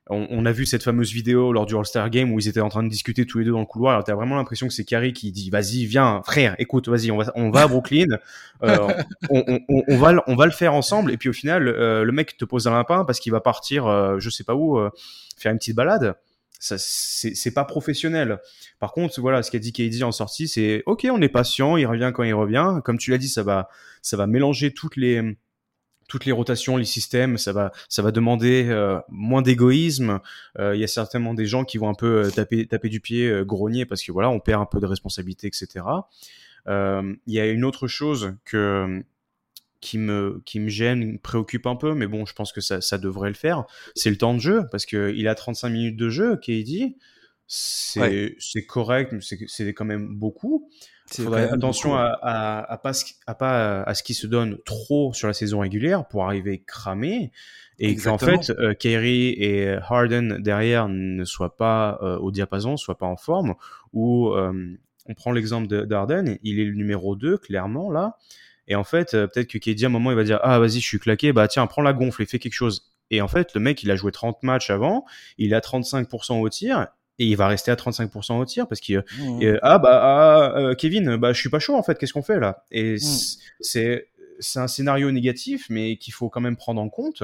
on, 0.09 0.45
a 0.45 0.51
vu 0.51 0.65
cette 0.65 0.83
fameuse 0.83 1.13
vidéo 1.13 1.53
lors 1.53 1.65
du 1.65 1.77
All-Star 1.77 2.09
Game 2.09 2.31
où 2.33 2.39
ils 2.39 2.49
étaient 2.49 2.59
en 2.59 2.67
train 2.67 2.83
de 2.83 2.89
discuter 2.89 3.25
tous 3.25 3.39
les 3.39 3.45
deux 3.45 3.51
dans 3.51 3.61
le 3.61 3.65
couloir. 3.65 3.93
Alors 3.93 4.03
t'as 4.03 4.15
vraiment 4.15 4.35
l'impression 4.35 4.67
que 4.67 4.73
c'est 4.73 4.83
Carrie 4.83 5.13
qui 5.13 5.31
dit 5.31 5.49
vas-y 5.49 5.85
viens 5.85 6.21
frère 6.25 6.55
écoute 6.57 6.89
vas-y 6.89 7.09
on 7.09 7.17
va 7.17 7.31
on 7.35 7.51
va 7.51 7.61
à 7.61 7.67
Brooklyn 7.67 8.07
euh, 8.63 8.93
on, 9.29 9.97
va 9.97 10.21
on 10.27 10.35
va 10.35 10.45
le 10.45 10.51
faire 10.51 10.73
ensemble 10.73 11.11
et 11.11 11.17
puis 11.17 11.29
au 11.29 11.33
final 11.33 11.69
euh, 11.69 12.03
le 12.03 12.11
mec 12.11 12.35
te 12.35 12.43
pose 12.43 12.67
un 12.67 12.73
lapin 12.73 13.05
parce 13.05 13.21
qu'il 13.21 13.31
va 13.31 13.39
partir 13.39 13.87
euh, 13.87 14.19
je 14.19 14.29
sais 14.29 14.43
pas 14.43 14.55
où 14.55 14.77
faire 15.37 15.51
une 15.51 15.57
petite 15.57 15.75
balade. 15.75 16.15
Ça 16.59 16.75
c'est 16.77 17.53
pas 17.53 17.63
professionnel. 17.63 18.39
Par 18.79 18.91
contre 18.91 19.21
voilà 19.21 19.41
ce 19.41 19.51
qu'a 19.51 19.59
dit 19.59 19.71
KD 19.71 20.03
en 20.03 20.11
sortie 20.11 20.49
c'est 20.49 20.83
ok 20.85 21.07
on 21.09 21.21
est 21.21 21.29
patient 21.29 21.77
il 21.77 21.85
revient 21.85 22.11
quand 22.13 22.23
il 22.23 22.33
revient 22.33 22.81
comme 22.83 22.97
tu 22.97 23.11
l'as 23.11 23.17
dit 23.17 23.29
ça 23.29 23.43
va 23.43 23.69
ça 24.01 24.17
va 24.17 24.27
mélanger 24.27 24.73
toutes 24.73 24.97
les 24.97 25.37
toutes 26.07 26.25
les 26.25 26.31
rotations, 26.31 26.77
les 26.77 26.85
systèmes, 26.85 27.37
ça 27.37 27.53
va, 27.53 27.71
ça 27.89 28.01
va 28.01 28.11
demander 28.11 28.67
euh, 28.69 28.99
moins 29.09 29.41
d'égoïsme. 29.41 30.19
Euh, 30.59 30.75
il 30.75 30.81
y 30.81 30.83
a 30.83 30.87
certainement 30.87 31.33
des 31.33 31.45
gens 31.45 31.63
qui 31.63 31.77
vont 31.77 31.89
un 31.89 31.93
peu 31.93 32.25
euh, 32.25 32.29
taper, 32.29 32.67
taper 32.67 32.89
du 32.89 32.99
pied, 32.99 33.43
grogner 33.45 33.85
parce 33.85 34.03
que 34.03 34.11
voilà, 34.11 34.29
on 34.29 34.39
perd 34.39 34.61
un 34.61 34.65
peu 34.65 34.79
de 34.79 34.85
responsabilité, 34.85 35.47
etc. 35.47 35.85
Il 36.67 37.17
y 37.27 37.39
a 37.39 37.47
une 37.47 37.65
autre 37.65 37.87
chose 37.87 38.35
que 38.45 39.03
qui 39.81 39.97
me 39.97 40.41
qui 40.45 40.61
me 40.61 40.69
gêne, 40.69 41.13
me 41.13 41.17
préoccupe 41.17 41.67
un 41.67 41.75
peu, 41.75 41.93
mais 41.93 42.07
bon, 42.07 42.25
je 42.25 42.33
pense 42.33 42.53
que 42.53 42.61
ça, 42.61 42.79
ça 42.79 42.97
devrait 42.97 43.29
le 43.29 43.35
faire. 43.35 43.65
C'est 43.95 44.09
le 44.09 44.17
temps 44.17 44.33
de 44.33 44.39
jeu 44.39 44.63
parce 44.71 44.85
que 44.85 45.13
il 45.13 45.27
a 45.27 45.35
35 45.35 45.69
minutes 45.69 45.97
de 45.97 46.09
jeu, 46.09 46.37
KD. 46.37 46.95
C'est 47.47 48.35
c'est 48.39 48.65
correct, 48.65 49.11
mais 49.11 49.19
c'est 49.21 49.73
quand 49.73 49.85
même 49.85 50.15
beaucoup. 50.15 50.69
Faudrait 51.11 51.49
attention 51.49 51.95
à, 51.95 52.17
à, 52.21 52.73
à, 52.73 52.77
pas, 52.77 52.93
à 53.27 53.35
pas 53.35 53.83
à 53.83 53.93
ce 53.93 54.03
qui 54.03 54.13
se 54.13 54.25
donne 54.25 54.57
trop 54.65 55.13
sur 55.13 55.27
la 55.27 55.33
saison 55.33 55.59
régulière 55.59 56.07
pour 56.07 56.23
arriver 56.25 56.63
cramé 56.65 57.31
et 57.79 57.95
qu'en 57.95 58.17
fait 58.17 58.51
euh, 58.51 58.73
Kyrie 58.73 59.29
et 59.29 59.77
Harden 59.89 60.39
derrière 60.39 60.87
ne 60.87 61.23
soient 61.25 61.57
pas 61.57 61.99
euh, 62.01 62.17
au 62.17 62.31
diapason, 62.31 62.77
soient 62.77 62.97
pas 62.97 63.05
en 63.05 63.17
forme 63.17 63.55
ou 63.91 64.29
euh, 64.29 64.77
on 65.05 65.13
prend 65.13 65.31
l'exemple 65.31 65.67
d'Harden, 65.85 66.37
il 66.43 66.59
est 66.59 66.65
le 66.65 66.75
numéro 66.75 67.15
2 67.15 67.37
clairement 67.37 67.91
là 67.91 68.17
et 68.67 68.75
en 68.75 68.83
fait 68.83 69.13
euh, 69.13 69.27
peut-être 69.27 69.47
que 69.47 69.57
KD 69.57 69.83
à 69.83 69.87
un 69.87 69.89
moment 69.89 70.11
il 70.11 70.15
va 70.15 70.23
dire 70.23 70.39
ah 70.43 70.59
vas-y 70.59 70.79
je 70.79 70.87
suis 70.87 70.99
claqué 70.99 71.33
bah 71.33 71.47
tiens 71.47 71.67
prends 71.67 71.81
la 71.81 71.93
gonfle 71.93 72.21
et 72.21 72.25
fais 72.25 72.39
quelque 72.39 72.53
chose 72.53 72.93
et 73.11 73.21
en 73.21 73.27
fait 73.27 73.53
le 73.53 73.59
mec 73.59 73.83
il 73.83 73.91
a 73.91 73.95
joué 73.95 74.11
30 74.11 74.43
matchs 74.43 74.69
avant, 74.69 75.05
il 75.37 75.53
a 75.53 75.59
35% 75.59 76.39
au 76.39 76.49
tir 76.49 76.87
et 77.19 77.25
il 77.25 77.35
va 77.35 77.47
rester 77.47 77.71
à 77.71 77.75
35% 77.75 78.39
au 78.39 78.45
tir 78.45 78.67
parce 78.67 78.81
qu'il 78.81 78.97
mmh. 78.97 79.57
ah 79.61 79.77
bah 79.77 79.99
ah, 80.01 80.59
euh, 80.59 80.75
Kevin 80.75 81.15
bah 81.17 81.33
je 81.33 81.39
suis 81.39 81.49
pas 81.49 81.59
chaud 81.59 81.75
en 81.75 81.83
fait 81.83 81.97
qu'est-ce 81.97 82.13
qu'on 82.13 82.23
fait 82.23 82.39
là? 82.39 82.63
Et 82.71 82.95
mmh. 82.95 82.99
c'est 83.59 84.07
c'est 84.39 84.59
un 84.59 84.67
scénario 84.67 85.11
négatif 85.11 85.67
mais 85.69 85.97
qu'il 85.97 86.13
faut 86.13 86.29
quand 86.29 86.41
même 86.41 86.57
prendre 86.57 86.81
en 86.81 86.89
compte. 86.89 87.23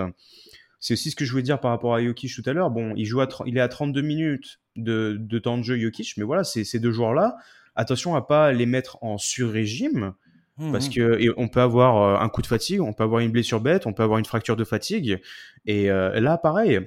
C'est 0.80 0.94
aussi 0.94 1.12
ce 1.12 1.16
que 1.16 1.26
je 1.26 1.32
voulais 1.32 1.44
dire 1.44 1.60
par 1.60 1.72
rapport 1.72 1.94
à 1.94 2.02
Jokic 2.02 2.34
tout 2.34 2.44
à 2.46 2.54
l'heure. 2.54 2.70
Bon 2.70 2.94
il 2.96 3.06
joue 3.06 3.22
à 3.22 3.28
il 3.46 3.58
est 3.58 3.62
à 3.62 3.68
32 3.68 4.02
minutes 4.02 4.60
de, 4.76 5.18
de 5.20 5.40
temps 5.40 5.58
de 5.58 5.64
jeu 5.64 5.78
Jokic 5.78 6.14
mais 6.18 6.24
voilà 6.24 6.44
ces 6.44 6.80
deux 6.80 6.92
joueurs 6.92 7.14
là 7.14 7.36
attention 7.76 8.16
à 8.16 8.22
pas 8.22 8.52
les 8.52 8.66
mettre 8.66 8.98
en 9.02 9.18
sur-régime 9.18 10.14
mmh, 10.58 10.72
parce 10.72 10.90
que 10.90 11.34
on 11.38 11.48
peut 11.48 11.62
avoir 11.62 11.98
euh, 11.98 12.24
un 12.24 12.30
coup 12.30 12.42
de 12.42 12.48
fatigue 12.48 12.82
on 12.82 12.94
peut 12.94 13.04
avoir 13.04 13.22
une 13.22 13.32
blessure 13.32 13.60
bête 13.60 13.88
on 13.88 13.94
peut 13.94 14.04
avoir 14.04 14.20
une 14.20 14.26
fracture 14.26 14.56
de 14.56 14.64
fatigue. 14.64 15.20
Et 15.66 15.90
euh, 15.90 16.20
là 16.20 16.38
pareil 16.38 16.80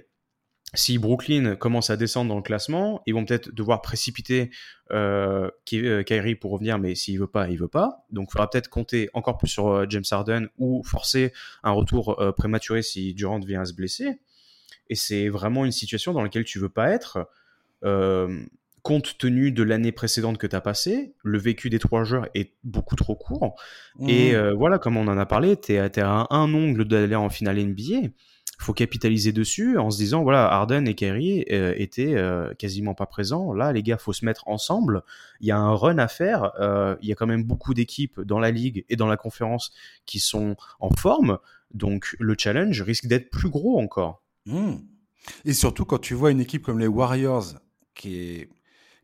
si 0.75 0.99
Brooklyn 0.99 1.55
commence 1.57 1.91
à 1.91 1.97
descendre 1.97 2.31
dans 2.31 2.37
le 2.37 2.43
classement, 2.43 3.03
ils 3.07 3.13
vont 3.13 3.25
peut-être 3.25 3.51
devoir 3.55 3.83
précipiter 3.83 4.51
euh, 4.91 5.51
euh, 5.75 6.03
Kyrie 6.03 6.35
pour 6.35 6.53
revenir, 6.53 6.79
mais 6.79 6.95
s'il 6.95 7.19
veut 7.19 7.27
pas, 7.27 7.49
il 7.51 7.59
veut 7.59 7.69
pas. 7.69 8.07
Donc, 8.11 8.29
il 8.31 8.33
faudra 8.33 8.49
peut-être 8.49 8.69
compter 8.69 9.11
encore 9.13 9.37
plus 9.37 9.49
sur 9.49 9.69
euh, 9.69 9.87
James 9.89 10.05
Harden 10.11 10.49
ou 10.57 10.83
forcer 10.83 11.33
un 11.63 11.73
retour 11.73 12.21
euh, 12.21 12.33
prématuré 12.33 12.83
si 12.83 13.13
Durant 13.13 13.41
vient 13.41 13.61
à 13.61 13.65
se 13.67 13.75
blesser. 13.75 14.21
Et 14.89 14.95
c'est 14.95 15.29
vraiment 15.29 15.67
une 15.67 15.73
situation 15.73 16.15
dans 16.15 16.23
laquelle 16.23 16.45
tu 16.45 16.59
veux 16.59 16.71
pas 16.71 16.91
être. 16.91 17.29
Euh, 17.85 18.43
compte 18.83 19.17
tenu 19.19 19.53
de 19.53 19.63
l'année 19.63 19.93
précédente 19.93 20.39
que 20.39 20.47
tu 20.47 20.57
as 20.57 20.61
passée, 20.61 21.15
le 21.23 21.39
vécu 21.39 21.71
des 21.71 21.79
trois 21.79 22.03
joueurs 22.03 22.29
est 22.35 22.55
beaucoup 22.65 22.97
trop 22.97 23.15
court. 23.15 23.55
Et 24.09 24.35
mmh. 24.35 24.55
voilà, 24.55 24.81
comme 24.81 24.97
on 24.97 25.07
en 25.07 25.17
a 25.17 25.25
parlé, 25.25 25.57
tu 25.57 25.75
es, 25.75 25.79
à 26.01 26.27
un 26.31 26.53
ongle 26.53 26.85
d'aller 26.85 27.15
en 27.15 27.31
finale 27.31 27.65
NBA 27.65 28.09
faut 28.63 28.73
capitaliser 28.73 29.33
dessus 29.33 29.79
en 29.79 29.91
se 29.91 29.99
disant 29.99 30.23
voilà 30.23 30.51
Harden 30.51 30.87
et 30.87 30.95
Kerry 30.95 31.45
euh, 31.51 31.75
étaient 31.77 32.15
euh, 32.15 32.55
quasiment 32.55 32.95
pas 32.95 33.07
présents. 33.07 33.53
Là 33.53 33.73
les 33.73 33.83
gars 33.83 33.99
faut 33.99 34.13
se 34.13 34.25
mettre 34.25 34.49
ensemble. 34.49 35.03
Il 35.41 35.49
y 35.49 35.51
a 35.51 35.59
un 35.59 35.75
run 35.75 35.99
à 35.99 36.09
faire 36.09 36.53
euh, 36.61 36.97
il 37.03 37.09
y 37.09 37.13
a 37.13 37.15
quand 37.15 37.27
même 37.27 37.45
beaucoup 37.45 37.75
d'équipes 37.75 38.21
dans 38.21 38.39
la 38.39 38.51
ligue 38.51 38.85
et 38.89 38.97
dans 38.97 39.07
la 39.07 39.17
conférence 39.17 39.73
qui 40.07 40.21
sont 40.21 40.57
en 40.81 40.91
forme. 40.91 41.39
Donc 41.75 42.17
le 42.19 42.35
challenge 42.39 42.81
risque 42.83 43.07
d'être 43.07 43.31
plus 43.31 43.49
gros 43.49 43.79
encore. 43.81 44.23
Mmh. 44.45 44.73
et 45.45 45.53
surtout 45.53 45.85
quand 45.85 46.01
tu 46.01 46.15
vois 46.15 46.33
une 46.33 46.41
équipe 46.41 46.65
comme 46.65 46.81
les 46.81 46.89
Warriors 46.89 47.61
qui 47.95 48.17
est 48.17 48.49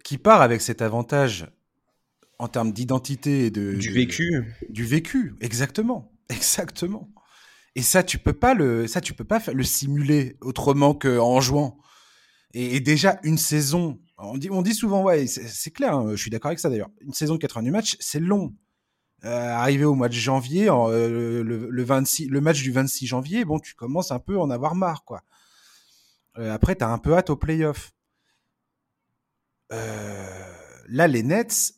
qui 0.02 0.18
part 0.18 0.42
avec 0.42 0.60
cet 0.62 0.82
avantage 0.82 1.46
en 2.40 2.48
termes 2.48 2.72
d'identité 2.72 3.46
et 3.46 3.50
de 3.52 3.74
du 3.74 3.92
vécu. 3.92 4.56
du 4.68 4.84
vécu. 4.84 5.36
Exactement. 5.40 6.10
Exactement 6.28 7.08
et 7.78 7.82
ça, 7.82 8.02
tu 8.02 8.18
peux 8.18 8.32
pas 8.32 8.54
le, 8.54 8.88
ça, 8.88 9.00
tu 9.00 9.14
peux 9.14 9.22
pas 9.22 9.40
le 9.52 9.62
simuler 9.62 10.36
autrement 10.40 10.94
qu'en 10.94 11.40
jouant. 11.40 11.78
Et, 12.52 12.80
déjà, 12.80 13.20
une 13.22 13.38
saison, 13.38 14.00
on 14.16 14.36
dit, 14.36 14.50
on 14.50 14.62
dit 14.62 14.74
souvent, 14.74 15.04
ouais, 15.04 15.28
c'est 15.28 15.70
clair, 15.70 15.94
hein, 15.94 16.10
je 16.10 16.16
suis 16.16 16.28
d'accord 16.28 16.48
avec 16.48 16.58
ça 16.58 16.70
d'ailleurs. 16.70 16.90
Une 17.02 17.12
saison 17.12 17.34
de 17.34 17.38
80 17.38 17.70
matchs, 17.70 17.96
c'est 18.00 18.18
long. 18.18 18.52
Euh, 19.24 19.50
arrivé 19.50 19.84
au 19.84 19.94
mois 19.94 20.08
de 20.08 20.14
janvier, 20.14 20.68
euh, 20.68 21.44
le, 21.44 21.84
26, 21.84 22.26
le 22.26 22.40
match 22.40 22.60
du 22.62 22.72
26 22.72 23.06
janvier, 23.06 23.44
bon, 23.44 23.60
tu 23.60 23.76
commences 23.76 24.10
un 24.10 24.18
peu 24.18 24.38
à 24.38 24.40
en 24.40 24.50
avoir 24.50 24.74
marre, 24.74 25.04
quoi. 25.04 25.22
Euh, 26.36 26.52
après, 26.52 26.74
tu 26.74 26.82
as 26.82 26.88
un 26.88 26.98
peu 26.98 27.14
hâte 27.14 27.30
au 27.30 27.36
playoff. 27.36 27.92
Euh, 29.72 30.52
là, 30.88 31.06
les 31.06 31.22
Nets, 31.22 31.74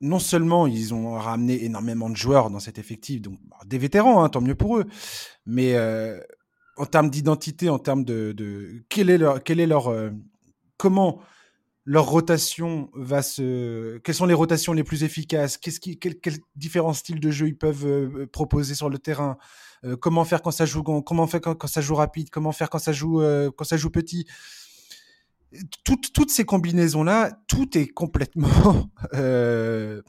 non 0.00 0.18
seulement 0.18 0.66
ils 0.66 0.94
ont 0.94 1.12
ramené 1.12 1.64
énormément 1.64 2.08
de 2.08 2.16
joueurs 2.16 2.50
dans 2.50 2.60
cet 2.60 2.78
effectif, 2.78 3.20
donc 3.20 3.38
bah, 3.48 3.58
des 3.66 3.78
vétérans, 3.78 4.24
hein, 4.24 4.28
tant 4.28 4.40
mieux 4.40 4.54
pour 4.54 4.78
eux, 4.78 4.86
mais 5.46 5.74
euh, 5.74 6.18
en 6.76 6.86
termes 6.86 7.10
d'identité, 7.10 7.68
en 7.68 7.78
termes 7.78 8.04
de, 8.04 8.32
de, 8.32 8.84
quel 8.88 9.10
est 9.10 9.18
leur, 9.18 9.42
quel 9.42 9.60
est 9.60 9.66
leur, 9.66 9.88
euh, 9.88 10.10
comment 10.78 11.20
leur 11.84 12.06
rotation 12.06 12.90
va 12.94 13.22
se, 13.22 13.98
quelles 13.98 14.14
sont 14.14 14.26
les 14.26 14.34
rotations 14.34 14.72
les 14.72 14.84
plus 14.84 15.04
efficaces, 15.04 15.58
qu'est-ce 15.58 15.80
qui, 15.80 15.98
quels 15.98 16.16
différents 16.56 16.92
styles 16.92 17.20
de 17.20 17.30
jeu 17.30 17.48
ils 17.48 17.58
peuvent 17.58 17.86
euh, 17.86 18.26
proposer 18.26 18.74
sur 18.74 18.88
le 18.88 18.98
terrain, 18.98 19.36
comment 19.98 20.26
faire 20.26 20.42
quand 20.42 20.50
ça 20.50 20.66
joue, 20.66 20.82
comment 20.82 21.26
faire 21.26 21.40
quand, 21.40 21.66
ça 21.66 21.80
joue 21.80 21.94
rapide, 21.94 22.28
comment 22.28 22.52
faire 22.52 22.68
quand 22.68 22.78
ça 22.78 22.92
joue, 22.92 23.22
quand 23.56 23.64
ça 23.64 23.78
joue 23.78 23.88
petit 23.88 24.26
toutes, 25.84 26.12
toutes 26.12 26.30
ces 26.30 26.44
combinaisons-là, 26.44 27.32
tout 27.48 27.76
est 27.76 27.88
complètement 27.88 28.90
euh, 29.14 30.02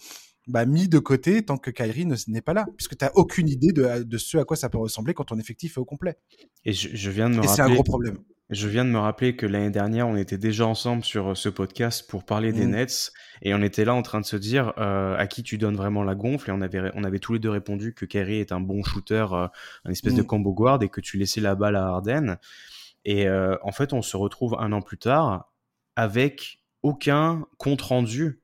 bah, 0.47 0.65
mis 0.65 0.87
de 0.87 0.99
côté 0.99 1.43
tant 1.43 1.57
que 1.57 1.71
Kyrie 1.71 2.05
n'est 2.27 2.41
pas 2.41 2.53
là, 2.53 2.65
puisque 2.77 2.97
tu 2.97 3.05
n'as 3.05 3.11
aucune 3.15 3.47
idée 3.49 3.71
de, 3.71 4.03
de, 4.03 4.17
ce 4.17 4.37
à 4.37 4.43
quoi 4.45 4.57
ça 4.57 4.69
peut 4.69 4.77
ressembler 4.77 5.13
quand 5.13 5.25
ton 5.25 5.39
effectif 5.39 5.77
est 5.77 5.79
au 5.79 5.85
complet. 5.85 6.17
Et 6.65 6.73
je, 6.73 6.89
je 6.93 7.09
viens 7.09 7.29
de 7.29 7.35
me 7.35 7.47
c'est 7.47 7.61
un 7.61 7.69
gros 7.73 7.83
problème. 7.83 8.17
Je 8.53 8.67
viens 8.67 8.83
de 8.83 8.89
me 8.89 8.97
rappeler 8.99 9.37
que 9.37 9.45
l'année 9.45 9.69
dernière, 9.69 10.09
on 10.09 10.17
était 10.17 10.37
déjà 10.37 10.67
ensemble 10.67 11.05
sur 11.05 11.37
ce 11.37 11.47
podcast 11.47 12.09
pour 12.09 12.25
parler 12.25 12.51
des 12.51 12.65
Mhm. 12.65 12.71
Nets 12.71 13.13
et 13.43 13.53
on 13.53 13.61
était 13.61 13.85
là 13.85 13.93
en 13.95 14.01
train 14.01 14.19
de 14.19 14.25
se 14.25 14.35
dire 14.35 14.73
euh, 14.77 15.15
à 15.17 15.25
qui 15.25 15.41
tu 15.41 15.57
donnes 15.57 15.77
vraiment 15.77 16.03
la 16.03 16.15
gonfle 16.15 16.49
et 16.49 16.53
on 16.53 16.59
avait 16.59 16.91
on 16.93 17.05
avait 17.05 17.19
tous 17.19 17.31
les 17.31 17.39
deux 17.39 17.49
répondu 17.49 17.93
que 17.93 18.03
Kyrie 18.03 18.39
est 18.41 18.51
un 18.51 18.59
bon 18.59 18.83
shooter, 18.83 19.25
euh, 19.31 19.47
un 19.85 19.91
espèce 19.91 20.15
de 20.15 20.21
Mhm. 20.21 20.27
combo 20.27 20.53
guard 20.53 20.83
et 20.83 20.89
que 20.89 20.99
tu 20.99 21.15
laissais 21.17 21.39
la 21.39 21.55
balle 21.55 21.77
à 21.77 21.85
Harden. 21.85 22.35
Et 23.05 23.27
euh, 23.27 23.57
en 23.63 23.71
fait, 23.71 23.93
on 23.93 24.01
se 24.01 24.15
retrouve 24.17 24.55
un 24.59 24.71
an 24.71 24.81
plus 24.81 24.97
tard 24.97 25.51
avec 25.95 26.59
aucun 26.83 27.45
compte 27.57 27.81
rendu, 27.81 28.41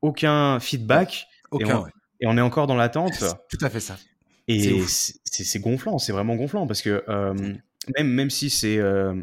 aucun 0.00 0.58
feedback 0.60 1.26
Aucun, 1.50 1.78
on- 1.78 1.82
ouais. 1.84 1.90
et 2.20 2.26
on 2.26 2.36
est 2.36 2.40
encore 2.42 2.66
dans 2.66 2.76
l'attente. 2.76 3.22
Tout 3.50 3.64
à 3.64 3.70
fait 3.70 3.80
ça. 3.80 3.96
Et 4.48 4.82
c'est 4.86 5.60
gonflant, 5.60 5.98
c'est 5.98 6.12
vraiment 6.12 6.34
gonflant 6.36 6.66
parce 6.66 6.82
que 6.82 7.04
euh, 7.08 7.34
même, 7.96 8.08
même 8.08 8.30
si 8.30 8.50
c'est 8.50 8.78
euh, 8.78 9.14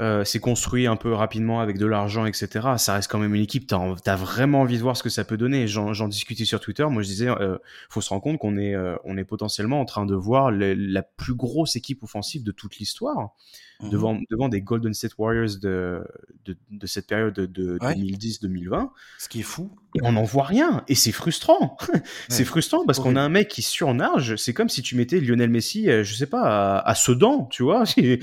euh, 0.00 0.22
c'est 0.24 0.38
construit 0.38 0.86
un 0.86 0.96
peu 0.96 1.12
rapidement 1.12 1.60
avec 1.60 1.76
de 1.78 1.86
l'argent, 1.86 2.24
etc., 2.24 2.68
ça 2.78 2.94
reste 2.94 3.10
quand 3.10 3.18
même 3.18 3.34
une 3.34 3.42
équipe. 3.42 3.66
T'as 3.66 3.94
as 4.06 4.16
vraiment 4.16 4.60
envie 4.60 4.76
de 4.76 4.82
voir 4.82 4.96
ce 4.96 5.02
que 5.02 5.08
ça 5.08 5.24
peut 5.24 5.36
donner. 5.36 5.66
J'en 5.66 5.92
j'en 5.92 6.06
discutais 6.08 6.44
sur 6.44 6.60
Twitter. 6.60 6.84
Moi, 6.88 7.02
je 7.02 7.08
disais, 7.08 7.28
euh, 7.28 7.58
faut 7.90 8.00
se 8.00 8.08
rendre 8.10 8.22
compte 8.22 8.38
qu'on 8.38 8.56
est, 8.56 8.74
euh, 8.74 8.94
on 9.04 9.16
est 9.16 9.24
potentiellement 9.24 9.80
en 9.80 9.84
train 9.84 10.06
de 10.06 10.14
voir 10.14 10.50
le- 10.50 10.74
la 10.74 11.02
plus 11.02 11.34
grosse 11.34 11.74
équipe 11.76 12.02
offensive 12.04 12.44
de 12.44 12.52
toute 12.52 12.76
l'histoire 12.78 13.30
Mhm. 13.80 13.90
devant, 13.90 14.18
devant 14.30 14.48
des 14.48 14.60
Golden 14.60 14.92
State 14.94 15.16
Warriors 15.18 15.58
de, 15.62 16.04
de, 16.44 16.56
de 16.70 16.86
cette 16.86 17.06
période 17.06 17.34
de, 17.34 17.46
de 17.46 17.78
Ouais. 17.80 17.94
2010-2020. 17.94 18.90
Ce 19.18 19.28
qui 19.28 19.40
est 19.40 19.44
fou. 19.44 19.70
Et 19.94 20.00
on 20.02 20.12
n'en 20.12 20.22
voit 20.24 20.44
rien. 20.44 20.84
Et 20.88 20.94
c'est 20.94 21.12
frustrant. 21.12 21.76
c'est 22.28 22.40
Ouais. 22.40 22.44
frustrant 22.44 22.84
parce 22.84 22.98
qu'on 23.00 23.16
a 23.16 23.20
un 23.22 23.28
mec 23.30 23.48
qui 23.48 23.62
surnage. 23.62 24.36
C'est 24.36 24.52
comme 24.52 24.68
si 24.68 24.82
tu 24.82 24.96
mettais 24.96 25.18
Lionel 25.20 25.48
Messi, 25.50 25.88
euh, 25.88 26.04
je 26.04 26.14
sais 26.14 26.26
pas, 26.26 26.76
à, 26.78 26.88
à 26.90 26.94
Sedan, 26.94 27.46
tu 27.50 27.62
vois. 27.62 27.84
C'est-. 27.86 28.18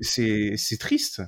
C'est 0.00 0.54
c'est 0.56 0.78
triste. 0.78 1.22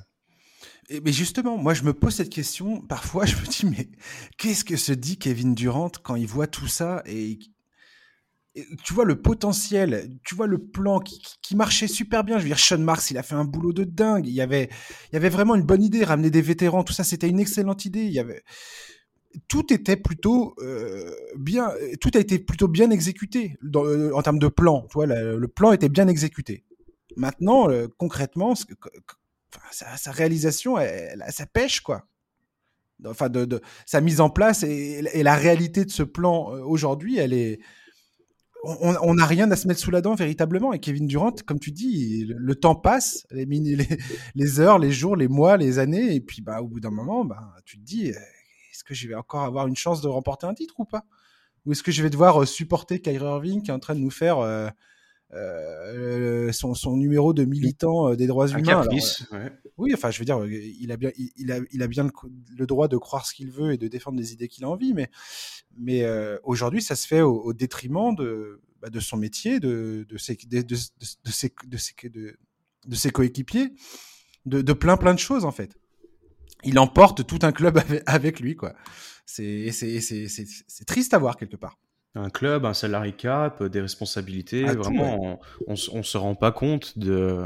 Mais 1.05 1.13
justement, 1.13 1.57
moi, 1.57 1.73
je 1.73 1.83
me 1.83 1.93
pose 1.93 2.15
cette 2.15 2.29
question. 2.31 2.81
Parfois, 2.81 3.25
je 3.27 3.35
me 3.37 3.45
dis, 3.45 3.65
mais 3.65 3.89
qu'est-ce 4.37 4.65
que 4.65 4.75
se 4.77 4.91
dit 4.93 5.17
Kevin 5.17 5.55
Durant 5.55 5.91
quand 6.03 6.15
il 6.15 6.27
voit 6.27 6.47
tout 6.47 6.67
ça 6.67 7.01
et, 7.05 7.39
et 8.55 8.65
tu 8.83 8.93
vois 8.93 9.05
le 9.05 9.21
potentiel, 9.21 10.09
tu 10.25 10.35
vois 10.35 10.47
le 10.47 10.57
plan 10.57 10.99
qui, 10.99 11.19
qui- 11.19 11.35
qui 11.41 11.55
marchait 11.55 11.87
super 11.87 12.23
bien. 12.25 12.37
Je 12.37 12.43
veux 12.43 12.49
dire, 12.49 12.59
Sean 12.59 12.79
Marks, 12.79 13.09
il 13.11 13.17
a 13.17 13.23
fait 13.23 13.35
un 13.35 13.45
boulot 13.45 13.71
de 13.71 13.85
dingue. 13.85 14.27
Il 14.27 14.33
y 14.33 14.41
avait, 14.41 14.69
il 15.11 15.13
y 15.13 15.15
avait 15.15 15.29
vraiment 15.29 15.55
une 15.55 15.63
bonne 15.63 15.83
idée, 15.83 16.03
ramener 16.03 16.29
des 16.31 16.41
vétérans, 16.41 16.83
tout 16.83 16.91
ça, 16.93 17.05
c'était 17.05 17.29
une 17.29 17.39
excellente 17.39 17.85
idée. 17.85 18.03
Il 18.03 18.11
y 18.11 18.19
avait, 18.19 18.43
tout 19.47 19.73
était 19.73 19.97
plutôt 19.97 20.55
euh, 20.59 21.13
bien, 21.37 21.71
tout 21.99 22.11
a 22.13 22.19
été 22.19 22.39
plutôt 22.39 22.67
bien 22.67 22.89
exécuté 22.89 23.57
euh, 23.75 24.11
en 24.13 24.21
termes 24.21 24.39
de 24.39 24.47
plan. 24.47 24.87
Tu 24.89 24.97
le 25.05 25.47
plan 25.47 25.71
était 25.71 25.89
bien 25.89 26.07
exécuté. 26.07 26.63
Maintenant, 27.17 27.69
euh, 27.69 27.87
concrètement, 27.97 28.53
sa, 29.71 29.97
sa 29.97 30.11
réalisation, 30.11 30.77
elle, 30.77 31.23
ça 31.29 31.45
pêche 31.45 31.81
quoi. 31.81 32.05
Enfin, 33.05 33.29
sa 33.85 33.99
mise 33.99 34.21
en 34.21 34.29
place 34.29 34.63
et, 34.63 35.01
la 35.23 35.35
réalité 35.35 35.85
de 35.85 35.91
ce 35.91 36.03
plan 36.03 36.51
aujourd'hui. 36.65 37.19
On 38.63 39.15
n'a 39.15 39.25
rien 39.25 39.49
à 39.49 39.55
se 39.55 39.67
mettre 39.67 39.79
sous 39.79 39.89
la 39.89 40.01
dent 40.01 40.13
véritablement. 40.13 40.71
Et 40.71 40.79
Kevin 40.79 41.07
Durant, 41.07 41.33
comme 41.47 41.59
tu 41.59 41.71
dis, 41.71 42.25
le, 42.27 42.53
temps 42.53 42.75
passe, 42.75 43.25
les, 43.31 44.59
heures, 44.59 44.77
les 44.77 44.91
jours, 44.91 45.15
les 45.15 45.27
mois, 45.27 45.57
les 45.57 45.79
années, 45.79 46.13
et 46.13 46.21
puis 46.21 46.43
bah, 46.43 46.61
au 46.61 46.67
bout 46.67 46.79
d'un 46.79 46.91
moment, 46.91 47.25
bah, 47.25 47.55
tu 47.65 47.79
te 47.79 47.83
dis, 47.83 48.13
est-ce 48.81 48.83
que 48.83 48.95
je 48.95 49.07
vais 49.07 49.13
encore 49.13 49.43
avoir 49.43 49.67
une 49.67 49.75
chance 49.75 50.01
de 50.01 50.07
remporter 50.07 50.47
un 50.47 50.55
titre 50.55 50.73
ou 50.79 50.85
pas? 50.85 51.03
Ou 51.67 51.71
est-ce 51.73 51.83
que 51.83 51.91
je 51.91 52.01
vais 52.01 52.09
devoir 52.09 52.41
euh, 52.41 52.45
supporter 52.47 52.99
Kyrie 52.99 53.23
Irving 53.23 53.61
qui 53.61 53.69
est 53.69 53.73
en 53.73 53.79
train 53.79 53.93
de 53.93 53.99
nous 53.99 54.09
faire 54.09 54.39
euh, 54.39 54.67
euh, 55.33 56.51
son, 56.51 56.73
son 56.73 56.97
numéro 56.97 57.31
de 57.33 57.45
militant 57.45 58.09
euh, 58.09 58.15
des 58.15 58.25
droits 58.25 58.51
Un 58.51 58.57
humains 58.57 58.81
Alors, 58.81 59.43
ouais. 59.43 59.51
oui, 59.77 59.93
enfin, 59.93 60.09
je 60.09 60.17
veux 60.17 60.25
dire, 60.25 60.39
euh, 60.41 60.49
il 60.51 60.91
a 60.91 60.97
bien, 60.97 61.11
il, 61.15 61.29
il 61.37 61.51
a, 61.51 61.59
il 61.71 61.83
a 61.83 61.87
bien 61.87 62.05
le, 62.05 62.11
le 62.57 62.65
droit 62.65 62.87
de 62.87 62.97
croire 62.97 63.27
ce 63.27 63.35
qu'il 63.35 63.51
veut 63.51 63.71
et 63.73 63.77
de 63.77 63.87
défendre 63.87 64.17
les 64.17 64.33
idées 64.33 64.47
qu'il 64.47 64.63
a 64.65 64.69
envie, 64.69 64.95
mais, 64.95 65.11
mais 65.77 66.01
euh, 66.03 66.39
aujourd'hui, 66.43 66.81
ça 66.81 66.95
se 66.95 67.05
fait 67.05 67.21
au, 67.21 67.39
au 67.39 67.53
détriment 67.53 68.15
de, 68.15 68.59
bah, 68.81 68.89
de 68.89 68.99
son 68.99 69.17
métier, 69.17 69.59
de, 69.59 70.07
de 70.09 70.17
ses, 70.17 70.35
de, 70.35 70.61
de, 70.61 70.61
de, 70.63 70.75
de 71.23 71.31
ses, 71.31 71.53
de 71.67 71.77
ses, 71.77 72.09
de, 72.09 72.37
de 72.87 72.95
ses 72.95 73.11
coéquipiers, 73.11 73.73
de, 74.47 74.63
de 74.63 74.73
plein, 74.73 74.97
plein 74.97 75.13
de 75.13 75.19
choses 75.19 75.45
en 75.45 75.51
fait. 75.51 75.77
Il 76.63 76.79
emporte 76.79 77.25
tout 77.25 77.39
un 77.43 77.51
club 77.51 77.79
avec, 78.05 78.39
lui, 78.39 78.55
quoi. 78.55 78.73
C'est, 79.25 79.71
c'est, 79.71 79.99
c'est, 80.01 80.27
c'est, 80.27 80.45
c'est 80.67 80.85
triste 80.85 81.13
à 81.13 81.17
voir 81.17 81.37
quelque 81.37 81.55
part. 81.55 81.77
Un 82.15 82.29
club, 82.29 82.65
un 82.65 82.73
salary 82.73 83.15
cap, 83.15 83.63
des 83.63 83.79
responsabilités. 83.81 84.65
Ah, 84.67 84.75
tout, 84.75 84.83
vraiment, 84.83 85.39
on, 85.67 85.73
on 85.93 86.03
se 86.03 86.17
rend 86.17 86.35
pas 86.35 86.51
compte 86.51 86.97
de, 86.97 87.45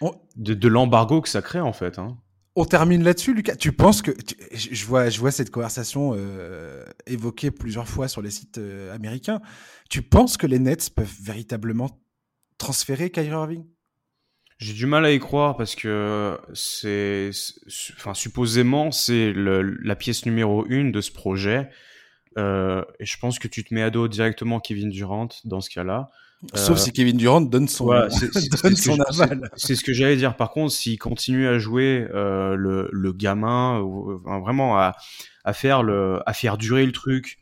On, 0.00 0.12
de, 0.36 0.54
de 0.54 0.68
l'embargo 0.68 1.20
que 1.20 1.28
ça 1.28 1.42
crée 1.42 1.60
en 1.60 1.74
fait. 1.74 1.98
Hein. 1.98 2.16
On 2.56 2.64
termine 2.64 3.04
là-dessus, 3.04 3.34
Lucas. 3.34 3.56
Tu 3.56 3.72
penses 3.72 4.00
que 4.02 4.10
tu- 4.10 4.36
je 4.52 4.74
je 4.74 4.86
vois, 4.86 5.08
je 5.10 5.20
vois 5.20 5.30
cette 5.30 5.50
conversation 5.50 6.14
euh, 6.16 6.84
évoquée 7.06 7.50
plusieurs 7.50 7.86
fois 7.86 8.08
sur 8.08 8.22
les 8.22 8.30
sites 8.30 8.58
euh, 8.58 8.94
américains. 8.94 9.40
Tu 9.88 10.02
penses 10.02 10.36
que 10.36 10.46
les 10.46 10.58
Nets 10.58 10.90
peuvent 10.94 11.16
véritablement 11.22 11.90
transférer 12.58 13.10
Kyrie 13.10 13.28
Irving? 13.28 13.64
J'ai 14.60 14.74
du 14.74 14.84
mal 14.84 15.06
à 15.06 15.10
y 15.10 15.18
croire 15.18 15.56
parce 15.56 15.74
que 15.74 16.38
c'est, 16.52 17.30
enfin, 17.96 18.12
supposément, 18.12 18.92
c'est 18.92 19.32
la 19.34 19.96
pièce 19.96 20.26
numéro 20.26 20.66
une 20.68 20.92
de 20.92 21.00
ce 21.00 21.10
projet. 21.10 21.70
Euh, 22.38 22.84
et 23.00 23.06
je 23.06 23.18
pense 23.18 23.38
que 23.38 23.48
tu 23.48 23.64
te 23.64 23.72
mets 23.74 23.82
à 23.82 23.90
dos 23.90 24.06
directement 24.06 24.60
Kevin 24.60 24.90
Durant 24.90 25.28
dans 25.44 25.60
ce 25.60 25.70
cas-là. 25.70 26.10
Sauf 26.54 26.76
Euh, 26.76 26.80
si 26.80 26.92
Kevin 26.92 27.16
Durant 27.16 27.40
donne 27.40 27.68
son, 27.68 27.86
Voilà, 27.86 28.08
donne 28.62 28.76
son 28.76 29.00
aval. 29.00 29.50
C'est 29.56 29.74
ce 29.74 29.82
que 29.82 29.92
j'allais 29.94 30.16
dire. 30.16 30.36
Par 30.36 30.50
contre, 30.50 30.72
s'il 30.72 30.98
continue 30.98 31.46
à 31.46 31.58
jouer 31.58 32.06
euh, 32.14 32.54
le, 32.54 32.88
le 32.92 33.12
gamin, 33.12 33.82
vraiment 34.44 34.78
à, 34.78 34.94
à 35.44 35.52
faire 35.54 35.82
le, 35.82 36.20
à 36.26 36.32
faire 36.34 36.58
durer 36.58 36.84
le 36.86 36.92
truc 36.92 37.38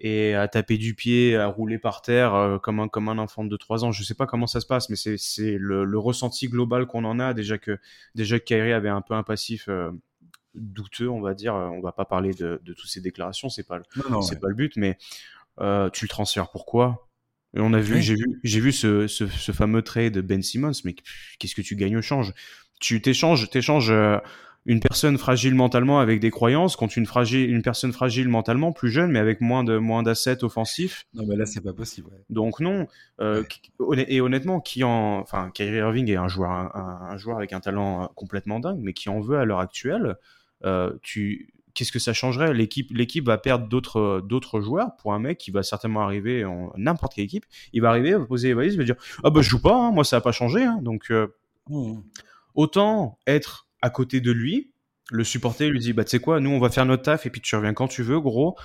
et 0.00 0.34
à 0.34 0.48
taper 0.48 0.78
du 0.78 0.94
pied, 0.94 1.36
à 1.36 1.46
rouler 1.46 1.78
par 1.78 2.02
terre 2.02 2.34
euh, 2.34 2.58
comme 2.58 2.80
un 2.80 2.88
comme 2.88 3.08
un 3.08 3.18
enfant 3.18 3.44
de 3.44 3.56
3 3.56 3.84
ans, 3.84 3.92
je 3.92 4.02
sais 4.02 4.14
pas 4.14 4.26
comment 4.26 4.46
ça 4.46 4.60
se 4.60 4.66
passe, 4.66 4.88
mais 4.88 4.96
c'est 4.96 5.56
le, 5.58 5.84
le 5.84 5.98
ressenti 5.98 6.48
global 6.48 6.86
qu'on 6.86 7.04
en 7.04 7.20
a 7.20 7.34
déjà 7.34 7.58
que 7.58 7.78
déjà 8.14 8.38
que 8.38 8.44
Kyrie 8.44 8.72
avait 8.72 8.88
un 8.88 9.02
peu 9.02 9.14
un 9.14 9.22
passif 9.22 9.68
euh, 9.68 9.90
douteux, 10.54 11.08
on 11.08 11.20
va 11.20 11.34
dire. 11.34 11.54
On 11.54 11.80
va 11.80 11.92
pas 11.92 12.04
parler 12.04 12.32
de, 12.34 12.60
de 12.64 12.72
toutes 12.72 12.88
ces 12.90 13.00
déclarations, 13.00 13.48
c'est 13.48 13.66
pas 13.66 13.80
Non, 14.10 14.20
ouais. 14.26 14.36
pas 14.40 14.48
le 14.48 14.54
but, 14.54 14.76
mais 14.76 14.96
euh, 15.60 15.90
tu 15.90 16.04
le 16.04 16.08
transfères 16.08 16.50
pourquoi? 16.50 17.08
Et 17.56 17.60
on 17.60 17.72
a 17.72 17.80
vu, 17.80 17.96
Oui. 17.96 18.02
j'ai 18.02 18.14
vu, 18.14 18.40
j'ai 18.44 18.60
vu 18.60 18.72
ce, 18.72 19.06
ce, 19.08 19.26
ce 19.26 19.52
fameux 19.52 19.82
trade 19.82 20.12
de 20.14 20.20
Ben 20.20 20.42
Simmons, 20.42 20.72
mais 20.84 20.94
qu'est-ce 21.38 21.54
que 21.54 21.62
tu 21.62 21.76
gagnes 21.76 21.96
au 21.96 22.02
change? 22.02 22.32
Tu 22.80 23.02
t'échanges, 23.02 23.50
t'échanges 23.50 23.90
euh, 23.90 24.18
une 24.66 24.80
personne 24.80 25.16
fragile 25.18 25.54
mentalement 25.54 26.00
avec 26.00 26.20
des 26.20 26.30
croyances 26.30 26.76
contre 26.76 26.98
une 26.98 27.06
fragile, 27.06 27.50
une 27.50 27.62
personne 27.62 27.92
fragile 27.92 28.28
mentalement 28.28 28.72
plus 28.72 28.90
jeune, 28.90 29.10
mais 29.10 29.18
avec 29.18 29.40
moins 29.40 29.64
de 29.64 29.78
moins 29.78 30.02
d'assets 30.02 30.44
offensifs. 30.44 31.06
Non, 31.14 31.24
mais 31.26 31.34
là, 31.36 31.46
c'est 31.46 31.62
pas 31.62 31.72
possible. 31.72 32.08
ouais. 32.08 32.22
Donc 32.28 32.60
non. 32.60 32.86
Euh, 33.20 33.42
Ouais. 33.78 34.04
et 34.08 34.20
honnêtement, 34.20 34.60
qui 34.60 34.84
en, 34.84 35.18
enfin, 35.20 35.50
Kyrie 35.54 35.78
Irving 35.78 36.10
est 36.10 36.16
un 36.16 36.28
joueur, 36.28 36.50
un, 36.50 36.70
un 37.10 37.16
joueur 37.16 37.38
avec 37.38 37.52
un 37.54 37.60
talent 37.60 38.02
euh, 38.02 38.06
complètement 38.14 38.60
dingue, 38.60 38.78
mais 38.82 38.92
qui 38.92 39.08
en 39.08 39.20
veut 39.20 39.38
à 39.38 39.44
l'heure 39.46 39.60
actuelle. 39.60 40.16
Euh, 40.64 40.92
tu, 41.02 41.52
qu'est-ce 41.72 41.90
que 41.92 41.98
ça 41.98 42.12
changerait? 42.12 42.52
L'équipe, 42.52 42.90
l'équipe 42.92 43.24
va 43.24 43.38
perdre 43.38 43.66
d'autres, 43.66 44.20
d'autres 44.28 44.60
joueurs 44.60 44.94
pour 44.96 45.14
un 45.14 45.18
mec 45.20 45.38
qui 45.38 45.50
va 45.50 45.62
certainement 45.62 46.02
arriver 46.02 46.44
en 46.44 46.70
n'importe 46.76 47.14
quelle 47.14 47.24
équipe. 47.24 47.46
Il 47.72 47.80
va 47.80 47.88
arriver, 47.88 48.12
va 48.12 48.26
poser 48.26 48.48
les 48.48 48.54
valises, 48.54 48.74
il 48.74 48.78
va 48.78 48.84
dire 48.84 48.96
ah 49.24 49.30
bah 49.30 49.40
je 49.40 49.48
joue 49.48 49.60
pas, 49.62 49.74
hein, 49.74 49.90
moi 49.90 50.04
ça 50.04 50.16
a 50.18 50.20
pas 50.20 50.32
changé. 50.32 50.62
hein. 50.64 50.78
Donc 50.82 51.10
euh, 51.10 51.28
Mmh. 51.68 52.00
autant 52.54 53.18
être 53.26 53.68
à 53.82 53.90
côté 53.90 54.20
de 54.20 54.30
lui, 54.32 54.72
le 55.10 55.24
supporter, 55.24 55.68
lui 55.68 55.80
dit 55.80 55.92
bah 55.92 56.04
tu 56.04 56.10
sais 56.10 56.20
quoi, 56.20 56.40
nous 56.40 56.50
on 56.50 56.58
va 56.60 56.70
faire 56.70 56.86
notre 56.86 57.02
taf 57.02 57.26
et 57.26 57.30
puis 57.30 57.40
tu 57.40 57.54
reviens 57.56 57.74
quand 57.74 57.88
tu 57.88 58.02
veux, 58.02 58.20
gros. 58.20 58.56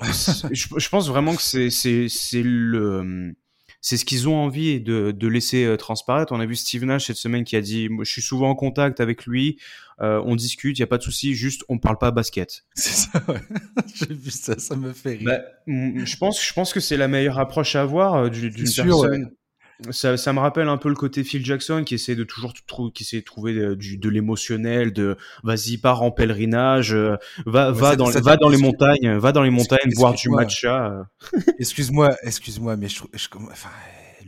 je, 0.02 0.66
je 0.76 0.88
pense 0.88 1.08
vraiment 1.08 1.34
que 1.34 1.42
c'est 1.42 1.68
c'est 1.70 2.06
c'est 2.08 2.42
le 2.42 3.34
c'est 3.82 3.96
ce 3.96 4.04
qu'ils 4.04 4.28
ont 4.28 4.36
envie 4.36 4.78
de, 4.80 5.10
de 5.10 5.26
laisser 5.28 5.64
euh, 5.64 5.76
transparaître. 5.76 6.32
On 6.32 6.40
a 6.40 6.44
vu 6.46 6.54
Steve 6.54 6.84
Nash 6.84 7.06
cette 7.06 7.16
semaine 7.16 7.44
qui 7.44 7.56
a 7.56 7.60
dit 7.62 7.88
je 8.02 8.10
suis 8.10 8.22
souvent 8.22 8.50
en 8.50 8.54
contact 8.54 9.00
avec 9.00 9.26
lui, 9.26 9.58
euh, 10.00 10.22
on 10.26 10.36
discute, 10.36 10.78
il 10.78 10.80
y 10.80 10.82
a 10.82 10.86
pas 10.86 10.98
de 10.98 11.02
souci, 11.02 11.34
juste 11.34 11.64
on 11.68 11.78
parle 11.78 11.96
pas 11.98 12.10
basket. 12.10 12.64
C'est 12.74 12.92
ça, 12.94 13.22
ouais. 13.28 13.40
J'ai 13.94 14.14
vu 14.14 14.30
ça, 14.30 14.58
ça 14.58 14.76
me 14.76 14.92
fait 14.92 15.16
rire. 15.16 15.24
Bah, 15.24 15.40
je 15.66 16.16
pense 16.16 16.42
je 16.46 16.52
pense 16.52 16.72
que 16.72 16.80
c'est 16.80 16.96
la 16.96 17.08
meilleure 17.08 17.38
approche 17.38 17.74
à 17.76 17.82
avoir 17.82 18.14
euh, 18.16 18.28
du- 18.28 18.50
d'une 18.50 18.64
personne. 18.72 19.30
Ça, 19.90 20.16
ça 20.16 20.32
me 20.32 20.38
rappelle 20.40 20.68
un 20.68 20.76
peu 20.76 20.88
le 20.90 20.94
côté 20.94 21.24
Phil 21.24 21.44
Jackson 21.44 21.82
qui 21.84 21.94
essaie 21.94 22.14
de 22.14 22.24
toujours 22.24 22.52
qui 22.92 23.02
essaie 23.02 23.20
de 23.20 23.24
trouver 23.24 23.54
de, 23.54 23.74
du- 23.74 23.96
de 23.96 24.08
l'émotionnel, 24.08 24.92
de 24.92 25.16
vas-y 25.42 25.78
pars 25.78 26.02
en 26.02 26.10
pèlerinage, 26.10 26.92
euh, 26.94 27.16
va 27.46 27.70
Ouais, 27.72 27.78
va 27.80 27.90
ça- 27.90 27.96
dans 27.96 28.10
va 28.10 28.36
dans 28.36 28.48
les 28.48 28.58
montagnes, 28.58 29.16
va 29.16 29.32
dans 29.32 29.42
les 29.42 29.50
montagnes 29.50 29.92
boire 29.96 30.12
du 30.14 30.28
matcha. 30.30 31.06
euh. 31.34 31.40
Excuse-moi, 31.58 32.10
excuse-moi, 32.22 32.76
mais 32.76 32.88
je, 32.88 32.96
trouve- 32.96 33.10
je, 33.14 33.26
enfin, 33.50 33.70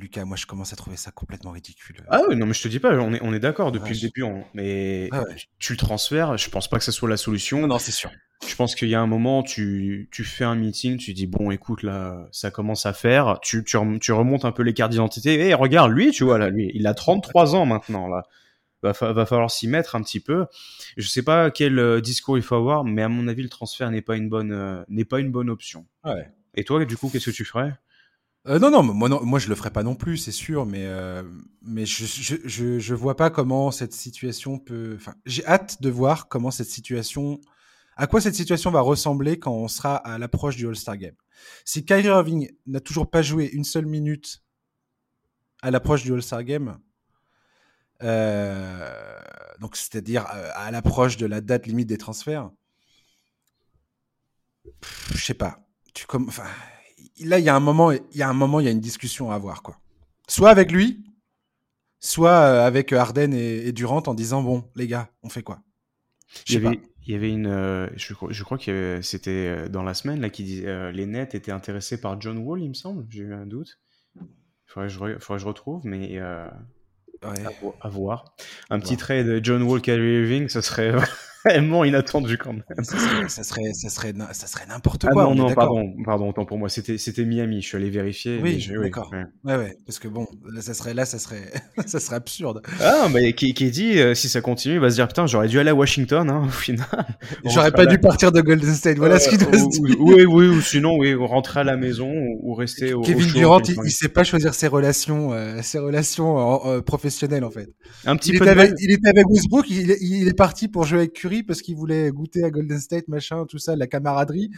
Lucas, 0.03 0.25
moi 0.25 0.37
je 0.37 0.47
commence 0.47 0.73
à 0.73 0.77
trouver 0.77 0.97
ça 0.97 1.13
complètement 1.13 1.53
ridicule. 1.53 2.05
Ah 2.09 2.21
oui, 2.29 2.35
non, 2.35 2.45
mais 2.45 2.55
je 2.55 2.63
te 2.63 2.69
dis 2.69 2.81
pas, 2.81 2.93
on 2.99 3.15
est, 3.15 3.23
on 3.23 3.33
est 3.33 3.39
d'accord 3.39 3.71
depuis 3.71 3.95
le 3.95 4.01
début, 4.01 4.25
mais 4.53 5.09
ah 5.13 5.25
tu 5.61 5.73
le 5.75 5.77
transfères, 5.77 6.37
je 6.37 6.51
pense 6.51 6.69
pas 6.69 6.79
que 6.79 6.85
ce 6.85 6.91
soit 6.91 7.09
la 7.09 7.17
solution. 7.17 7.67
Non, 7.69 7.79
c'est 7.79 7.93
sûr. 7.93 8.11
Je 8.47 8.57
pense 8.57 8.75
qu'il 8.75 8.89
y 8.89 8.97
a 8.97 9.01
un 9.01 9.07
moment, 9.07 9.45
tu, 9.45 10.09
tu 10.11 10.25
fais 10.25 10.43
un 10.43 10.57
meeting, 10.57 10.97
tu 10.97 11.13
dis, 11.13 11.29
bon, 11.29 11.53
écoute, 11.53 11.85
là, 11.85 12.29
ça 12.33 12.51
commence 12.51 12.85
à 12.85 12.93
faire, 12.93 13.39
tu, 13.41 13.63
tu, 13.63 13.77
remontes 13.77 14.45
un 14.45 14.51
peu 14.51 14.65
les 14.65 14.75
cartes 14.75 14.91
d'identité, 14.91 15.47
et 15.47 15.55
regarde, 15.55 15.93
lui, 15.93 16.11
tu 16.11 16.25
vois, 16.25 16.39
là, 16.39 16.51
lui, 16.51 16.73
il 16.75 16.89
a 16.89 16.95
33 16.95 17.55
ans 17.55 17.65
maintenant, 17.65 18.09
là. 18.09 18.25
Va, 18.83 18.91
va 18.91 19.27
falloir 19.27 19.49
s'y 19.49 19.69
mettre 19.69 19.95
un 19.95 20.03
petit 20.03 20.19
peu. 20.19 20.47
Je 20.97 21.07
sais 21.07 21.23
pas 21.23 21.53
quel 21.53 21.79
euh, 21.79 22.01
discours 22.01 22.37
il 22.37 22.43
faut 22.43 22.57
avoir, 22.57 22.83
mais 22.83 23.03
à 23.03 23.09
mon 23.09 23.29
avis, 23.29 23.45
le 23.45 23.49
transfert 23.49 23.89
n'est 23.93 24.03
pas 24.03 24.17
une 24.17 24.29
bonne, 24.29 24.51
euh, 24.51 24.83
n'est 24.89 25.05
pas 25.05 25.21
une 25.21 25.31
bonne 25.31 25.49
option. 25.49 25.87
Ouais. 26.05 26.29
Et 26.57 26.65
toi, 26.65 26.85
du 26.85 26.97
coup, 26.97 27.09
qu'est-ce 27.09 27.27
que 27.27 27.37
tu 27.37 27.45
ferais? 27.45 27.75
Euh, 28.49 28.59
non, 28.59 28.71
non, 28.71 28.83
moi, 28.83 29.09
non, 29.09 29.25
moi 29.25 29.39
je 29.39 29.49
le 29.49 29.55
ferai 29.55 29.71
pas 29.71 29.83
non 29.85 29.95
plus, 29.95 30.17
c'est 30.17 30.33
sûr, 30.33 30.67
mais 30.67 30.87
euh, 30.87 31.23
mais 31.63 31.87
je, 31.87 32.05
je, 32.05 32.37
je, 32.45 32.79
je 32.81 32.95
vois 32.95 33.17
pas 33.17 33.31
comment 33.31 33.71
cette 33.71 33.93
situation 33.93 34.59
peut. 34.59 34.95
Enfin, 34.97 35.15
j'ai 35.27 35.47
hâte 35.47 35.81
de 35.81 35.91
voir 35.91 36.29
comment 36.29 36.51
cette 36.51 36.69
situation, 36.69 37.41
à 37.97 38.07
quoi 38.09 38.21
cette 38.21 38.35
situation 38.35 38.71
va 38.73 38.81
ressembler 38.81 39.39
quand 39.39 39.53
on 39.53 39.69
sera 39.69 39.97
à 39.97 40.19
l'approche 40.19 40.57
du 40.57 40.67
All-Star 40.67 40.97
Game. 40.97 41.15
Si 41.65 41.85
Kyrie 41.85 42.07
Irving 42.07 42.51
n'a 42.67 42.81
toujours 42.81 43.09
pas 43.11 43.23
joué 43.23 43.47
une 43.47 43.65
seule 43.65 43.87
minute 43.87 44.43
à 45.63 45.71
l'approche 45.71 46.03
du 46.03 46.13
All-Star 46.13 46.43
Game, 46.43 46.79
euh, 48.03 49.21
donc 49.61 49.77
c'est-à-dire 49.77 50.27
euh, 50.35 50.51
à 50.57 50.73
l'approche 50.73 51.17
de 51.17 51.27
la 51.27 51.41
date 51.41 51.69
limite 51.69 51.89
des 51.89 51.99
transferts, 51.99 52.51
je 55.15 55.25
sais 55.25 55.35
pas. 55.35 55.61
Tu 55.95 56.07
comme, 56.07 56.27
enfin 56.29 56.47
là, 57.25 57.39
il 57.39 57.45
y 57.45 57.49
a 57.49 57.57
un 57.57 57.61
moment, 57.61 57.93
il 57.93 58.01
y 58.15 58.23
a 58.23 58.29
un 58.29 58.35
moment, 58.35 58.61
il 58.61 58.65
y 58.65 58.69
a 58.69 58.73
une 58.73 58.81
discussion 58.81 59.31
à 59.31 59.35
avoir, 59.35 59.63
quoi. 59.63 59.79
Soit 60.29 60.51
avec 60.51 60.73
lui, 60.73 61.05
soit 62.01 62.31
euh, 62.31 62.67
avec 62.67 62.93
Arden 62.93 63.33
et, 63.33 63.73
Durant 63.73 64.03
en 64.07 64.15
disant 64.15 64.43
bon, 64.43 64.65
les 64.77 64.87
gars, 64.87 65.11
on 65.23 65.29
fait 65.29 65.43
quoi? 65.43 65.61
Il 66.49 66.55
y, 66.55 66.67
avait, 66.67 66.81
il 67.07 67.13
y 67.13 67.15
avait 67.15 67.31
une, 67.31 67.47
euh, 67.47 67.87
je, 67.97 68.15
je, 68.31 68.45
crois 68.45 68.57
que 68.57 69.01
c'était 69.03 69.49
euh, 69.49 69.69
dans 69.69 69.83
la 69.83 69.93
semaine 69.93 70.21
là 70.21 70.31
qui 70.31 70.45
disait 70.45 70.93
les 70.93 71.05
Nets 71.05 71.35
étaient 71.35 71.53
intéressés 71.53 72.01
par 72.01 72.19
John 72.21 72.39
Wall, 72.39 72.63
il 72.63 72.71
me 72.71 72.75
semble. 72.75 73.05
J'ai 73.11 73.21
eu 73.21 73.35
un 73.35 73.47
doute. 73.47 73.79
Il 74.17 74.25
faudrait, 74.67 75.19
que 75.19 75.39
je 75.39 75.45
retrouve, 75.45 75.83
mais 75.85 76.19
à, 76.19 76.55
voir. 77.91 78.35
Un 78.71 78.81
petit 78.81 78.97
trait 78.97 79.23
de 79.23 79.41
John 79.43 79.63
Wall, 79.63 79.83
Kyrie 79.83 80.23
Irving, 80.23 80.49
ce 80.49 80.63
serait 80.63 80.95
vraiment 81.45 81.85
inattendu 81.85 82.39
quand 82.39 82.53
même. 82.53 82.63
Ça 82.83 82.97
serait, 82.99 83.29
ça 83.29 83.43
serait, 83.43 83.73
ça 83.73 83.89
serait, 83.89 84.15
ça 84.33 84.47
serait 84.47 84.67
n'importe 84.67 85.05
ah 85.05 85.13
quoi. 85.13 85.25
non, 85.25 85.35
non, 85.35 85.55
pardon, 85.55 85.93
pardon, 86.05 86.29
autant 86.31 86.45
pour 86.45 86.59
moi. 86.59 86.69
C'était, 86.69 86.99
c'était 86.99 87.25
Miami. 87.25 87.61
Je 87.63 87.69
suis 87.69 87.77
allé 87.77 87.91
vérifier. 87.91 88.41
Oui, 88.43 88.67
d'accord. 88.83 89.13
Ouais. 89.45 89.57
ouais. 89.57 89.77
parce 89.87 89.99
que 89.99 90.09
bon, 90.09 90.27
là, 90.51 90.61
ça 90.63 90.75
serait, 90.75 90.95
là, 90.95 91.05
ça 91.05 91.19
serait, 91.19 91.53
ça 91.87 92.01
serait 92.01 92.17
absurde. 92.17 92.63
Ah, 92.81 93.09
mais 93.13 93.33
qui, 93.33 93.55
qui 93.55 93.71
dit, 93.71 93.99
euh, 93.99 94.15
si 94.15 94.29
ça 94.29 94.41
continue, 94.41 94.75
il 94.75 94.81
va 94.81 94.91
se 94.91 94.97
dire, 94.97 95.09
putain, 95.09 95.27
j'aurais 95.27 95.49
dû 95.49 95.59
aller 95.59 95.71
à 95.71 95.75
Washington, 95.75 96.29
hein, 96.31 96.45
au 96.47 96.51
final. 96.51 96.87
j'aurais 97.45 97.73
pas 97.73 97.87
dû 97.87 97.99
partir 97.99 98.33
de 98.33 98.41
Golden 98.41 98.75
State. 98.75 98.99
Voilà 98.99 99.19
ce 99.19 99.29
qu'il 99.29 99.39
doit 99.39 99.53
se 99.53 99.69
dire. 99.69 99.97
Oui, 100.01 100.25
oui, 100.25 100.47
ou 100.47 100.61
sinon, 100.61 100.97
oui, 100.99 101.15
rentrer 101.15 101.61
à 101.61 101.65
la 101.65 101.77
maison 101.77 102.11
ou, 102.41 102.55
rester 102.55 102.95
au. 102.95 103.03
Kevin 103.03 103.27
Durant, 103.33 103.61
il, 103.61 103.77
il, 103.85 103.91
sait 103.91 104.09
pas 104.09 104.25
choisir 104.25 104.55
ses 104.55 104.69
relations, 104.69 105.33
euh, 105.33 105.61
ses 105.63 105.79
relations 105.79 106.83
professionnelles, 106.83 107.45
en 107.45 107.51
fait. 107.51 107.69
Un 108.05 108.17
petit 108.17 108.31
il 108.31 108.39
peu. 108.39 108.45
Était 108.45 108.51
avec, 108.51 108.73
il 108.79 108.93
était 108.93 109.09
avec 109.09 109.29
Westbrook, 109.29 109.69
il, 109.71 109.97
il 110.01 110.29
est 110.29 110.37
parti 110.37 110.69
pour 110.69 110.85
jouer 110.85 110.99
avec 110.99 111.13
Curry 111.15 111.32
parce 111.43 111.63
qu'il 111.63 111.77
voulait 111.77 112.11
goûter 112.11 112.45
à 112.45 112.51
Golden 112.51 112.79
State, 112.79 113.09
machin, 113.09 113.47
tout 113.49 113.59
ça, 113.59 113.77
la 113.77 113.87
camaraderie. 113.87 114.51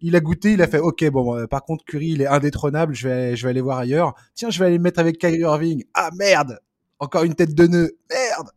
Il 0.00 0.16
a 0.16 0.20
goûté, 0.20 0.52
il 0.52 0.62
a 0.62 0.66
fait, 0.66 0.78
ok, 0.78 1.10
bon, 1.10 1.36
euh, 1.36 1.46
par 1.46 1.64
contre, 1.64 1.84
Curry, 1.84 2.10
il 2.10 2.22
est 2.22 2.26
indétrônable, 2.26 2.94
je 2.94 3.08
vais, 3.08 3.36
je 3.36 3.44
vais 3.44 3.50
aller 3.50 3.60
voir 3.60 3.78
ailleurs. 3.78 4.14
Tiens, 4.34 4.48
je 4.48 4.58
vais 4.58 4.66
aller 4.66 4.78
me 4.78 4.84
mettre 4.84 5.00
avec 5.00 5.18
Kyrie 5.18 5.40
Irving. 5.40 5.84
Ah, 5.92 6.10
merde! 6.16 6.58
Encore 6.98 7.24
une 7.24 7.34
tête 7.34 7.54
de 7.54 7.66
nœud. 7.66 7.98
Merde! 8.10 8.48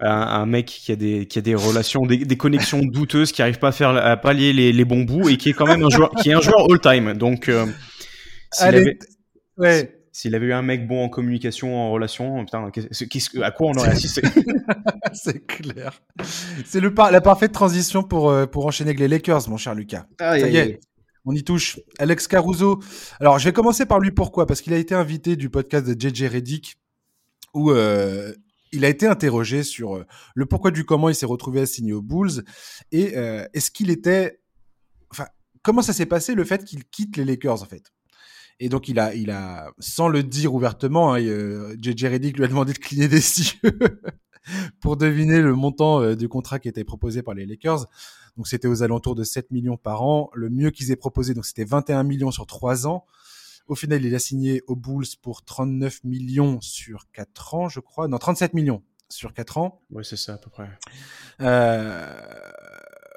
Un, 0.00 0.46
mec 0.46 0.66
qui 0.66 0.90
a 0.90 0.96
des, 0.96 1.26
qui 1.26 1.38
a 1.38 1.42
des 1.42 1.54
relations, 1.54 2.06
des, 2.06 2.36
connexions 2.36 2.80
douteuses, 2.80 3.30
qui 3.30 3.42
arrive 3.42 3.58
pas 3.58 3.68
à 3.68 3.72
faire, 3.72 3.90
à 3.90 4.16
pallier 4.16 4.52
les, 4.52 4.72
les 4.72 4.84
bons 4.84 5.04
bouts 5.04 5.28
et 5.28 5.36
qui 5.36 5.50
est 5.50 5.52
quand 5.52 5.66
même 5.66 5.84
un 5.84 5.90
joueur, 5.90 6.10
qui 6.12 6.30
est 6.30 6.32
un 6.32 6.40
joueur 6.40 6.66
all-time. 6.70 7.12
Donc, 7.12 7.48
euh, 7.48 7.66
Allez, 8.58 8.98
ouais. 9.58 10.03
S'il 10.16 10.36
avait 10.36 10.46
eu 10.46 10.52
un 10.52 10.62
mec 10.62 10.86
bon 10.86 11.02
en 11.02 11.08
communication, 11.08 11.76
en 11.76 11.90
relation, 11.90 12.44
putain, 12.44 12.70
à 13.42 13.50
quoi 13.50 13.70
on 13.70 13.72
aurait 13.72 13.88
assisté? 13.88 14.22
C'est 15.12 15.44
clair. 15.44 16.00
C'est 16.64 16.78
le 16.78 16.94
la 17.10 17.20
parfaite 17.20 17.50
transition 17.50 18.04
pour, 18.04 18.30
euh, 18.30 18.46
pour 18.46 18.64
enchaîner 18.64 18.90
avec 18.90 19.00
les 19.00 19.08
Lakers, 19.08 19.48
mon 19.48 19.56
cher 19.56 19.74
Lucas. 19.74 20.06
Ça 20.20 20.38
y 20.38 20.56
est, 20.56 20.78
on 21.24 21.34
y 21.34 21.42
touche. 21.42 21.80
Alex 21.98 22.28
Caruso. 22.28 22.78
Alors, 23.18 23.40
je 23.40 23.46
vais 23.46 23.52
commencer 23.52 23.86
par 23.86 23.98
lui. 23.98 24.12
Pourquoi? 24.12 24.46
Parce 24.46 24.60
qu'il 24.60 24.72
a 24.72 24.76
été 24.76 24.94
invité 24.94 25.34
du 25.34 25.50
podcast 25.50 25.84
de 25.84 26.00
JJ 26.00 26.26
Reddick, 26.26 26.76
où 27.52 27.72
euh, 27.72 28.32
il 28.70 28.84
a 28.84 28.90
été 28.90 29.08
interrogé 29.08 29.64
sur 29.64 29.96
euh, 29.96 30.06
le 30.36 30.46
pourquoi 30.46 30.70
du 30.70 30.84
comment 30.84 31.08
il 31.08 31.16
s'est 31.16 31.26
retrouvé 31.26 31.62
assigné 31.62 31.92
aux 31.92 32.02
Bulls 32.02 32.44
et 32.92 33.14
est-ce 33.52 33.72
qu'il 33.72 33.90
était, 33.90 34.38
enfin, 35.10 35.26
comment 35.62 35.82
ça 35.82 35.92
s'est 35.92 36.06
passé 36.06 36.36
le 36.36 36.44
fait 36.44 36.64
qu'il 36.64 36.84
quitte 36.84 37.16
les 37.16 37.24
Lakers 37.24 37.60
en 37.60 37.66
fait? 37.66 37.93
Et 38.60 38.68
donc, 38.68 38.88
il 38.88 38.98
a, 38.98 39.14
il 39.14 39.30
a, 39.30 39.72
sans 39.78 40.08
le 40.08 40.22
dire 40.22 40.54
ouvertement, 40.54 41.14
hein, 41.14 41.20
euh, 41.22 41.76
JJ 41.80 42.04
Reddick 42.04 42.36
lui 42.36 42.44
a 42.44 42.48
demandé 42.48 42.72
de 42.72 42.78
cligner 42.78 43.08
des 43.08 43.16
yeux 43.62 44.00
pour 44.80 44.96
deviner 44.96 45.40
le 45.40 45.54
montant 45.54 46.00
euh, 46.00 46.14
du 46.14 46.28
contrat 46.28 46.58
qui 46.58 46.68
était 46.68 46.84
proposé 46.84 47.22
par 47.22 47.34
les 47.34 47.46
Lakers. 47.46 47.86
Donc, 48.36 48.46
c'était 48.46 48.68
aux 48.68 48.82
alentours 48.82 49.14
de 49.14 49.24
7 49.24 49.50
millions 49.50 49.76
par 49.76 50.02
an. 50.02 50.30
Le 50.34 50.50
mieux 50.50 50.70
qu'ils 50.70 50.90
aient 50.90 50.96
proposé, 50.96 51.34
donc 51.34 51.46
c'était 51.46 51.64
21 51.64 52.04
millions 52.04 52.30
sur 52.30 52.46
3 52.46 52.86
ans. 52.86 53.04
Au 53.66 53.74
final, 53.74 54.04
il 54.04 54.14
a 54.14 54.18
signé 54.18 54.62
aux 54.66 54.76
Bulls 54.76 55.06
pour 55.22 55.42
39 55.42 56.04
millions 56.04 56.60
sur 56.60 57.10
4 57.12 57.54
ans, 57.54 57.68
je 57.68 57.80
crois. 57.80 58.08
Non, 58.08 58.18
37 58.18 58.54
millions 58.54 58.82
sur 59.08 59.32
4 59.32 59.58
ans. 59.58 59.82
Oui, 59.90 60.04
c'est 60.04 60.16
ça, 60.16 60.34
à 60.34 60.38
peu 60.38 60.50
près. 60.50 60.68
Euh... 61.40 62.12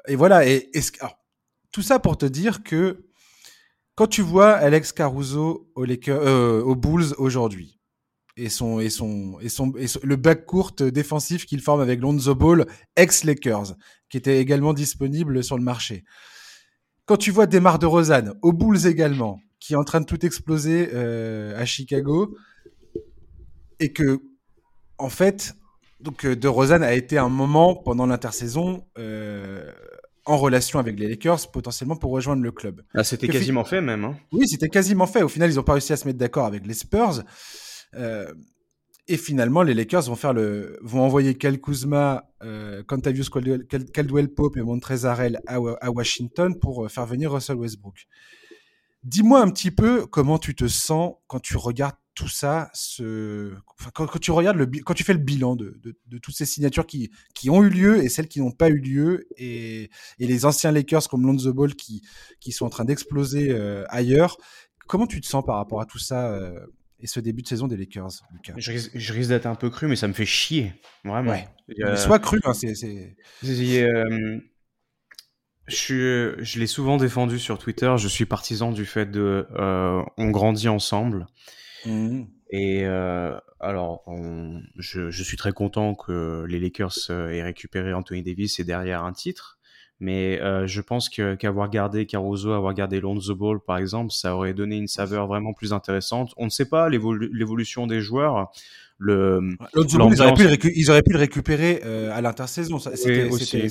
Et 0.06 0.16
voilà. 0.16 0.46
Et, 0.46 0.70
et 0.72 0.80
alors, 1.00 1.18
tout 1.70 1.82
ça 1.82 1.98
pour 1.98 2.16
te 2.16 2.26
dire 2.26 2.62
que 2.62 3.07
quand 3.98 4.06
tu 4.06 4.22
vois 4.22 4.52
Alex 4.52 4.92
Caruso 4.92 5.72
aux, 5.74 5.84
euh, 5.84 6.74
Bulls 6.76 7.14
aujourd'hui, 7.18 7.80
et 8.36 8.48
son 8.48 8.78
et 8.78 8.90
son 8.90 9.40
et 9.40 9.48
son, 9.48 9.72
et 9.76 9.86
le 10.04 10.14
back 10.14 10.46
court 10.46 10.70
défensif 10.70 11.46
qu'il 11.46 11.60
forme 11.60 11.80
avec 11.80 12.00
Lonzo 12.00 12.36
Ball 12.36 12.64
ex 12.94 13.24
Lakers 13.24 13.74
qui 14.08 14.16
était 14.16 14.38
également 14.38 14.72
disponible 14.72 15.42
sur 15.42 15.58
le 15.58 15.64
marché. 15.64 16.04
Quand 17.06 17.16
tu 17.16 17.32
vois 17.32 17.48
Demar 17.48 17.80
de 17.80 17.86
Rosanne 17.86 18.34
aux 18.40 18.52
Bulls 18.52 18.86
également 18.86 19.40
qui 19.58 19.72
est 19.72 19.76
en 19.76 19.82
train 19.82 20.00
de 20.00 20.06
tout 20.06 20.24
exploser 20.24 20.90
euh, 20.94 21.60
à 21.60 21.64
Chicago 21.64 22.36
et 23.80 23.92
que 23.92 24.20
en 24.98 25.08
fait 25.08 25.56
donc 25.98 26.24
euh, 26.24 26.36
de 26.36 26.46
Rosanne 26.46 26.84
a 26.84 26.94
été 26.94 27.18
un 27.18 27.30
moment 27.30 27.74
pendant 27.74 28.06
l'intersaison 28.06 28.86
en 30.28 30.36
relation 30.36 30.78
avec 30.78 30.98
les 30.98 31.08
Lakers 31.08 31.50
potentiellement 31.50 31.96
pour 31.96 32.12
rejoindre 32.12 32.42
le 32.42 32.52
club. 32.52 32.82
Ah, 32.94 33.02
c'était 33.02 33.28
quasiment 33.28 33.64
fait 33.64 33.80
même. 33.80 34.04
Hein. 34.04 34.16
Oui, 34.30 34.46
c'était 34.46 34.68
quasiment 34.68 35.06
fait. 35.06 35.22
Au 35.22 35.28
final, 35.28 35.50
ils 35.50 35.56
n'ont 35.56 35.62
pas 35.62 35.72
réussi 35.72 35.92
à 35.92 35.96
se 35.96 36.06
mettre 36.06 36.18
d'accord 36.18 36.44
avec 36.44 36.66
les 36.66 36.74
Spurs. 36.74 37.22
Euh, 37.94 38.32
et 39.08 39.16
finalement, 39.16 39.62
les 39.62 39.72
Lakers 39.72 40.02
vont 40.02 40.16
faire 40.16 40.34
le, 40.34 40.78
vont 40.82 41.00
envoyer 41.00 41.34
Cal 41.34 41.58
Kuzma, 41.58 42.30
euh, 42.42 42.82
Contavious 42.86 43.24
Caldwell 43.30 44.28
Pope 44.28 44.58
et 44.58 44.62
Montrezarel 44.62 45.40
à, 45.46 45.56
à 45.80 45.90
Washington 45.90 46.58
pour 46.58 46.84
euh, 46.84 46.88
faire 46.88 47.06
venir 47.06 47.32
Russell 47.32 47.56
Westbrook. 47.56 48.06
Dis-moi 49.04 49.40
un 49.40 49.50
petit 49.50 49.70
peu 49.70 50.06
comment 50.06 50.38
tu 50.38 50.54
te 50.54 50.66
sens 50.66 51.14
quand 51.26 51.40
tu 51.40 51.56
regardes 51.56 51.96
tout 52.18 52.28
ça, 52.28 52.68
ce... 52.74 53.54
quand, 53.94 54.18
tu 54.18 54.32
regardes 54.32 54.56
le, 54.56 54.66
quand 54.66 54.94
tu 54.94 55.04
fais 55.04 55.12
le 55.12 55.20
bilan 55.20 55.54
de, 55.54 55.80
de, 55.84 56.18
toutes 56.18 56.34
ces 56.34 56.46
signatures 56.46 56.84
qui, 56.84 57.12
qui 57.32 57.48
ont 57.48 57.62
eu 57.62 57.68
lieu 57.68 58.02
et 58.02 58.08
celles 58.08 58.26
qui 58.26 58.40
n'ont 58.40 58.50
pas 58.50 58.70
eu 58.70 58.78
lieu, 58.78 59.28
et, 59.36 59.84
et, 60.18 60.26
les 60.26 60.44
anciens 60.44 60.72
Lakers 60.72 61.08
comme 61.08 61.24
Lonzo 61.24 61.54
Ball 61.54 61.76
qui, 61.76 62.02
qui 62.40 62.50
sont 62.50 62.66
en 62.66 62.70
train 62.70 62.84
d'exploser 62.84 63.52
euh, 63.52 63.84
ailleurs, 63.88 64.36
comment 64.88 65.06
tu 65.06 65.20
te 65.20 65.28
sens 65.28 65.44
par 65.44 65.56
rapport 65.56 65.80
à 65.80 65.86
tout 65.86 66.00
ça 66.00 66.32
euh, 66.32 66.58
et 66.98 67.06
ce 67.06 67.20
début 67.20 67.42
de 67.42 67.46
saison 67.46 67.68
des 67.68 67.76
Lakers, 67.76 68.10
Lucas? 68.32 68.54
Je 68.56 68.72
risque, 68.72 68.90
je 68.94 69.12
risque 69.12 69.28
d'être 69.28 69.46
un 69.46 69.54
peu 69.54 69.70
cru, 69.70 69.86
mais 69.86 69.94
ça 69.94 70.08
me 70.08 70.12
fait 70.12 70.26
chier, 70.26 70.72
vraiment. 71.04 71.30
Ouais. 71.30 71.46
Euh, 71.84 71.94
Sois 71.94 72.18
cru, 72.18 72.40
hein, 72.42 72.52
c'est. 72.52 73.16
Je, 75.68 76.34
je 76.38 76.58
l'ai 76.58 76.66
souvent 76.66 76.96
défendu 76.96 77.38
sur 77.38 77.58
Twitter. 77.58 77.94
Je 77.96 78.08
suis 78.08 78.26
partisan 78.26 78.72
du 78.72 78.84
fait 78.84 79.10
de 79.10 79.46
on 80.16 80.30
grandit 80.30 80.68
ensemble. 80.68 81.26
Mmh. 81.86 82.22
Et 82.50 82.84
euh, 82.84 83.38
alors, 83.60 84.04
je, 84.76 85.10
je, 85.10 85.22
suis 85.22 85.36
très 85.36 85.52
content 85.52 85.94
que 85.94 86.44
les 86.48 86.58
Lakers 86.58 86.94
euh, 87.10 87.30
aient 87.30 87.42
récupéré 87.42 87.92
Anthony 87.92 88.22
Davis 88.22 88.58
et 88.58 88.64
derrière 88.64 89.04
un 89.04 89.12
titre. 89.12 89.58
Mais 90.00 90.40
euh, 90.40 90.66
je 90.66 90.80
pense 90.80 91.08
qu'avoir 91.08 91.68
gardé 91.70 92.06
Caruso, 92.06 92.52
avoir 92.52 92.72
gardé 92.72 93.00
Lonzo 93.00 93.34
Ball, 93.34 93.58
par 93.60 93.78
exemple, 93.78 94.12
ça 94.12 94.36
aurait 94.36 94.54
donné 94.54 94.76
une 94.76 94.86
saveur 94.86 95.26
vraiment 95.26 95.52
plus 95.52 95.72
intéressante. 95.72 96.32
On 96.36 96.44
ne 96.44 96.50
sait 96.50 96.68
pas 96.68 96.88
l'évolution 96.88 97.88
des 97.88 98.00
joueurs. 98.00 98.52
Le, 98.96 99.56
Lonzo 99.74 99.98
Ball, 99.98 100.12
ils 100.12 100.22
auraient, 100.22 100.34
pu 100.34 100.44
le 100.44 100.78
ils 100.78 100.90
auraient 100.90 101.02
pu 101.02 101.12
le 101.12 101.18
récupérer 101.18 101.80
euh, 101.84 102.12
à 102.14 102.20
l'intersaison. 102.20 102.78
C'était 102.78 103.28
C'était 103.32 103.66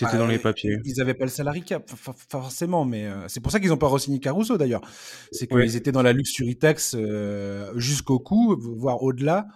dans 0.00 0.26
les 0.26 0.38
papiers. 0.38 0.78
Ils 0.84 0.96
n'avaient 0.98 1.14
pas 1.14 1.24
le 1.24 1.30
salary 1.30 1.62
cap, 1.62 1.90
forcément, 2.28 2.84
mais 2.84 3.08
c'est 3.28 3.40
pour 3.40 3.52
ça 3.52 3.60
qu'ils 3.60 3.70
n'ont 3.70 3.76
pas 3.76 3.88
re-signé 3.88 4.20
Caruso 4.20 4.56
d'ailleurs. 4.56 4.82
C'est 5.32 5.46
qu'ils 5.46 5.76
étaient 5.76 5.92
dans 5.92 6.02
la 6.02 6.12
luxury 6.12 6.56
tax 6.56 6.96
jusqu'au 7.76 8.18
cou, 8.18 8.56
voire 8.58 9.02
au-delà 9.02 9.46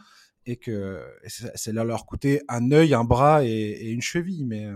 et 0.47 0.57
que 0.57 1.03
ça 1.27 1.73
leur 1.73 2.07
coûtait 2.07 2.43
un 2.49 2.73
œil, 2.73 2.95
un 2.95 3.05
bras 3.05 3.45
et, 3.45 3.91
une 3.91 4.03
cheville. 4.03 4.45
Mais. 4.45 4.67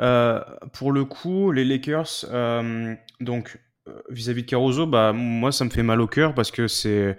Euh, 0.00 0.40
pour 0.72 0.92
le 0.92 1.04
coup, 1.04 1.52
les 1.52 1.64
Lakers, 1.64 2.24
euh, 2.30 2.94
donc 3.20 3.58
euh, 3.88 3.92
vis-à-vis 4.10 4.42
de 4.42 4.48
Caruso, 4.48 4.86
bah 4.86 5.12
moi 5.12 5.52
ça 5.52 5.64
me 5.64 5.70
fait 5.70 5.82
mal 5.82 6.00
au 6.00 6.06
cœur 6.06 6.34
parce 6.34 6.50
que 6.50 6.68
c'est 6.68 7.16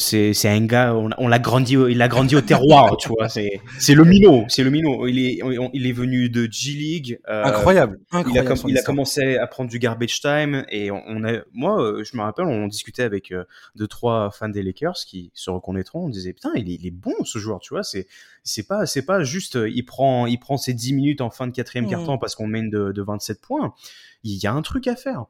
c'est 0.00 0.32
c'est 0.32 0.48
un 0.48 0.64
gars 0.64 0.94
on, 0.94 1.26
l'a 1.26 1.38
grandi 1.40 1.74
il 1.74 2.00
a 2.02 2.06
grandi 2.06 2.36
au 2.36 2.40
terroir 2.40 2.96
tu 2.98 3.08
vois 3.08 3.28
c'est 3.28 3.60
c'est 3.80 3.94
le 3.94 4.04
minot 4.04 4.44
c'est 4.48 4.62
le 4.62 4.70
minot. 4.70 5.08
Il 5.08 5.18
est 5.18 5.40
il 5.74 5.86
est 5.86 5.92
venu 5.92 6.30
de 6.30 6.48
G 6.50 6.72
League 6.72 7.20
incroyable, 7.26 7.98
incroyable, 8.12 8.54
il 8.56 8.68
a, 8.68 8.70
il 8.70 8.78
a 8.78 8.82
commencé 8.82 9.36
à 9.36 9.46
prendre 9.48 9.68
du 9.68 9.80
garbage 9.80 10.20
time 10.20 10.64
et 10.70 10.92
on, 10.92 11.24
a 11.24 11.40
moi 11.52 11.94
je 12.04 12.16
me 12.16 12.22
rappelle 12.22 12.46
on 12.46 12.68
discutait 12.68 13.02
avec 13.02 13.34
deux 13.74 13.88
trois 13.88 14.30
fans 14.30 14.48
des 14.48 14.62
Lakers 14.62 14.98
qui 15.06 15.32
se 15.34 15.50
reconnaîtront. 15.50 16.06
On 16.06 16.08
disait 16.08 16.32
putain 16.32 16.52
il 16.54 16.70
est, 16.70 16.74
il 16.74 16.86
est 16.86 16.92
bon 16.92 17.14
ce 17.24 17.38
joueur 17.38 17.58
tu 17.58 17.74
vois 17.74 17.82
c'est 17.82 18.06
c'est 18.44 18.66
pas 18.66 18.86
c'est 18.86 19.04
pas 19.04 19.24
juste 19.24 19.58
il 19.66 19.82
prend 19.84 20.26
il 20.26 20.38
prend 20.38 20.56
ses 20.56 20.74
10 20.74 20.92
minutes 20.94 21.20
en 21.20 21.30
fin 21.30 21.46
de 21.46 21.52
quatrième 21.52 21.86
mmh. 21.86 21.90
quart-temps 21.90 22.18
parce 22.18 22.34
qu'on 22.36 22.46
mène 22.46 22.70
de, 22.70 22.92
de 22.92 23.02
27 23.02 23.40
points. 23.40 23.74
Il 24.22 24.36
y 24.36 24.46
a 24.46 24.52
un 24.52 24.62
truc 24.62 24.86
à 24.86 24.96
faire. 24.96 25.26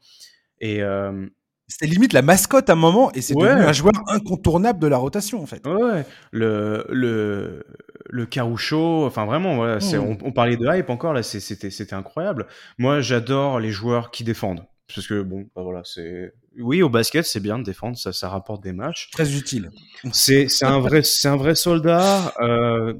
Et 0.61 0.83
euh, 0.83 1.27
c'était 1.69 1.87
limite 1.87 2.14
la 2.14 2.23
mascotte 2.23 2.71
à 2.71 2.73
un 2.73 2.77
moment 2.77 3.12
et 3.12 3.21
c'est 3.21 3.35
devenu 3.35 3.62
un 3.62 3.73
joueur 3.73 3.93
incontournable 4.09 4.79
de 4.81 4.87
la 4.87 4.97
rotation 4.97 5.43
en 5.43 5.47
fait. 5.47 5.66
Ouais, 5.66 6.05
le 6.33 6.87
le 6.89 7.64
le 8.09 8.27
Caroucho, 8.27 9.05
enfin 9.05 9.27
vraiment 9.27 9.57
voilà, 9.57 9.77
mmh. 9.77 10.16
on, 10.23 10.33
parlait 10.33 10.57
de 10.57 10.66
hype 10.66 10.89
encore 10.89 11.12
là, 11.12 11.23
c'était 11.23 11.71
c'était 11.71 11.95
incroyable. 11.95 12.47
Moi, 12.79 13.01
j'adore 13.01 13.61
les 13.61 13.71
joueurs 13.71 14.11
qui 14.11 14.25
défendent 14.25 14.64
parce 14.95 15.07
que 15.07 15.21
bon, 15.21 15.47
bah, 15.55 15.62
voilà, 15.62 15.83
c'est 15.85 16.33
oui 16.57 16.83
au 16.83 16.89
basket 16.89 17.27
c'est 17.27 17.41
bien 17.41 17.59
de 17.59 17.64
défendre, 17.64 17.99
ça 17.99 18.14
ça 18.14 18.31
rapporte 18.31 18.62
des 18.62 18.73
matchs. 18.73 19.11
Très 19.11 19.37
utile. 19.37 19.71
C'est 20.12 20.49
c'est 20.49 20.64
un 20.64 20.81
vrai 20.81 21.03
c'est 21.03 21.29
un 21.29 21.37
vrai 21.37 21.55
soldat 21.55 22.33
euh, 22.41 22.95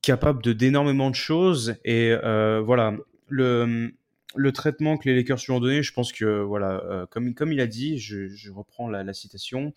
capable 0.00 0.42
de 0.42 0.54
d'énormément 0.54 1.10
de 1.10 1.14
choses 1.14 1.76
et 1.84 2.10
euh, 2.10 2.62
voilà 2.64 2.94
le 3.28 3.92
le 4.36 4.52
traitement 4.52 4.96
que 4.96 5.08
les 5.08 5.14
Lakers 5.14 5.38
lui 5.46 5.52
ont 5.52 5.60
donné, 5.60 5.82
je 5.82 5.92
pense 5.92 6.12
que 6.12 6.42
voilà, 6.42 6.82
euh, 6.84 7.06
comme 7.06 7.34
comme 7.34 7.52
il 7.52 7.60
a 7.60 7.66
dit, 7.66 7.98
je, 7.98 8.28
je 8.28 8.50
reprends 8.50 8.88
la, 8.88 9.02
la 9.02 9.12
citation. 9.12 9.72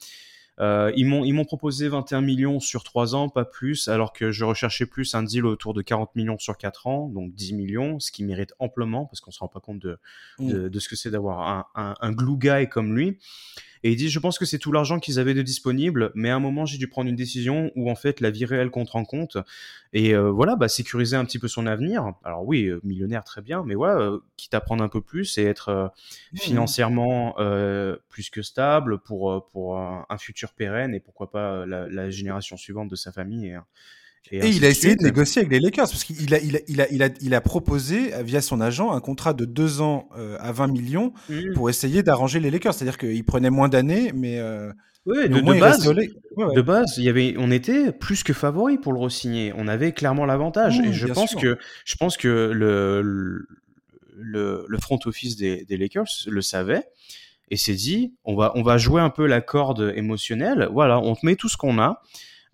Euh, 0.60 0.92
ils 0.96 1.06
m'ont 1.06 1.24
ils 1.24 1.34
m'ont 1.34 1.46
proposé 1.46 1.88
21 1.88 2.22
millions 2.22 2.60
sur 2.60 2.84
3 2.84 3.14
ans, 3.14 3.30
pas 3.30 3.46
plus, 3.46 3.88
alors 3.88 4.12
que 4.12 4.32
je 4.32 4.44
recherchais 4.44 4.88
plus 4.88 5.14
un 5.14 5.22
deal 5.22 5.46
autour 5.46 5.76
de 5.76 5.84
40 5.84 6.16
millions 6.16 6.40
sur 6.40 6.58
4 6.58 6.88
ans, 6.88 7.10
donc 7.10 7.36
10 7.36 7.54
millions, 7.54 8.00
ce 8.00 8.12
qui 8.12 8.24
mérite 8.24 8.54
amplement 8.58 9.06
parce 9.06 9.22
qu'on 9.22 9.30
se 9.30 9.40
rend 9.40 9.50
pas 9.50 9.60
compte 9.60 9.80
de 9.80 10.00
mm. 10.40 10.52
de, 10.52 10.68
de 10.70 10.80
ce 10.80 10.90
que 10.90 10.96
c'est 10.96 11.12
d'avoir 11.12 11.48
un, 11.48 11.66
un, 11.76 11.94
un 12.02 12.12
glue 12.12 12.38
guy 12.38 12.68
comme 12.70 12.96
lui. 12.96 13.20
Et 13.84 13.92
il 13.92 13.96
dit, 13.96 14.10
je 14.10 14.20
pense 14.20 14.38
que 14.38 14.46
c'est 14.46 14.58
tout 14.58 14.72
l'argent 14.72 15.00
qu'ils 15.00 15.20
avaient 15.20 15.34
de 15.34 15.42
disponible, 15.42 16.12
mais 16.16 16.30
à 16.30 16.36
un 16.36 16.40
moment, 16.40 16.66
j'ai 16.66 16.78
dû 16.78 16.88
prendre 16.88 17.10
une 17.10 17.16
décision 17.16 17.72
où 17.76 17.90
en 17.90 17.96
fait 17.96 18.22
la 18.22 18.30
vie 18.30 18.46
réelle 18.46 18.70
compte 18.70 18.96
en 18.96 19.06
compte. 19.06 19.38
Et 19.94 20.14
euh, 20.14 20.30
voilà, 20.30 20.56
bah, 20.56 20.68
sécuriser 20.68 21.16
un 21.16 21.26
petit 21.26 21.40
peu 21.40 21.48
son 21.48 21.66
avenir. 21.66 22.14
Alors 22.24 22.46
oui, 22.46 22.66
euh, 22.66 22.80
millionnaire, 22.84 23.24
très 23.24 23.42
bien, 23.42 23.64
mais 23.66 23.76
voilà, 23.76 24.00
euh, 24.00 24.20
quitte 24.36 24.54
à 24.54 24.62
prendre 24.62 24.84
un 24.84 24.90
peu 24.90 25.02
plus 25.02 25.38
et 25.38 25.44
être 25.44 25.92
financièrement 26.36 27.36
plus 28.10 28.30
que 28.30 28.42
stable 28.42 29.00
pour, 29.00 29.50
pour 29.52 29.78
un, 29.78 30.18
futur 30.18 30.54
pérenne 30.54 30.96
et 30.96 31.00
pourquoi 31.00 31.30
pas 31.30 31.66
la, 31.66 31.88
la 31.88 32.10
génération 32.10 32.58
suivante 32.58 32.90
de 32.90 32.96
sa 32.96 33.12
famille. 33.12 33.48
Et, 33.48 33.58
et, 34.32 34.50
il 34.50 34.66
a 34.66 34.70
essayé 34.70 34.96
de 34.96 35.04
négocier 35.04 35.42
avec 35.42 35.52
les 35.52 35.60
Lakers 35.60 35.90
parce 35.90 36.04
qu'il 36.04 36.34
a, 36.34 36.40
il 36.40 36.58
a, 36.58 36.60
il 36.68 36.82
a, 36.82 36.92
il 36.92 37.04
a, 37.04 37.10
il 37.22 37.34
a 37.34 37.42
proposé 37.42 38.12
via 38.24 38.42
son 38.42 38.60
agent 38.60 38.92
un 38.92 39.00
contrat 39.00 39.34
de 39.34 39.46
deux 39.46 39.82
ans 39.82 40.10
euh, 40.18 40.38
à 40.40 40.52
20 40.52 40.68
millions 40.68 41.14
mmh. 41.30 41.54
pour 41.54 41.70
essayer 41.70 42.04
d'arranger 42.04 42.40
les 42.40 42.52
Lakers. 42.52 42.74
C'est-à-dire 42.74 42.98
qu'il 42.98 43.24
prenait 43.24 43.50
moins 43.50 43.70
d'années, 43.70 44.12
mais, 44.14 44.40
euh, 44.40 44.72
de, 45.06 45.28
de 45.28 45.60
base, 45.60 45.84
de 45.86 46.62
base, 46.62 46.96
il 46.98 47.06
y 47.06 47.10
avait, 47.10 47.36
on 47.38 47.50
était 47.52 47.92
plus 47.92 48.24
que 48.24 48.34
favori 48.34 48.78
pour 48.78 48.92
le 48.92 49.00
re-signer. 49.00 49.54
On 49.56 49.68
avait 49.68 49.94
clairement 49.94 50.26
l'avantage. 50.26 50.80
et 50.80 50.92
je 50.92 51.08
pense 51.08 51.34
que, 51.36 51.58
je 51.86 51.96
pense 51.96 52.18
que 52.18 52.52
le, 52.54 53.46
le, 54.18 54.66
le 54.68 54.78
front 54.80 55.00
office 55.06 55.38
des, 55.38 55.64
des 55.64 55.78
Lakers 55.78 56.08
le 56.28 56.42
savait 56.42 56.84
et 57.50 57.56
s'est 57.56 57.74
dit, 57.74 58.14
on 58.26 58.36
va, 58.36 58.52
on 58.56 58.62
va 58.62 58.78
jouer 58.78 59.02
un 59.02 59.10
peu 59.10 59.26
la 59.26 59.40
corde 59.40 59.94
émotionnelle. 59.96 60.68
Voilà, 60.74 61.00
on 61.00 61.16
te 61.16 61.26
met 61.26 61.36
tout 61.36 61.48
ce 61.48 61.56
qu'on 61.56 61.80
a. 61.80 62.02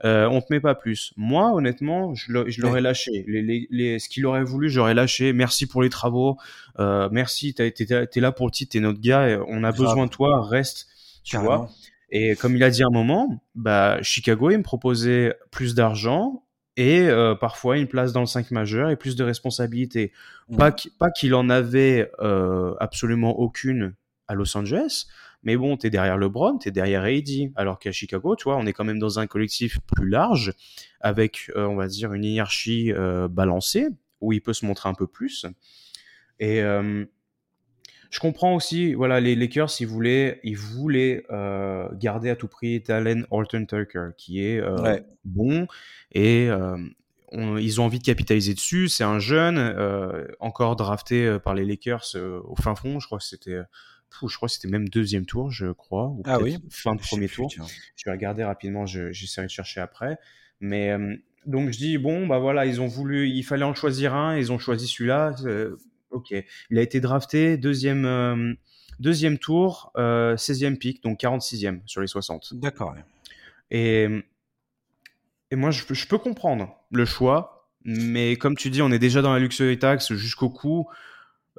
Euh, 0.05 0.27
on 0.27 0.41
te 0.41 0.47
met 0.51 0.59
pas 0.59 0.75
plus. 0.75 1.13
Moi, 1.15 1.53
honnêtement, 1.53 2.13
je 2.13 2.31
l'aurais 2.61 2.81
lâché. 2.81 3.23
Les, 3.27 3.67
les, 3.69 3.99
ce 3.99 4.09
qu'il 4.09 4.25
aurait 4.25 4.43
voulu, 4.43 4.69
j'aurais 4.69 4.93
lâché. 4.93 5.33
Merci 5.33 5.65
pour 5.65 5.81
les 5.81 5.89
travaux. 5.89 6.37
Euh, 6.79 7.07
merci, 7.11 7.53
t'es 7.53 7.73
es, 7.77 8.19
là 8.19 8.31
pour 8.31 8.47
le 8.47 8.51
titre, 8.51 8.73
t'es 8.73 8.79
notre 8.79 8.99
gars. 8.99 9.39
On 9.47 9.63
a 9.63 9.71
besoin 9.71 10.05
de 10.05 10.11
toi. 10.11 10.45
Reste, 10.45 10.87
tu 11.23 11.37
vois. 11.37 11.69
Et 12.15 12.35
comme 12.35 12.55
il 12.55 12.63
a 12.63 12.69
dit 12.69 12.83
un 12.83 12.91
moment, 12.91 13.43
bah 13.55 13.97
Chicago, 14.03 14.51
il 14.51 14.59
me 14.59 14.63
proposait 14.63 15.35
plus 15.49 15.73
d'argent 15.73 16.43
et 16.77 17.01
euh, 17.01 17.35
parfois 17.35 17.77
une 17.77 17.87
place 17.87 18.13
dans 18.13 18.19
le 18.19 18.27
5 18.27 18.51
majeur 18.51 18.89
et 18.89 18.95
plus 18.95 19.15
de 19.15 19.23
responsabilités. 19.23 20.11
Mmh. 20.49 20.57
Pas 20.99 21.11
qu'il 21.11 21.33
en 21.35 21.49
avait 21.49 22.11
euh, 22.19 22.75
absolument 22.79 23.39
aucune 23.39 23.95
à 24.27 24.35
Los 24.35 24.55
Angeles, 24.57 25.07
mais 25.43 25.57
bon, 25.57 25.77
t'es 25.77 25.89
derrière 25.89 26.17
LeBron, 26.17 26.57
t'es 26.57 26.71
derrière 26.71 27.03
AD, 27.03 27.51
alors 27.55 27.77
qu'à 27.77 27.91
Chicago, 27.91 28.35
tu 28.35 28.45
vois, 28.45 28.57
on 28.57 28.65
est 28.65 28.73
quand 28.73 28.85
même 28.85 28.99
dans 28.99 29.19
un 29.19 29.27
collectif 29.27 29.79
plus 29.81 30.09
large, 30.09 30.53
avec, 31.01 31.51
euh, 31.55 31.65
on 31.65 31.75
va 31.75 31.87
dire, 31.87 32.13
une 32.13 32.23
hiérarchie 32.23 32.93
euh, 32.93 33.27
balancée, 33.27 33.89
où 34.21 34.31
il 34.31 34.41
peut 34.41 34.53
se 34.53 34.65
montrer 34.65 34.89
un 34.89 34.93
peu 34.93 35.05
plus. 35.05 35.45
Et 36.39 36.61
euh, 36.61 37.05
je 38.09 38.19
comprends 38.19 38.55
aussi, 38.55 38.93
voilà, 38.93 39.19
les 39.19 39.35
Lakers, 39.35 39.69
ils 39.81 39.87
voulaient, 39.87 40.39
ils 40.43 40.57
voulaient 40.57 41.25
garder 41.93 42.29
à 42.29 42.35
tout 42.35 42.47
prix 42.47 42.81
Talen 42.81 43.25
Horton 43.31 43.65
Tucker, 43.65 44.09
qui 44.15 44.43
est 44.43 44.61
bon, 45.25 45.67
et 46.11 46.49
ils 47.33 47.81
ont 47.81 47.85
envie 47.85 47.97
de 47.97 48.03
capitaliser 48.03 48.53
dessus. 48.53 48.87
C'est 48.87 49.03
un 49.03 49.17
jeune, 49.17 49.57
encore 50.39 50.75
drafté 50.75 51.39
par 51.43 51.55
les 51.55 51.65
Lakers 51.65 52.15
au 52.45 52.55
fin 52.55 52.75
fond, 52.75 52.99
je 52.99 53.07
crois 53.07 53.17
que 53.17 53.25
c'était 53.25 53.61
je 54.21 54.35
crois 54.35 54.47
que 54.47 54.53
c'était 54.53 54.67
même 54.67 54.89
deuxième 54.89 55.25
tour, 55.25 55.51
je 55.51 55.71
crois, 55.71 56.07
ou 56.07 56.21
ah 56.25 56.39
oui 56.39 56.57
fin 56.69 56.95
de 56.95 57.01
premier 57.01 57.27
tour. 57.27 57.49
je 57.95 58.03
vais 58.05 58.11
regarder 58.11 58.43
rapidement, 58.43 58.85
j'essaierai 58.85 59.47
de 59.47 59.51
chercher 59.51 59.81
après. 59.81 60.17
Mais 60.59 60.91
euh, 60.91 61.15
donc 61.45 61.71
je 61.71 61.77
dis 61.77 61.97
bon 61.97 62.27
bah 62.27 62.39
voilà, 62.39 62.65
ils 62.65 62.81
ont 62.81 62.87
voulu, 62.87 63.29
il 63.29 63.43
fallait 63.43 63.63
en 63.63 63.73
choisir 63.73 64.13
un, 64.13 64.37
ils 64.37 64.51
ont 64.51 64.59
choisi 64.59 64.87
celui-là. 64.87 65.35
Euh, 65.45 65.77
ok, 66.11 66.33
il 66.69 66.77
a 66.77 66.81
été 66.81 67.01
drafté 67.01 67.57
deuxième 67.57 68.05
euh, 68.05 68.53
deuxième 68.99 69.37
tour, 69.37 69.91
16e 69.95 70.77
pick, 70.77 71.03
donc 71.03 71.19
46e 71.19 71.81
sur 71.85 72.01
les 72.01 72.07
60. 72.07 72.53
D'accord. 72.55 72.95
Et 73.71 74.07
et 75.51 75.55
moi 75.55 75.71
je, 75.71 75.83
je, 75.93 76.07
peux 76.07 76.17
comprendre 76.17 76.75
le 76.91 77.05
choix, 77.05 77.69
mais 77.85 78.37
comme 78.37 78.55
tu 78.55 78.69
dis, 78.69 78.81
on 78.81 78.91
est 78.91 78.99
déjà 78.99 79.21
dans 79.21 79.33
la 79.33 79.39
luxury 79.39 79.77
tax 79.77 80.13
jusqu'au 80.13 80.49
cou. 80.49 80.87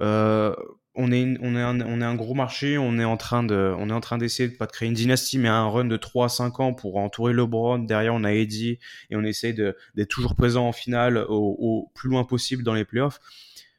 Euh, 0.00 0.54
on 0.94 1.10
est, 1.10 1.36
on 1.40 1.56
est, 1.56 1.60
un, 1.60 1.80
on 1.80 2.00
est 2.00 2.04
un 2.04 2.14
gros 2.14 2.34
marché, 2.34 2.78
on 2.78 2.98
est 2.98 3.04
en 3.04 3.16
train 3.16 3.42
de, 3.42 3.74
on 3.78 3.90
est 3.90 3.92
en 3.92 4.00
train 4.00 4.18
d'essayer 4.18 4.48
de 4.48 4.54
pas 4.54 4.66
de 4.66 4.72
créer 4.72 4.88
une 4.88 4.94
dynastie, 4.94 5.38
mais 5.38 5.48
un 5.48 5.66
run 5.66 5.86
de 5.86 5.96
3 5.96 6.26
à 6.26 6.28
5 6.28 6.60
ans 6.60 6.72
pour 6.72 6.96
entourer 6.96 7.32
LeBron. 7.32 7.80
Derrière, 7.80 8.14
on 8.14 8.22
a 8.24 8.32
Eddie 8.32 8.78
et 9.10 9.16
on 9.16 9.24
essaie 9.24 9.52
d'être 9.52 10.08
toujours 10.08 10.36
présent 10.36 10.68
en 10.68 10.72
finale 10.72 11.24
au, 11.28 11.90
plus 11.94 12.08
loin 12.08 12.24
possible 12.24 12.62
dans 12.62 12.74
les 12.74 12.84
playoffs. 12.84 13.20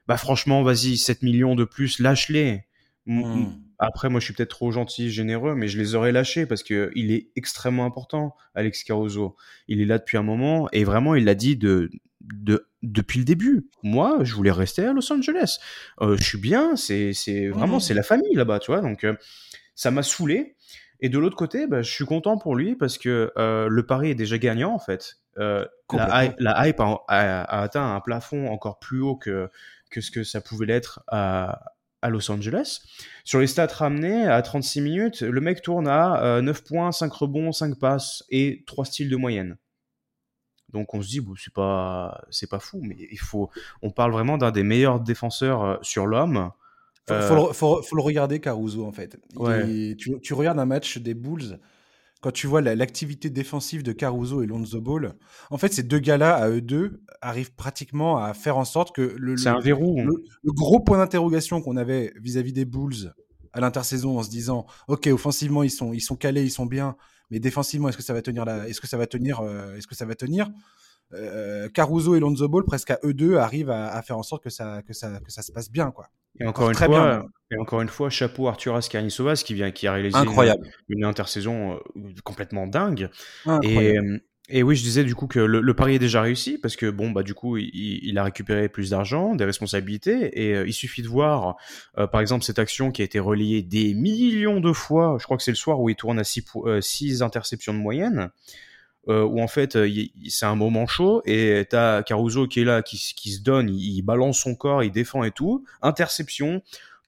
Bah, 0.08 0.18
franchement, 0.18 0.62
vas-y, 0.62 0.98
7 0.98 1.24
millions 1.24 1.56
de 1.56 1.64
plus, 1.64 2.00
lâche-les. 2.00 2.64
Hmm. 3.06 3.46
Après, 3.80 4.10
moi, 4.10 4.20
je 4.20 4.26
suis 4.26 4.34
peut-être 4.34 4.50
trop 4.50 4.72
gentil, 4.72 5.10
généreux, 5.12 5.56
mais 5.56 5.68
je 5.68 5.78
les 5.78 5.96
aurais 5.96 6.12
lâchés 6.12 6.46
parce 6.46 6.64
que 6.64 6.92
il 6.96 7.12
est 7.12 7.30
extrêmement 7.36 7.86
important, 7.86 8.36
Alex 8.54 8.84
Caruso. 8.84 9.36
Il 9.68 9.82
est 9.82 9.86
là 9.86 9.98
depuis 9.98 10.18
un 10.18 10.24
moment 10.24 10.70
et 10.72 10.84
vraiment, 10.84 11.16
il 11.16 11.26
l'a 11.26 11.36
dit 11.36 11.58
de, 11.58 11.90
de, 12.22 12.68
depuis 12.84 13.20
le 13.20 13.26
début. 13.26 13.68
Moi, 13.84 14.20
je 14.24 14.34
voulais 14.34 14.52
rester 14.52 14.86
à 14.86 14.94
Los 14.94 15.12
Angeles. 15.12 15.60
Euh, 16.02 16.16
je 16.18 16.24
suis 16.24 16.38
bien, 16.38 16.76
c'est, 16.76 17.14
c'est 17.14 17.50
vraiment, 17.50 17.80
c'est 17.80 17.94
la 17.94 18.04
famille 18.04 18.34
là-bas, 18.36 18.60
tu 18.60 18.72
vois. 18.72 18.82
Donc, 18.82 19.04
euh, 19.04 19.16
ça 19.76 19.92
m'a 19.92 20.04
saoulé. 20.04 20.56
Et 21.02 21.10
de 21.10 21.20
l'autre 21.20 21.36
côté, 21.36 21.68
bah, 21.68 21.82
je 21.82 21.92
suis 21.92 22.06
content 22.06 22.38
pour 22.38 22.56
lui 22.56 22.76
parce 22.76 22.98
que 22.98 23.32
euh, 23.38 23.68
le 23.68 23.86
pari 23.86 24.12
est 24.12 24.16
déjà 24.16 24.38
gagnant 24.38 24.74
en 24.74 24.80
fait. 24.80 25.18
la, 25.36 26.32
hype, 26.68 26.80
a, 26.80 27.62
atteint 27.62 27.96
un 27.96 28.00
plafond 28.00 28.48
encore 28.48 28.80
plus 28.80 29.02
haut 29.02 29.18
que, 29.18 29.50
que 29.92 30.00
ce 30.00 30.10
que 30.10 30.24
ça 30.24 30.40
pouvait 30.40 30.66
l'être 30.66 31.04
à, 31.08 31.75
à 32.06 32.10
Los 32.10 32.30
Angeles. 32.32 32.82
Sur 33.24 33.40
les 33.40 33.48
stats 33.48 33.68
ramenés 33.68 34.28
à 34.28 34.42
36 34.42 34.82
minutes, 34.82 35.22
le 35.22 35.42
mec 35.42 35.62
tourne 35.62 35.88
à 35.88 36.40
9 36.42 36.64
points, 36.64 36.92
5 36.92 37.12
rebonds, 37.12 37.52
5 37.52 37.80
passes 37.80 38.24
et 38.30 38.64
3 38.68 38.86
styles 38.86 39.10
de 39.10 39.16
moyenne. 39.16 39.58
Donc 40.76 40.94
on 40.94 41.02
se 41.02 41.08
dit, 41.08 41.22
bon, 41.22 41.34
c'est 41.38 41.54
pas, 41.54 42.22
c'est 42.30 42.50
pas 42.50 42.60
fou, 42.60 42.82
mais 42.84 42.98
il 43.00 43.20
faut, 43.20 43.50
on 43.82 43.92
parle 43.92 44.12
vraiment 44.12 44.38
d'un 44.38 44.52
des 44.52 44.64
meilleurs 44.64 45.00
défenseurs 45.00 45.64
euh, 45.64 45.78
sur 45.82 46.06
l'homme. 46.06 46.52
Faut, 47.08 47.22
faut, 47.22 47.36
le, 47.78 47.82
faut, 47.84 47.96
le 47.96 48.02
regarder, 48.02 48.40
Caruso, 48.40 48.86
en 48.86 48.92
fait. 48.92 49.18
tu, 49.98 50.20
tu, 50.20 50.34
regardes 50.34 50.60
un 50.60 50.66
match 50.66 50.98
des 50.98 51.14
Bulls, 51.14 51.60
quand 52.26 52.32
tu 52.32 52.48
vois 52.48 52.60
l'activité 52.62 53.30
défensive 53.30 53.84
de 53.84 53.92
Caruso 53.92 54.42
et 54.42 54.48
Lonzo 54.48 54.82
Ball, 54.82 55.14
en 55.52 55.60
fait, 55.60 55.72
ces 55.72 55.84
deux 55.84 56.00
gars-là, 56.00 56.34
à 56.34 56.50
eux 56.50 56.60
deux, 56.60 57.04
arrivent 57.22 57.54
pratiquement 57.54 58.18
à 58.18 58.34
faire 58.34 58.58
en 58.58 58.66
sorte 58.66 58.96
que 58.96 59.14
le, 59.16 59.38
C'est 59.38 59.50
un 59.50 59.60
verrou. 59.60 59.98
le, 59.98 60.24
le 60.42 60.52
gros 60.52 60.80
point 60.80 60.98
d'interrogation 60.98 61.62
qu'on 61.62 61.78
avait 61.78 62.14
vis-à-vis 62.20 62.52
des 62.52 62.66
Bulls 62.66 63.14
à 63.54 63.60
l'intersaison 63.60 64.18
en 64.18 64.24
se 64.24 64.32
disant, 64.32 64.66
ok, 64.88 65.06
offensivement 65.14 65.62
ils 65.62 65.70
sont 65.70 65.94
ils 65.94 66.02
sont 66.02 66.16
calés, 66.16 66.44
ils 66.44 66.50
sont 66.50 66.66
bien, 66.66 66.96
mais 67.30 67.40
défensivement 67.40 67.90
est-ce 67.90 67.98
que 67.98 68.02
ça 68.02 68.14
va 68.16 68.24
tenir 68.24 68.44
là 68.44 68.68
Est-ce 68.68 68.82
que 68.82 68.88
ça 68.88 68.98
va 68.98 69.06
tenir 69.06 69.42
euh, 69.42 69.76
Est-ce 69.76 69.86
que 69.86 69.94
ça 69.94 70.06
va 70.08 70.16
tenir 70.16 70.50
Euh, 71.14 71.70
Caruso 71.70 72.16
et 72.16 72.20
Lonzo 72.20 72.48
Ball, 72.50 72.66
presque 72.66 72.90
à 72.90 72.98
eux 73.04 73.14
deux, 73.14 73.38
arrivent 73.38 73.70
à, 73.70 73.94
à 73.94 74.02
faire 74.02 74.18
en 74.18 74.24
sorte 74.24 74.44
que 74.44 74.50
ça 74.50 74.82
que 74.82 74.94
ça 74.94 75.20
que 75.20 75.32
ça 75.32 75.44
se 75.44 75.52
passe 75.52 75.70
bien, 75.70 75.92
quoi. 75.92 76.08
Et 76.40 76.46
encore, 76.46 76.70
une 76.70 76.76
fois, 76.76 77.26
et 77.52 77.58
encore 77.58 77.82
une 77.82 77.90
fois, 77.90 78.10
chapeau 78.10 78.48
Arthur 78.48 78.76
Ascanisovas 78.76 79.44
qui 79.46 79.54
vient, 79.54 79.72
qui 79.72 79.88
a 79.88 79.94
réalisé 79.94 80.18
Incroyable. 80.18 80.68
une, 80.90 81.00
une 81.00 81.06
intersaison 81.06 81.76
euh, 81.76 82.14
complètement 82.24 82.68
dingue. 82.68 83.10
Incroyable. 83.46 83.66
Et, 83.66 84.00
euh, 84.00 84.20
et 84.48 84.62
oui, 84.62 84.76
je 84.76 84.84
disais 84.84 85.04
du 85.04 85.16
coup 85.16 85.26
que 85.26 85.40
le, 85.40 85.60
le 85.60 85.74
pari 85.74 85.96
est 85.96 86.00
déjà 86.00 86.22
réussi 86.22 86.60
parce 86.60 86.76
que 86.76 86.90
bon 86.92 87.10
bah 87.10 87.24
du 87.24 87.34
coup 87.34 87.58
il, 87.58 87.72
il 87.74 88.18
a 88.20 88.24
récupéré 88.24 88.70
plus 88.70 88.92
d'argent, 88.92 89.34
des 89.34 89.46
responsabilités 89.46 90.40
et 90.40 90.56
euh, 90.56 90.68
il 90.68 90.74
suffit 90.74 91.02
de 91.02 91.08
voir 91.08 91.56
euh, 91.98 92.06
par 92.06 92.22
exemple 92.22 92.44
cette 92.44 92.60
action 92.60 92.92
qui 92.92 93.02
a 93.02 93.06
été 93.06 93.18
relayée 93.20 93.64
des 93.64 93.96
millions 93.96 94.60
de 94.60 94.72
fois. 94.72 95.18
Je 95.20 95.24
crois 95.24 95.38
que 95.38 95.44
c'est 95.44 95.52
le 95.52 95.56
soir 95.56 95.82
où 95.82 95.90
il 95.90 95.96
tourne 95.96 96.20
à 96.20 96.24
6 96.24 97.24
interceptions 97.24 97.74
de 97.74 97.80
moyenne. 97.80 98.30
Euh, 99.08 99.24
où 99.24 99.40
en 99.40 99.48
fait 99.48 99.76
euh, 99.76 99.88
c'est 100.30 100.48
un 100.48 100.56
moment 100.56 100.88
chaud 100.88 101.22
et 101.26 101.64
t'as 101.70 102.02
Caruso 102.02 102.48
qui 102.48 102.62
est 102.62 102.64
là, 102.64 102.82
qui, 102.82 102.98
qui 103.16 103.32
se 103.34 103.42
donne, 103.42 103.70
il, 103.70 103.98
il 103.98 104.02
balance 104.02 104.40
son 104.40 104.56
corps, 104.56 104.84
il 104.84 104.92
défend 104.92 105.24
et 105.24 105.30
tout. 105.30 105.64
Interception, 105.84 106.64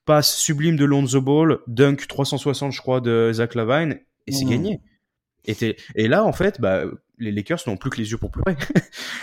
passe 0.06 0.36
sublime 0.38 0.76
de 0.76 0.86
Lonzo 0.86 1.22
Ball, 1.22 1.58
dunk 1.66 2.08
360 2.08 2.72
je 2.72 2.82
crois 2.82 3.02
de 3.02 3.32
Zach 3.34 3.56
Lavine 3.56 4.00
et 4.28 4.32
c'est 4.32 4.46
Mhm. 4.46 4.52
gagné. 4.52 4.82
Et, 5.46 5.76
et 5.96 6.08
là 6.08 6.24
en 6.24 6.34
fait 6.34 6.62
bah, 6.62 6.84
les 7.18 7.32
Lakers 7.32 7.62
n'ont 7.66 7.78
plus 7.78 7.90
que 7.90 7.98
les 7.98 8.12
yeux 8.12 8.18
pour 8.20 8.30
pleurer. 8.30 8.56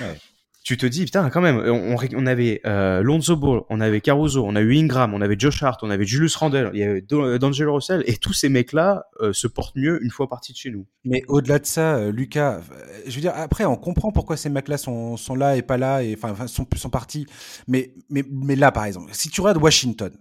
Ouais. 0.01 0.17
Tu 0.65 0.79
te 0.79 0.87
dis 0.87 1.05
putain 1.05 1.29
quand 1.29 1.43
même 1.43 1.59
on, 1.59 1.95
on- 1.95 2.27
avait 2.27 2.63
euh, 2.65 3.03
Lonzo 3.03 3.37
Ball, 3.37 3.61
on 3.69 3.81
avait 3.83 4.01
Caruso, 4.01 4.43
on 4.47 4.57
a 4.57 4.63
eu 4.63 4.75
Ingram, 4.79 5.13
on 5.13 5.21
avait 5.21 5.37
Josh 5.39 5.63
Hart, 5.63 5.83
on 5.83 5.91
avait 5.91 6.07
Julius 6.07 6.35
Randle, 6.37 6.71
il 6.73 6.81
y 6.81 6.83
avait 6.83 7.03
Do- 7.03 7.37
D'Angelo 7.37 7.75
Russell 7.75 8.03
et 8.07 8.17
tous 8.17 8.33
ces 8.33 8.49
mecs 8.49 8.73
là 8.73 9.05
se 9.33 9.47
portent 9.47 9.77
mieux 9.77 10.03
une 10.03 10.11
fois 10.11 10.27
partis 10.27 10.53
de 10.53 10.57
chez 10.57 10.71
nous. 10.71 10.87
Mais 11.05 11.23
au-delà 11.29 11.59
de 11.59 11.67
ça, 11.67 11.97
euh, 11.97 12.11
Lucas, 12.11 12.57
euh, 12.57 12.61
je 13.07 13.15
veux 13.15 13.21
dire, 13.21 13.33
après, 13.37 13.67
on 13.67 13.77
comprend 13.77 14.11
pourquoi 14.11 14.39
ces 14.39 14.49
mecs-là 14.49 14.79
sont, 14.79 15.19
sont 15.19 15.35
là 15.35 15.55
et 15.57 15.63
pas 15.63 15.77
là, 15.77 16.03
et 16.03 16.17
enfin, 16.21 16.47
sont, 16.47 16.67
sont 16.77 16.91
partis. 16.91 17.27
Mais, 17.69 17.93
mais, 18.09 18.25
mais 18.31 18.57
là, 18.57 18.73
par 18.73 18.87
exemple, 18.87 19.11
si 19.13 19.29
tu 19.29 19.43
regardes 19.43 19.63
Washington, 19.63 20.17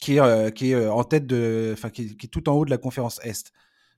qui 0.00 0.16
est, 0.16 0.20
euh, 0.20 0.50
qui 0.50 0.72
est 0.72 0.74
euh, 0.74 0.92
en 0.92 1.04
tête 1.04 1.26
de, 1.26 1.70
enfin, 1.72 1.90
qui 1.90 2.16
est 2.20 2.26
tout 2.28 2.48
en 2.48 2.54
haut 2.54 2.64
de 2.64 2.70
la 2.70 2.78
conférence 2.78 3.20
Est, 3.22 3.52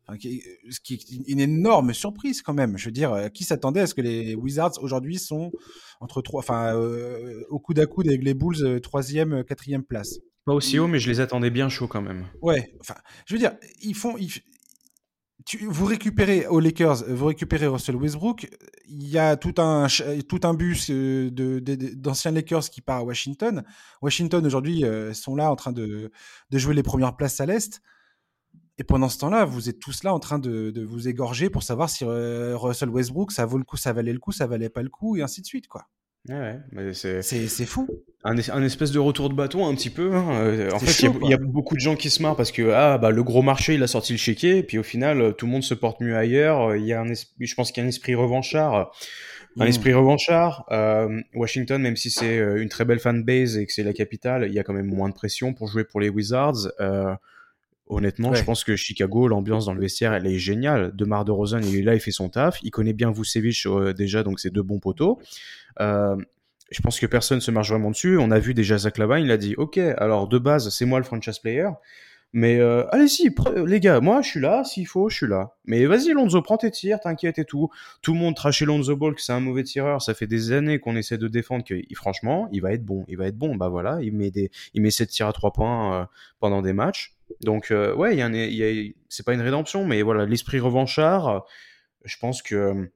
enfin, 0.06 0.16
qui, 0.18 0.28
est- 0.36 0.70
ce 0.70 0.80
qui 0.80 0.94
est 0.94 1.30
une 1.30 1.40
énorme 1.40 1.92
surprise 1.94 2.42
quand 2.42 2.54
même. 2.54 2.76
Je 2.78 2.86
veux 2.86 2.92
dire, 2.92 3.12
euh, 3.12 3.28
qui 3.28 3.44
s'attendait 3.44 3.80
à 3.80 3.86
ce 3.86 3.94
que 3.94 4.00
les 4.02 4.34
Wizards 4.34 4.82
aujourd'hui 4.82 5.18
sont 5.18 5.52
entre 6.00 6.22
trois, 6.22 6.40
enfin, 6.40 6.74
euh, 6.76 7.42
au 7.50 7.58
coude 7.58 7.78
à 7.78 7.86
coude 7.86 8.08
avec 8.08 8.22
les 8.22 8.34
Bulls, 8.34 8.56
euh, 8.62 8.80
troisième, 8.80 9.32
euh, 9.32 9.42
quatrième 9.42 9.82
place. 9.84 10.18
Pas 10.44 10.52
aussi 10.54 10.78
haut 10.78 10.86
mais 10.86 11.00
je 11.00 11.10
les 11.10 11.18
attendais 11.20 11.50
bien 11.50 11.68
chauds 11.68 11.88
quand 11.88 12.02
même. 12.02 12.24
Ouais, 12.40 12.72
enfin, 12.80 12.94
je 13.26 13.34
veux 13.34 13.38
dire, 13.40 13.52
ils 13.82 13.94
font. 13.96 14.16
Ils, 14.16 14.30
tu, 15.44 15.58
vous 15.66 15.84
récupérez 15.84 16.46
aux 16.48 16.58
Lakers, 16.60 17.04
vous 17.08 17.26
récupérez 17.26 17.66
Russell 17.68 17.94
Westbrook. 17.96 18.48
Il 18.88 19.06
y 19.08 19.16
a 19.18 19.36
tout 19.36 19.54
un 19.58 19.86
tout 20.28 20.40
un 20.42 20.54
bus 20.54 20.88
euh, 20.90 21.30
de- 21.30 21.60
de- 21.60 21.74
de- 21.76 21.94
d'anciens 21.94 22.32
Lakers 22.32 22.68
qui 22.70 22.80
part 22.80 22.98
à 22.98 23.04
Washington. 23.04 23.64
Washington 24.02 24.44
aujourd'hui 24.44 24.84
euh, 24.84 25.12
sont 25.14 25.36
là 25.36 25.50
en 25.50 25.56
train 25.56 25.72
de, 25.72 26.10
de 26.50 26.58
jouer 26.58 26.74
les 26.74 26.82
premières 26.82 27.16
places 27.16 27.40
à 27.40 27.46
l'est. 27.46 27.80
Et 28.78 28.84
pendant 28.84 29.08
ce 29.08 29.18
temps-là, 29.18 29.44
vous 29.46 29.68
êtes 29.70 29.78
tous 29.80 30.04
là 30.04 30.12
en 30.12 30.18
train 30.18 30.38
de, 30.38 30.70
de 30.70 30.82
vous 30.84 31.08
égorger 31.08 31.48
pour 31.48 31.62
savoir 31.62 31.88
si 31.88 32.04
euh, 32.04 32.56
Russell 32.56 32.90
Westbrook 32.90 33.32
ça 33.32 33.46
vaut 33.46 33.58
le 33.58 33.64
coup, 33.64 33.76
ça 33.78 33.92
valait 33.92 34.12
le 34.12 34.18
coup, 34.18 34.32
ça 34.32 34.46
valait 34.46 34.68
pas 34.68 34.82
le 34.82 34.90
coup, 34.90 35.16
et 35.16 35.22
ainsi 35.22 35.40
de 35.40 35.46
suite, 35.46 35.66
quoi. 35.66 35.86
Ouais, 36.28 36.34
ouais, 36.34 36.58
mais 36.72 36.92
c'est 36.92 37.22
C'est 37.22 37.46
c'est 37.46 37.64
fou. 37.66 37.86
un, 38.24 38.36
es- 38.36 38.50
un 38.50 38.62
espèce 38.64 38.90
de 38.90 38.98
retour 38.98 39.28
de 39.30 39.34
bâton 39.34 39.66
un 39.66 39.74
petit 39.76 39.90
peu. 39.90 40.12
hein. 40.14 40.28
Euh, 40.40 40.70
En 40.72 40.78
C'est 40.80 40.86
fait, 40.86 41.08
il 41.22 41.30
y 41.30 41.32
a- 41.32 41.36
y, 41.36 41.38
beaucoup 41.46 41.76
de 41.76 41.80
gens 41.80 41.94
qui 41.94 42.10
se 42.10 42.20
marrent 42.20 42.34
parce 42.36 42.50
que 42.50 42.70
ah 42.72 42.98
bah 42.98 43.12
le 43.12 43.22
gros 43.22 43.42
marché 43.42 43.74
il 43.74 43.82
a 43.84 43.86
sorti 43.86 44.12
le 44.12 44.18
chéquier, 44.18 44.64
puis 44.64 44.76
au 44.78 44.82
final 44.82 45.20
euh, 45.22 45.30
tout 45.32 45.46
le 45.46 45.52
monde 45.52 45.62
se 45.62 45.72
porte 45.74 46.00
mieux 46.00 46.16
ailleurs. 46.16 46.74
Il 46.74 46.84
y 46.84 46.92
a 46.92 47.00
un 47.00 47.12
je 47.14 47.54
pense 47.54 47.70
qu'il 47.70 47.80
y 47.80 47.84
a 47.84 47.86
un 47.86 47.88
esprit 47.88 48.16
revanchard, 48.16 48.90
un 49.58 49.64
Mm. 49.64 49.68
esprit 49.68 49.92
revanchard. 49.94 50.64
Euh, 50.72 51.20
Washington, 51.34 51.80
même 51.80 51.96
si 51.96 52.10
c'est 52.10 52.36
une 52.38 52.68
très 52.68 52.84
belle 52.84 52.98
fanbase 52.98 53.56
et 53.56 53.64
que 53.64 53.72
c'est 53.72 53.84
la 53.84 53.92
capitale, 53.92 54.46
il 54.48 54.52
y 54.52 54.58
a 54.58 54.64
quand 54.64 54.74
même 54.74 54.92
moins 54.92 55.08
de 55.08 55.14
pression 55.14 55.54
pour 55.54 55.68
jouer 55.68 55.84
pour 55.84 56.00
les 56.00 56.08
Wizards. 56.08 56.72
Euh, 56.80 57.14
Honnêtement, 57.88 58.30
Ouais. 58.30 58.36
je 58.36 58.44
pense 58.44 58.64
que 58.64 58.74
Chicago, 58.74 59.28
l'ambiance 59.28 59.66
dans 59.66 59.74
le 59.74 59.80
vestiaire, 59.80 60.12
elle 60.12 60.26
est 60.26 60.38
géniale. 60.38 60.94
DeMar 60.96 61.24
DeRozan, 61.24 61.60
il 61.62 61.76
est 61.76 61.82
là, 61.82 61.94
il 61.94 62.00
fait 62.00 62.10
son 62.10 62.28
taf. 62.28 62.58
Il 62.62 62.70
connaît 62.70 62.92
bien 62.92 63.12
Vucevic 63.12 63.64
euh, 63.66 63.92
déjà, 63.92 64.22
donc 64.24 64.40
c'est 64.40 64.50
deux 64.50 64.62
bons 64.62 64.80
poteaux. 64.80 65.20
Euh, 65.80 66.16
je 66.72 66.80
pense 66.82 66.98
que 66.98 67.06
personne 67.06 67.40
se 67.40 67.52
marche 67.52 67.70
vraiment 67.70 67.90
dessus. 67.92 68.18
On 68.18 68.32
a 68.32 68.40
vu 68.40 68.54
déjà 68.54 68.76
Zach 68.76 68.98
Lavine, 68.98 69.24
il 69.24 69.30
a 69.30 69.36
dit, 69.36 69.54
ok, 69.56 69.78
alors 69.78 70.26
de 70.26 70.38
base, 70.38 70.68
c'est 70.70 70.84
moi 70.84 70.98
le 70.98 71.04
franchise 71.04 71.38
player. 71.38 71.68
Mais 72.32 72.58
euh, 72.58 72.84
allez-y, 72.90 73.32
les 73.66 73.78
gars, 73.80 74.00
moi 74.00 74.20
je 74.20 74.28
suis 74.28 74.40
là, 74.40 74.64
s'il 74.64 74.86
faut, 74.86 75.08
je 75.08 75.16
suis 75.16 75.26
là. 75.28 75.52
Mais 75.64 75.86
vas-y 75.86 76.08
Lonzo, 76.10 76.42
prends 76.42 76.56
tes 76.58 76.72
tirs, 76.72 76.98
t'inquiète 77.00 77.38
et 77.38 77.44
tout. 77.44 77.70
Tout 78.02 78.12
le 78.14 78.18
monde 78.18 78.34
trachait 78.34 78.64
Lonzo 78.66 78.96
Ball 78.96 79.14
que 79.14 79.22
c'est 79.22 79.32
un 79.32 79.40
mauvais 79.40 79.62
tireur. 79.62 80.02
Ça 80.02 80.12
fait 80.12 80.26
des 80.26 80.50
années 80.52 80.80
qu'on 80.80 80.96
essaie 80.96 81.18
de 81.18 81.28
défendre 81.28 81.64
que 81.64 81.74
franchement, 81.94 82.48
il 82.52 82.60
va 82.60 82.72
être 82.72 82.84
bon. 82.84 83.04
Il 83.08 83.16
va 83.16 83.28
être 83.28 83.38
bon. 83.38 83.54
Bah 83.54 83.68
voilà, 83.68 84.00
il 84.02 84.12
met 84.12 84.30
des, 84.32 84.50
il 84.74 84.82
met 84.82 84.90
7 84.90 85.08
tirs 85.08 85.28
à 85.28 85.32
3 85.32 85.52
points 85.52 86.00
euh, 86.02 86.04
pendant 86.40 86.60
des 86.62 86.72
matchs. 86.72 87.15
Donc 87.42 87.70
euh, 87.70 87.94
ouais, 87.94 88.14
il 88.14 88.18
y 88.18 88.22
a 88.22 88.26
un- 88.26 88.34
il 88.34 88.54
y 88.54 88.64
a- 88.64 88.92
c'est 89.08 89.24
pas 89.24 89.34
une 89.34 89.40
rédemption, 89.40 89.84
mais 89.86 90.02
voilà, 90.02 90.26
l'esprit 90.26 90.58
revanchard. 90.60 91.28
euh, 91.28 91.40
Je 92.04 92.16
pense 92.18 92.42
que 92.42 92.54
euh, 92.54 92.86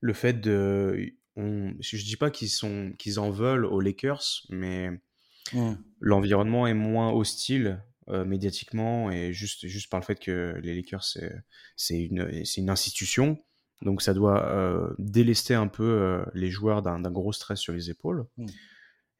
le 0.00 0.12
fait 0.12 0.34
de, 0.40 1.12
on, 1.36 1.74
je 1.80 1.96
dis 1.96 2.16
pas 2.16 2.30
qu'ils 2.30 2.50
sont, 2.50 2.92
qu'ils 2.98 3.18
en 3.20 3.30
veulent 3.30 3.64
aux 3.64 3.80
Lakers, 3.80 4.42
mais 4.50 4.90
l'environnement 6.00 6.66
est 6.66 6.74
moins 6.74 7.12
hostile 7.12 7.82
euh, 8.08 8.24
médiatiquement 8.24 9.10
et 9.10 9.32
juste, 9.32 9.66
juste 9.66 9.90
par 9.90 10.00
le 10.00 10.04
fait 10.04 10.18
que 10.18 10.58
les 10.62 10.74
Lakers, 10.74 11.04
c'est, 11.04 11.32
c'est 11.76 11.98
une, 11.98 12.44
c'est 12.44 12.60
une 12.60 12.70
institution. 12.70 13.38
Donc 13.82 14.02
ça 14.02 14.14
doit 14.14 14.46
euh, 14.50 14.88
délester 14.98 15.54
un 15.54 15.68
peu 15.68 16.24
les 16.34 16.50
joueurs 16.50 16.82
d'un, 16.82 16.98
d'un 17.00 17.10
gros 17.10 17.32
stress 17.32 17.58
sur 17.60 17.72
les 17.72 17.90
épaules. 17.90 18.26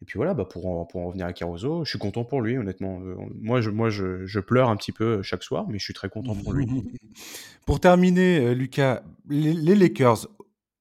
Et 0.03 0.05
puis 0.05 0.19
voilà, 0.19 0.35
bah 0.35 0.45
pour, 0.45 0.67
en, 0.67 0.85
pour 0.85 1.01
en 1.01 1.07
revenir 1.07 1.27
à 1.27 1.33
Caruso, 1.33 1.85
je 1.85 1.91
suis 1.91 1.99
content 1.99 2.25
pour 2.25 2.43
lui, 2.43 2.59
honnêtement. 2.59 3.01
Euh, 3.01 3.17
moi, 3.41 3.61
je, 3.63 3.71
moi 3.71 3.89
je, 3.89 4.27
je 4.27 4.41
pleure 4.41 4.69
un 4.69 4.77
petit 4.77 4.93
peu 4.93 5.23
chaque 5.23 5.43
soir, 5.43 5.67
mais 5.69 5.79
je 5.79 5.85
suis 5.85 5.95
très 5.95 6.11
content 6.11 6.35
pour 6.35 6.53
lui. 6.53 6.67
Pour 7.67 7.81
terminer, 7.81 8.39
euh, 8.39 8.55
Lucas, 8.55 9.03
les, 9.29 9.75
Lakers, 9.75 10.29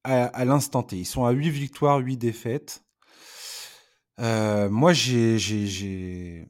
à, 0.03 0.45
l'instant 0.45 0.83
T, 0.83 0.97
ils 0.97 1.05
sont 1.05 1.25
à 1.25 1.31
8 1.31 1.49
victoires, 1.49 1.97
8 1.97 2.17
défaites. 2.17 2.83
Euh, 4.19 4.69
moi, 4.69 4.93
j'ai, 4.93 6.47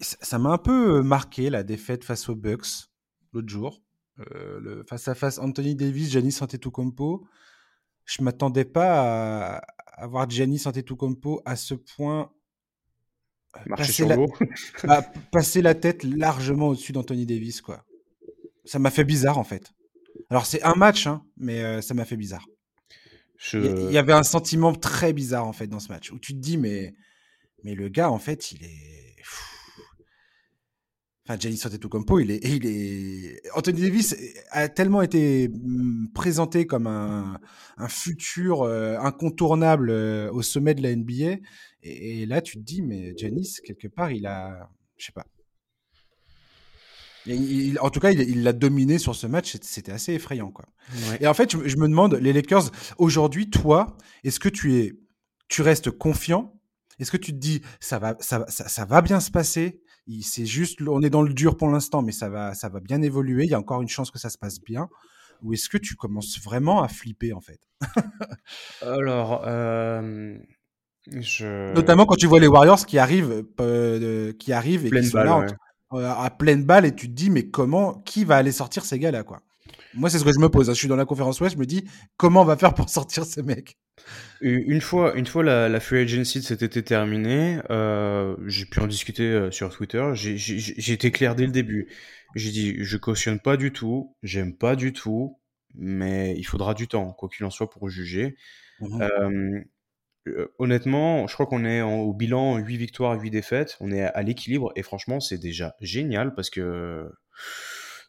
ça 0.00 0.38
m'a 0.40 0.50
un 0.50 0.58
peu 0.58 1.02
marqué 1.02 1.50
la 1.50 1.62
défaite 1.62 2.02
face 2.02 2.28
aux 2.28 2.34
Bucks 2.34 2.88
l'autre 3.32 3.48
jour. 3.48 3.80
Le 4.16 4.84
face 4.88 5.06
à 5.06 5.14
face 5.14 5.38
Anthony 5.38 5.76
Davis, 5.76 6.10
Giannis 6.10 6.38
Antetokounmpo. 6.40 7.28
Je 8.04 8.22
m'attendais 8.22 8.64
pas 8.64 9.58
à, 9.58 9.62
à 10.00 10.06
voir 10.06 10.28
Giannis 10.28 10.62
Antetokounmpo 10.64 11.42
à 11.44 11.56
ce 11.56 11.74
point 11.74 12.32
passer 13.68 13.92
sur 13.92 14.08
la, 14.08 14.16
bah, 14.84 15.02
passer 15.30 15.60
la 15.60 15.74
tête 15.74 16.04
largement 16.04 16.68
au-dessus 16.68 16.92
d'Anthony 16.92 17.26
Davis, 17.26 17.60
quoi. 17.60 17.84
Ça 18.64 18.78
m'a 18.78 18.90
fait 18.90 19.04
bizarre, 19.04 19.38
en 19.38 19.44
fait. 19.44 19.72
Alors, 20.30 20.46
c'est 20.46 20.62
un 20.62 20.74
match, 20.74 21.06
hein, 21.06 21.22
mais 21.36 21.62
euh, 21.62 21.80
ça 21.80 21.94
m'a 21.94 22.04
fait 22.04 22.16
bizarre. 22.16 22.46
Je... 23.36 23.58
Il 23.58 23.92
y, 23.92 23.98
avait 23.98 24.12
un 24.12 24.22
sentiment 24.22 24.72
très 24.74 25.12
bizarre, 25.12 25.46
en 25.46 25.52
fait, 25.52 25.66
dans 25.66 25.80
ce 25.80 25.88
match, 25.88 26.12
où 26.12 26.18
tu 26.18 26.34
te 26.34 26.38
dis, 26.38 26.56
mais, 26.56 26.94
mais 27.64 27.74
le 27.74 27.88
gars, 27.88 28.10
en 28.10 28.18
fait, 28.18 28.52
il 28.52 28.64
est... 28.64 29.16
Enfin, 31.30 31.38
Giannis 31.38 31.62
Antetokounmpo, 31.64 32.18
il 32.18 32.32
est, 32.32 32.40
il 32.44 32.66
est... 32.66 33.40
Anthony 33.54 33.82
Davis 33.82 34.16
a 34.50 34.68
tellement 34.68 35.00
été 35.00 35.46
mm, 35.48 36.08
présenté 36.12 36.66
comme 36.66 36.88
un, 36.88 37.38
un 37.76 37.88
futur 37.88 38.62
euh, 38.62 38.96
incontournable 38.98 39.90
euh, 39.90 40.28
au 40.32 40.42
sommet 40.42 40.74
de 40.74 40.82
la 40.82 40.90
NBA, 40.96 41.36
et, 41.84 42.22
et 42.22 42.26
là, 42.26 42.42
tu 42.42 42.58
te 42.58 42.64
dis, 42.64 42.82
mais 42.82 43.14
Giannis, 43.16 43.58
quelque 43.64 43.86
part, 43.86 44.10
il 44.10 44.26
a... 44.26 44.68
Je 44.96 45.06
sais 45.06 45.12
pas. 45.12 45.24
Il- 47.26 47.68
il- 47.68 47.78
en 47.80 47.90
tout 47.90 48.00
cas, 48.00 48.10
il 48.10 48.42
l'a 48.42 48.52
dominé 48.52 48.98
sur 48.98 49.14
ce 49.14 49.28
match. 49.28 49.56
c'était- 49.62 49.92
assez 49.92 50.14
effrayant, 50.14 50.50
quoi. 50.50 50.64
Ouais. 51.10 51.18
Et 51.20 51.26
en 51.28 51.34
fait, 51.34 51.52
je, 51.52 51.58
me- 51.58 51.68
je 51.68 51.76
me 51.76 51.86
demande, 51.86 52.14
les 52.14 52.32
Lakers, 52.32 52.72
aujourd'hui, 52.98 53.50
toi, 53.50 53.96
est-ce 54.24 54.40
que 54.40 54.48
tu 54.48 54.74
es, 54.80 54.94
tu 55.48 55.62
restes 55.62 55.92
confiant? 55.92 56.58
Est-ce 56.98 57.12
que 57.12 57.16
tu 57.16 57.30
te 57.32 57.38
dis, 57.38 57.62
ça 57.78 58.00
va, 58.00 58.16
ça, 58.18 58.40
va- 58.40 58.46
ça, 58.48 58.66
ça 58.68 58.84
va 58.84 59.00
bien 59.00 59.20
se 59.20 59.30
passer? 59.30 59.79
C'est 60.22 60.46
juste, 60.46 60.80
on 60.86 61.02
est 61.02 61.10
dans 61.10 61.22
le 61.22 61.32
dur 61.32 61.56
pour 61.56 61.68
l'instant, 61.68 62.02
mais 62.02 62.12
ça 62.12 62.28
va, 62.28 62.54
ça 62.54 62.68
va 62.68 62.80
bien 62.80 63.00
évoluer. 63.02 63.44
Il 63.44 63.50
y 63.50 63.54
a 63.54 63.58
encore 63.58 63.82
une 63.82 63.88
chance 63.88 64.10
que 64.10 64.18
ça 64.18 64.30
se 64.30 64.38
passe 64.38 64.60
bien. 64.60 64.88
Ou 65.42 65.54
est-ce 65.54 65.68
que 65.68 65.78
tu 65.78 65.94
commences 65.94 66.38
vraiment 66.42 66.82
à 66.82 66.88
flipper, 66.88 67.32
en 67.32 67.40
fait? 67.40 67.60
Alors, 68.82 69.42
euh, 69.46 70.36
je... 71.06 71.72
Notamment 71.74 72.06
quand 72.06 72.16
tu 72.16 72.26
vois 72.26 72.40
les 72.40 72.46
Warriors 72.46 72.84
qui 72.84 72.98
arrivent, 72.98 73.44
euh, 73.60 74.32
qui 74.34 74.52
arrivent 74.52 74.84
et 74.86 74.90
Pleine 74.90 75.04
qui 75.04 75.10
sont 75.10 75.18
balle, 75.18 75.26
là 75.26 75.38
ouais. 75.38 76.00
euh, 76.00 76.10
à 76.10 76.30
pleine 76.30 76.64
balle, 76.64 76.84
et 76.84 76.94
tu 76.94 77.08
te 77.08 77.14
dis, 77.14 77.30
mais 77.30 77.48
comment, 77.48 77.94
qui 78.02 78.24
va 78.24 78.36
aller 78.36 78.52
sortir 78.52 78.84
ces 78.84 78.98
gars-là, 78.98 79.22
quoi? 79.22 79.40
Moi, 79.94 80.10
c'est 80.10 80.18
ce 80.18 80.24
que 80.24 80.32
je 80.32 80.38
me 80.38 80.48
pose. 80.48 80.68
Je 80.68 80.72
suis 80.72 80.88
dans 80.88 80.96
la 80.96 81.04
conférence 81.04 81.40
Ouest, 81.40 81.54
je 81.54 81.60
me 81.60 81.66
dis 81.66 81.84
comment 82.16 82.42
on 82.42 82.44
va 82.44 82.56
faire 82.56 82.74
pour 82.74 82.88
sortir 82.90 83.24
ces 83.24 83.42
mecs? 83.42 83.78
Une 84.40 84.80
fois, 84.80 85.14
une 85.14 85.26
fois 85.26 85.42
la, 85.42 85.68
la 85.68 85.80
free 85.80 85.98
agency 85.98 86.40
de 86.40 86.44
cet 86.44 86.62
été 86.62 86.82
terminée, 86.82 87.60
euh, 87.68 88.34
j'ai 88.46 88.64
pu 88.64 88.80
en 88.80 88.86
discuter 88.86 89.24
euh, 89.24 89.50
sur 89.50 89.70
Twitter. 89.70 90.02
J'ai 90.14 90.92
été 90.92 91.10
clair 91.10 91.34
dès 91.34 91.46
le 91.46 91.52
début. 91.52 91.88
J'ai 92.34 92.50
dit, 92.50 92.76
je 92.82 92.96
cautionne 92.96 93.40
pas 93.40 93.56
du 93.56 93.72
tout, 93.72 94.16
j'aime 94.22 94.56
pas 94.56 94.76
du 94.76 94.92
tout, 94.92 95.38
mais 95.74 96.34
il 96.38 96.44
faudra 96.44 96.74
du 96.74 96.88
temps, 96.88 97.12
quoi 97.12 97.28
qu'il 97.28 97.44
en 97.44 97.50
soit, 97.50 97.68
pour 97.68 97.88
juger. 97.90 98.36
Mmh 98.80 99.02
euh, 99.02 99.60
euh, 100.28 100.52
honnêtement, 100.58 101.26
je 101.26 101.34
crois 101.34 101.46
qu'on 101.46 101.64
est 101.64 101.80
au 101.80 102.12
bilan 102.12 102.58
8 102.58 102.76
victoires, 102.76 103.18
8 103.18 103.30
défaites. 103.30 103.76
On 103.80 103.90
est 103.90 104.02
à, 104.02 104.22
l'équilibre 104.22 104.72
et 104.76 104.82
franchement, 104.82 105.20
c'est 105.20 105.38
déjà 105.38 105.74
génial 105.80 106.34
parce 106.34 106.50
que 106.50 107.10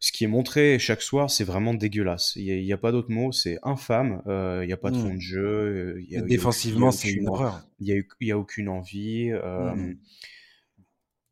ce 0.02 0.12
qui 0.12 0.26
est 0.26 0.28
montré 0.28 0.78
chaque 0.80 1.02
soir, 1.02 1.30
c'est 1.30 1.46
vraiment 1.46 1.74
dégueulasse. 1.74 2.34
Il 2.36 2.64
n'y 2.64 2.74
a, 2.74 2.78
pas 2.78 2.92
d'autre 2.92 3.10
mot, 3.10 3.32
c'est 3.32 3.58
infâme. 3.64 4.22
Euh, 4.28 4.60
il 4.64 4.68
n'y 4.68 4.74
a 4.74 4.78
pas 4.78 4.92
de 4.92 4.98
mmh. 4.98 5.02
fond 5.02 5.14
de 5.14 5.22
jeu. 5.22 5.98
défensivement, 6.28 6.92
c'est 6.92 7.12
une 7.12 7.30
horreur. 7.30 7.62
Il 7.80 8.04
n'y 8.20 8.32
a, 8.32 8.38
aucune 8.38 8.68
envie. 8.68 9.32
Mmh. 9.32 9.94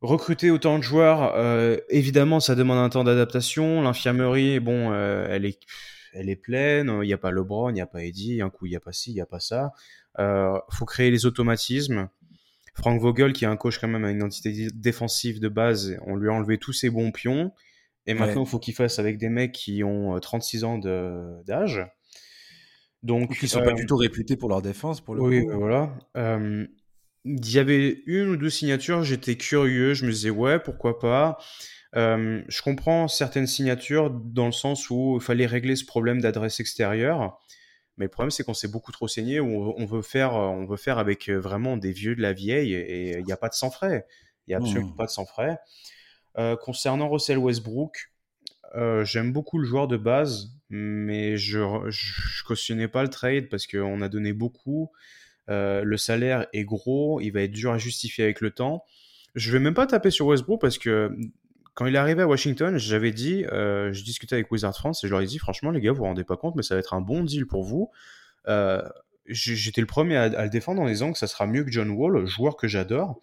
Recruter 0.01 0.49
autant 0.49 0.78
de 0.78 0.84
joueurs, 0.84 1.36
évidemment, 1.89 2.39
ça 2.39 2.55
demande 2.55 2.78
un 2.78 2.89
temps 2.89 3.03
d'adaptation. 3.03 3.82
L'infirmerie, 3.82 4.61
bon, 4.61 4.93
elle 4.93 5.45
est 5.45 5.59
elle 6.13 6.30
est 6.30 6.36
pleine, 6.36 6.91
il 7.03 7.07
n'y 7.07 7.13
a 7.13 7.17
pas 7.17 7.32
LeBron, 7.32 7.70
il 7.70 7.74
n'y 7.74 7.82
a 7.82 7.86
pas 7.86 8.03
Eddie, 8.03 8.41
un 8.41 8.49
coup 8.49 8.65
il 8.65 8.70
n'y 8.70 8.76
a 8.76 8.80
pas 8.80 8.91
ci, 8.91 9.11
il 9.11 9.15
n'y 9.15 9.22
a 9.22 9.26
pas 9.26 9.39
ça. 9.39 9.74
Euh, 10.20 10.59
faut 10.70 10.86
créer 10.86 11.11
les 11.11 11.26
automatismes. 11.26 12.09
Frank 12.76 12.99
Vogel, 13.01 13.34
qui 13.34 13.43
est 13.43 13.47
un 13.47 13.57
coach 13.57 13.78
quand 13.80 13.88
même 13.88 14.05
à 14.05 14.11
une 14.11 14.17
identité 14.17 14.70
défensive 14.74 15.39
de 15.39 15.49
base, 15.49 15.97
on 16.05 16.15
lui 16.15 16.30
a 16.30 16.34
enlevé 16.34 16.57
tous 16.57 16.74
ses 16.74 16.89
bons 16.89 17.11
pions. 17.11 17.51
Et 18.10 18.14
maintenant, 18.16 18.43
il 18.43 18.49
faut 18.49 18.60
qu'il 18.60 18.74
fasse 18.74 18.97
avec 18.97 19.18
des 19.18 19.30
mecs 19.30 19.51
qui 19.51 19.84
ont 19.84 20.20
36 20.20 20.64
euh, 20.64 20.68
ans 20.68 20.78
d'âge. 21.45 21.86
Donc, 23.03 23.38
qui 23.38 23.47
sont 23.47 23.62
pas 23.62 23.72
euh, 23.72 23.74
du 23.74 23.86
tout 23.86 23.97
réputés 23.97 24.36
pour 24.36 24.49
leur 24.49 24.62
défense, 24.62 24.99
pour 24.99 25.16
le 25.16 25.22
oui, 25.22 25.45
coup. 25.45 25.51
voilà. 25.57 25.95
Euh, 26.18 26.66
il 27.24 27.51
y 27.51 27.60
avait 27.60 28.01
une 28.05 28.30
ou 28.30 28.36
deux 28.36 28.49
signatures, 28.49 29.03
j'étais 29.03 29.36
curieux, 29.36 29.93
je 29.93 30.05
me 30.05 30.12
disais 30.12 30.30
ouais, 30.30 30.60
pourquoi 30.60 30.99
pas. 30.99 31.38
Euh, 31.95 32.41
je 32.47 32.62
comprends 32.62 33.07
certaines 33.07 33.47
signatures 33.47 34.10
dans 34.12 34.45
le 34.45 34.51
sens 34.51 34.89
où 34.89 35.18
il 35.20 35.24
fallait 35.24 35.45
régler 35.45 35.76
ce 35.76 35.86
problème 35.86 36.22
d'adresse 36.22 36.60
extérieure. 36.60 37.39
Mais 37.97 38.05
le 38.05 38.10
problème, 38.10 38.32
c'est 38.32 38.43
qu'on 38.43 38.53
s'est 38.53 38.68
beaucoup 38.70 38.91
trop 38.91 39.07
saigné, 39.07 39.39
où 39.39 39.74
on 39.78 39.86
veut 39.86 40.01
faire, 40.01 40.34
on 40.34 40.66
veut 40.66 40.78
faire 40.78 40.97
avec 40.97 41.30
euh, 41.30 41.38
vraiment 41.38 41.78
des 41.78 41.91
vieux 41.91 42.16
de 42.16 42.22
la 42.22 42.34
vieille, 42.34 42.74
et 42.74 43.20
il 43.20 43.26
n'y 43.26 43.34
a 43.34 43.38
pas 43.38 43.49
de 43.49 43.53
sang 43.53 43.72
frais. 43.72 44.05
Il 44.47 44.51
n'y 44.51 44.55
a 44.55 44.57
absolument 44.57 44.91
mmh. 44.91 44.95
pas 44.95 45.05
de 45.05 45.12
sang 45.12 45.26
frais. 45.26 45.60
Euh, 46.38 46.56
concernant 46.56 47.10
Russell 47.10 47.38
Westbrook, 47.38 48.12
euh, 48.76 49.04
j'aime 49.04 49.34
beaucoup 49.34 49.58
le 49.58 49.66
joueur 49.66 49.88
de 49.88 49.98
base, 49.98 50.52
mais 50.70 51.38
je, 51.38 51.60
cautionnais 52.46 52.88
pas 52.88 53.04
le 53.04 53.10
trade 53.10 53.50
parce 53.50 53.68
qu'on 53.68 54.02
a 54.02 54.10
donné 54.10 54.34
beaucoup. 54.34 54.92
Euh, 55.50 55.84
le 55.84 55.98
salaire 55.98 56.46
est 56.54 56.64
gros, 56.64 57.20
il 57.20 57.32
va 57.32 57.42
être 57.42 57.52
dur 57.52 57.72
à 57.72 57.78
justifier 57.78 58.24
avec 58.24 58.42
le 58.42 58.52
temps. 58.52 58.84
Je 59.36 59.52
vais 59.52 59.60
même 59.60 59.74
pas 59.74 59.88
taper 59.88 60.12
sur 60.12 60.28
Westbrook 60.28 60.62
parce 60.62 60.78
que 60.78 61.12
quand 61.74 61.88
il 61.88 61.96
est 61.96 62.00
arrivé 62.00 62.22
à 62.22 62.28
Washington, 62.28 62.78
j'avais 62.78 63.12
dit, 63.12 63.46
je 63.50 64.04
discutais 64.04 64.36
avec 64.36 64.52
Wizard 64.52 64.76
France 64.76 65.04
et 65.04 65.08
je 65.08 65.12
leur 65.12 65.22
ai 65.22 65.26
dit, 65.26 65.40
franchement, 65.40 65.72
les 65.72 65.82
gars, 65.82 65.92
vous 65.92 66.00
vous 66.00 66.04
rendez 66.04 66.24
pas 66.24 66.36
compte, 66.36 66.56
mais 66.56 66.64
ça 66.64 66.76
va 66.76 66.80
être 66.80 66.94
un 66.94 67.02
bon 67.02 67.24
deal 67.24 67.48
pour 67.48 67.64
vous. 67.64 67.90
J'étais 69.28 69.82
le 69.82 69.88
premier 69.88 70.18
à, 70.18 70.44
le 70.44 70.50
défendre 70.50 70.82
en 70.82 70.88
disant 70.88 71.12
que 71.12 71.20
ça 71.20 71.28
sera 71.28 71.46
mieux 71.46 71.64
que 71.64 71.72
John 71.72 71.90
Wall, 71.92 72.26
joueur 72.26 72.58
que 72.58 72.68
j'adore. 72.68 73.22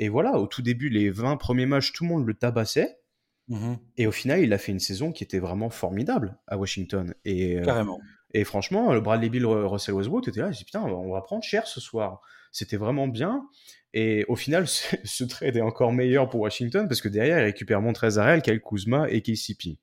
Et 0.00 0.08
voilà, 0.08 0.38
au 0.38 0.46
tout 0.46 0.62
début, 0.62 0.88
les 0.88 1.10
20 1.10 1.36
premiers 1.36 1.66
matchs, 1.66 1.92
tout 1.92 2.04
le 2.04 2.08
monde 2.08 2.26
le 2.26 2.32
tabassait. 2.32 2.98
Mhm. 3.48 3.78
Et 3.98 4.06
au 4.06 4.12
final, 4.12 4.40
il 4.40 4.52
a 4.54 4.58
fait 4.58 4.72
une 4.72 4.80
saison 4.80 5.12
qui 5.12 5.22
était 5.22 5.38
vraiment 5.38 5.68
formidable 5.68 6.38
à 6.46 6.56
Washington. 6.56 7.14
Et, 7.26 7.58
euh, 7.58 7.64
Carrément. 7.64 8.00
Et 8.32 8.44
franchement, 8.44 8.94
le 8.94 9.00
Bradley 9.00 9.28
Bill, 9.28 9.44
Russell 9.44 9.94
Westbrook 9.94 10.26
était 10.26 10.40
là, 10.40 10.52
je 10.52 10.58
dit 10.58 10.64
putain, 10.64 10.82
on 10.82 11.12
va 11.12 11.20
prendre 11.20 11.42
cher 11.42 11.66
ce 11.66 11.80
soir. 11.80 12.22
C'était 12.50 12.78
vraiment 12.78 13.08
bien. 13.08 13.46
Et 13.92 14.24
au 14.28 14.36
final, 14.36 14.66
ce, 15.04 15.24
trade 15.24 15.56
est 15.56 15.60
encore 15.60 15.92
meilleur 15.92 16.30
pour 16.30 16.40
Washington 16.40 16.88
parce 16.88 17.02
que 17.02 17.08
derrière, 17.08 17.38
il 17.38 17.44
récupère 17.44 17.82
Montrezarel, 17.82 18.40
Kyle 18.40 18.60
Kuzma 18.60 19.10
et 19.10 19.20
KCP. 19.20 19.78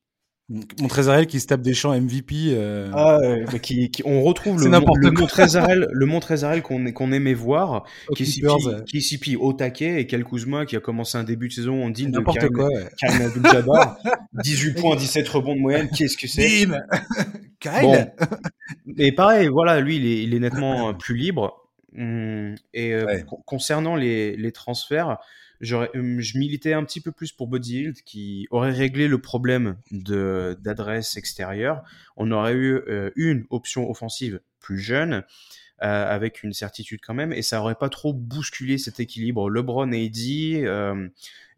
Montrezarel 0.49 1.27
qui 1.27 1.41
se 1.41 1.47
tape 1.47 1.61
des 1.61 1.73
champs 1.73 1.93
MVP. 1.99 2.53
Euh... 2.53 2.89
Ah, 2.93 3.19
qui, 3.61 3.91
qui, 3.91 4.01
on 4.05 4.23
retrouve 4.23 4.63
le, 4.63 4.69
le 4.69 5.11
Montrezarel, 5.11 5.87
le 5.91 6.05
Montrezarel 6.05 6.61
qu'on 6.61 6.91
qu'on 6.93 7.11
aimait 7.11 7.33
voir, 7.33 7.83
KCP, 8.15 9.35
au 9.37 9.51
taquet 9.51 9.99
et 9.99 10.07
Kyle 10.07 10.23
Kuzma 10.23 10.65
qui 10.65 10.77
a 10.77 10.79
commencé 10.79 11.17
un 11.17 11.25
début 11.25 11.49
de 11.49 11.53
saison 11.53 11.83
en 11.83 11.89
digne 11.89 12.11
de 12.11 12.19
Karim, 12.21 12.53
quoi, 12.53 12.69
Karim 12.97 13.25
Abdul-Jabbar. 13.27 13.97
18 14.41 14.73
points, 14.79 14.95
17 14.95 15.27
rebonds 15.27 15.55
de 15.55 15.59
moyenne, 15.59 15.89
qu'est-ce 15.89 16.17
que 16.17 16.27
c'est? 16.27 16.47
Kyle 17.59 17.71
bon. 17.81 18.07
Et 18.97 19.11
pareil, 19.11 19.49
voilà, 19.49 19.81
lui, 19.81 19.97
il 19.97 20.05
est, 20.05 20.23
il 20.23 20.33
est 20.33 20.39
nettement 20.39 20.93
plus 20.93 21.15
libre. 21.15 21.67
Mmh, 21.93 22.55
et 22.73 22.93
euh, 22.93 23.21
concernant 23.45 23.95
les, 23.95 24.35
les 24.37 24.51
transferts, 24.51 25.09
hum, 25.09 25.17
je 25.61 26.37
militais 26.37 26.73
un 26.73 26.83
petit 26.83 27.01
peu 27.01 27.11
plus 27.11 27.31
pour 27.31 27.47
Buddy 27.47 27.79
Hield 27.79 28.01
qui 28.03 28.47
aurait 28.51 28.71
réglé 28.71 29.07
le 29.07 29.19
problème 29.19 29.77
d'adresse 29.91 31.17
extérieure. 31.17 31.83
On 32.15 32.31
aurait 32.31 32.53
eu 32.53 32.75
euh, 32.87 33.11
une 33.15 33.45
option 33.49 33.89
offensive 33.89 34.39
plus 34.59 34.79
jeune. 34.79 35.23
Euh, 35.83 36.07
avec 36.07 36.41
une 36.41 36.53
certitude 36.53 37.01
quand 37.05 37.13
même, 37.13 37.31
et 37.31 37.43
ça 37.43 37.61
aurait 37.61 37.75
pas 37.75 37.89
trop 37.89 38.11
bousculé 38.11 38.79
cet 38.79 38.99
équilibre. 38.99 39.47
LeBron 39.47 39.91
et 39.91 40.05
Eddie, 40.05 40.65
euh, 40.65 41.07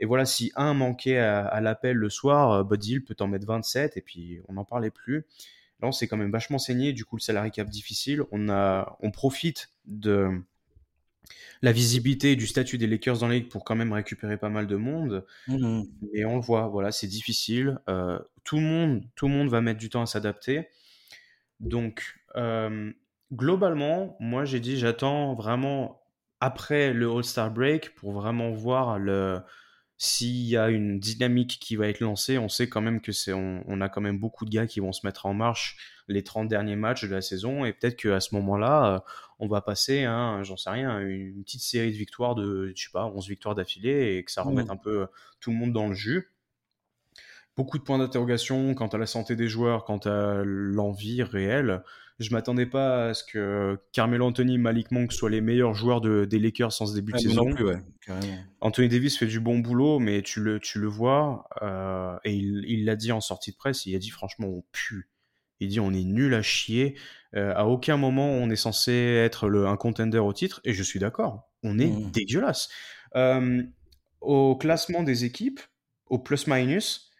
et 0.02 0.06
voilà, 0.06 0.26
si 0.26 0.52
un 0.58 0.74
manquait 0.74 1.20
à, 1.20 1.62
l'appel 1.62 1.96
le 1.96 2.10
soir, 2.10 2.66
Buddy 2.66 2.96
Hield 2.96 3.06
peut 3.06 3.16
en 3.22 3.30
mettre 3.30 3.48
27, 3.48 3.96
et 3.96 4.02
puis 4.02 4.42
on 4.50 4.56
n'en 4.56 4.66
parlait 4.66 4.90
plus. 4.92 5.26
Là, 5.82 5.88
on 5.88 5.94
s'est 5.94 6.08
quand 6.10 6.18
même 6.18 6.32
vachement 6.32 6.60
saigné. 6.60 6.92
Du 6.92 7.06
coup, 7.06 7.16
le 7.16 7.22
salarié 7.22 7.50
cap 7.50 7.70
difficile. 7.70 8.24
On, 8.32 8.50
a, 8.50 8.98
on 9.00 9.12
profite 9.12 9.72
de 9.86 10.30
la 11.62 11.72
visibilité 11.72 12.36
du 12.36 12.48
statut 12.48 12.78
des 12.78 12.88
Lakers 12.88 13.20
dans 13.20 13.28
la 13.28 13.36
ligue 13.36 13.50
pour 13.50 13.64
quand 13.64 13.76
même 13.76 13.94
récupérer 13.94 14.38
pas 14.38 14.50
mal 14.50 14.68
de 14.68 14.76
monde. 14.76 15.26
Mmh. 15.48 15.84
Et 16.14 16.26
on 16.26 16.36
le 16.36 16.42
voit, 16.42 16.68
voilà, 16.68 16.92
c'est 16.92 17.08
difficile. 17.08 17.80
Euh, 17.90 18.20
tout, 18.44 18.58
le 18.58 18.64
monde, 18.64 19.04
tout 19.16 19.28
le 19.28 19.34
monde 19.34 19.50
va 19.50 19.62
mettre 19.62 19.80
du 19.80 19.90
temps 19.90 20.02
à 20.02 20.06
s'adapter. 20.06 20.68
Donc, 21.60 22.16
euh, 22.36 22.92
globalement, 23.34 24.16
moi, 24.20 24.46
j'ai 24.46 24.60
dit, 24.60 24.78
j'attends 24.78 25.36
vraiment 25.36 26.02
après 26.40 26.94
le 26.94 27.10
All-Star 27.10 27.52
Break 27.52 27.96
pour 27.96 28.14
vraiment 28.14 28.52
voir 28.52 28.98
le, 28.98 29.42
s'il 30.02 30.46
y 30.48 30.56
a 30.56 30.70
une 30.70 30.98
dynamique 30.98 31.60
qui 31.60 31.76
va 31.76 31.88
être 31.90 32.00
lancée, 32.00 32.38
on 32.38 32.48
sait 32.48 32.70
quand 32.70 32.80
même 32.80 33.02
que 33.02 33.12
c'est, 33.12 33.34
on, 33.34 33.82
a 33.82 33.90
quand 33.90 34.00
même 34.00 34.18
beaucoup 34.18 34.46
de 34.46 34.50
gars 34.50 34.66
qui 34.66 34.80
vont 34.80 34.94
se 34.94 35.06
mettre 35.06 35.26
en 35.26 35.34
marche 35.34 35.76
les 36.08 36.24
30 36.24 36.48
derniers 36.48 36.78
matchs 36.78 37.04
de 37.04 37.14
la 37.14 37.22
saison 37.22 37.66
et 37.66 37.74
peut-être 37.74 37.98
qu'à 37.98 38.22
ce 38.22 38.34
moment-là, 38.36 38.96
euh, 38.96 39.00
on 39.40 39.48
va 39.48 39.62
passer, 39.62 40.04
hein, 40.04 40.44
j'en 40.44 40.58
sais 40.58 40.70
rien, 40.70 41.00
une 41.00 41.44
petite 41.44 41.62
série 41.62 41.92
de 41.92 41.98
victoires 41.98 42.36
de, 42.36 42.74
je 42.76 42.84
sais 42.84 42.92
pas, 42.92 43.06
11 43.06 43.28
victoires 43.28 43.56
d'affilée 43.56 44.18
et 44.18 44.24
que 44.24 44.32
ça 44.32 44.44
remette 44.44 44.68
mmh. 44.68 44.72
un 44.72 44.78
peu 44.78 45.08
tout 45.40 45.52
le 45.52 45.58
monde 45.58 45.72
dans 45.72 45.88
le 45.88 45.96
jus. 45.96 46.30
Beaucoup 47.56 47.78
de 47.78 47.84
points 47.84 47.98
d'interrogation 47.98 48.74
quant 48.74 48.88
à 48.88 48.98
la 48.98 49.06
santé 49.06 49.36
des 49.36 49.48
joueurs, 49.48 49.86
quant 49.86 49.98
à 49.98 50.44
l'envie 50.44 51.24
réelle. 51.24 51.84
Je 52.20 52.32
m'attendais 52.34 52.66
pas 52.66 53.08
à 53.08 53.14
ce 53.14 53.24
que 53.24 53.80
Carmelo 53.94 54.26
Anthony, 54.26 54.58
Malik 54.58 54.92
Monk 54.92 55.14
soient 55.14 55.30
les 55.30 55.40
meilleurs 55.40 55.74
joueurs 55.74 56.02
de, 56.02 56.26
des 56.26 56.38
Lakers 56.38 56.74
sans 56.74 56.86
ce 56.86 56.96
début 56.96 57.14
de 57.14 57.18
saison. 57.18 57.50
Anthony 58.60 58.90
Davis 58.90 59.18
fait 59.18 59.26
du 59.26 59.40
bon 59.40 59.60
boulot, 59.60 60.00
mais 60.00 60.22
tu 60.22 60.42
le, 60.42 60.60
tu 60.60 60.80
le 60.80 60.88
vois, 60.88 61.48
euh, 61.62 62.18
et 62.26 62.34
il 62.34 62.84
l'a 62.84 62.98
dit 62.98 63.14
en 63.14 63.22
sortie 63.22 63.52
de 63.52 63.58
presse, 63.58 63.86
il 63.86 63.96
a 63.96 64.00
dit 64.00 64.10
franchement 64.10 64.48
on 64.48 64.64
pue. 64.74 65.10
Il 65.60 65.70
dit 65.70 65.80
on 65.80 65.94
est 65.94 66.04
nul 66.04 66.34
à 66.34 66.42
chier. 66.42 66.98
Euh, 67.36 67.54
à 67.56 67.66
aucun 67.66 67.98
moment 67.98 68.30
on 68.30 68.50
est 68.50 68.56
censé 68.56 68.92
être 68.92 69.48
le, 69.48 69.68
un 69.68 69.78
contender 69.78 70.18
au 70.18 70.34
titre, 70.34 70.62
et 70.64 70.74
je 70.74 70.84
suis 70.84 71.00
d'accord. 71.00 71.50
On 71.64 71.78
est 71.80 71.88
mmh. 71.88 72.12
dégueulasse. 72.12 72.70
Euh, 73.16 73.64
au 74.22 74.56
classement 74.56 75.04
des 75.04 75.26
équipes, 75.26 75.60
au 76.08 76.20
plus-minus, 76.20 77.12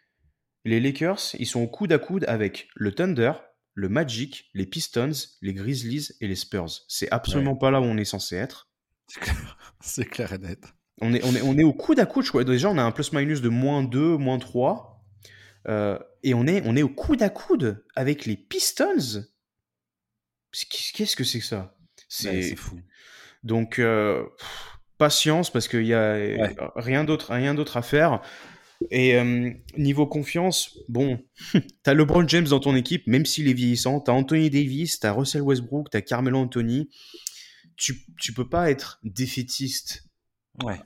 les 0.66 0.80
Lakers, 0.80 1.36
ils 1.38 1.46
sont 1.46 1.62
au 1.62 1.68
coude 1.68 1.92
à 1.94 2.00
coude 2.00 2.26
avec 2.28 2.68
le 2.76 2.94
Thunder, 2.94 3.34
le 3.74 3.90
Magic, 3.90 4.50
les 4.54 4.66
Pistons, 4.66 5.12
les 5.42 5.54
Grizzlies 5.54 6.10
et 6.20 6.28
les 6.28 6.36
Spurs. 6.36 6.84
C'est 6.88 7.10
absolument 7.12 7.56
pas 7.56 7.72
là 7.72 7.80
où 7.80 7.86
on 7.86 7.98
est 7.98 8.06
censé 8.06 8.36
être. 8.36 8.70
C'est 9.80 10.06
clair. 10.06 10.34
et 10.34 10.38
net. 10.38 10.60
On 11.02 11.14
est, 11.14 11.24
on 11.24 11.34
est, 11.34 11.42
on 11.42 11.58
est 11.58 11.64
au 11.64 11.72
coude 11.72 12.00
à 12.00 12.06
coude. 12.06 12.26
Je 12.26 12.44
Déjà, 12.44 12.70
on 12.70 12.78
a 12.78 12.84
un 12.84 12.92
plus-minus 12.92 13.42
de 13.42 13.50
moins 13.50 13.84
2, 13.84 14.18
moins 14.18 14.38
3. 14.38 14.99
Euh, 15.68 16.00
et 16.24 16.34
on 16.34 16.48
est, 16.48 16.62
on 16.66 16.76
est 16.76 16.84
au 16.84 16.90
coude 16.90 17.22
à 17.22 17.30
coude 17.30 17.84
avec 17.96 18.26
les 18.26 18.38
Pistons. 18.38 19.24
Qu'est-ce 20.94 21.16
que 21.16 21.24
c'est 21.24 21.40
que 21.40 21.46
ça? 21.46 21.76
C'est 22.08 22.56
fou. 22.56 22.80
Donc, 23.44 23.80
euh, 23.80 24.24
patience, 24.98 25.52
parce 25.52 25.68
qu'il 25.68 25.86
y 25.86 25.94
a 25.94 26.18
rien 26.76 27.04
d'autre 27.04 27.32
à 27.78 27.82
faire. 27.82 28.22
Et 28.92 29.16
euh, 29.16 29.52
niveau 29.78 30.08
confiance, 30.08 30.80
bon, 30.88 31.20
t'as 31.84 31.94
LeBron 31.94 32.28
James 32.28 32.48
dans 32.48 32.62
ton 32.62 32.76
équipe, 32.76 33.06
même 33.08 33.26
s'il 33.26 33.50
est 33.50 33.54
vieillissant, 33.54 34.00
t'as 34.00 34.14
Anthony 34.14 34.50
Davis, 34.50 35.00
t'as 35.00 35.12
Russell 35.12 35.42
Westbrook, 35.42 35.90
t'as 35.90 36.02
Carmelo 36.02 36.40
Anthony. 36.40 36.90
Tu, 37.76 38.06
tu 38.20 38.34
peux 38.34 38.48
pas 38.48 38.72
être 38.72 39.00
défaitiste. 39.04 40.06
Ouais. 40.64 40.80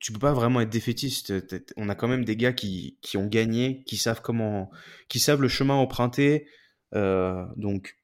Tu 0.00 0.12
peux 0.12 0.18
pas 0.18 0.32
vraiment 0.32 0.60
être 0.60 0.70
défaitiste. 0.70 1.32
On 1.76 1.88
a 1.88 1.94
quand 1.94 2.08
même 2.08 2.24
des 2.24 2.36
gars 2.36 2.52
qui, 2.52 2.98
qui 3.02 3.16
ont 3.16 3.26
gagné, 3.26 3.82
qui 3.84 3.96
savent 3.96 4.20
comment, 4.22 4.70
qui 5.08 5.18
savent 5.18 5.40
le 5.40 5.48
chemin 5.48 5.74
emprunté. 5.74 6.46
Euh, 6.94 7.44
donc, 7.56 7.96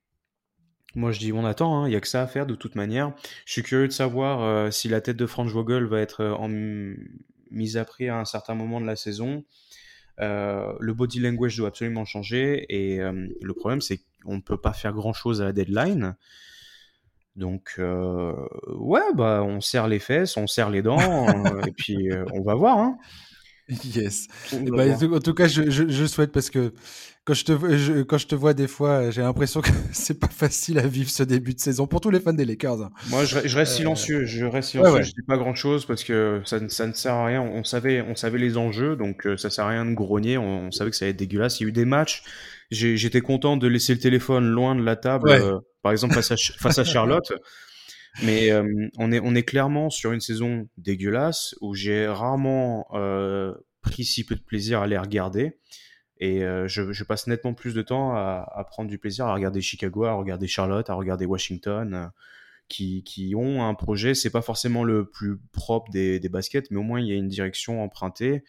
moi 0.95 1.13
je 1.13 1.19
dis 1.19 1.33
on 1.33 1.45
attend, 1.45 1.87
il 1.87 1.91
hein, 1.91 1.93
y 1.93 1.97
a 1.97 2.01
que 2.01 2.09
ça 2.09 2.23
à 2.23 2.27
faire 2.27 2.47
de 2.47 2.55
toute 2.55 2.75
manière. 2.75 3.15
Je 3.47 3.53
suis 3.53 3.63
curieux 3.63 3.89
de 3.89 3.93
savoir 3.93 4.43
euh, 4.43 4.71
si 4.71 4.89
la 4.89 5.01
tête 5.01 5.17
de 5.17 5.27
Franz 5.27 5.53
Vogel 5.53 5.85
va 5.85 6.01
être 6.01 6.25
en, 6.25 6.49
mise 7.51 7.77
à 7.77 7.85
prix 7.85 8.09
à 8.09 8.19
un 8.19 8.25
certain 8.25 8.55
moment 8.55 8.81
de 8.81 8.87
la 8.87 8.97
saison. 8.97 9.45
Euh, 10.21 10.73
le 10.81 10.95
body 10.95 11.21
language 11.21 11.57
doit 11.57 11.69
absolument 11.69 12.05
changer 12.05 12.67
et 12.69 12.99
le 12.99 13.55
problème 13.55 13.81
c'est 13.81 14.01
qu'on 14.25 14.37
ne 14.37 14.41
peut 14.41 14.61
pas 14.61 14.73
faire 14.73 14.93
grand 14.93 15.13
chose 15.13 15.41
à 15.41 15.45
la 15.45 15.53
deadline. 15.53 16.17
Donc, 17.39 17.77
euh, 17.79 18.33
ouais, 18.67 19.15
bah, 19.15 19.43
on 19.45 19.61
serre 19.61 19.87
les 19.87 20.01
fesses, 20.01 20.37
on 20.37 20.49
serre 20.49 20.71
les 20.71 20.83
dents, 20.83 21.29
euh, 21.29 21.61
et 21.67 21.71
puis 21.71 22.11
euh, 22.11 22.25
on 22.35 22.43
va 22.43 22.55
voir. 22.55 22.79
Hein. 22.79 22.99
Yes. 23.95 24.29
Bah, 24.51 24.85
en 24.87 25.19
tout 25.19 25.35
cas, 25.35 25.47
je, 25.47 25.69
je, 25.69 26.07
souhaite 26.07 26.33
parce 26.33 26.49
que 26.49 26.73
quand 27.27 27.35
je 27.35 27.45
te, 27.45 28.03
quand 28.05 28.17
je 28.17 28.27
te 28.27 28.35
vois 28.35 28.55
des 28.55 28.67
fois, 28.67 29.11
j'ai 29.11 29.21
l'impression 29.21 29.61
que 29.61 29.69
c'est 29.93 30.19
pas 30.19 30.29
facile 30.29 30.79
à 30.79 30.87
vivre 30.87 31.11
ce 31.11 31.23
début 31.23 31.53
de 31.53 31.61
saison 31.61 31.87
pour 31.87 32.01
tous 32.01 32.09
les 32.09 32.19
fans 32.19 32.33
des 32.33 32.47
Lakers. 32.47 32.81
Hein. 32.81 32.91
Moi, 33.11 33.27
je, 33.27 33.37
reste 33.55 33.75
silencieux. 33.75 34.25
Je 34.25 34.47
reste 34.47 34.71
silencieux. 34.71 35.03
Je 35.03 35.11
dis 35.11 35.27
pas 35.27 35.37
grand 35.37 35.55
chose 35.55 35.85
parce 35.85 36.03
que 36.03 36.41
ça, 36.47 36.67
ça, 36.71 36.87
ne 36.87 36.95
sert 36.95 37.13
à 37.13 37.27
rien. 37.27 37.43
On 37.43 37.63
savait, 37.63 38.01
on 38.01 38.17
savait 38.17 38.39
les 38.39 38.57
enjeux, 38.57 38.97
donc 38.97 39.29
ça 39.37 39.51
sert 39.51 39.67
à 39.67 39.69
rien 39.69 39.85
de 39.85 39.93
grogner. 39.93 40.39
On, 40.39 40.71
savait 40.71 40.89
que 40.89 40.97
ça 40.97 41.05
allait 41.05 41.13
être 41.13 41.19
dégueulasse. 41.19 41.61
Il 41.61 41.65
y 41.65 41.67
a 41.67 41.69
eu 41.69 41.73
des 41.73 41.85
matchs. 41.85 42.23
J'étais 42.71 43.21
content 43.21 43.59
de 43.59 43.69
laisser 43.69 43.93
le 43.93 44.01
téléphone 44.01 44.49
loin 44.49 44.75
de 44.75 44.83
la 44.83 44.97
table 44.97 45.61
par 45.83 45.93
exemple 45.93 46.15
face 46.15 46.31
à, 46.33 46.37
face 46.59 46.79
à 46.79 46.85
Charlotte. 46.85 47.33
Mais 48.23 48.51
euh, 48.51 48.89
on, 48.99 49.13
est, 49.13 49.21
on 49.23 49.35
est 49.35 49.43
clairement 49.43 49.91
sur 49.91 50.13
une 50.13 50.21
saison 50.21 50.69
dégueulasse 50.77 51.55
où 51.61 51.75
j'ai 51.75 52.07
rarement 52.07 52.87
euh, 52.95 53.55
pris 53.81 54.05
si 54.05 54.25
peu 54.25 54.35
de 54.35 54.41
plaisir 54.41 54.81
à 54.81 54.87
les 54.87 54.99
regarder. 54.99 55.59
Et 56.19 56.43
euh, 56.43 56.67
je, 56.67 56.93
je, 56.93 57.05
passe 57.05 57.29
nettement 57.29 57.55
plus 57.55 57.75
de 57.75 57.83
temps 57.83 58.13
à, 58.13 58.45
à, 58.53 58.65
prendre 58.65 58.91
du 58.91 58.99
plaisir 58.99 59.27
à 59.27 59.35
regarder 59.35 59.61
Chicago, 59.61 60.05
à 60.05 60.15
regarder 60.15 60.49
Charlotte, 60.49 60.91
à 60.91 60.95
regarder 60.95 61.27
Washington, 61.27 62.11
qui, 62.69 63.05
qui, 63.05 63.37
ont 63.37 63.65
un 63.65 63.75
projet. 63.75 64.15
C'est 64.15 64.31
pas 64.31 64.43
forcément 64.43 64.83
le 64.83 65.09
plus 65.09 65.39
propre 65.53 65.93
des, 65.93 66.19
des, 66.19 66.29
baskets, 66.29 66.73
mais 66.73 66.79
au 66.79 66.83
moins 66.83 67.01
il 67.01 67.07
y 67.07 67.13
a 67.13 67.15
une 67.15 67.29
direction 67.29 67.85
empruntée. 67.85 68.43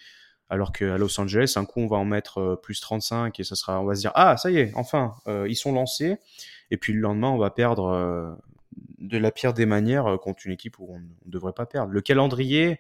Alors 0.51 0.71
qu'à 0.71 0.97
Los 0.97 1.19
Angeles, 1.21 1.53
un 1.57 1.65
coup 1.65 1.79
on 1.79 1.85
va 1.85 1.97
en 1.97 2.05
mettre 2.05 2.59
plus 2.63 2.79
35 2.81 3.39
et 3.39 3.43
ça 3.43 3.55
sera, 3.55 3.79
on 3.81 3.85
va 3.85 3.93
se 3.93 4.01
dire 4.01 4.11
ah 4.15 4.35
ça 4.35 4.49
y 4.49 4.57
est, 4.57 4.71
enfin 4.73 5.13
ils 5.47 5.55
sont 5.55 5.71
lancés. 5.71 6.17
Et 6.71 6.77
puis 6.77 6.93
le 6.93 6.99
lendemain, 6.99 7.29
on 7.29 7.37
va 7.37 7.49
perdre 7.49 7.85
euh, 7.85 8.31
de 8.99 9.17
la 9.17 9.31
pire 9.31 9.53
des 9.53 9.65
manières 9.65 10.07
euh, 10.07 10.17
contre 10.17 10.45
une 10.45 10.51
équipe 10.51 10.79
où 10.79 10.87
on 10.89 10.99
ne 10.99 11.31
devrait 11.31 11.53
pas 11.53 11.65
perdre. 11.65 11.91
Le 11.91 12.01
calendrier, 12.01 12.79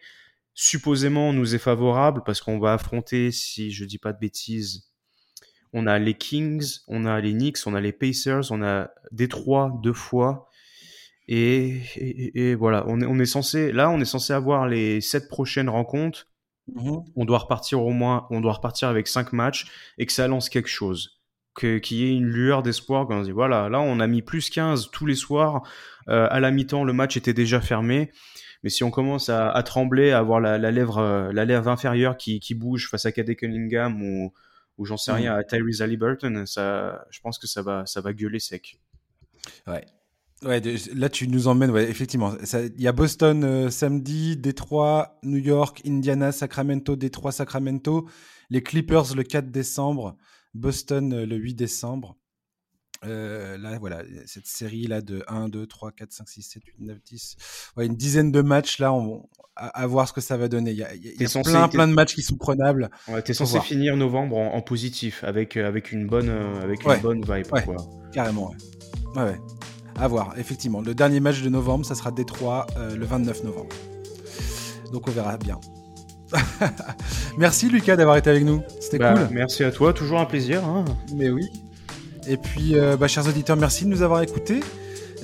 supposément, 0.53 1.33
nous 1.33 1.55
est 1.55 1.59
favorable 1.59 2.21
parce 2.25 2.41
qu'on 2.41 2.59
va 2.59 2.73
affronter, 2.73 3.31
si 3.31 3.71
je 3.71 3.85
dis 3.85 3.97
pas 3.97 4.13
de 4.13 4.19
bêtises, 4.19 4.91
on 5.73 5.87
a 5.87 5.99
les 5.99 6.15
Kings, 6.15 6.79
on 6.87 7.05
a 7.05 7.19
les 7.21 7.33
Knicks, 7.33 7.59
on 7.65 7.75
a 7.75 7.81
les 7.81 7.91
Pacers, 7.91 8.51
on 8.51 8.63
a 8.63 8.89
Détroit 9.11 9.79
deux 9.83 9.93
fois. 9.93 10.47
Et, 11.27 11.81
et, 11.95 12.55
voilà, 12.55 12.85
on 12.87 13.01
est, 13.01 13.05
on 13.05 13.19
est 13.19 13.25
censé, 13.27 13.71
là, 13.71 13.91
on 13.91 13.99
est 13.99 14.05
censé 14.05 14.33
avoir 14.33 14.67
les 14.67 14.99
sept 14.99 15.29
prochaines 15.29 15.69
rencontres. 15.69 16.25
Mm-hmm. 16.73 17.05
On 17.15 17.25
doit 17.25 17.37
repartir 17.37 17.83
au 17.83 17.91
moins, 17.91 18.25
on 18.31 18.41
doit 18.41 18.53
repartir 18.53 18.87
avec 18.87 19.07
cinq 19.07 19.31
matchs 19.31 19.67
et 19.99 20.07
que 20.07 20.11
ça 20.11 20.27
lance 20.27 20.49
quelque 20.49 20.69
chose 20.69 21.18
qu'il 21.57 21.97
y 21.97 22.05
ait 22.05 22.15
une 22.15 22.27
lueur 22.27 22.63
d'espoir 22.63 23.07
quand 23.07 23.19
on 23.19 23.23
dit 23.23 23.31
voilà, 23.31 23.69
là 23.69 23.79
on 23.79 23.99
a 23.99 24.07
mis 24.07 24.21
plus 24.21 24.49
15 24.49 24.91
tous 24.91 25.05
les 25.05 25.15
soirs, 25.15 25.63
euh, 26.07 26.27
à 26.29 26.39
la 26.39 26.51
mi-temps 26.51 26.83
le 26.83 26.93
match 26.93 27.17
était 27.17 27.33
déjà 27.33 27.59
fermé, 27.61 28.11
mais 28.63 28.69
si 28.69 28.83
on 28.83 28.91
commence 28.91 29.29
à, 29.29 29.61
trembler, 29.63 30.11
à 30.11 30.19
avoir 30.19 30.39
la, 30.39 30.57
lèvre, 30.57 30.97
euh, 30.97 31.31
la 31.31 31.45
lèvre 31.45 31.67
inférieure 31.67 32.17
qui, 32.17 32.55
bouge 32.55 32.89
face 32.89 33.05
à 33.05 33.11
Kade 33.11 33.35
Cunningham 33.35 34.01
ou, 34.01 34.33
ou 34.77 34.85
j'en 34.85 34.97
sais 34.97 35.11
rien, 35.11 35.35
mm. 35.35 35.39
à 35.39 35.43
Tyrese 35.43 35.81
Halliburton, 35.81 36.43
ça, 36.45 37.05
je 37.09 37.19
pense 37.21 37.37
que 37.37 37.47
ça 37.47 37.61
va, 37.61 37.85
ça 37.85 38.01
va 38.01 38.13
gueuler 38.13 38.39
sec. 38.39 38.79
Ouais. 39.67 39.85
Ouais, 40.43 40.61
là 40.95 41.09
tu 41.09 41.27
nous 41.27 41.49
emmènes, 41.49 41.71
ouais, 41.71 41.89
effectivement. 41.89 42.33
Il 42.53 42.81
y 42.81 42.87
a 42.87 42.93
Boston 42.93 43.43
euh, 43.43 43.69
samedi, 43.69 44.37
Détroit, 44.37 45.19
New 45.23 45.37
York, 45.37 45.81
Indiana, 45.85 46.31
Sacramento, 46.31 46.95
Détroit, 46.95 47.33
Sacramento, 47.33 48.07
les 48.49 48.63
Clippers 48.63 49.15
le 49.15 49.23
4 49.23 49.51
décembre. 49.51 50.15
Boston 50.53 51.13
euh, 51.13 51.25
le 51.25 51.35
8 51.35 51.55
décembre. 51.55 52.15
Euh, 53.05 53.57
là, 53.57 53.79
voilà, 53.79 54.03
cette 54.25 54.45
série 54.45 54.85
là 54.85 55.01
de 55.01 55.23
1, 55.29 55.47
2, 55.47 55.65
3, 55.65 55.93
4, 55.93 56.11
5, 56.11 56.27
6, 56.27 56.41
7, 56.41 56.63
8, 56.65 56.75
9, 56.79 56.97
10. 57.03 57.35
Ouais, 57.77 57.85
une 57.85 57.95
dizaine 57.95 58.31
de 58.31 58.41
matchs 58.41 58.79
là, 58.79 58.91
on, 58.91 59.29
à, 59.55 59.87
voir 59.87 60.07
ce 60.07 60.11
que 60.11 60.19
ça 60.19 60.35
va 60.35 60.49
donner. 60.49 60.71
Il 60.71 60.77
y 60.77 60.83
a, 60.83 60.93
y 60.93 61.25
a 61.25 61.41
plein, 61.43 61.67
plein 61.69 61.87
de 61.87 61.93
matchs 61.93 62.13
qui 62.13 62.23
sont 62.23 62.35
prenables. 62.35 62.89
Ouais, 63.07 63.21
t'es 63.21 63.33
censé 63.33 63.61
finir 63.61 63.95
novembre 63.95 64.37
en, 64.37 64.61
positif 64.61 65.23
avec, 65.23 65.55
euh, 65.55 65.65
avec 65.65 65.93
une 65.93 66.07
bonne, 66.07 66.29
avec 66.29 66.83
une 66.83 67.01
bonne 67.01 67.21
vibe. 67.21 67.51
Ouais, 67.53 67.65
carrément. 68.11 68.53
Ouais. 69.15 69.23
ouais, 69.23 69.39
À 69.95 70.07
voir, 70.09 70.37
effectivement. 70.37 70.81
Le 70.81 70.93
dernier 70.93 71.21
match 71.21 71.41
de 71.41 71.49
novembre, 71.49 71.85
ça 71.85 71.95
sera 71.95 72.11
Détroit 72.11 72.67
le 72.77 73.05
29 73.05 73.45
novembre. 73.45 73.75
Donc 74.91 75.07
on 75.07 75.11
verra 75.11 75.37
bien. 75.37 75.59
merci 77.37 77.69
Lucas 77.69 77.95
d'avoir 77.95 78.17
été 78.17 78.29
avec 78.29 78.43
nous. 78.43 78.61
C'était 78.79 78.99
bah, 78.99 79.13
cool. 79.13 79.27
Merci 79.31 79.63
à 79.63 79.71
toi, 79.71 79.93
toujours 79.93 80.19
un 80.19 80.25
plaisir. 80.25 80.63
Hein. 80.63 80.85
Mais 81.15 81.29
oui. 81.29 81.49
Et 82.27 82.37
puis, 82.37 82.77
euh, 82.77 82.97
bah, 82.97 83.07
chers 83.07 83.27
auditeurs, 83.27 83.57
merci 83.57 83.85
de 83.85 83.89
nous 83.89 84.01
avoir 84.01 84.21
écoutés. 84.21 84.59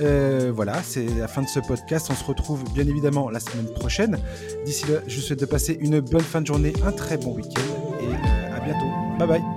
Euh, 0.01 0.51
voilà, 0.53 0.81
c'est 0.83 1.05
la 1.17 1.27
fin 1.27 1.41
de 1.41 1.47
ce 1.47 1.59
podcast. 1.59 2.07
On 2.09 2.15
se 2.15 2.23
retrouve 2.23 2.63
bien 2.73 2.87
évidemment 2.87 3.29
la 3.29 3.39
semaine 3.39 3.71
prochaine. 3.73 4.17
D'ici 4.65 4.85
là, 4.91 4.99
je 5.07 5.15
vous 5.15 5.21
souhaite 5.21 5.39
de 5.39 5.45
passer 5.45 5.77
une 5.79 5.99
bonne 5.99 6.21
fin 6.21 6.41
de 6.41 6.47
journée, 6.47 6.73
un 6.85 6.91
très 6.91 7.17
bon 7.17 7.35
week-end 7.35 7.95
et 8.01 8.07
euh, 8.07 8.57
à 8.57 8.59
bientôt. 8.59 8.91
Bye 9.19 9.27
bye. 9.27 9.54